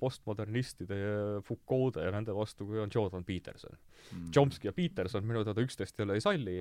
postmodernistide 0.00 0.98
ja 1.00 1.16
Foucault'e 1.44 2.06
ja 2.06 2.14
nende 2.14 2.34
vastu, 2.36 2.66
kui 2.68 2.80
on 2.82 2.92
Jordan 2.94 3.24
Peterson. 3.26 3.74
Mm.. 4.12 4.30
Chomsky 4.34 4.68
ja 4.68 4.74
Peterson 4.76 5.24
minu 5.26 5.44
teada 5.46 5.64
üksteist 5.64 5.98
jälle 5.98 6.18
ei 6.18 6.22
salli, 6.24 6.56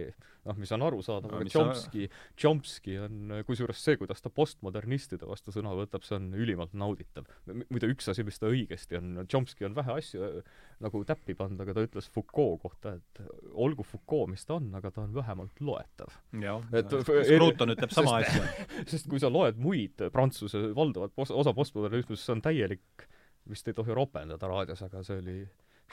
noh, 0.48 0.58
mis 0.60 0.72
on 0.76 0.86
arusaadav, 0.88 1.38
aga 1.38 1.50
Chomsky 1.52 2.08
sa..., 2.08 2.22
Chomsky 2.40 2.98
on, 3.06 3.34
kusjuures 3.48 3.80
see, 3.86 3.98
kuidas 4.00 4.24
ta 4.24 4.32
postmodernistide 4.34 5.28
vastu 5.30 5.54
sõna 5.56 5.74
võtab, 5.78 6.06
see 6.08 6.18
on 6.18 6.30
ülimalt 6.38 6.74
nauditav. 6.78 7.28
muide, 7.48 7.90
üks 7.92 8.10
asi, 8.12 8.26
mis 8.28 8.40
ta 8.42 8.50
õigesti 8.52 9.00
on, 9.00 9.24
Chomsky 9.30 9.68
on 9.68 9.76
vähe 9.78 9.98
asju 10.00 10.26
äh, 10.28 10.52
nagu 10.84 11.04
täppi 11.08 11.36
pannud, 11.40 11.62
aga 11.64 11.76
ta 11.78 11.86
ütles 11.88 12.10
Foucault 12.14 12.62
kohta, 12.64 12.96
et 13.00 13.24
olgu 13.54 13.86
Foucault, 13.88 14.32
mis 14.34 14.46
ta 14.48 14.58
on, 14.60 14.70
aga 14.80 14.92
ta 14.94 15.06
on 15.06 15.16
vähemalt 15.16 15.64
loetav. 15.64 16.14
jah, 16.44 16.68
Scruton 16.74 17.76
ütleb 17.76 17.96
sama 17.96 18.20
asja. 18.22 18.44
sest 18.92 19.10
kui 19.12 19.22
sa 19.22 19.32
loed 19.32 19.60
muid 19.62 20.08
Prantsuse 20.14 20.70
valdavat 20.76 21.16
osa 21.24 21.56
postmodernismist, 21.56 22.26
see 22.26 22.38
on 22.38 22.44
täielik, 22.44 23.08
vist 23.50 23.68
ei 23.68 23.76
tohi 23.76 23.96
ropendada 23.96 24.50
raadios, 24.50 24.84
aga 24.86 25.04
see 25.06 25.20
oli 25.20 25.40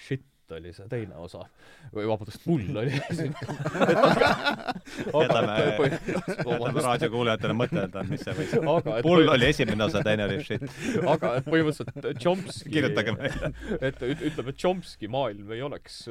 shit 0.00 0.26
oli 0.56 0.72
see 0.76 0.88
teine 0.90 1.16
osa. 1.20 1.44
või 1.94 2.06
vabandust, 2.08 2.42
pull 2.44 2.76
oli 2.82 2.92
jätame, 5.20 5.56
jätame 5.60 6.84
raadiokuulajatele 6.86 7.56
mõtelda, 7.56 8.04
mis 8.08 8.24
see 8.24 8.34
võis 8.36 8.54
olla. 8.60 8.96
pull 9.04 9.32
oli 9.34 9.48
esimene 9.50 9.86
osa, 9.86 10.02
teine 10.06 10.26
oli 10.28 10.40
shit. 10.46 10.64
aga 11.08 11.34
et 11.40 11.48
põhimõtteliselt 11.48 12.20
Chomsky 12.22 12.72
kirjutage 12.74 13.14
meile. 13.16 13.52
et 13.80 14.02
ütleme, 14.06 14.54
Chomsky 14.56 15.10
maailm 15.12 15.52
ei 15.54 15.62
oleks, 15.66 16.02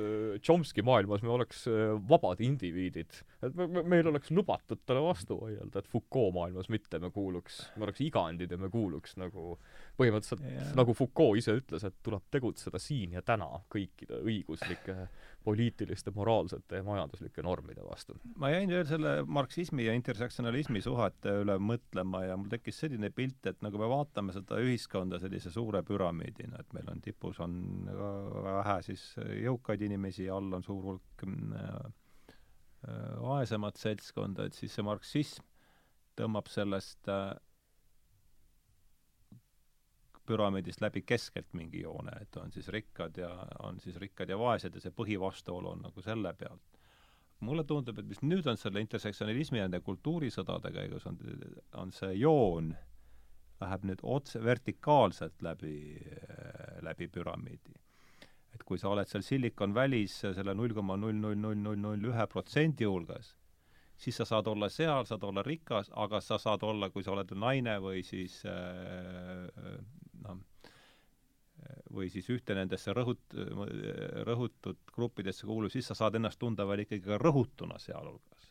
Chomsky 0.45 0.85
maailmas 0.85 1.23
me 1.25 1.33
oleks 1.35 1.65
äh, 1.71 1.93
vabad 2.09 2.41
indiviidid. 2.45 3.21
et 3.43 3.55
me, 3.55 3.67
me, 3.67 3.83
meil 3.95 4.11
oleks 4.11 4.31
lubatud 4.35 4.81
talle 4.85 5.03
vastu 5.05 5.39
vaielda, 5.41 5.83
et 5.83 5.91
Foucault 5.91 6.33
maailmas 6.35 6.69
mitte 6.73 6.99
me 6.99 7.11
kuuluks, 7.15 7.61
me 7.77 7.87
oleks 7.87 8.03
igandid 8.05 8.51
ja 8.51 8.59
me 8.59 8.71
kuuluks 8.73 9.17
nagu 9.19 9.57
põhimõtteliselt 9.99 10.43
yeah. 10.45 10.71
nagu 10.77 10.95
Foucault 10.97 11.39
ise 11.39 11.55
ütles, 11.59 11.83
et 11.87 11.95
tuleb 12.05 12.25
tegutseda 12.31 12.79
siin 12.81 13.17
ja 13.17 13.23
täna 13.25 13.49
kõikide 13.71 14.21
õiguslike, 14.29 14.95
poliitiliste, 15.43 16.11
moraalsete 16.15 16.79
ja 16.79 16.85
majanduslike 16.85 17.43
normide 17.45 17.83
vastu. 17.85 18.17
ma 18.39 18.51
jäin 18.51 18.71
veel 18.71 18.85
selle 18.89 19.13
marksismi 19.25 19.85
ja 19.85 19.95
intersektsionalismi 19.97 20.81
suhete 20.85 21.33
üle 21.43 21.57
mõtlema 21.63 22.23
ja 22.27 22.37
mul 22.37 22.51
tekkis 22.51 22.81
selline 22.85 23.11
pilt, 23.15 23.41
et 23.49 23.61
nagu 23.65 23.81
me 23.81 23.89
vaatame 23.91 24.35
seda 24.35 24.59
ühiskonda 24.63 25.19
sellise 25.21 25.51
suure 25.53 25.83
püramiidina, 25.87 26.59
et 26.59 26.75
meil 26.77 26.91
on 26.91 27.01
tipus 27.03 27.39
on 27.43 27.55
vähe 27.89 28.79
siis 28.89 29.05
jõukaid 29.17 29.83
inimesi 29.89 30.29
all 30.29 30.53
on 30.59 30.65
suur 30.65 30.91
hulk 30.91 31.25
äh, 31.25 31.77
vaesemat 33.19 33.79
seltskonda, 33.79 34.47
et 34.47 34.57
siis 34.57 34.75
see 34.75 34.85
marksism 34.85 35.45
tõmbab 36.19 36.49
sellest 36.51 37.07
äh, 37.11 37.31
püramiidist 40.29 40.83
läbi 40.83 41.03
keskelt 41.07 41.53
mingi 41.57 41.83
joone, 41.83 42.13
et 42.21 42.37
on 42.41 42.51
siis 42.53 42.69
rikkad 42.73 43.17
ja, 43.17 43.31
on 43.65 43.79
siis 43.83 43.97
rikkad 44.01 44.29
ja 44.29 44.37
vaesed 44.39 44.75
ja 44.75 44.83
see 44.83 44.93
põhivastuolu 44.95 45.73
on 45.73 45.87
nagu 45.87 46.05
selle 46.05 46.33
pealt. 46.37 46.77
mulle 47.39 47.63
tundub, 47.63 47.99
et 47.99 48.07
mis 48.07 48.19
nüüd 48.21 48.47
on 48.51 48.57
selle 48.59 48.81
intersektsionalismi 48.83 49.61
ja 49.61 49.67
nende 49.67 49.79
kultuurisõdade 49.79 50.73
käigus, 50.75 51.05
on, 51.07 51.19
on 51.79 51.93
see 51.95 52.13
joon 52.19 52.73
läheb 53.59 53.85
nüüd 53.87 54.01
otse, 54.03 54.41
vertikaalselt 54.43 55.41
läbi, 55.43 55.75
läbi 56.83 57.07
püramiidi. 57.07 57.75
et 58.53 58.63
kui 58.65 58.79
sa 58.81 58.89
oled 58.89 59.07
seal 59.07 59.23
Silicon 59.23 59.73
Valley's 59.75 60.15
selle 60.19 60.55
null 60.57 60.73
koma 60.75 60.97
null 60.97 61.15
null 61.15 61.37
null 61.37 61.59
null 61.63 61.79
null 61.79 62.07
ühe 62.11 62.25
protsendi 62.27 62.87
hulgas, 62.89 63.35
siis 63.99 64.15
sa 64.15 64.25
saad 64.25 64.47
olla 64.47 64.69
seal, 64.71 65.03
saad 65.05 65.23
olla 65.27 65.43
rikas, 65.43 65.91
aga 65.95 66.21
sa 66.23 66.37
saad 66.39 66.63
olla, 66.63 66.89
kui 66.89 67.03
sa 67.03 67.11
oled 67.11 67.33
naine 67.35 67.75
või 67.83 68.03
siis 68.07 68.39
äh, 68.47 69.49
noh, 70.23 70.39
või 71.93 72.09
siis 72.13 72.29
ühte 72.31 72.55
nendesse 72.57 72.93
rõhut-, 72.95 73.35
rõhutud 74.27 74.79
gruppidesse 74.93 75.47
kuuluv, 75.47 75.73
siis 75.73 75.89
sa 75.89 75.97
saad 75.97 76.19
ennast 76.19 76.39
tunda 76.39 76.67
veel 76.69 76.85
ikkagi 76.85 77.03
ka 77.05 77.19
rõhutuna 77.21 77.79
sealhulgas. 77.81 78.47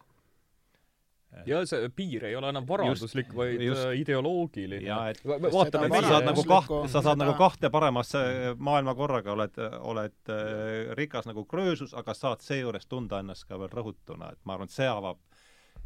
ja 1.46 1.60
see 1.68 1.90
piir 1.92 2.24
ei 2.24 2.36
ole 2.36 2.48
enam 2.48 2.64
varanduslik, 2.68 3.34
vaid 3.36 3.62
just, 3.62 3.84
äh, 3.84 3.98
ideoloogiline. 4.00 4.84
jaa, 4.86 5.10
et 5.12 5.20
vaatame 5.24 5.90
meie 5.92 6.02
sa 6.02 6.14
saad 6.14 6.28
nagu 6.30 6.44
kaht-, 6.52 6.76
sa 6.92 7.02
saad 7.04 7.20
nagu 7.20 7.34
kahte 7.38 7.70
paremasse 7.70 8.22
maailmakorraga, 8.56 9.32
oled, 9.32 9.62
oled 9.92 10.34
äh, 10.34 10.92
rikas 10.98 11.28
nagu 11.28 11.44
kröösus, 11.44 11.94
aga 11.94 12.16
saad 12.16 12.44
seejuures 12.44 12.88
tunda 12.88 13.20
ennast 13.24 13.48
ka 13.48 13.60
veel 13.60 13.72
rõhutuna, 13.72 14.32
et 14.32 14.40
ma 14.44 14.56
arvan, 14.56 14.72
et 14.72 14.76
see 14.76 14.88
avab 14.88 15.20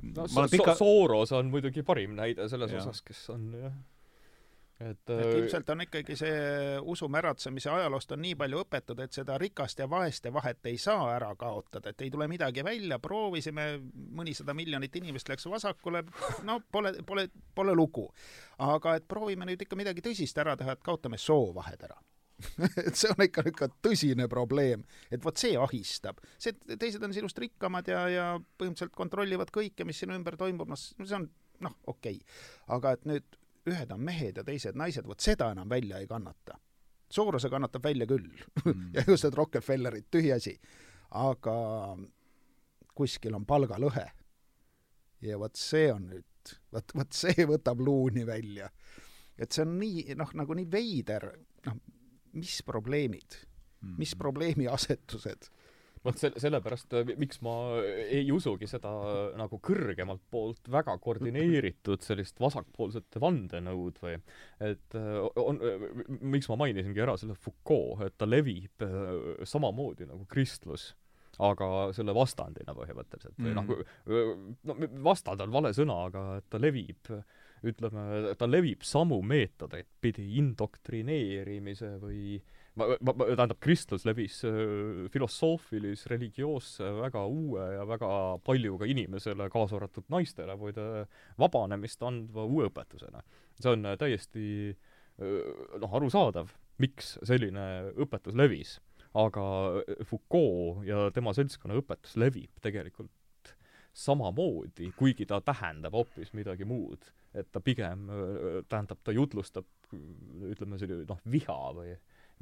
no, 0.02 0.28
so, 0.28 0.46
pika... 0.50 0.74
Soros 0.78 1.32
on 1.36 1.50
muidugi 1.52 1.82
parim 1.86 2.16
näide 2.18 2.48
selles 2.50 2.74
ja. 2.74 2.82
osas, 2.82 3.02
kes 3.06 3.24
on 3.34 3.48
jah 3.60 3.80
et, 4.90 5.10
et 5.10 5.10
äh, 5.10 5.38
ilmselt 5.38 5.70
on 5.70 5.84
ikkagi 5.84 6.16
see 6.18 6.78
usumäratsemise 6.92 7.70
ajaloost 7.70 8.14
on 8.16 8.22
nii 8.24 8.34
palju 8.38 8.62
õpetud, 8.64 9.00
et 9.04 9.14
seda 9.14 9.36
rikaste 9.40 9.84
ja 9.84 9.90
vaeste 9.90 10.32
vahet 10.34 10.66
ei 10.70 10.78
saa 10.80 11.06
ära 11.14 11.32
kaotada, 11.38 11.92
et 11.92 12.04
ei 12.04 12.10
tule 12.10 12.28
midagi 12.30 12.64
välja, 12.66 12.98
proovisime, 13.02 13.66
mõnisada 14.18 14.54
miljonit 14.58 14.96
inimest 15.02 15.30
läks 15.32 15.46
vasakule, 15.50 16.04
no 16.48 16.60
pole, 16.72 16.94
pole, 17.06 17.28
pole 17.54 17.74
lugu. 17.78 18.08
aga 18.58 18.96
et 18.98 19.08
proovime 19.08 19.46
nüüd 19.48 19.62
ikka 19.62 19.76
midagi 19.76 20.04
tõsist 20.04 20.38
ära 20.38 20.56
teha, 20.56 20.76
et 20.76 20.82
kaotame 20.84 21.18
soovahed 21.18 21.88
ära 21.88 21.98
et 22.86 22.96
see 22.98 23.12
on 23.12 23.24
ikka 23.24 23.44
niisugune 23.46 23.82
tõsine 23.84 24.28
probleem, 24.30 24.84
et 25.10 25.22
vot 25.24 25.38
see 25.38 25.56
ahistab. 25.58 26.20
see, 26.38 26.56
et 26.68 26.78
teised 26.80 27.02
on 27.02 27.14
sinust 27.14 27.38
rikkamad 27.38 27.88
ja, 27.88 28.02
ja 28.10 28.26
põhimõtteliselt 28.40 28.96
kontrollivad 28.96 29.52
kõike, 29.54 29.86
mis 29.88 30.02
sinu 30.02 30.16
ümber 30.18 30.38
toimub, 30.40 30.70
noh, 30.70 30.80
see 30.80 31.16
on 31.18 31.28
noh, 31.62 31.78
okei 31.86 32.18
okay.. 32.18 32.42
aga 32.76 32.96
et 32.96 33.08
nüüd 33.08 33.38
ühed 33.70 33.94
on 33.94 34.02
mehed 34.02 34.40
ja 34.40 34.44
teised 34.46 34.78
naised, 34.78 35.06
vot 35.06 35.22
seda 35.22 35.52
enam 35.54 35.70
välja 35.70 36.00
ei 36.02 36.08
kannata. 36.10 36.58
Soorose 37.12 37.50
kannatab 37.52 37.84
välja 37.84 38.08
küll 38.08 38.26
mm. 38.64 38.88
ja 38.96 39.04
just 39.06 39.26
need 39.26 39.38
Rockefellerid, 39.38 40.08
tühiasi. 40.10 40.56
aga 41.10 41.54
kuskil 42.96 43.34
on 43.36 43.46
palgalõhe. 43.46 44.06
ja 45.22 45.38
vot 45.38 45.56
see 45.56 45.92
on 45.92 46.08
nüüd, 46.10 46.54
vot, 46.72 46.94
vot 46.98 47.14
see 47.14 47.46
võtab 47.46 47.80
luuni 47.80 48.26
välja. 48.26 48.70
et 49.38 49.52
see 49.52 49.66
on 49.66 49.78
nii, 49.78 50.14
noh, 50.18 50.32
nagu 50.34 50.56
nii 50.58 50.70
veider, 50.72 51.28
noh, 51.66 51.78
mis 52.38 52.60
probleemid 52.66 53.38
mm., 53.80 53.98
mis 54.00 54.14
probleemiasetused 54.18 55.50
vot 56.04 56.18
se-, 56.18 56.32
sellepärast, 56.42 56.94
äh, 56.98 57.12
miks 57.18 57.40
ma 57.44 57.54
ei 58.02 58.24
usugi 58.34 58.68
seda 58.70 58.92
äh, 59.06 59.20
nagu 59.38 59.58
kõrgemalt 59.62 60.22
poolt 60.32 60.70
väga 60.72 60.96
koordineeritud 61.02 62.02
sellist 62.04 62.40
vasakpoolsete 62.42 63.22
vandenõud 63.22 64.00
või 64.02 64.16
et 64.62 64.98
äh, 64.98 65.12
on, 65.40 65.60
miks 66.20 66.50
ma 66.50 66.58
mainisingi 66.64 67.04
ära 67.04 67.16
selle 67.20 67.36
Foucault, 67.38 68.02
et 68.06 68.18
ta 68.18 68.28
levib 68.28 68.82
samamoodi 69.48 70.08
nagu 70.10 70.26
kristlus 70.30 70.92
aga 71.42 71.66
selle 71.96 72.12
vastandina 72.14 72.74
põhimõtteliselt 72.76 73.38
või 73.38 73.54
mm. 73.54 73.70
noh, 74.68 74.82
no 74.82 74.90
vastand 75.06 75.40
on 75.40 75.54
vale 75.54 75.70
sõna, 75.76 75.96
aga 76.10 76.24
ta 76.52 76.60
levib, 76.60 77.08
ütleme, 77.66 78.34
ta 78.38 78.48
levib 78.48 78.82
samu 78.86 79.20
meetodeid 79.26 79.86
pidi 80.02 80.24
indoktrineerimise 80.40 81.94
või 82.02 82.40
ma, 82.74 82.88
ma, 83.00 83.14
ma, 83.14 83.28
tähendab, 83.32 83.58
kristlus 83.62 84.06
levis 84.08 84.40
äh, 84.48 85.06
filosoofilis, 85.12 86.06
religioosse 86.10 86.88
väga 86.98 87.24
uue 87.28 87.66
ja 87.76 87.86
väga 87.88 88.10
palju 88.46 88.80
ka 88.80 88.88
inimesele, 88.90 89.48
kaasa 89.52 89.78
arvatud 89.78 90.08
naistele, 90.12 90.56
muide, 90.60 91.06
vabanemist 91.40 92.02
andva 92.06 92.46
uue 92.48 92.68
õpetusena. 92.70 93.22
see 93.60 93.74
on 93.74 93.86
äh, 93.86 93.98
täiesti 94.00 94.46
äh, 94.72 95.50
noh, 95.82 95.98
arusaadav, 96.00 96.54
miks 96.82 97.16
selline 97.22 97.94
õpetus 98.00 98.38
levis. 98.38 98.80
aga 99.12 99.42
Foucault 100.08 100.86
ja 100.88 101.10
tema 101.12 101.34
seltskonna 101.36 101.76
õpetus 101.76 102.16
levib 102.16 102.48
tegelikult 102.64 103.12
samamoodi, 103.92 104.88
kuigi 104.96 105.26
ta 105.28 105.40
tähendab 105.44 105.92
hoopis 105.92 106.32
midagi 106.32 106.64
muud. 106.64 107.10
Et 107.34 107.48
ta 107.52 107.60
pigem 107.64 108.08
tähendab, 108.68 109.00
ta 109.04 109.14
jutlustab 109.14 109.66
ütleme, 109.92 110.78
selline 110.80 111.06
noh, 111.08 111.20
viha 111.32 111.58
või 111.76 111.94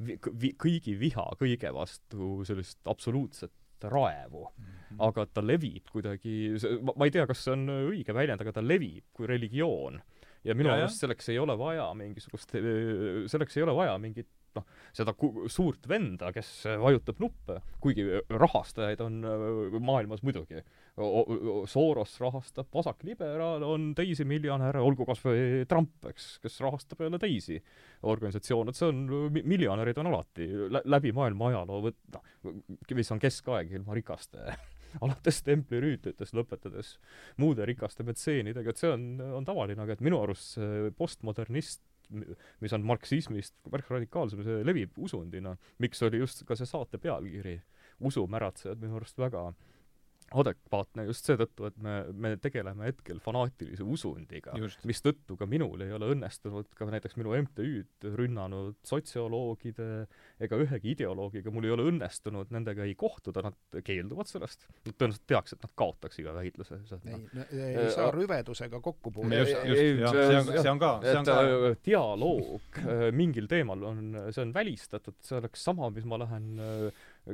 vi, 0.05 0.17
vi, 0.41 0.53
kõigi 0.59 0.95
viha 0.99 1.25
kõige 1.39 1.71
vastu 1.75 2.41
sellist 2.47 2.79
absoluutset 2.89 3.53
raevu 3.89 4.45
mm. 4.45 4.65
-hmm. 4.65 4.97
aga 5.07 5.25
ta 5.25 5.41
levib 5.45 5.89
kuidagi, 5.91 6.55
ma, 6.81 6.93
ma 6.95 7.07
ei 7.07 7.13
tea, 7.13 7.25
kas 7.27 7.43
see 7.45 7.55
on 7.55 7.65
õige 7.69 8.13
väljend, 8.13 8.41
aga 8.43 8.53
ta 8.53 8.61
levib 8.61 9.07
kui 9.13 9.27
religioon. 9.27 10.01
ja 10.43 10.55
minu 10.55 10.69
arust 10.73 11.01
selleks 11.01 11.29
ei 11.29 11.39
ole 11.39 11.57
vaja 11.57 11.93
mingisugust, 11.93 12.55
selleks 13.27 13.57
ei 13.57 13.63
ole 13.63 13.75
vaja 13.75 13.97
mingit 13.97 14.29
noh, 14.57 14.65
seda 14.95 15.13
suurt 15.51 15.87
venda, 15.89 16.31
kes 16.35 16.49
vajutab 16.81 17.21
nuppe, 17.23 17.59
kuigi 17.83 18.05
rahastajaid 18.29 19.03
on 19.05 19.19
äh, 19.27 19.45
maailmas 19.83 20.23
muidugi. 20.25 20.63
Soros 21.71 22.17
rahastab, 22.19 22.67
vasakliberaal 22.75 23.63
on 23.63 23.91
teisi 23.95 24.25
miljonäre, 24.27 24.81
olgu 24.83 25.07
kas 25.07 25.23
või 25.23 25.63
Trump, 25.69 26.03
eks, 26.11 26.33
kes 26.43 26.59
rahastab 26.63 27.05
jälle 27.05 27.19
teisi 27.21 27.61
organisatsioone, 28.11 28.73
et 28.73 28.79
see 28.79 28.89
on, 28.91 29.05
miljonärid 29.39 30.01
on 30.01 30.11
alati 30.11 30.49
läbi 30.83 31.13
maailma 31.15 31.51
ajaloo 31.53 31.85
võt-, 31.87 32.03
noh, 32.13 32.59
mis 32.97 33.11
on 33.15 33.23
keskaeg 33.23 33.71
ilma 33.79 33.95
rikaste 33.97 34.51
alates 35.03 35.39
templirüütlitest 35.47 36.35
lõpetades 36.35 36.95
muude 37.41 37.65
rikaste 37.67 38.03
metseenidega, 38.07 38.73
et 38.73 38.81
see 38.81 38.91
on, 38.91 39.07
on 39.39 39.47
tavaline, 39.47 39.79
aga 39.83 39.95
et 39.95 40.03
minu 40.03 40.19
arust 40.21 40.57
see 40.57 40.91
postmodernist 40.97 41.83
mis 42.61 42.73
on 42.73 42.85
marksismist 42.85 43.55
märksa 43.71 43.95
radikaalsem, 43.95 44.43
see 44.45 44.63
levib 44.67 44.97
usundina. 44.97 45.55
miks 45.79 46.03
oli 46.03 46.21
just 46.21 46.45
ka 46.47 46.57
see 46.59 46.69
saate 46.69 46.99
pealkiri, 47.01 47.59
usumäratsejad, 48.01 48.81
minu 48.81 48.99
arust 48.99 49.19
väga 49.21 49.47
äh, 49.49 49.70
adekvaatne 50.31 51.05
just 51.09 51.27
seetõttu, 51.27 51.67
et 51.67 51.77
me, 51.83 51.95
me 52.13 52.33
tegeleme 52.41 52.87
hetkel 52.87 53.19
fanaatilise 53.23 53.83
usundiga, 53.83 54.55
mistõttu 54.87 55.35
ka 55.39 55.47
minul 55.49 55.83
ei 55.83 55.91
ole 55.95 56.11
õnnestunud 56.15 56.69
ka 56.77 56.87
näiteks 56.87 57.17
minu 57.19 57.33
MTÜ-d 57.41 58.13
rünnanud 58.15 58.77
sotsioloogide 58.87 59.89
ega 60.41 60.59
ühegi 60.63 60.93
ideoloogiga, 60.95 61.51
mul 61.53 61.67
ei 61.67 61.75
ole 61.75 61.87
õnnestunud 61.91 62.53
nendega 62.55 62.87
ei 62.87 62.95
kohtuda, 62.99 63.43
nad 63.49 63.81
keelduvad 63.85 64.29
sellest. 64.31 64.67
Nad 64.87 64.95
tõenäoliselt 64.95 65.27
teaks, 65.29 65.55
et 65.55 65.65
nad 65.65 65.75
kaotaks 65.83 66.21
iga 66.23 66.35
väitluse. 66.37 66.79
ei, 67.05 67.19
ei 67.51 67.85
äh, 67.85 67.91
saa 67.93 68.09
rüvedusega 68.15 68.81
kokku 68.83 69.11
puutuda. 69.11 69.43
just, 69.43 69.57
just, 69.67 70.01
jah, 70.01 70.15
see 70.15 70.39
on, 70.39 70.51
see 70.55 70.73
on 70.73 70.81
ka, 70.81 70.91
see 71.05 71.17
on 71.19 71.27
ka. 71.27 71.39
Äh, 71.43 71.79
dialoog 71.85 72.81
äh, 72.85 73.07
mingil 73.15 73.51
teemal 73.51 73.83
on, 73.91 74.03
see 74.29 74.45
on 74.45 74.55
välistatud, 74.55 75.19
see 75.25 75.39
oleks 75.41 75.67
sama, 75.67 75.91
mis 75.93 76.07
ma 76.07 76.21
lähen 76.23 76.53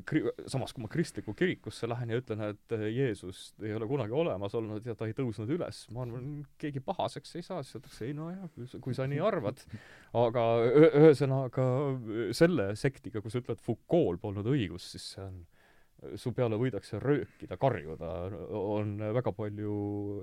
kri-, 0.08 0.24
samas 0.50 0.74
kui 0.76 0.84
ma 0.84 0.90
kristlikku 0.92 1.34
kirikusse 1.38 1.88
lähen 1.90 2.12
ja 2.12 2.20
ütlen, 2.22 2.44
et 2.52 2.76
eh, 2.76 2.88
Jeesus 2.92 3.50
ei 3.64 3.74
ole 3.76 3.88
kunagi 3.90 4.16
olemas 4.16 4.56
olnud 4.58 4.86
ja 4.88 4.96
ta 4.98 5.08
ei 5.08 5.16
tõusnud 5.18 5.52
üles, 5.56 5.84
ma 5.96 6.04
arvan, 6.06 6.32
keegi 6.62 6.84
pahaseks 6.84 7.38
ei 7.40 7.46
saa, 7.46 7.64
siis 7.64 7.80
öeldakse 7.80 8.08
ei 8.08 8.16
nojah, 8.18 8.50
kui 8.84 8.98
sa 8.98 9.08
nii 9.10 9.22
arvad. 9.24 9.64
aga 10.18 10.48
ühesõnaga 10.88 11.68
selle 12.36 12.72
sektiga, 12.80 13.22
kui 13.24 13.34
sa 13.34 13.42
ütled, 13.44 13.62
Foucault'l 13.64 14.20
polnud 14.22 14.50
õigus, 14.52 14.92
siis 14.94 15.14
see 15.16 15.24
on 15.24 15.40
su 16.20 16.32
peale 16.36 16.60
võidakse 16.62 17.00
röökida, 17.02 17.58
karjuda, 17.58 18.12
on 18.54 19.00
väga 19.18 19.34
palju 19.34 19.78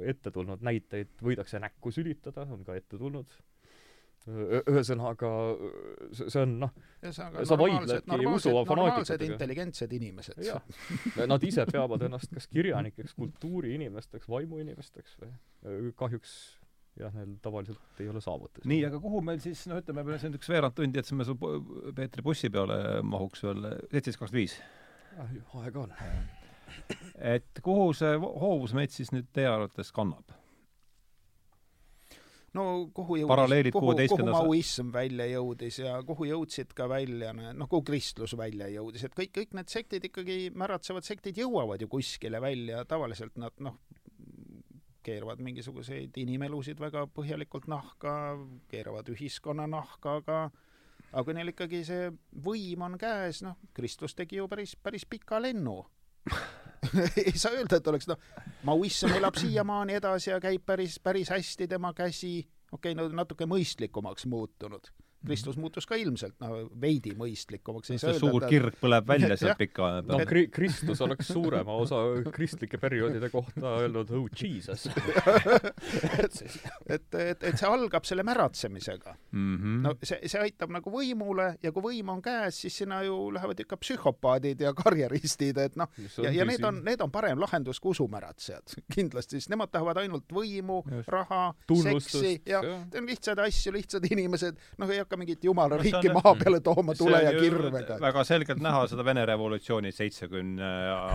ette 0.06 0.30
tulnud 0.34 0.62
näiteid, 0.62 1.16
võidakse 1.24 1.58
näkku 1.62 1.90
sülitada, 1.94 2.46
on 2.46 2.62
ka 2.66 2.76
ette 2.78 3.00
tulnud 3.00 3.32
ühesõnaga, 4.24 5.30
see 6.16 6.40
on 6.40 6.54
noh, 6.62 6.70
sa 7.12 7.58
vaidledki 7.60 8.28
usuva 8.30 8.64
fanaatikutega. 8.68 9.30
intelligentsed 9.34 9.92
inimesed. 9.92 10.40
Nad 11.28 11.44
ise 11.44 11.66
peavad 11.68 12.06
ennast 12.08 12.32
kas 12.32 12.48
kirjanikeks, 12.48 13.16
kultuuriinimesteks, 13.20 14.28
vaimuinimesteks 14.32 15.18
või 15.20 15.92
kahjuks 16.00 16.36
jah, 17.00 17.12
neil 17.14 17.34
tavaliselt 17.42 18.00
ei 18.00 18.08
ole 18.08 18.22
saavutusi. 18.24 18.68
nii, 18.70 18.84
aga 18.88 19.00
kuhu 19.02 19.20
meil 19.24 19.42
siis, 19.42 19.66
no 19.70 19.80
ütleme, 19.82 20.04
meil 20.06 20.28
on 20.28 20.38
üks 20.38 20.50
veerand 20.50 20.76
tundi, 20.78 21.00
et 21.00 21.08
siis 21.08 21.18
me 21.18 21.26
su 21.28 21.36
Peetri 21.96 22.24
bussi 22.24 22.50
peale 22.54 22.78
mahuks 23.02 23.44
veel 23.44 23.66
seitseteist 23.90 24.20
kakskümmend 24.20 24.40
viis. 24.40 24.56
aega 25.60 25.84
on. 25.84 25.92
et 27.34 27.62
kuhu 27.66 27.90
see 27.96 28.16
hoovusmets 28.22 29.02
siis 29.02 29.12
nüüd 29.14 29.28
teie 29.34 29.50
arvates 29.50 29.92
kannab? 29.94 30.32
No 32.54 32.64
kuhu 32.94 33.18
jõudis, 33.22 33.72
kuhu, 33.74 33.94
kuhu 33.96 34.28
maoism 34.30 34.92
välja 34.94 35.26
jõudis 35.32 35.80
ja 35.82 35.96
kuhu 36.06 36.28
jõudsid 36.28 36.74
ka 36.76 36.86
välja 36.90 37.32
noh, 37.34 37.68
kuhu 37.70 37.82
kristlus 37.86 38.36
välja 38.38 38.68
jõudis, 38.72 39.06
et 39.06 39.16
kõik, 39.16 39.32
kõik 39.34 39.56
need 39.58 39.72
sektid 39.72 40.06
ikkagi, 40.10 40.38
märatsevad 40.54 41.06
sektid 41.06 41.38
jõuavad 41.42 41.82
ju 41.82 41.90
kuskile 41.90 42.40
välja, 42.42 42.84
tavaliselt 42.88 43.36
nad 43.40 43.56
noh, 43.64 43.80
keeravad 45.04 45.42
mingisuguseid 45.44 46.16
inimelusid 46.22 46.80
väga 46.80 47.04
põhjalikult 47.12 47.66
nahka, 47.68 48.14
keeravad 48.72 49.10
ühiskonna 49.12 49.66
nahka, 49.70 50.20
aga 50.22 50.38
aga 51.10 51.24
kui 51.26 51.36
neil 51.36 51.52
ikkagi 51.52 51.82
see 51.86 52.08
võim 52.44 52.86
on 52.86 52.96
käes, 52.98 53.42
noh, 53.46 53.58
Kristus 53.76 54.16
tegi 54.18 54.40
ju 54.40 54.48
päris, 54.50 54.74
päris 54.80 55.06
pika 55.06 55.42
lennu 55.42 55.82
ei 57.26 57.38
saa 57.38 57.52
öelda, 57.52 57.78
et 57.78 57.88
oleks 57.92 58.08
noh, 58.10 58.20
maoism 58.68 59.14
elab 59.16 59.38
siiamaani 59.40 59.98
edasi 60.00 60.30
ja 60.30 60.40
käib 60.42 60.64
päris, 60.66 60.98
päris 61.00 61.30
hästi 61.32 61.68
tema 61.68 61.92
käsi, 61.96 62.36
okei 62.72 62.92
okay,, 62.92 62.98
no 62.98 63.08
natuke 63.16 63.48
mõistlikumaks 63.50 64.28
muutunud 64.30 64.90
Kristus 65.24 65.58
muutus 65.60 65.86
ka 65.88 65.98
ilmselt 66.00 66.36
no 66.42 66.64
veidi 66.80 67.14
mõistlikumaks. 67.18 67.92
see 67.92 68.10
öelda, 68.10 68.20
suur 68.20 68.46
kirg 68.50 68.78
põleb 68.80 69.08
välja 69.08 69.36
sealt 69.40 69.60
pika 69.60 69.86
aja 69.88 70.02
pealt. 70.02 70.24
no 70.24 70.28
kri-, 70.28 70.48
Kristus 70.54 71.02
oleks 71.04 71.30
suurema 71.32 71.78
osa 71.84 72.02
kristlike 72.34 72.78
perioodide 72.82 73.30
kohta 73.32 73.76
öelnud 73.80 74.10
oh 74.14 74.28
jesus 74.40 74.86
et, 76.24 76.40
et, 76.86 77.08
et, 77.14 77.42
et 77.42 77.58
see 77.58 77.68
algab 77.68 78.06
selle 78.08 78.24
märatsemisega 78.26 79.16
mm. 79.32 79.56
-hmm. 79.56 79.80
no 79.86 79.94
see, 80.02 80.20
see 80.28 80.40
aitab 80.40 80.72
nagu 80.74 80.92
võimule 80.92 81.50
ja 81.62 81.72
kui 81.72 81.84
võim 81.88 82.12
on 82.14 82.22
käes, 82.24 82.60
siis 82.64 82.76
sinna 82.82 83.02
ju 83.06 83.16
lähevad 83.34 83.60
ikka 83.64 83.78
psühhopaadid 83.80 84.60
ja 84.64 84.74
karjeristid, 84.76 85.58
et 85.58 85.76
noh, 85.80 85.90
ja, 86.22 86.32
ja 86.32 86.46
need 86.48 86.64
on, 86.64 86.80
need 86.86 87.02
on 87.04 87.12
parem 87.14 87.40
lahendus 87.40 87.80
kui 87.80 87.94
usumäratsejad 87.94 88.76
kindlasti, 88.94 89.40
sest 89.40 89.52
nemad 89.52 89.72
tahavad 89.74 90.02
ainult 90.04 90.30
võimu, 90.32 90.82
raha, 91.10 91.46
seksi 91.68 92.36
ja, 92.48 92.62
ja 92.64 93.04
lihtsaid 93.04 93.42
asju, 93.44 93.74
lihtsad 93.74 94.06
inimesed, 94.10 94.60
noh, 94.78 94.90
ei 94.90 95.02
hakka 95.02 95.13
hakka 95.14 95.20
mingit 95.22 95.44
jumala 95.44 95.78
riiki 95.78 96.10
no, 96.10 96.20
maa 96.20 96.34
peale 96.38 96.60
tooma 96.64 96.94
tule 96.98 97.20
ja 97.22 97.32
kirvega. 97.36 97.98
väga 98.02 98.24
selgelt 98.26 98.62
näha 98.62 98.84
seda 98.90 99.04
Vene 99.06 99.24
revolutsiooni 99.26 99.92
seitsekümne 99.94 100.70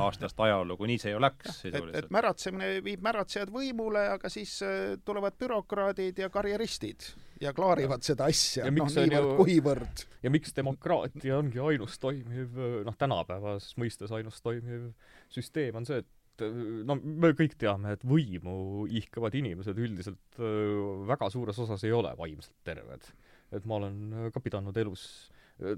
aastast 0.06 0.40
ajalugu, 0.40 0.88
nii 0.90 1.00
see 1.02 1.14
ju 1.14 1.22
läks 1.24 1.50
sisuliselt. 1.64 1.96
et, 1.96 2.06
et 2.06 2.14
märatsemine 2.14 2.70
viib 2.86 3.04
märatsejad 3.06 3.52
võimule, 3.54 4.06
aga 4.16 4.32
siis 4.32 4.60
äh, 4.66 4.94
tulevad 5.06 5.38
bürokraadid 5.40 6.20
ja 6.20 6.30
karjeristid 6.34 7.10
ja 7.42 7.54
klaarivad 7.56 8.04
seda 8.06 8.28
asja, 8.30 8.68
noh, 8.72 8.92
niivõrd-kuivõrd. 8.92 10.06
ja 10.24 10.32
miks 10.34 10.56
demokraatia 10.56 11.40
ongi 11.40 11.62
ainus 11.64 12.00
toimiv, 12.00 12.56
noh, 12.86 12.96
tänapäevases 13.00 13.76
mõistes 13.80 14.14
ainus 14.16 14.42
toimiv 14.44 14.92
süsteem 15.34 15.80
on 15.80 15.88
see, 15.88 16.04
et 16.04 16.46
no 16.88 16.96
me 16.96 17.34
kõik 17.36 17.58
teame, 17.60 17.98
et 17.98 18.04
võimu 18.08 18.86
ihkavad 18.96 19.36
inimesed 19.36 19.80
üldiselt 19.80 20.40
äh, 20.40 21.04
väga 21.10 21.32
suures 21.34 21.60
osas 21.66 21.84
ei 21.88 21.96
ole 21.96 22.14
vaimselt 22.20 22.56
terved 22.68 23.12
et 23.56 23.66
ma 23.66 23.80
olen 23.80 24.32
ka 24.34 24.42
pidanud 24.44 24.78
elus, 24.78 25.04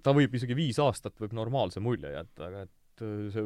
ta 0.03 0.13
võib 0.15 0.35
isegi 0.37 0.57
viis 0.57 0.79
aastat 0.81 1.17
võib 1.21 1.33
normaalse 1.37 1.83
mulje 1.83 2.11
jätta, 2.13 2.47
aga 2.47 2.65
et 2.67 2.73
et 2.91 3.33
see 3.33 3.43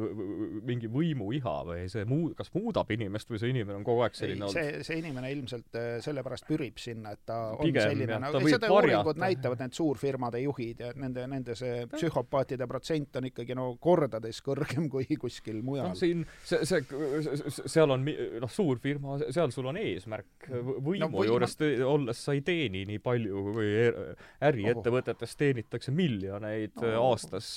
mingi 0.66 0.88
võimuiha 0.90 1.54
või 1.66 1.86
see 1.90 2.04
muu-, 2.08 2.32
kas 2.36 2.50
muudab 2.54 2.90
inimest 2.94 3.30
või 3.30 3.40
see 3.40 3.52
inimene 3.52 3.78
on 3.80 3.86
kogu 3.86 4.04
aeg 4.04 4.16
selline 4.18 4.48
ei, 4.48 4.54
see, 4.54 4.84
see 4.86 4.98
inimene 5.00 5.30
ilmselt 5.34 5.78
äh, 5.78 5.88
sellepärast 6.04 6.46
pürib 6.48 6.80
sinna, 6.80 7.14
et 7.16 7.22
ta 7.28 7.38
Pigem, 7.60 7.80
on 7.82 7.92
selline, 7.92 8.18
nagu 8.24 8.42
seda 8.46 8.70
uuringud 8.72 9.20
näitavad, 9.22 9.62
need 9.62 9.76
suurfirmade 9.76 10.42
juhid 10.44 10.82
ja 10.84 10.92
nende, 10.98 11.26
nende 11.30 11.56
see 11.58 11.86
psühhopaatide 11.92 12.68
protsent 12.70 13.20
on 13.20 13.30
ikkagi 13.30 13.56
no 13.58 13.68
kordades 13.82 14.42
kõrgem 14.46 14.88
kui 14.92 15.18
kuskil 15.20 15.62
mujal. 15.66 15.92
noh, 15.92 15.98
siin 15.98 16.24
see, 16.42 16.62
see, 16.66 17.66
seal 17.66 17.94
on 17.94 18.06
noh, 18.06 18.52
suurfirma, 18.52 19.20
seal 19.34 19.54
sul 19.54 19.70
on 19.72 19.80
eesmärk, 19.80 20.48
võimu 20.50 21.10
no, 21.10 21.26
juures 21.26 21.56
ma... 21.60 21.72
olles 21.92 22.24
sa 22.28 22.36
ei 22.36 22.42
teeni 22.46 22.84
nii 22.88 23.02
palju 23.04 23.44
kui 23.52 23.70
er-, 23.86 24.00
äriettevõtetes 24.50 25.36
teenitakse 25.38 25.94
miljoneid 25.94 26.76
no. 26.82 26.92
aastas, 27.10 27.48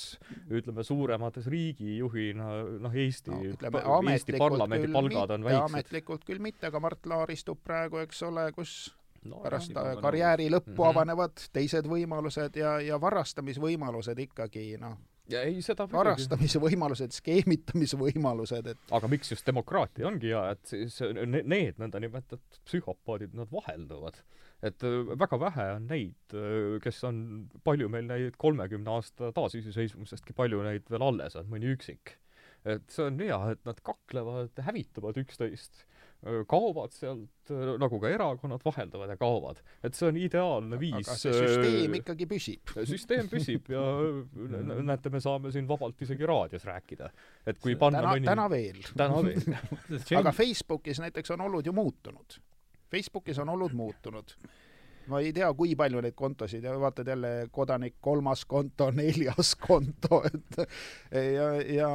ütleme, 0.49 0.85
suuremates 0.85 1.47
riigi 1.49 1.78
riigijuhina 1.79 2.47
noh, 2.83 2.95
Eesti 2.95 3.31
no,, 3.31 3.41
ütleme, 3.53 3.83
Eesti 4.13 4.37
parlamendi 4.37 4.87
palgad 4.93 5.35
on 5.35 5.43
väiksed. 5.47 5.65
ametlikult 5.65 6.25
küll 6.27 6.41
mitte, 6.43 6.67
aga 6.67 6.79
Mart 6.83 7.05
Laar 7.09 7.31
istub 7.31 7.61
praegu, 7.63 8.01
eks 8.03 8.23
ole, 8.27 8.49
kus 8.55 8.73
no, 9.23 9.41
pärast 9.43 9.75
jah, 9.75 9.95
karjääri 10.01 10.49
lõppu 10.51 10.73
mm 10.73 10.81
-hmm. 10.81 10.89
avanevad 10.89 11.45
teised 11.53 11.87
võimalused 11.87 12.59
ja, 12.59 12.79
ja 12.83 13.01
varastamisvõimalused 13.01 14.19
ikkagi 14.27 14.77
noh, 14.81 14.97
ja 15.29 15.43
ei, 15.47 15.61
seda 15.65 15.87
varastamise 15.91 16.59
võimalused, 16.61 17.13
skeemitamise 17.15 17.97
võimalused, 17.99 18.67
et 18.73 18.93
aga 18.95 19.07
miks 19.11 19.31
just 19.31 19.47
demokraatia 19.47 20.07
ongi 20.07 20.33
hea, 20.33 20.43
et 20.55 20.65
siis 20.65 20.99
need 21.25 21.79
nõndanimetatud 21.81 22.61
psühhopaadid, 22.65 23.35
nad 23.37 23.51
vahelduvad 23.53 24.19
et 24.65 24.83
äh, 24.83 25.11
väga 25.19 25.39
vähe 25.39 25.67
on 25.77 25.85
neid, 25.89 26.33
äh, 26.35 26.79
kes 26.83 27.03
on, 27.07 27.21
palju 27.67 27.89
meil 27.91 28.09
neid 28.09 28.39
kolmekümne 28.41 28.97
aasta 28.97 29.31
taasiseseisvumisestki, 29.35 30.35
palju 30.37 30.63
neid 30.65 30.89
veel 30.91 31.05
alles 31.05 31.37
on, 31.39 31.47
mõni 31.51 31.71
üksik. 31.75 32.17
et 32.67 32.91
see 32.91 33.05
on 33.07 33.21
hea, 33.23 33.37
et 33.53 33.61
nad 33.63 33.77
kaklevad, 33.87 34.57
hävitavad 34.65 35.15
üksteist, 35.21 35.85
äh, 36.27 36.41
kaovad 36.51 36.91
sealt, 36.91 37.53
nagu 37.79 38.01
ka 38.03 38.11
erakonnad 38.11 38.65
vahelduvad 38.65 39.13
ja 39.13 39.15
kaovad. 39.21 39.63
et 39.79 39.95
see 39.95 40.09
on 40.11 40.19
ideaalne 40.19 40.81
viis 40.81 40.99
aga 40.99 41.15
see 41.21 41.37
süsteem 41.37 41.95
ikkagi 42.01 42.27
püsib. 42.27 42.75
süsteem 42.91 43.31
püsib 43.31 43.71
ja 43.71 43.85
näete, 44.83 45.13
me 45.13 45.23
saame 45.23 45.55
siin 45.55 45.71
vabalt 45.71 46.03
isegi 46.03 46.27
raadios 46.27 46.67
rääkida. 46.67 47.13
et 47.47 47.63
kui 47.63 47.79
panna 47.79 48.03
täna 48.03 48.11
mõni..., 48.11 48.27
täna 48.27 48.51
veel. 48.51 48.83
täna 48.91 49.23
veel 49.23 50.19
aga 50.19 50.35
Facebookis 50.35 50.99
näiteks 51.07 51.37
on 51.37 51.47
olud 51.47 51.71
ju 51.71 51.79
muutunud 51.79 52.41
Facebookis 52.91 53.39
on 53.39 53.49
olud 53.55 53.73
muutunud 53.77 54.35
ma 55.09 55.19
ei 55.25 55.33
tea, 55.33 55.49
kui 55.57 55.73
palju 55.77 56.01
neid 56.05 56.15
kontosid 56.17 56.63
ja 56.63 56.75
vaatad 56.79 57.07
jälle 57.07 57.49
kodanik 57.51 57.97
kolmas 58.01 58.45
konto, 58.45 58.91
neljas 58.99 59.55
konto, 59.57 60.21
et 60.29 60.59
ja, 61.33 61.49
ja 61.65 61.89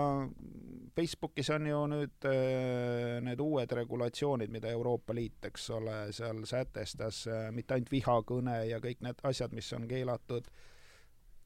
Facebookis 0.95 1.51
on 1.51 1.67
ju 1.67 1.79
nüüd 1.91 2.27
äh, 2.31 3.19
need 3.25 3.41
uued 3.43 3.73
regulatsioonid, 3.75 4.53
mida 4.55 4.71
Euroopa 4.71 5.15
Liit, 5.17 5.41
eks 5.49 5.67
ole, 5.75 5.97
seal 6.15 6.45
sätestas, 6.47 7.25
äh, 7.27 7.49
mitte 7.55 7.75
ainult 7.75 7.91
vihakõne 7.91 8.61
ja 8.69 8.79
kõik 8.83 9.03
need 9.03 9.25
asjad, 9.27 9.55
mis 9.57 9.73
on 9.75 9.89
keelatud, 9.91 10.47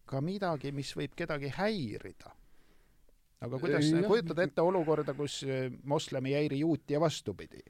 ka 0.08 0.20
midagi, 0.24 0.72
mis 0.76 0.92
võib 0.96 1.16
kedagi 1.16 1.52
häirida. 1.56 2.34
aga 3.40 3.58
kuidas, 3.62 3.88
kujutad 4.04 4.44
ette 4.44 4.62
olukorda, 4.62 5.16
kus 5.16 5.40
äh, 5.48 5.72
moslem 5.84 6.28
ei 6.28 6.40
häiri 6.42 6.60
juuti 6.60 6.98
ja 6.98 7.00
vastupidi? 7.00 7.64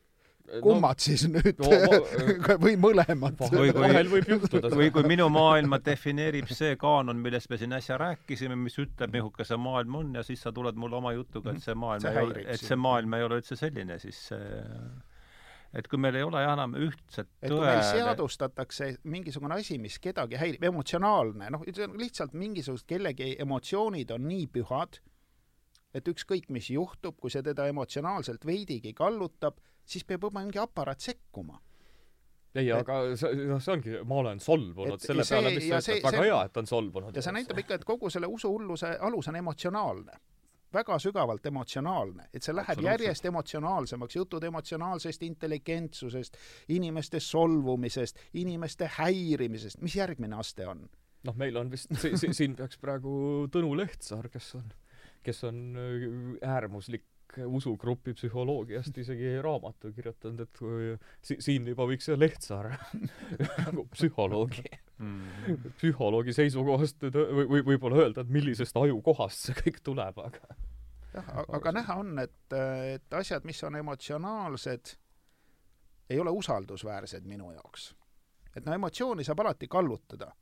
Kummad 0.62 0.98
no, 0.98 1.04
siis 1.04 1.24
nüüd? 1.30 1.60
No, 1.60 2.56
või 2.62 2.76
mõlemad? 2.80 3.42
või 3.52 3.72
kui, 3.74 4.62
või 4.74 4.90
kui 4.94 5.04
minu 5.08 5.28
maailma 5.32 5.80
defineerib 5.84 6.50
see 6.52 6.76
kaanon, 6.80 7.20
millest 7.22 7.50
me 7.52 7.58
siin 7.60 7.76
äsja 7.76 7.98
rääkisime, 8.00 8.56
mis 8.58 8.78
ütleb, 8.80 9.12
niisugune 9.14 9.48
see 9.48 9.60
maailm 9.68 10.00
on 10.00 10.16
ja 10.20 10.24
siis 10.26 10.42
sa 10.44 10.52
tuled 10.54 10.78
mulle 10.80 10.98
oma 11.00 11.12
jutuga, 11.16 11.54
et 11.54 11.64
see 11.64 11.76
maailm 11.78 12.06
see 12.06 12.14
ei 12.14 12.24
ole, 12.24 12.46
et 12.54 12.64
see 12.64 12.80
maailm 12.80 13.18
ei 13.18 13.28
ole 13.28 13.42
üldse 13.42 13.58
selline, 13.60 14.00
siis 14.02 14.24
see 14.30 14.56
et 15.76 15.88
kui 15.88 16.00
meil 16.00 16.16
ei 16.16 16.24
ole 16.24 16.40
enam 16.40 16.74
ühtset 16.80 17.28
et 17.42 17.52
kui 17.52 17.60
meil 17.60 17.82
seadustatakse 17.84 18.88
mingisugune 19.12 19.58
asi, 19.58 19.76
mis 19.82 19.98
kedagi 20.00 20.38
häirib, 20.40 20.64
emotsionaalne, 20.70 21.50
noh, 21.52 21.64
lihtsalt 22.00 22.32
mingisugused 22.38 22.88
kellegi 22.88 23.34
emotsioonid 23.44 24.14
on 24.16 24.24
nii 24.30 24.46
pühad, 24.54 25.00
et 25.96 26.08
ükskõik, 26.08 26.48
mis 26.54 26.70
juhtub, 26.72 27.18
kui 27.20 27.32
see 27.32 27.44
teda 27.44 27.68
emotsionaalselt 27.68 28.44
veidigi 28.48 28.94
kallutab, 28.96 29.60
siis 29.88 30.04
peab 30.04 30.28
juba 30.28 30.42
mingi 30.42 30.60
aparaat 30.62 31.00
sekkuma 31.00 31.58
ei, 32.58 32.70
aga 32.72 32.98
see, 33.18 33.44
noh, 33.48 33.60
see 33.62 33.74
ongi, 33.74 33.94
ma 34.08 34.22
olen 34.22 34.40
solvunud 34.42 35.02
selle 35.02 35.26
see, 35.26 35.36
peale, 35.36 35.52
mis 35.54 35.68
sa 35.68 35.80
ütled, 35.82 36.02
väga 36.06 36.16
see, 36.16 36.26
hea, 36.26 36.40
et 36.48 36.58
on 36.62 36.70
solvunud. 36.70 37.18
ja 37.18 37.24
see 37.24 37.36
näitab 37.36 37.62
ikka, 37.62 37.78
et 37.78 37.86
kogu 37.88 38.10
selle 38.12 38.30
usuhulluse 38.32 38.94
alus 39.08 39.30
on 39.30 39.38
emotsionaalne. 39.42 40.18
väga 40.72 40.98
sügavalt 41.00 41.46
emotsionaalne, 41.48 42.28
et 42.32 42.44
see 42.44 42.52
läheb 42.52 42.82
järjest 42.84 43.24
emotsionaalsemaks, 43.30 44.16
jutud 44.16 44.44
emotsionaalsest 44.44 45.22
intelligentsusest, 45.24 46.36
inimeste 46.76 47.20
solvumisest, 47.24 48.18
inimeste 48.36 48.90
häirimisest, 48.98 49.80
mis 49.80 49.96
järgmine 49.96 50.36
aste 50.36 50.66
on? 50.68 50.88
noh, 51.24 51.36
meil 51.36 51.56
on 51.56 51.70
vist, 51.72 51.92
siin 52.38 52.56
peaks 52.56 52.80
praegu 52.80 53.48
Tõnu 53.52 53.72
Lehtsaar, 53.76 54.28
kes 54.32 54.54
on, 54.60 54.68
kes 55.24 55.44
on 55.48 55.62
äh, 55.76 56.50
äärmuslik 56.56 57.04
usugrupi 57.46 58.14
psühholoogiast 58.16 58.98
isegi 58.98 59.34
raamatu 59.44 59.92
kirjutanud, 59.94 60.40
et 60.46 60.58
kui 60.58 60.94
si-, 61.24 61.38
siin 61.44 61.66
juba 61.68 61.86
võiks 61.88 62.08
Lehtsaar 62.16 62.72
nagu 63.66 63.84
psühholoogi 63.92 64.64
mm., 64.98 65.68
psühholoogi 65.78 66.34
seisukohast 66.36 67.08
või, 67.12 67.44
või 67.44 67.66
võib-olla 67.72 68.02
öelda, 68.04 68.24
et 68.24 68.32
millisest 68.32 68.76
ajukohast 68.80 69.48
see 69.48 69.58
kõik 69.60 69.82
tuleb, 69.84 70.18
aga 70.24 70.58
jah, 71.14 71.30
aga 71.60 71.74
näha 71.80 72.00
on, 72.00 72.16
et, 72.24 72.56
et 72.94 73.20
asjad, 73.20 73.46
mis 73.48 73.62
on 73.64 73.78
emotsionaalsed, 73.80 74.96
ei 76.08 76.20
ole 76.20 76.32
usaldusväärsed 76.34 77.28
minu 77.28 77.52
jaoks. 77.52 77.92
et 78.56 78.64
no 78.64 78.74
emotsiooni 78.74 79.24
saab 79.24 79.44
alati 79.44 79.68
kallutada 79.68 80.32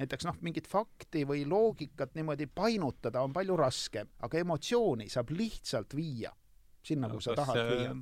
näiteks 0.00 0.28
noh, 0.28 0.36
mingit 0.44 0.68
fakti 0.68 1.24
või 1.28 1.44
loogikat 1.48 2.14
niimoodi 2.16 2.48
painutada 2.52 3.22
on 3.24 3.32
palju 3.36 3.56
raskem, 3.60 4.10
aga 4.26 4.42
emotsiooni 4.42 5.08
saab 5.12 5.32
lihtsalt 5.36 5.96
viia 5.96 6.32
sinna, 6.86 7.10
kuhu 7.10 7.24
sa 7.24 7.34
tahad 7.38 7.62
viia. 7.70 7.94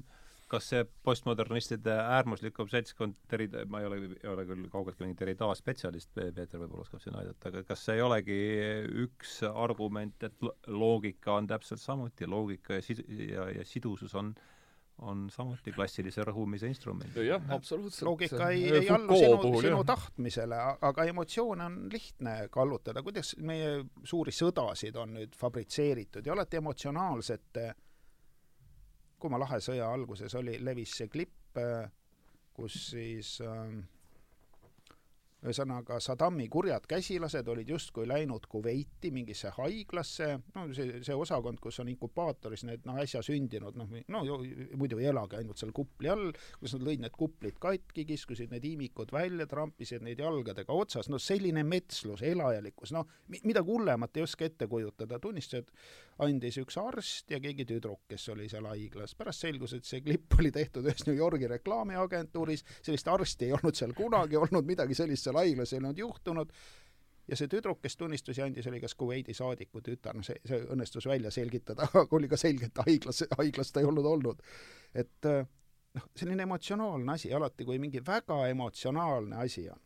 kas 0.51 0.69
see 0.71 0.85
postmodernistide 1.07 1.95
äärmuslikum 2.15 2.69
seltskond, 2.71 3.17
Terri, 3.29 3.49
ma 3.71 3.81
ei 3.81 3.87
ole, 3.89 4.01
ei 4.21 4.29
ole 4.31 4.45
küll 4.47 4.67
kaugeltki 4.71 5.07
mingi 5.07 5.17
Derrida 5.19 5.49
spetsialist, 5.57 6.13
Peeter 6.15 6.61
võib-olla 6.61 6.85
oskab 6.85 7.03
siin 7.03 7.17
aidata, 7.19 7.51
aga 7.51 7.65
kas 7.67 7.87
see 7.87 7.97
ei 7.99 8.05
olegi 8.05 8.41
üks 9.07 9.39
argument, 9.49 10.29
et 10.29 10.45
loogika 10.67 11.39
on 11.41 11.49
täpselt 11.51 11.83
samuti, 11.83 12.29
loogika 12.31 12.79
ja 12.79 12.85
sid-, 12.85 13.07
ja, 13.31 13.49
ja 13.57 13.65
sidusus 13.67 14.15
on 14.21 14.35
äh, 14.35 14.54
on 15.03 15.27
samuti 15.31 15.73
klassilise 15.75 16.23
rõhumise 16.27 16.69
instrument. 16.71 17.17
jah, 17.17 17.43
absoluutselt. 17.53 18.07
loogika 18.09 18.51
ei, 18.51 18.69
ei 18.71 18.89
allu 18.89 19.17
sinu, 19.19 19.39
puhul, 19.43 19.63
sinu 19.67 19.81
tahtmisele, 19.85 20.59
aga 20.89 21.07
emotsioone 21.11 21.65
on 21.65 21.79
lihtne 21.93 22.37
kallutada. 22.51 23.03
kuidas 23.03 23.35
meie 23.39 23.85
suuri 24.05 24.33
sõdasid 24.33 24.97
on 25.01 25.17
nüüd 25.19 25.35
fabritseeritud 25.39 26.27
ja 26.27 26.37
alati 26.37 26.61
emotsionaalsete, 26.63 27.67
kui 29.19 29.33
ma 29.33 29.41
Lahe 29.43 29.59
sõja 29.65 29.91
alguses 29.91 30.35
oli, 30.39 30.59
levis 30.63 30.95
see 31.01 31.11
klipp, 31.11 31.59
kus 32.55 32.79
siis 32.93 33.37
äh, 33.43 33.75
ühesõnaga 35.45 35.99
Saddami 36.03 36.47
kurjad 36.53 36.87
käsilased 36.89 37.49
olid 37.53 37.69
justkui 37.69 38.07
läinud 38.09 38.47
Kuveiti 38.51 39.11
mingisse 39.15 39.53
haiglasse, 39.59 40.31
no 40.55 40.67
see, 40.77 41.01
see 41.05 41.17
osakond, 41.17 41.61
kus 41.63 41.81
on 41.83 41.91
inkubaatoris 41.93 42.65
need 42.69 42.87
noh, 42.89 42.99
äsja 43.01 43.23
sündinud, 43.25 43.77
noh, 43.79 43.91
no 44.09 44.23
muidu 44.81 45.01
ei 45.03 45.11
elagi 45.13 45.41
ainult 45.41 45.61
seal 45.61 45.75
kupli 45.77 46.11
all, 46.13 46.33
kus 46.61 46.77
nad 46.77 46.87
lõid 46.89 47.05
need 47.05 47.17
kuplid 47.19 47.61
katki, 47.63 48.07
kiskusid 48.09 48.55
need 48.55 48.65
iimikud 48.71 49.13
välja, 49.15 49.47
trampisid 49.51 50.05
neid 50.07 50.23
jalgadega 50.25 50.73
otsas, 50.73 51.11
no 51.13 51.21
selline 51.23 51.65
metslus, 51.69 52.25
elajalikkus, 52.25 52.95
noh, 52.97 53.09
midagi 53.45 53.71
hullemat 53.71 54.17
ei 54.17 54.25
oska 54.27 54.49
ette 54.49 54.69
kujutada, 54.71 55.21
tunnistused 55.21 55.71
andis 56.23 56.59
üks 56.63 56.77
arst 56.79 57.31
ja 57.31 57.41
keegi 57.43 57.67
tüdruk, 57.69 58.05
kes 58.09 58.29
oli 58.35 58.47
seal 58.51 58.69
haiglas. 58.71 59.15
pärast 59.19 59.47
selgus, 59.47 59.75
et 59.75 59.89
see 59.89 60.03
klipp 60.05 60.39
oli 60.39 60.53
tehtud 60.55 60.87
ühes 60.87 61.07
New 61.09 61.17
Yorgi 61.17 61.49
reklaamiagentuuris, 61.51 62.65
sellist 62.83 63.09
arsti 63.09 63.49
ei 63.49 63.57
olnud 63.57 63.75
seal 63.75 63.95
kunagi 63.97 64.39
olnud, 64.39 64.67
midagi 64.67 64.95
sellist 64.95 65.27
seal 65.27 65.41
haiglas 65.41 65.73
ei 65.73 65.83
olnud 65.83 65.99
juhtunud, 65.99 66.53
ja 67.29 67.39
see 67.39 67.51
tüdruk, 67.51 67.81
kes 67.83 67.97
tunnistusi 67.97 68.43
andis, 68.45 68.69
oli 68.71 68.81
kas 68.83 68.95
Kuveidi 68.99 69.35
saadiku 69.35 69.83
tütar, 69.85 70.17
noh 70.17 70.27
see, 70.27 70.39
see 70.47 70.61
õnnestus 70.75 71.09
välja 71.09 71.33
selgitada, 71.35 71.89
aga 71.91 72.19
oli 72.19 72.31
ka 72.31 72.39
selge, 72.41 72.71
et 72.71 72.83
haiglas, 72.87 73.25
haiglas 73.39 73.73
ta 73.73 73.83
ei 73.83 73.91
olnud 73.91 74.09
olnud. 74.11 74.43
et 74.95 75.31
noh, 75.31 76.09
selline 76.17 76.47
emotsionaalne 76.47 77.17
asi, 77.17 77.33
alati 77.33 77.65
kui 77.65 77.79
mingi 77.83 78.03
väga 78.07 78.45
emotsionaalne 78.53 79.41
asi 79.41 79.69
on, 79.71 79.81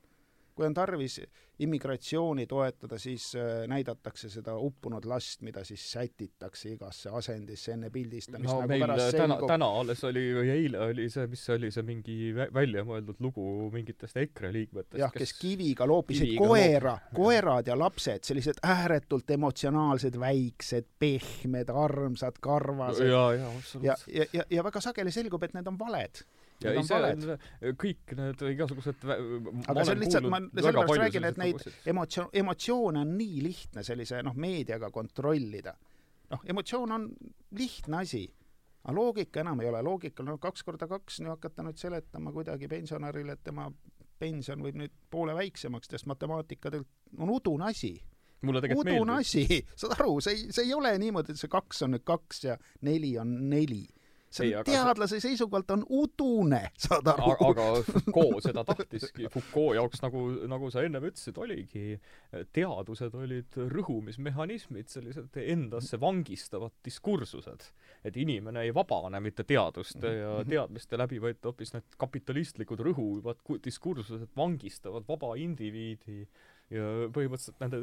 kui 0.59 0.66
on 0.66 0.74
tarvis 0.74 1.20
immigratsiooni 1.59 2.47
toetada, 2.47 2.98
siis 2.98 3.32
äh, 3.39 3.64
näidatakse 3.70 4.28
seda 4.30 4.55
uppunud 4.62 5.05
last, 5.10 5.43
mida 5.47 5.64
siis 5.66 5.82
sätitakse 5.93 6.70
igasse 6.74 7.10
asendisse 7.14 7.72
enne 7.74 7.90
pildistamist 7.94 8.51
no 8.51 8.60
nagu 8.62 8.70
meil 8.70 9.02
täna 9.14 9.39
täna 9.47 9.68
alles 9.80 10.05
oli 10.06 10.22
või 10.36 10.52
eile 10.55 10.82
oli 10.86 11.09
see, 11.10 11.26
mis 11.30 11.43
see 11.47 11.56
oli, 11.59 11.72
see 11.74 11.86
mingi 11.86 12.16
väljamõeldud 12.55 13.18
lugu 13.24 13.47
mingitest 13.74 14.18
EKRE 14.22 14.52
liikmetest, 14.55 15.01
jah, 15.02 15.14
kes 15.14 15.35
kiviga 15.39 15.86
loopisid 15.90 16.35
kiviga 16.35 16.47
koera, 16.47 16.97
koerad 17.14 17.70
ja 17.70 17.78
lapsed, 17.78 18.26
sellised 18.30 18.62
ääretult 18.62 19.30
emotsionaalsed, 19.35 20.18
väiksed, 20.18 20.90
pehmed, 20.98 21.74
armsad, 21.74 22.39
karvased. 22.43 23.10
ja, 23.10 23.24
ja, 23.35 23.55
ja, 23.82 24.30
ja, 24.32 24.47
ja 24.51 24.66
väga 24.66 24.82
sageli 24.85 25.14
selgub, 25.14 25.43
et 25.43 25.59
need 25.59 25.70
on 25.70 25.78
valed 25.80 26.22
ja 26.64 26.72
ei, 26.74 26.85
see 26.86 26.98
on, 26.98 27.26
kõik 27.78 28.14
need 28.18 28.43
igasugused 28.52 29.05
aga 29.09 29.85
see 29.85 29.94
on 29.94 30.02
lihtsalt, 30.02 30.30
ma 30.32 30.40
sellepärast 30.48 31.02
räägin, 31.02 31.28
et 31.28 31.39
neid 31.40 31.66
emotsioon, 31.93 32.32
emotsioone 32.43 33.05
on 33.05 33.12
nii 33.18 33.44
lihtne 33.44 33.85
sellise 33.86 34.22
noh, 34.26 34.35
meediaga 34.39 34.90
kontrollida. 34.94 35.76
noh, 36.35 36.43
emotsioon 36.55 36.97
on 36.97 37.06
lihtne 37.59 38.02
asi, 38.02 38.24
aga 38.82 38.97
loogika 38.97 39.44
enam 39.44 39.62
ei 39.62 39.70
ole, 39.70 39.82
loogikal 39.86 40.26
on 40.26 40.35
no, 40.35 40.43
kaks 40.43 40.66
korda 40.66 40.90
kaks, 40.90 41.20
nüüd 41.22 41.36
hakata 41.36 41.66
nüüd 41.66 41.78
seletama 41.80 42.35
kuidagi 42.35 42.70
pensionärile, 42.70 43.39
et 43.39 43.44
tema 43.47 43.68
pension 44.18 44.62
võib 44.62 44.78
nüüd 44.80 44.94
poole 45.10 45.36
väiksemaks, 45.39 45.90
sest 45.93 46.09
matemaatika 46.10 46.72
tegelikult 46.74 47.22
on 47.22 47.30
udune 47.32 47.70
asi. 47.70 47.94
Mulle 48.43 48.62
tegelikult 48.62 48.90
udune 48.97 49.20
asi, 49.22 49.44
saad 49.78 49.94
aru, 49.98 50.18
see 50.24 50.35
ei, 50.35 50.51
see 50.51 50.66
ei 50.66 50.74
ole 50.74 50.90
niimoodi, 50.98 51.35
et 51.35 51.40
see 51.40 51.51
kaks 51.52 51.86
on 51.86 51.94
nüüd 51.94 52.06
kaks 52.06 52.44
ja 52.48 52.59
neli 52.86 53.14
on 53.22 53.32
neli 53.51 53.85
see 54.30 54.52
on 54.56 54.64
teadlase 54.68 55.18
sa... 55.18 55.28
seisukohalt 55.28 55.70
on 55.74 55.84
udune, 55.88 56.60
saad 56.78 57.09
aru. 57.12 57.34
aga 57.48 57.66
Foucault 57.88 58.44
seda 58.44 58.64
tahtiski, 58.68 59.28
Foucault 59.32 59.76
jaoks 59.78 60.02
nagu, 60.05 60.24
nagu 60.50 60.70
sa 60.72 60.84
ennem 60.86 61.09
ütlesid, 61.10 61.38
oligi, 61.40 61.98
teadused 62.56 63.16
olid 63.18 63.59
rõhumismehhanismid, 63.72 64.90
sellised 64.92 65.38
endasse 65.42 66.00
vangistavad 66.00 66.74
diskursused. 66.84 67.70
et 68.05 68.16
inimene 68.16 68.62
ei 68.66 68.74
vabane 68.74 69.20
mitte 69.20 69.44
teaduste 69.44 70.12
ja 70.12 70.34
mhm. 70.38 70.50
teadmiste 70.50 70.98
läbi, 71.00 71.20
vaid 71.22 71.42
hoopis 71.44 71.74
need 71.74 71.98
kapitalistlikud 71.98 72.84
rõhuvad 72.88 73.42
diskursused 73.64 74.28
vangistavad 74.36 75.06
vaba 75.09 75.34
indiviidi 75.40 76.26
ja 76.73 77.09
põhimõtteliselt 77.15 77.62
nende 77.62 77.81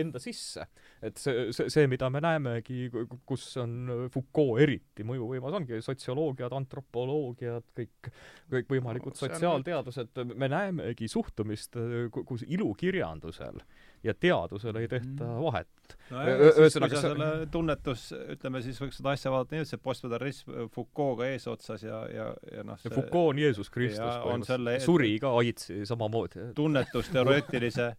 enda 0.00 0.22
sisse. 0.22 0.66
et 1.02 1.18
see, 1.18 1.50
see, 1.56 1.70
see, 1.72 1.88
mida 1.90 2.10
me 2.12 2.22
näemegi, 2.22 2.88
kus 3.26 3.46
on 3.62 4.08
Foucault 4.12 4.62
eriti 4.62 5.06
mõjuvõimas, 5.06 5.56
ongi 5.60 5.80
sotsioloogiad, 5.84 6.54
antropoloogiad, 6.60 7.66
kõik, 7.76 8.10
kõikvõimalikud 8.54 9.16
no, 9.16 9.22
sotsiaalteadused, 9.24 10.24
me 10.34 10.50
näemegi 10.52 11.10
suhtumist, 11.10 11.78
kus 12.14 12.46
ilukirjandusel 12.46 13.62
ja 14.04 14.14
teadusel 14.14 14.76
ei 14.80 14.88
tehta 14.88 15.24
Mm. 15.26 15.40
vahet. 15.44 15.68
no 16.10 16.22
ühesõnaga, 16.24 16.94
sa 16.96 17.00
see- 17.00 17.08
selle 17.10 17.46
tunnetus, 17.52 18.12
ütleme 18.34 18.62
siis 18.62 18.78
võiks 18.80 18.96
seda 19.00 19.10
asja 19.10 19.30
vaadata 19.30 19.54
nii, 19.56 19.60
et 19.66 19.68
see 19.68 19.78
postmodernism 19.82 20.50
Foucault'ga 20.74 21.26
eesotsas 21.34 21.82
ja, 21.82 21.98
ja, 22.08 22.28
ja 22.56 22.62
noh, 22.64 22.78
see 22.78 22.90
Foucault 22.94 23.34
on 23.34 23.38
Jeesus 23.38 23.70
Kristus 23.70 23.98
selle- 24.00 24.22
põhimõtteliselt, 24.24 24.86
suri 24.86 25.18
ka 25.20 25.34
aidsi 25.42 25.82
samamoodi. 25.86 26.52
tunnetusteoreetilise 26.54 27.94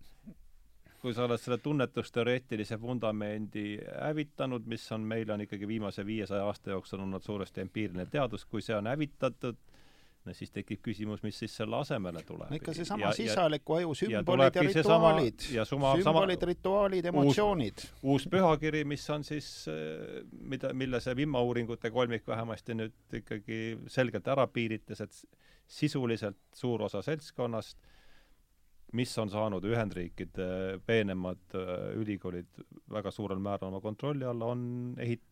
kui 1.02 1.14
sa 1.18 1.23
oled 1.26 1.40
selle 1.41 1.57
tunnetusteoreetilise 1.57 2.78
vundamendi 2.82 3.80
hävitanud, 4.03 4.68
mis 4.69 4.84
on, 4.94 5.02
meil 5.02 5.32
on 5.34 5.41
ikkagi 5.41 5.65
viimase 5.68 6.06
viiesaja 6.06 6.44
aasta 6.45 6.69
jooksul 6.76 6.99
olnud 7.02 7.23
suuresti 7.26 7.61
empiiriline 7.64 8.06
teadus, 8.06 8.45
kui 8.45 8.61
see 8.61 8.76
on 8.78 8.86
hävitatud, 8.86 9.57
no 10.26 10.34
siis 10.38 10.52
tekib 10.53 10.81
küsimus, 10.85 11.23
mis 11.26 11.38
siis 11.41 11.53
selle 11.57 11.77
asemele 11.80 12.22
tuleb. 12.27 12.52
ikka 12.57 12.73
seesama 12.77 13.11
sisaliku 13.18 13.77
aju 13.80 13.93
sümbolid 13.98 14.57
ja 14.57 14.65
rituaalid. 14.68 15.45
ja 15.56 15.65
sama- 15.65 15.95
sümbolid, 15.98 16.43
rituaalid, 16.52 17.06
emotsioonid. 17.11 17.85
uus 18.03 18.27
pühakiri, 18.30 18.84
mis 18.85 19.10
on 19.10 19.23
siis, 19.23 19.68
äh, 19.68 20.22
mida, 20.31 20.73
mille 20.73 20.99
see 21.02 21.15
vimauuringute 21.15 21.91
kolmik 21.91 22.27
vähemasti 22.27 22.77
nüüd 22.77 23.18
ikkagi 23.22 23.61
selgelt 23.88 24.27
ära 24.27 24.48
piiritas, 24.48 25.02
et 25.02 25.23
sisuliselt 25.72 26.38
suur 26.53 26.81
osa 26.81 27.02
seltskonnast, 27.02 27.77
mis 28.93 29.11
on 29.18 29.30
saanud 29.31 29.64
Ühendriikide 29.64 30.80
peenemad 30.85 31.56
äh, 31.56 31.93
ülikoolid 31.98 32.64
väga 32.91 33.11
suurel 33.11 33.39
määral 33.39 33.72
oma 33.72 33.81
kontrolli 33.81 34.26
alla, 34.27 34.52
on 34.52 34.95
ehit-, 34.99 35.27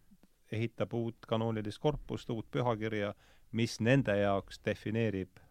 ehitab 0.51 0.93
uut 0.93 1.27
kanoonilist 1.27 1.81
korpust, 1.83 2.29
uut 2.29 2.47
pühakirja, 2.51 3.13
mis 3.57 3.79
nende 3.81 4.15
jaoks 4.19 4.61
defineerib 4.65 5.41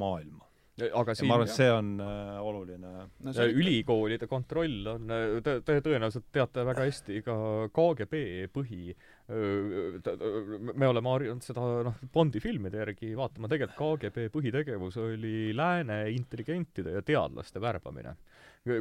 maailma. 0.00 0.46
aga 0.80 1.12
ja 1.12 1.16
siin 1.18 1.28
ma 1.28 1.36
arvan, 1.36 1.48
et 1.50 1.56
see 1.58 1.68
on 1.72 1.88
äh, 2.00 2.36
oluline 2.40 2.90
no 2.90 3.32
Ja 3.32 3.34
see 3.36 3.52
ülikoolide 3.52 4.24
kontroll 4.30 4.86
on, 4.94 5.12
te, 5.44 5.58
te 5.66 5.76
tõenäoliselt 5.84 6.30
teate 6.32 6.64
väga 6.64 6.86
hästi 6.88 7.20
ka 7.26 7.36
KGB 7.76 8.22
põhi, 8.54 8.94
me 9.28 10.88
oleme 10.88 11.12
harjunud 11.12 11.44
seda 11.44 11.66
noh, 11.90 12.00
Bondi 12.12 12.40
filmide 12.40 12.80
järgi 12.80 13.12
vaatama, 13.18 13.50
tegelikult 13.52 14.00
KGB 14.00 14.30
põhitegevus 14.32 14.96
oli 15.02 15.50
lääne 15.56 16.06
intelligentide 16.14 16.96
ja 16.96 17.04
teadlaste 17.04 17.60
värbamine. 17.60 18.16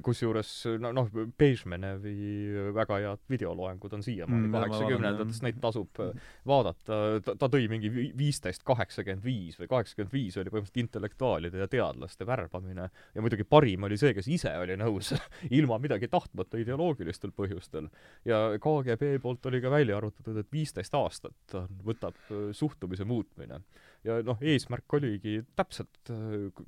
Kusjuures 0.03 0.49
no 0.83 0.89
noh, 0.91 1.07
Bežmenevi 1.39 2.71
väga 2.75 2.97
head 2.99 3.21
videoloengud 3.31 3.93
on 3.95 4.01
siiamaani 4.03 4.39
Mm, 4.49 4.51
ma 4.51 4.59
kaheksakümnendatest, 4.65 5.39
vaatan, 5.39 5.45
neid 5.47 5.59
tasub 5.63 6.01
äh, 6.03 6.25
vaadata, 6.47 6.97
ta, 7.23 7.35
ta 7.39 7.47
tõi 7.53 7.69
mingi 7.71 7.87
vi- 7.93 8.09
viisteist 8.19 8.65
kaheksakümmend 8.67 9.23
viis 9.23 9.55
või 9.59 9.69
kaheksakümmend 9.71 10.11
viis 10.13 10.35
oli 10.37 10.51
põhimõtteliselt 10.51 10.81
intellektuaalide 10.83 11.61
ja 11.63 11.67
teadlaste 11.71 12.27
värbamine 12.27 12.89
ja 13.15 13.23
muidugi 13.23 13.47
parim 13.47 13.87
oli 13.87 13.97
see, 13.97 14.11
kes 14.17 14.27
ise 14.27 14.51
oli 14.59 14.75
nõus 14.79 15.13
ilma 15.61 15.79
midagi 15.79 16.11
tahtmata 16.11 16.59
ideoloogilistel 16.59 17.31
põhjustel. 17.35 17.87
ja 18.27 18.41
KGB 18.59 19.15
poolt 19.23 19.45
oli 19.47 19.61
ka 19.63 19.71
välja 19.71 19.97
arvutatud, 20.01 20.37
et 20.43 20.51
viisteist 20.51 20.93
aastat 20.99 21.55
on- 21.55 21.71
võtab 21.87 22.19
äh, 22.35 22.49
suhtumise 22.51 23.07
muutmine. 23.07 23.63
Ja 24.07 24.19
noh, 24.23 24.39
eesmärk 24.41 24.93
oligi 24.95 25.39
täpselt, 25.59 26.11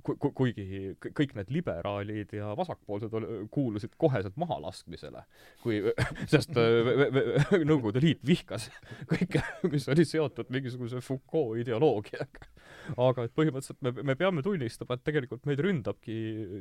ku- 0.04 0.18
ku-, 0.20 0.32
kuigi 0.36 0.96
kõik 1.02 1.36
need 1.38 1.52
liberaalid 1.54 2.34
ja 2.36 2.52
vasakpoolsed 2.60 3.14
ol- 3.18 3.30
kuulusid 3.54 3.96
koheselt 4.02 4.36
mahalaskmisele, 4.42 5.24
kui, 5.64 5.80
sest 6.32 6.58
äh, 6.60 7.64
Nõukogude 7.64 8.02
Liit 8.04 8.24
vihkas 8.28 8.70
kõike, 9.12 9.44
mis 9.72 9.88
oli 9.92 10.06
seotud 10.08 10.52
mingisuguse 10.54 11.02
Foucault 11.06 11.62
ideoloogiaga. 11.64 12.50
aga 12.98 13.28
et 13.28 13.36
põhimõtteliselt 13.38 13.82
me, 13.86 13.92
me 14.12 14.16
peame 14.20 14.44
tunnistama, 14.46 14.98
et 14.98 15.04
tegelikult 15.08 15.46
meid 15.48 15.60
ründabki 15.64 16.16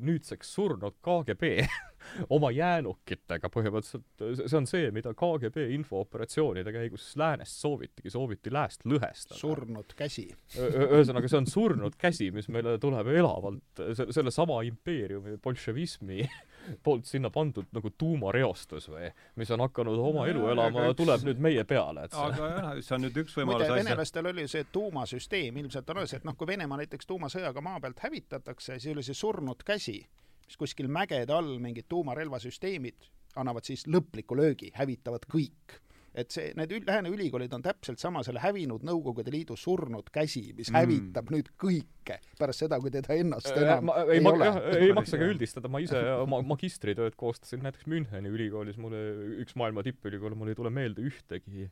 nüüdseks 0.04 0.54
surnud 0.54 0.98
KGB 1.04 1.52
oma 2.36 2.50
jäänukitega 2.54 3.50
põhimõtteliselt, 3.52 4.06
see 4.46 4.58
on 4.58 4.68
see, 4.70 4.90
mida 4.94 5.12
KGB 5.18 5.66
infooperatsioonide 5.76 6.72
käigus 6.74 7.10
läänest 7.20 7.58
soovitigi, 7.60 8.10
sooviti 8.12 8.52
lääst 8.52 8.86
lõhestada. 8.88 9.38
surnud 9.40 9.94
käsi. 9.96 10.28
ühesõnaga, 10.68 11.28
see 11.30 11.38
on 11.40 11.46
surnud 11.50 11.96
käsi, 12.00 12.30
mis 12.34 12.48
meile 12.52 12.76
tuleb 12.82 13.08
elavalt 13.14 13.82
se- 13.96 14.06
sellesama 14.14 14.60
impeeriumi 14.68 15.36
bolševismi 15.42 16.24
poolt 16.84 17.08
sinna 17.08 17.30
pandud 17.34 17.66
nagu 17.74 17.90
tuumareostus 17.98 18.88
või, 18.92 19.08
mis 19.40 19.50
on 19.50 19.62
hakanud 19.64 19.98
oma 19.98 20.26
elu 20.30 20.44
elama 20.52 20.84
aga, 20.84 20.92
üks- 20.92 20.98
tuleb 21.00 21.24
nüüd 21.28 21.40
meie 21.46 21.64
peale, 21.64 22.04
et 22.08 22.14
see 22.16 22.26
aga 22.26 22.50
jah, 22.54 22.70
see 22.86 22.96
on 22.98 23.04
nüüd 23.06 23.20
üks 23.24 23.36
muide, 23.36 23.46
võimalus 23.48 23.66
asja 23.70 23.78
venelastel 23.84 24.30
oli 24.32 24.46
see 24.52 24.64
tuumasüsteem, 24.72 25.60
ilmselt 25.64 25.90
on 25.94 26.02
alles, 26.02 26.14
et 26.18 26.24
noh, 26.28 26.36
kui 26.36 26.46
Venemaa 26.52 26.80
näiteks 26.82 27.08
tuumasõjaga 27.10 27.62
maa 27.64 27.80
pealt 27.80 28.02
hävitatakse, 28.04 28.78
siis 28.78 28.92
oli 28.94 29.02
see 29.06 29.16
surnud 29.16 29.64
käsi, 29.66 29.98
mis 30.46 30.58
kuskil 30.60 30.88
mägede 30.92 31.32
all 31.32 31.56
mingid 31.62 31.86
tuumarelvasüsteemid 31.90 33.08
annavad 33.38 33.62
siis 33.64 33.84
lõpliku 33.86 34.34
löögi, 34.38 34.72
hävitavad 34.74 35.22
kõik. 35.30 35.76
Et 36.14 36.30
see, 36.34 36.52
need 36.58 36.72
ül- 36.74 36.86
lääne 36.88 37.10
ülikoolid 37.12 37.52
on 37.54 37.62
täpselt 37.62 37.98
sama 38.02 38.22
selle 38.26 38.40
hävinud 38.42 38.82
Nõukogude 38.86 39.30
Liidu 39.30 39.56
surnud 39.56 40.08
käsi, 40.10 40.52
mis 40.56 40.70
Mm. 40.70 40.76
hävitab 40.80 41.30
nüüd 41.30 41.50
kõike 41.60 42.16
pärast 42.38 42.64
seda, 42.64 42.80
kui 42.80 42.90
teda 42.90 43.14
ennast 43.14 43.52
Äh, 43.52 43.62
enam 43.62 43.84
ma, 43.90 44.00
ei, 44.04 44.16
ei, 44.18 44.20
ma, 44.24 44.32
ole 44.34 44.50
ei 44.80 44.92
maksa 44.96 45.18
ka 45.20 45.28
üldistada, 45.30 45.68
ma 45.70 45.78
ise 45.78 46.00
oma 46.22 46.42
magistritööd 46.42 47.14
koostasin 47.16 47.62
näiteks 47.62 47.86
Müncheni 47.86 48.28
ülikoolis, 48.32 48.76
mulle 48.76 48.98
üks 49.44 49.54
maailma 49.54 49.82
tippülikool, 49.86 50.34
mul 50.34 50.48
ei 50.50 50.58
tule 50.58 50.70
meelde 50.74 51.02
ühtegi 51.06 51.68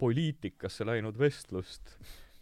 poliitikasse 0.00 0.86
läinud 0.88 1.18
vestlust 1.20 1.96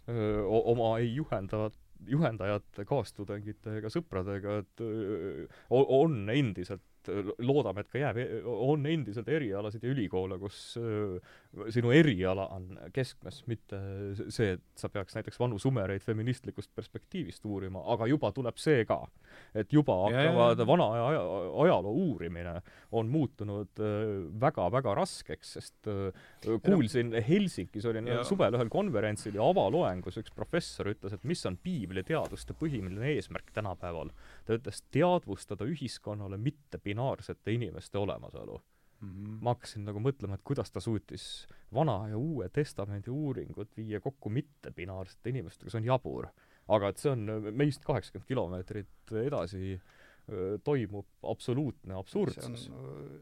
öö, 0.08 0.42
oma 0.46 0.98
ei 1.00 1.14
juhendavat 1.16 1.74
juhendajate, 2.08 2.86
kaastudengite 2.88 3.74
ega 3.76 3.90
sõpradega, 3.92 4.60
et 4.62 4.80
öö, 4.80 5.44
on 5.68 6.30
endiselt, 6.32 6.80
loodame, 7.38 7.84
et 7.84 7.90
ka 7.92 8.00
jääb, 8.00 8.18
on 8.44 8.86
endiselt 8.86 9.28
erialasid 9.28 9.84
ja 9.84 9.92
ülikoole, 9.92 10.38
kus 10.40 10.58
öö, 10.80 11.18
sinu 11.72 11.92
eriala 11.94 12.46
on 12.54 12.68
keskmes, 12.94 13.42
mitte 13.50 13.78
see, 14.28 14.54
et 14.56 14.64
sa 14.78 14.90
peaks 14.92 15.16
näiteks 15.18 15.40
vanu 15.40 15.58
sumereid 15.60 16.02
feministlikust 16.04 16.70
perspektiivist 16.76 17.44
uurima, 17.46 17.82
aga 17.94 18.08
juba 18.10 18.32
tuleb 18.36 18.58
see 18.60 18.84
ka. 18.88 19.00
et 19.54 19.72
juba 19.72 19.94
hakkavad 20.06 20.62
vana 20.66 20.86
aja, 20.94 21.04
aja, 21.10 21.20
ajaloo 21.64 21.92
uurimine 21.92 22.54
on 22.92 23.08
muutunud 23.10 23.80
väga-väga 24.40 24.94
raskeks, 24.98 25.52
sest 25.58 25.90
öö, 25.90 26.10
kuulsin 26.64 27.14
Helsingis 27.28 27.86
olin 27.86 28.06
Ja- 28.10 28.24
suvel 28.24 28.54
ühel 28.58 28.68
konverentsil 28.72 29.34
ja 29.38 29.44
avaloengus 29.46 30.18
üks 30.20 30.32
professor 30.34 30.90
ütles, 30.90 31.14
et 31.14 31.24
mis 31.24 31.42
on 31.46 31.56
piibliteaduste 31.62 32.54
põhiline 32.58 33.14
eesmärk 33.14 33.52
tänapäeval. 33.54 34.10
Ta 34.44 34.56
ütles 34.58 34.82
teadvustada 34.90 35.64
ühiskonnale 35.68 36.36
mittepinaarsete 36.40 37.52
inimeste 37.52 37.98
olemasolu 37.98 38.60
Mhm. 39.00 39.38
ma 39.40 39.54
hakkasin 39.54 39.86
nagu 39.88 40.00
mõtlema, 40.04 40.36
et 40.36 40.44
kuidas 40.44 40.70
ta 40.72 40.80
suutis 40.84 41.46
Vana 41.72 42.08
ja 42.10 42.18
Uue 42.18 42.50
Testamendi 42.52 43.08
uuringut 43.08 43.72
viia 43.76 44.00
kokku 44.00 44.28
mittepinaarsete 44.28 45.32
inimestega, 45.32 45.70
see 45.72 45.80
on 45.80 45.88
jabur. 45.88 46.28
aga 46.70 46.88
et 46.92 47.00
see 47.02 47.10
on 47.10 47.24
äh, 47.32 47.46
meist 47.50 47.82
kaheksakümmend 47.82 48.28
kilomeetrit 48.28 49.14
edasi 49.24 49.72
öö, 50.30 50.58
toimub 50.62 51.06
absoluutne 51.26 51.96
absurdsus. 51.98 52.68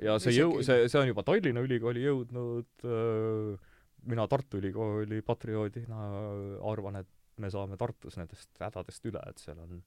ja 0.03 0.19
see 0.19 0.35
jõu-, 0.35 0.59
see, 0.67 0.89
see 0.91 1.01
on 1.01 1.09
juba 1.09 1.23
Tallinna 1.23 1.63
Ülikooli 1.65 2.03
jõudnud, 2.03 2.85
mina 4.11 4.27
Tartu 4.29 4.59
Ülikooli 4.59 5.23
patrioodina 5.25 6.03
arvan, 6.69 7.01
et 7.01 7.09
me 7.39 7.49
saame 7.55 7.79
Tartus 7.81 8.19
nendest 8.19 8.51
hädadest 8.61 9.07
üle, 9.09 9.23
et 9.31 9.39
seal 9.41 9.63
on 9.63 9.81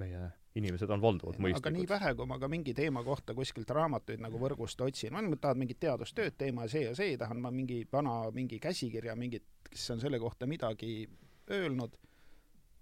meie 0.00 0.28
inimesed 0.58 0.90
on 0.90 1.02
valdavalt 1.02 1.38
aga 1.38 1.44
nii 1.44 1.52
mõistlikud. 1.54 1.88
vähe, 1.92 2.14
kui 2.18 2.26
ma 2.26 2.38
ka 2.42 2.48
mingi 2.50 2.74
teema 2.74 3.04
kohta 3.06 3.34
kuskilt 3.38 3.70
raamatuid 3.70 4.22
nagu 4.22 4.38
võrgust 4.42 4.80
otsin, 4.82 5.14
ma 5.14 5.22
tahan 5.36 5.58
mingit 5.62 5.80
teadustööd 5.80 6.36
teema 6.38 6.66
ja 6.66 6.74
see 6.74 6.84
ja 6.88 6.94
see, 6.98 7.16
tahan 7.20 7.40
ma 7.40 7.52
mingi 7.54 7.84
vana 7.92 8.22
mingi 8.34 8.58
käsikirja 8.62 9.16
mingit, 9.16 9.46
kes 9.70 9.90
on 9.94 10.02
selle 10.02 10.18
kohta 10.18 10.48
midagi 10.50 11.04
öelnud, 11.50 11.94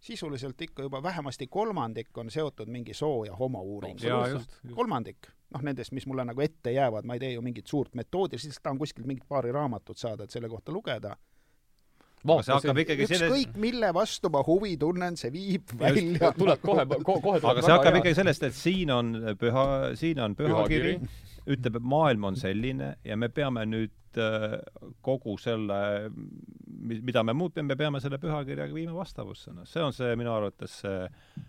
sisuliselt 0.01 0.61
ikka 0.63 0.83
juba 0.83 1.03
vähemasti 1.03 1.47
kolmandik 1.47 2.19
on 2.19 2.31
seotud 2.31 2.69
mingi 2.69 2.95
soo- 2.95 3.25
ja 3.25 3.37
homouuringuga 3.37 4.41
kolmandik, 4.75 5.29
noh 5.51 5.63
nendest, 5.63 5.93
mis 5.93 6.07
mulle 6.07 6.25
nagu 6.25 6.41
ette 6.41 6.73
jäävad, 6.73 7.05
ma 7.05 7.15
ei 7.15 7.21
tee 7.21 7.33
ju 7.33 7.43
mingit 7.43 7.67
suurt 7.67 7.95
metoodilist, 7.95 8.47
lihtsalt 8.47 8.63
tahan 8.63 8.79
kuskilt 8.79 9.07
mingit 9.07 9.29
paari 9.29 9.53
raamatut 9.53 9.99
saada, 9.99 10.25
et 10.25 10.31
selle 10.31 10.49
kohta 10.49 10.73
lugeda. 10.73 11.17
See 12.25 12.55
hakkab 12.55 12.81
ikkagi 12.85 13.07
selles, 13.09 13.29
ükskõik 13.29 13.59
mille 13.63 13.91
vastu 13.95 14.31
ma 14.35 14.43
huvi 14.47 14.77
tunnen, 14.81 15.17
see 15.21 15.33
viib 15.35 15.75
välja. 15.79 16.33
tuleb 16.39 16.65
kohe, 16.65 16.87
kohe 17.07 17.21
tuleb 17.23 17.49
aga 17.53 17.65
see 17.65 17.75
hakkab 17.77 18.01
ikkagi 18.01 18.19
sellest, 18.19 18.49
et 18.49 18.59
siin 18.59 18.93
on 18.95 19.15
püha, 19.41 19.67
siin 19.99 20.23
on 20.25 20.37
pühakiri, 20.39 20.97
ütleb, 21.49 21.81
et 21.81 21.91
maailm 21.95 22.31
on 22.31 22.39
selline 22.39 22.95
ja 23.07 23.19
me 23.21 23.31
peame 23.33 23.65
nüüd 23.69 24.21
äh, 24.23 24.59
kogu 25.05 25.39
selle, 25.41 25.81
mida 26.89 27.25
me 27.25 27.37
muutme, 27.37 27.67
me 27.71 27.79
peame 27.79 28.03
selle 28.05 28.21
pühakirjaga 28.23 28.75
viima 28.75 28.97
vastavusse, 28.99 29.55
noh, 29.57 29.69
see 29.69 29.85
on 29.85 29.97
see 29.97 30.17
minu 30.19 30.35
arvates 30.35 30.83
see 30.83 31.05
äh, 31.07 31.47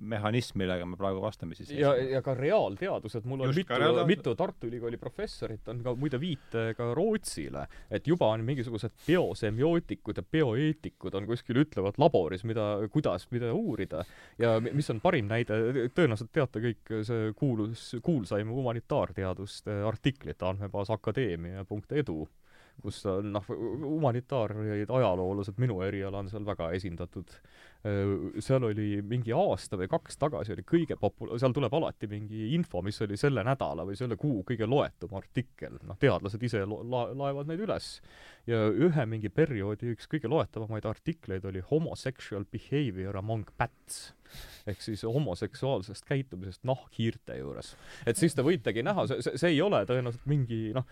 mehhanism, 0.00 0.58
millega 0.58 0.86
me 0.86 0.96
praegu 0.98 1.20
vastamisi 1.22 1.66
ja, 1.78 1.92
ja 2.16 2.22
ka 2.24 2.34
reaalteadus, 2.34 3.14
et 3.20 3.24
mul 3.30 3.44
on 3.44 3.52
Just, 3.52 3.60
mitu, 3.62 4.06
mitu 4.08 4.34
Tartu 4.34 4.66
Ülikooli 4.66 4.98
professorit 5.00 5.68
on 5.70 5.82
ka 5.84 5.94
muide 5.98 6.18
viite 6.20 6.64
ka 6.78 6.90
Rootsile, 6.98 7.66
et 7.90 8.06
juba 8.10 8.32
on 8.34 8.44
mingisugused 8.46 8.96
biosemiotikud 9.06 10.18
ja 10.18 10.26
bioeetikud 10.36 11.14
on 11.14 11.28
kuskil 11.30 11.62
ütlevad 11.62 11.98
laboris, 12.02 12.44
mida, 12.44 12.66
kuidas, 12.92 13.28
mida 13.30 13.52
uurida. 13.54 14.04
ja 14.38 14.58
mi- 14.60 14.72
mis 14.74 14.90
on 14.90 15.00
parim 15.00 15.28
näide, 15.30 15.60
tõenäoliselt 15.94 16.32
teate 16.34 16.60
kõik 16.60 16.94
see 17.06 17.32
kuulus, 17.38 17.94
kuulsaim 18.02 18.50
humanitaarteaduste 18.50 19.82
artiklit 19.86 20.42
andmebaas 20.42 20.90
akadeemia.edu 20.90 22.24
kus 22.82 23.04
on 23.06 23.28
noh, 23.32 23.44
humanitaarid, 23.48 24.90
ajaloolased, 24.90 25.60
minu 25.62 25.76
eriala 25.86 26.18
on 26.24 26.28
seal 26.28 26.42
väga 26.46 26.72
esindatud. 26.74 27.30
Seal 28.40 28.64
oli 28.64 29.02
mingi 29.04 29.32
aasta 29.36 29.76
või 29.76 29.90
kaks 29.92 30.16
tagasi 30.16 30.54
oli 30.54 30.62
kõige 30.64 30.96
popula-, 30.96 31.36
seal 31.40 31.52
tuleb 31.52 31.74
alati 31.76 32.08
mingi 32.08 32.46
info, 32.56 32.80
mis 32.84 32.96
oli 33.04 33.18
selle 33.20 33.44
nädala 33.44 33.84
või 33.84 33.98
selle 33.98 34.16
kuu 34.20 34.40
kõige 34.48 34.68
loetum 34.68 35.12
artikkel, 35.18 35.76
noh, 35.84 35.98
teadlased 36.00 36.42
ise 36.48 36.62
lo-, 36.64 36.80
la-, 36.88 37.10
laevad 37.12 37.50
neid 37.50 37.60
üles. 37.66 37.98
ja 38.48 38.62
ühe 38.72 39.06
mingi 39.08 39.28
perioodi 39.28 39.92
üks 39.92 40.08
kõige 40.08 40.32
loetavamaid 40.32 40.88
artikleid 40.88 41.44
oli 41.44 41.60
Homosexual 41.70 42.48
behavior 42.48 43.20
among 43.20 43.52
bats 43.58 44.14
ehk 44.66 44.80
siis 44.82 45.04
homoseksuaalsest 45.04 46.08
käitumisest 46.08 46.64
nahkhiirte 46.64 47.36
juures. 47.38 47.76
et 48.06 48.16
siis 48.16 48.34
te 48.34 48.42
võitegi 48.42 48.82
näha, 48.82 49.06
see, 49.10 49.20
see, 49.22 49.38
see 49.40 49.54
ei 49.54 49.60
ole 49.62 49.84
tõenäoliselt 49.84 50.24
mingi 50.30 50.72
noh, 50.74 50.88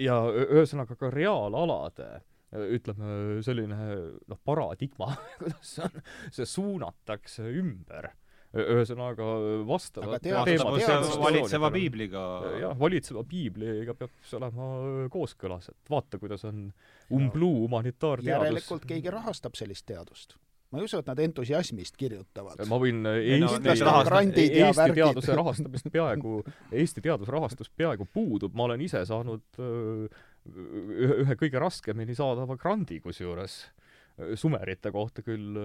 ja 0.00 0.16
ühesõnaga 0.32 0.96
ka 0.96 1.12
reaalalade 1.12 2.22
ütleme, 2.52 3.40
selline 3.46 3.78
noh, 4.28 4.38
paradigma, 4.44 5.12
kuidas 5.40 5.74
see 5.76 5.86
on, 5.86 6.02
see 6.30 6.46
suunatakse 6.48 7.46
ümber. 7.62 8.10
ühesõnaga 8.52 9.24
teadusfunktsioonidel 10.20 11.22
valitseva 11.22 11.70
on- 11.70 11.72
piibliga 11.78 12.22
jah, 12.60 12.74
valitseva 12.78 13.22
piibliga 13.24 13.94
peab 13.96 14.10
see 14.28 14.36
olema 14.36 14.66
kooskõlas, 15.14 15.70
et 15.72 15.88
vaata, 15.92 16.18
kuidas 16.20 16.44
on 16.48 16.66
umbluu 17.10 17.62
humanitaarteadus. 17.64 18.28
järelikult 18.34 18.84
keegi 18.88 19.10
rahastab 19.14 19.56
sellist 19.56 19.86
teadust. 19.88 20.36
ma 20.72 20.80
ei 20.80 20.84
usu, 20.88 20.98
et 21.02 21.06
nad 21.08 21.18
entusiasmist 21.20 21.96
kirjutavad. 22.00 22.60
ma 22.68 22.76
võin 22.80 23.00
Ei 23.08 23.40
no 23.40 23.48
Eesti, 23.52 23.68
Eesti 23.68 24.76
värgid. 24.76 24.94
teaduse 25.00 25.34
rahastamist 25.36 25.88
peaaegu, 25.92 26.42
Eesti 26.72 27.00
teadusrahastus 27.04 27.70
peaaegu 27.76 28.06
puudub, 28.12 28.52
ma 28.54 28.64
olen 28.68 28.80
ise 28.80 29.04
saanud 29.08 29.42
öö, 29.58 30.08
ühe, 30.50 31.14
ühe 31.22 31.36
kõige 31.38 31.60
raskemini 31.62 32.16
saadava 32.18 32.56
grandi 32.60 33.00
kusjuures 33.04 33.60
sumerite 34.36 34.92
kohta 34.92 35.22
küll, 35.24 35.56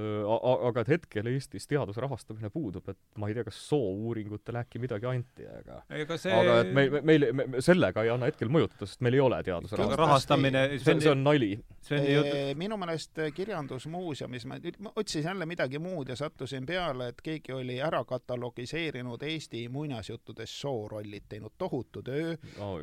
aga 0.69 0.83
et 0.83 0.91
hetkel 0.95 1.29
Eestis 1.31 1.67
teaduse 1.69 2.01
rahastamine 2.03 2.49
puudub, 2.53 2.87
et 2.91 2.99
ma 3.19 3.29
ei 3.29 3.35
tea, 3.37 3.45
kas 3.47 3.59
soouuringutele 3.69 4.63
äkki 4.63 4.81
midagi 4.81 5.09
anti, 5.09 5.47
aga 5.47 5.81
ega 6.01 6.17
see 6.21 6.33
aga 6.33 6.59
et 6.63 6.71
meil, 6.75 6.99
meil, 7.07 7.27
me, 7.35 7.47
sellega 7.63 8.05
ei 8.05 8.11
anna 8.13 8.29
hetkel 8.29 8.51
mõjutada, 8.53 8.87
sest 8.87 9.03
meil 9.05 9.17
ei 9.17 9.23
ole 9.23 9.39
teaduse 9.45 9.75
aga 9.75 9.83
rahastamist. 9.83 10.03
rahastamine, 10.03 10.63
see 10.83 10.95
on, 10.95 11.03
see 11.03 11.13
on 11.13 11.23
nali. 11.25 11.51
Minu 12.59 12.77
meelest 12.79 13.23
eh, 13.23 13.31
Kirjandusmuuseumis 13.35 14.47
ma 14.49 14.59
nüüd 14.61 14.79
ma 14.83 14.93
otsisin 14.95 15.27
jälle 15.29 15.47
midagi 15.49 15.81
muud 15.81 16.11
ja 16.11 16.17
sattusin 16.19 16.65
peale, 16.67 17.11
et 17.13 17.21
keegi 17.23 17.55
oli 17.55 17.79
ära 17.83 18.03
katalogiseerinud 18.07 19.23
Eesti 19.27 19.67
muinasjuttudes 19.73 20.53
soorollid, 20.61 21.27
teinud 21.29 21.55
tohutu 21.57 22.03
töö 22.03 22.35
oh 22.63 22.79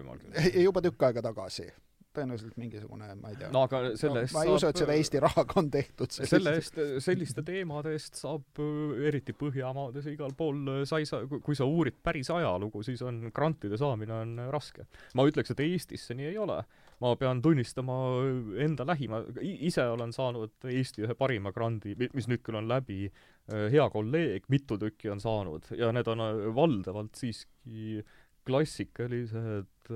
juba 0.64 0.82
tükk 0.82 1.08
aega 1.08 1.22
tagasi. 1.22 1.68
Tõenäoliselt 2.14 2.56
mingisugune, 2.60 3.08
ma 3.20 3.32
ei 3.32 3.38
tea 3.40 3.50
no 3.54 3.64
aga 3.66 3.80
selle 4.00 4.24
eest 4.24 4.36
ma 4.36 4.44
ei 4.46 4.52
usu, 4.54 4.68
et 4.70 4.80
seda 4.82 4.96
Eesti 4.96 5.22
rahaga 5.24 5.58
on 5.60 5.70
tehtud. 5.72 6.14
selle 6.14 6.54
eest, 6.58 6.78
selliste 7.04 7.44
teemade 7.46 7.94
eest 7.96 8.20
saab 8.20 8.62
äh, 8.62 9.04
eriti 9.10 9.34
Põhjamaades 9.36 10.08
ja 10.08 10.14
igal 10.14 10.34
pool 10.38 10.62
äh, 10.78 10.80
sa 10.88 11.00
kui 11.34 11.58
sa 11.58 11.66
uurid 11.68 11.98
päris 12.04 12.30
ajalugu, 12.34 12.84
siis 12.86 13.02
on 13.06 13.28
grantide 13.34 13.78
saamine 13.80 14.16
on 14.16 14.34
äh, 14.46 14.50
raske. 14.54 14.86
ma 15.14 15.26
ütleks, 15.28 15.54
et 15.54 15.62
Eestis 15.64 16.08
see 16.08 16.18
nii 16.18 16.32
ei 16.32 16.40
ole. 16.40 16.62
ma 17.02 17.10
pean 17.20 17.42
tunnistama 17.42 17.94
äh, 18.22 18.64
enda 18.64 18.86
lähima, 18.86 19.22
ise 19.42 19.86
olen 19.90 20.12
saanud 20.14 20.68
Eesti 20.70 21.04
ühe 21.04 21.16
parima 21.18 21.52
grandi, 21.52 21.96
mis 22.14 22.28
nüüd 22.30 22.44
küll 22.46 22.60
on 22.60 22.70
läbi, 22.70 23.08
äh, 23.50 23.66
hea 23.74 23.88
kolleeg, 23.90 24.46
mitu 24.48 24.78
tükki 24.80 25.10
on 25.12 25.20
saanud 25.20 25.72
ja 25.78 25.90
need 25.92 26.08
on 26.10 26.22
äh, 26.24 26.44
valdavalt 26.54 27.18
siiski 27.18 28.04
klassikalised, 28.48 29.90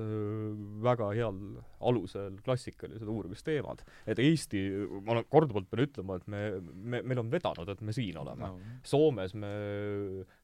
väga 0.85 1.09
heal 1.17 1.37
alusel 1.89 2.37
klassikalised 2.45 3.09
uurimisteemad. 3.09 3.83
et 4.05 4.21
Eesti, 4.21 4.61
ma 5.05 5.15
olen 5.15 5.29
korduvalt 5.29 5.69
pean 5.69 5.85
ütlema, 5.85 6.19
et 6.19 6.27
me, 6.27 6.43
me, 6.61 7.01
meil 7.01 7.23
on 7.23 7.31
vedanud, 7.31 7.69
et 7.69 7.81
me 7.81 7.95
siin 7.95 8.17
oleme 8.21 8.45
no.. 8.45 8.59
Soomes 8.85 9.33
me 9.33 9.53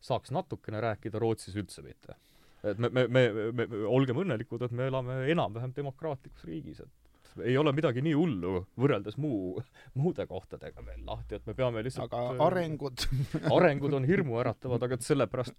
saaks 0.03 0.33
natukene 0.33 0.81
rääkida, 0.81 1.21
Rootsis 1.21 1.57
üldse 1.61 1.85
mitte. 1.85 2.17
et 2.65 2.81
me, 2.81 2.89
me, 2.89 3.07
me, 3.07 3.25
me, 3.53 3.67
me 3.69 3.81
olgem 3.85 4.23
õnnelikud, 4.23 4.65
et 4.65 4.73
me 4.73 4.89
elame 4.89 5.19
enam-vähem 5.29 5.75
demokraatlikus 5.75 6.47
riigis, 6.49 6.81
et 6.81 7.04
ei 7.43 7.57
ole 7.57 7.71
midagi 7.75 8.03
nii 8.05 8.13
hullu 8.15 8.53
võrreldes 8.79 9.17
muu, 9.21 9.61
muude 9.99 10.25
kohtadega 10.29 10.83
veel 10.85 11.01
lahti, 11.07 11.39
et 11.39 11.47
me 11.49 11.55
peame 11.57 11.83
lihtsalt 11.85 12.13
aga 12.13 12.45
arengud. 12.47 13.05
arengud 13.57 13.95
on 13.97 14.07
hirmuäratavad, 14.07 14.85
aga 14.87 14.97
et 14.97 15.07
sellepärast 15.07 15.57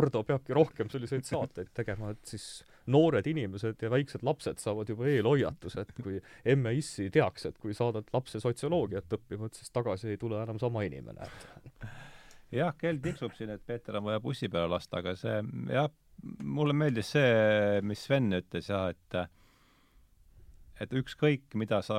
Ardo 0.00 0.22
peabki 0.26 0.54
rohkem 0.56 0.90
selliseid 0.92 1.26
saateid 1.28 1.72
tegema, 1.76 2.12
et 2.14 2.34
siis 2.34 2.46
noored 2.90 3.26
inimesed 3.30 3.82
ja 3.82 3.90
väiksed 3.92 4.24
lapsed 4.26 4.62
saavad 4.62 4.90
juba 4.90 5.08
eelhoiatuse, 5.10 5.84
et 5.84 5.94
kui 5.96 6.20
emme 6.44 6.74
issi 6.78 7.10
teaks, 7.12 7.48
et 7.50 7.58
kui 7.62 7.74
saadad 7.76 8.08
lapse 8.14 8.40
sotsioloogiat 8.42 9.18
õppima, 9.18 9.50
et 9.50 9.58
siis 9.60 9.74
tagasi 9.74 10.14
ei 10.14 10.20
tule 10.20 10.40
enam 10.42 10.60
sama 10.62 10.84
inimene, 10.86 11.28
et 11.64 11.90
jah, 12.60 12.74
kell 12.78 13.00
tiksub 13.02 13.34
siin, 13.36 13.52
et 13.54 13.66
Peeter 13.66 13.98
on 14.00 14.08
vaja 14.08 14.22
bussi 14.22 14.48
peale 14.50 14.70
lasta, 14.72 15.02
aga 15.02 15.14
see 15.18 15.36
jah, 15.70 15.90
mulle 16.42 16.74
meeldis 16.76 17.14
see, 17.16 17.82
mis 17.86 18.02
Sven 18.06 18.32
ütles 18.40 18.70
jah, 18.70 18.90
et 18.92 19.20
et 20.80 20.92
ükskõik, 20.96 21.44
mida 21.60 21.80
sa 21.84 21.98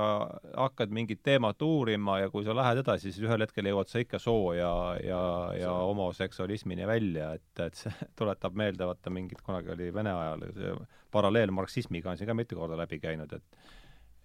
hakkad 0.58 0.94
mingit 0.94 1.22
teemat 1.26 1.62
uurima 1.62 2.18
ja 2.24 2.32
kui 2.34 2.46
sa 2.48 2.56
lähed 2.58 2.82
edasi, 2.82 3.12
siis 3.12 3.28
ühel 3.28 3.46
hetkel 3.46 3.70
jõuad 3.70 3.92
sa 3.92 4.02
ikka 4.02 4.20
soo 4.22 4.56
ja, 4.58 4.72
ja, 5.06 5.22
ja 5.58 5.74
homoseksualismini 5.76 6.88
välja, 6.90 7.34
et, 7.38 7.52
et 7.68 7.78
see 7.78 7.94
tuletab 8.20 8.58
meelde, 8.58 8.88
vaata 8.90 9.14
mingit, 9.14 9.44
kunagi 9.46 9.74
oli 9.76 9.92
Vene 9.94 10.16
ajal 10.18 10.48
paralleel 11.12 11.54
marksismiga 11.54 12.12
on 12.12 12.20
siin 12.20 12.30
ka 12.32 12.38
mitu 12.38 12.58
korda 12.58 12.80
läbi 12.80 13.02
käinud, 13.04 13.38
et 13.38 13.62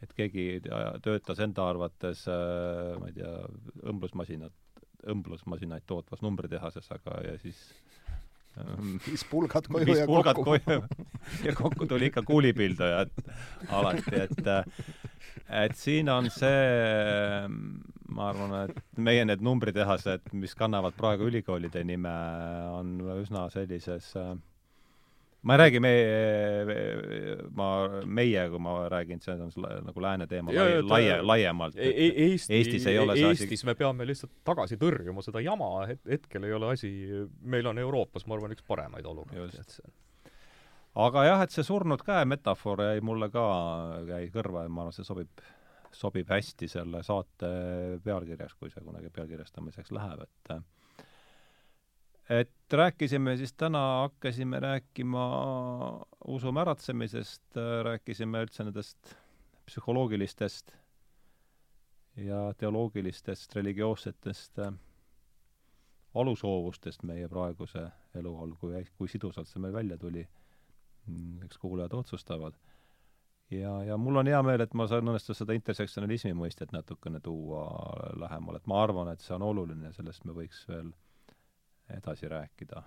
et 0.05 0.13
keegi 0.13 0.61
töötas 1.05 1.39
enda 1.41 1.65
arvates 1.71 2.27
äh, 2.29 2.93
ma 3.01 3.09
ei 3.09 3.15
tea, 3.17 3.31
õmblusmasinat, 3.89 4.53
õmblusmasinaid 5.09 5.87
tootvas 5.89 6.21
numbritehases, 6.25 6.91
aga 6.93 7.21
ja 7.25 7.37
siis 7.41 7.63
viis 9.07 9.25
pulgad 9.31 9.69
koju 9.71 9.89
viis 9.89 10.03
ja 10.03 10.07
pulgad 10.09 10.39
kokku. 10.39 10.57
koju 10.57 10.83
ja 11.45 11.55
kokku 11.57 11.87
tuli 11.87 12.11
ikka 12.11 12.23
kuulipildujad 12.27 13.13
alati, 13.69 14.23
et 14.23 14.51
et 15.47 15.77
siin 15.79 16.09
on 16.11 16.31
see, 16.33 17.47
ma 18.17 18.29
arvan, 18.31 18.55
et 18.67 18.81
meie 18.99 19.25
need 19.29 19.45
numbritehased, 19.45 20.33
mis 20.35 20.57
kannavad 20.59 20.97
praegu 20.99 21.29
ülikoolide 21.31 21.85
nime, 21.87 22.15
on 22.73 22.97
üsna 23.21 23.47
sellises 23.55 24.13
ma 25.47 25.55
ei 25.55 25.61
räägi 25.63 25.81
meie, 25.83 27.35
ma, 27.55 27.67
meie, 28.19 28.47
kui 28.51 28.63
ma 28.63 28.77
räägin, 28.93 29.21
see 29.23 29.37
on 29.39 29.53
nagu 29.87 30.03
lääne 30.03 30.27
teema 30.31 30.55
Ja, 30.55 30.65
lai, 30.67 30.81
laie, 30.83 31.21
laiemalt. 31.23 31.77
E- 31.79 31.93
e- 31.93 32.15
Eesti, 32.31 32.55
Eestis 32.57 32.89
ei 32.91 32.99
ole 32.99 33.15
see 33.15 33.29
asi- 33.31 33.45
Eestis 33.47 33.63
me 33.69 33.77
peame 33.79 34.07
lihtsalt 34.09 34.33
tagasi 34.47 34.79
tõrjuma 34.81 35.23
seda 35.25 35.43
jama, 35.45 35.71
het-, 35.91 36.03
hetkel 36.11 36.49
ei 36.49 36.57
ole 36.57 36.73
asi, 36.75 36.91
meil 37.43 37.71
on 37.71 37.79
Euroopas, 37.79 38.27
ma 38.27 38.35
arvan, 38.39 38.57
üks 38.57 38.67
paremaid 38.67 39.07
olukordi, 39.07 39.63
et 39.63 39.79
see 39.79 39.95
aga 40.97 41.27
jah, 41.27 41.45
et 41.45 41.53
see 41.53 41.65
surnud 41.67 42.03
käe 42.05 42.25
metafoor 42.29 42.83
jäi 42.89 43.03
mulle 43.05 43.29
ka, 43.33 43.45
jäi 44.09 44.31
kõrva 44.35 44.65
ja 44.65 44.73
ma 44.73 44.87
arvan, 44.87 44.97
see 44.97 45.07
sobib, 45.07 45.45
sobib 45.95 46.31
hästi 46.33 46.69
selle 46.73 47.03
saate 47.07 47.51
pealkirjaks, 48.05 48.57
kui 48.59 48.73
see 48.73 48.85
kunagi 48.85 49.13
pealkirjastamiseks 49.15 49.93
läheb, 49.95 50.25
et 50.27 50.57
et 52.31 52.73
rääkisime 52.73 53.37
siis 53.37 53.53
täna, 53.53 54.01
hakkasime 54.01 54.61
rääkima 54.61 55.27
usu 56.27 56.53
märatsemisest, 56.53 57.61
rääkisime 57.83 58.43
üldse 58.47 58.65
nendest 58.67 59.15
psühholoogilistest 59.67 60.75
ja 62.17 62.55
teoloogilistest 62.59 63.57
religioossetest 63.57 64.59
äh, 64.59 64.73
alusoovustest 66.15 67.03
meie 67.03 67.29
praeguse 67.29 67.89
elu 68.15 68.33
all, 68.43 68.55
kui, 68.61 68.85
kui 68.99 69.09
sidusalt 69.09 69.51
see 69.51 69.61
meil 69.63 69.75
välja 69.75 69.99
tuli, 70.01 70.25
eks 71.45 71.59
kuulajad 71.63 71.93
otsustavad. 71.95 72.55
ja, 73.51 73.83
ja 73.85 73.97
mul 73.97 74.17
on 74.17 74.27
hea 74.27 74.43
meel, 74.43 74.65
et 74.65 74.75
ma 74.75 74.87
saan 74.91 75.07
õnnestus 75.07 75.43
seda 75.43 75.55
intersektsionalismi 75.55 76.33
mõistet 76.35 76.73
natukene 76.73 77.21
tuua 77.21 77.67
lähemale, 78.19 78.63
et 78.63 78.67
ma 78.67 78.83
arvan, 78.83 79.13
et 79.13 79.21
see 79.21 79.35
on 79.37 79.45
oluline, 79.47 79.93
sellest 79.93 80.25
me 80.25 80.35
võiks 80.35 80.65
veel 80.69 80.91
edasi 81.91 82.29
rääkida. 82.29 82.83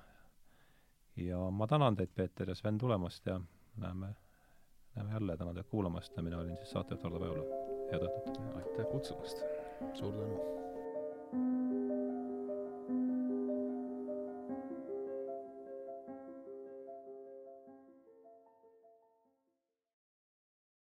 ja 1.16 1.40
ma 1.52 1.68
tänan 1.68 1.96
teid, 1.96 2.10
Peeter 2.16 2.50
ja 2.50 2.56
Sven, 2.56 2.78
tulemast 2.78 3.26
ja 3.26 3.42
näeme, 3.78 4.16
näeme 4.96 5.14
jälle, 5.14 5.38
tänan 5.38 5.56
teid 5.56 5.66
kuulamast 5.66 6.18
ja 6.18 6.24
mina 6.24 6.38
olin 6.38 6.58
siis 6.58 6.72
saatejuht 6.72 7.06
Ardo 7.06 7.20
Pajula. 7.20 7.44
head 7.92 8.04
õhtut! 8.04 8.42
aitäh 8.56 8.92
kutsumast! 8.92 9.44
suur 9.94 10.14
tänu! 10.14 11.79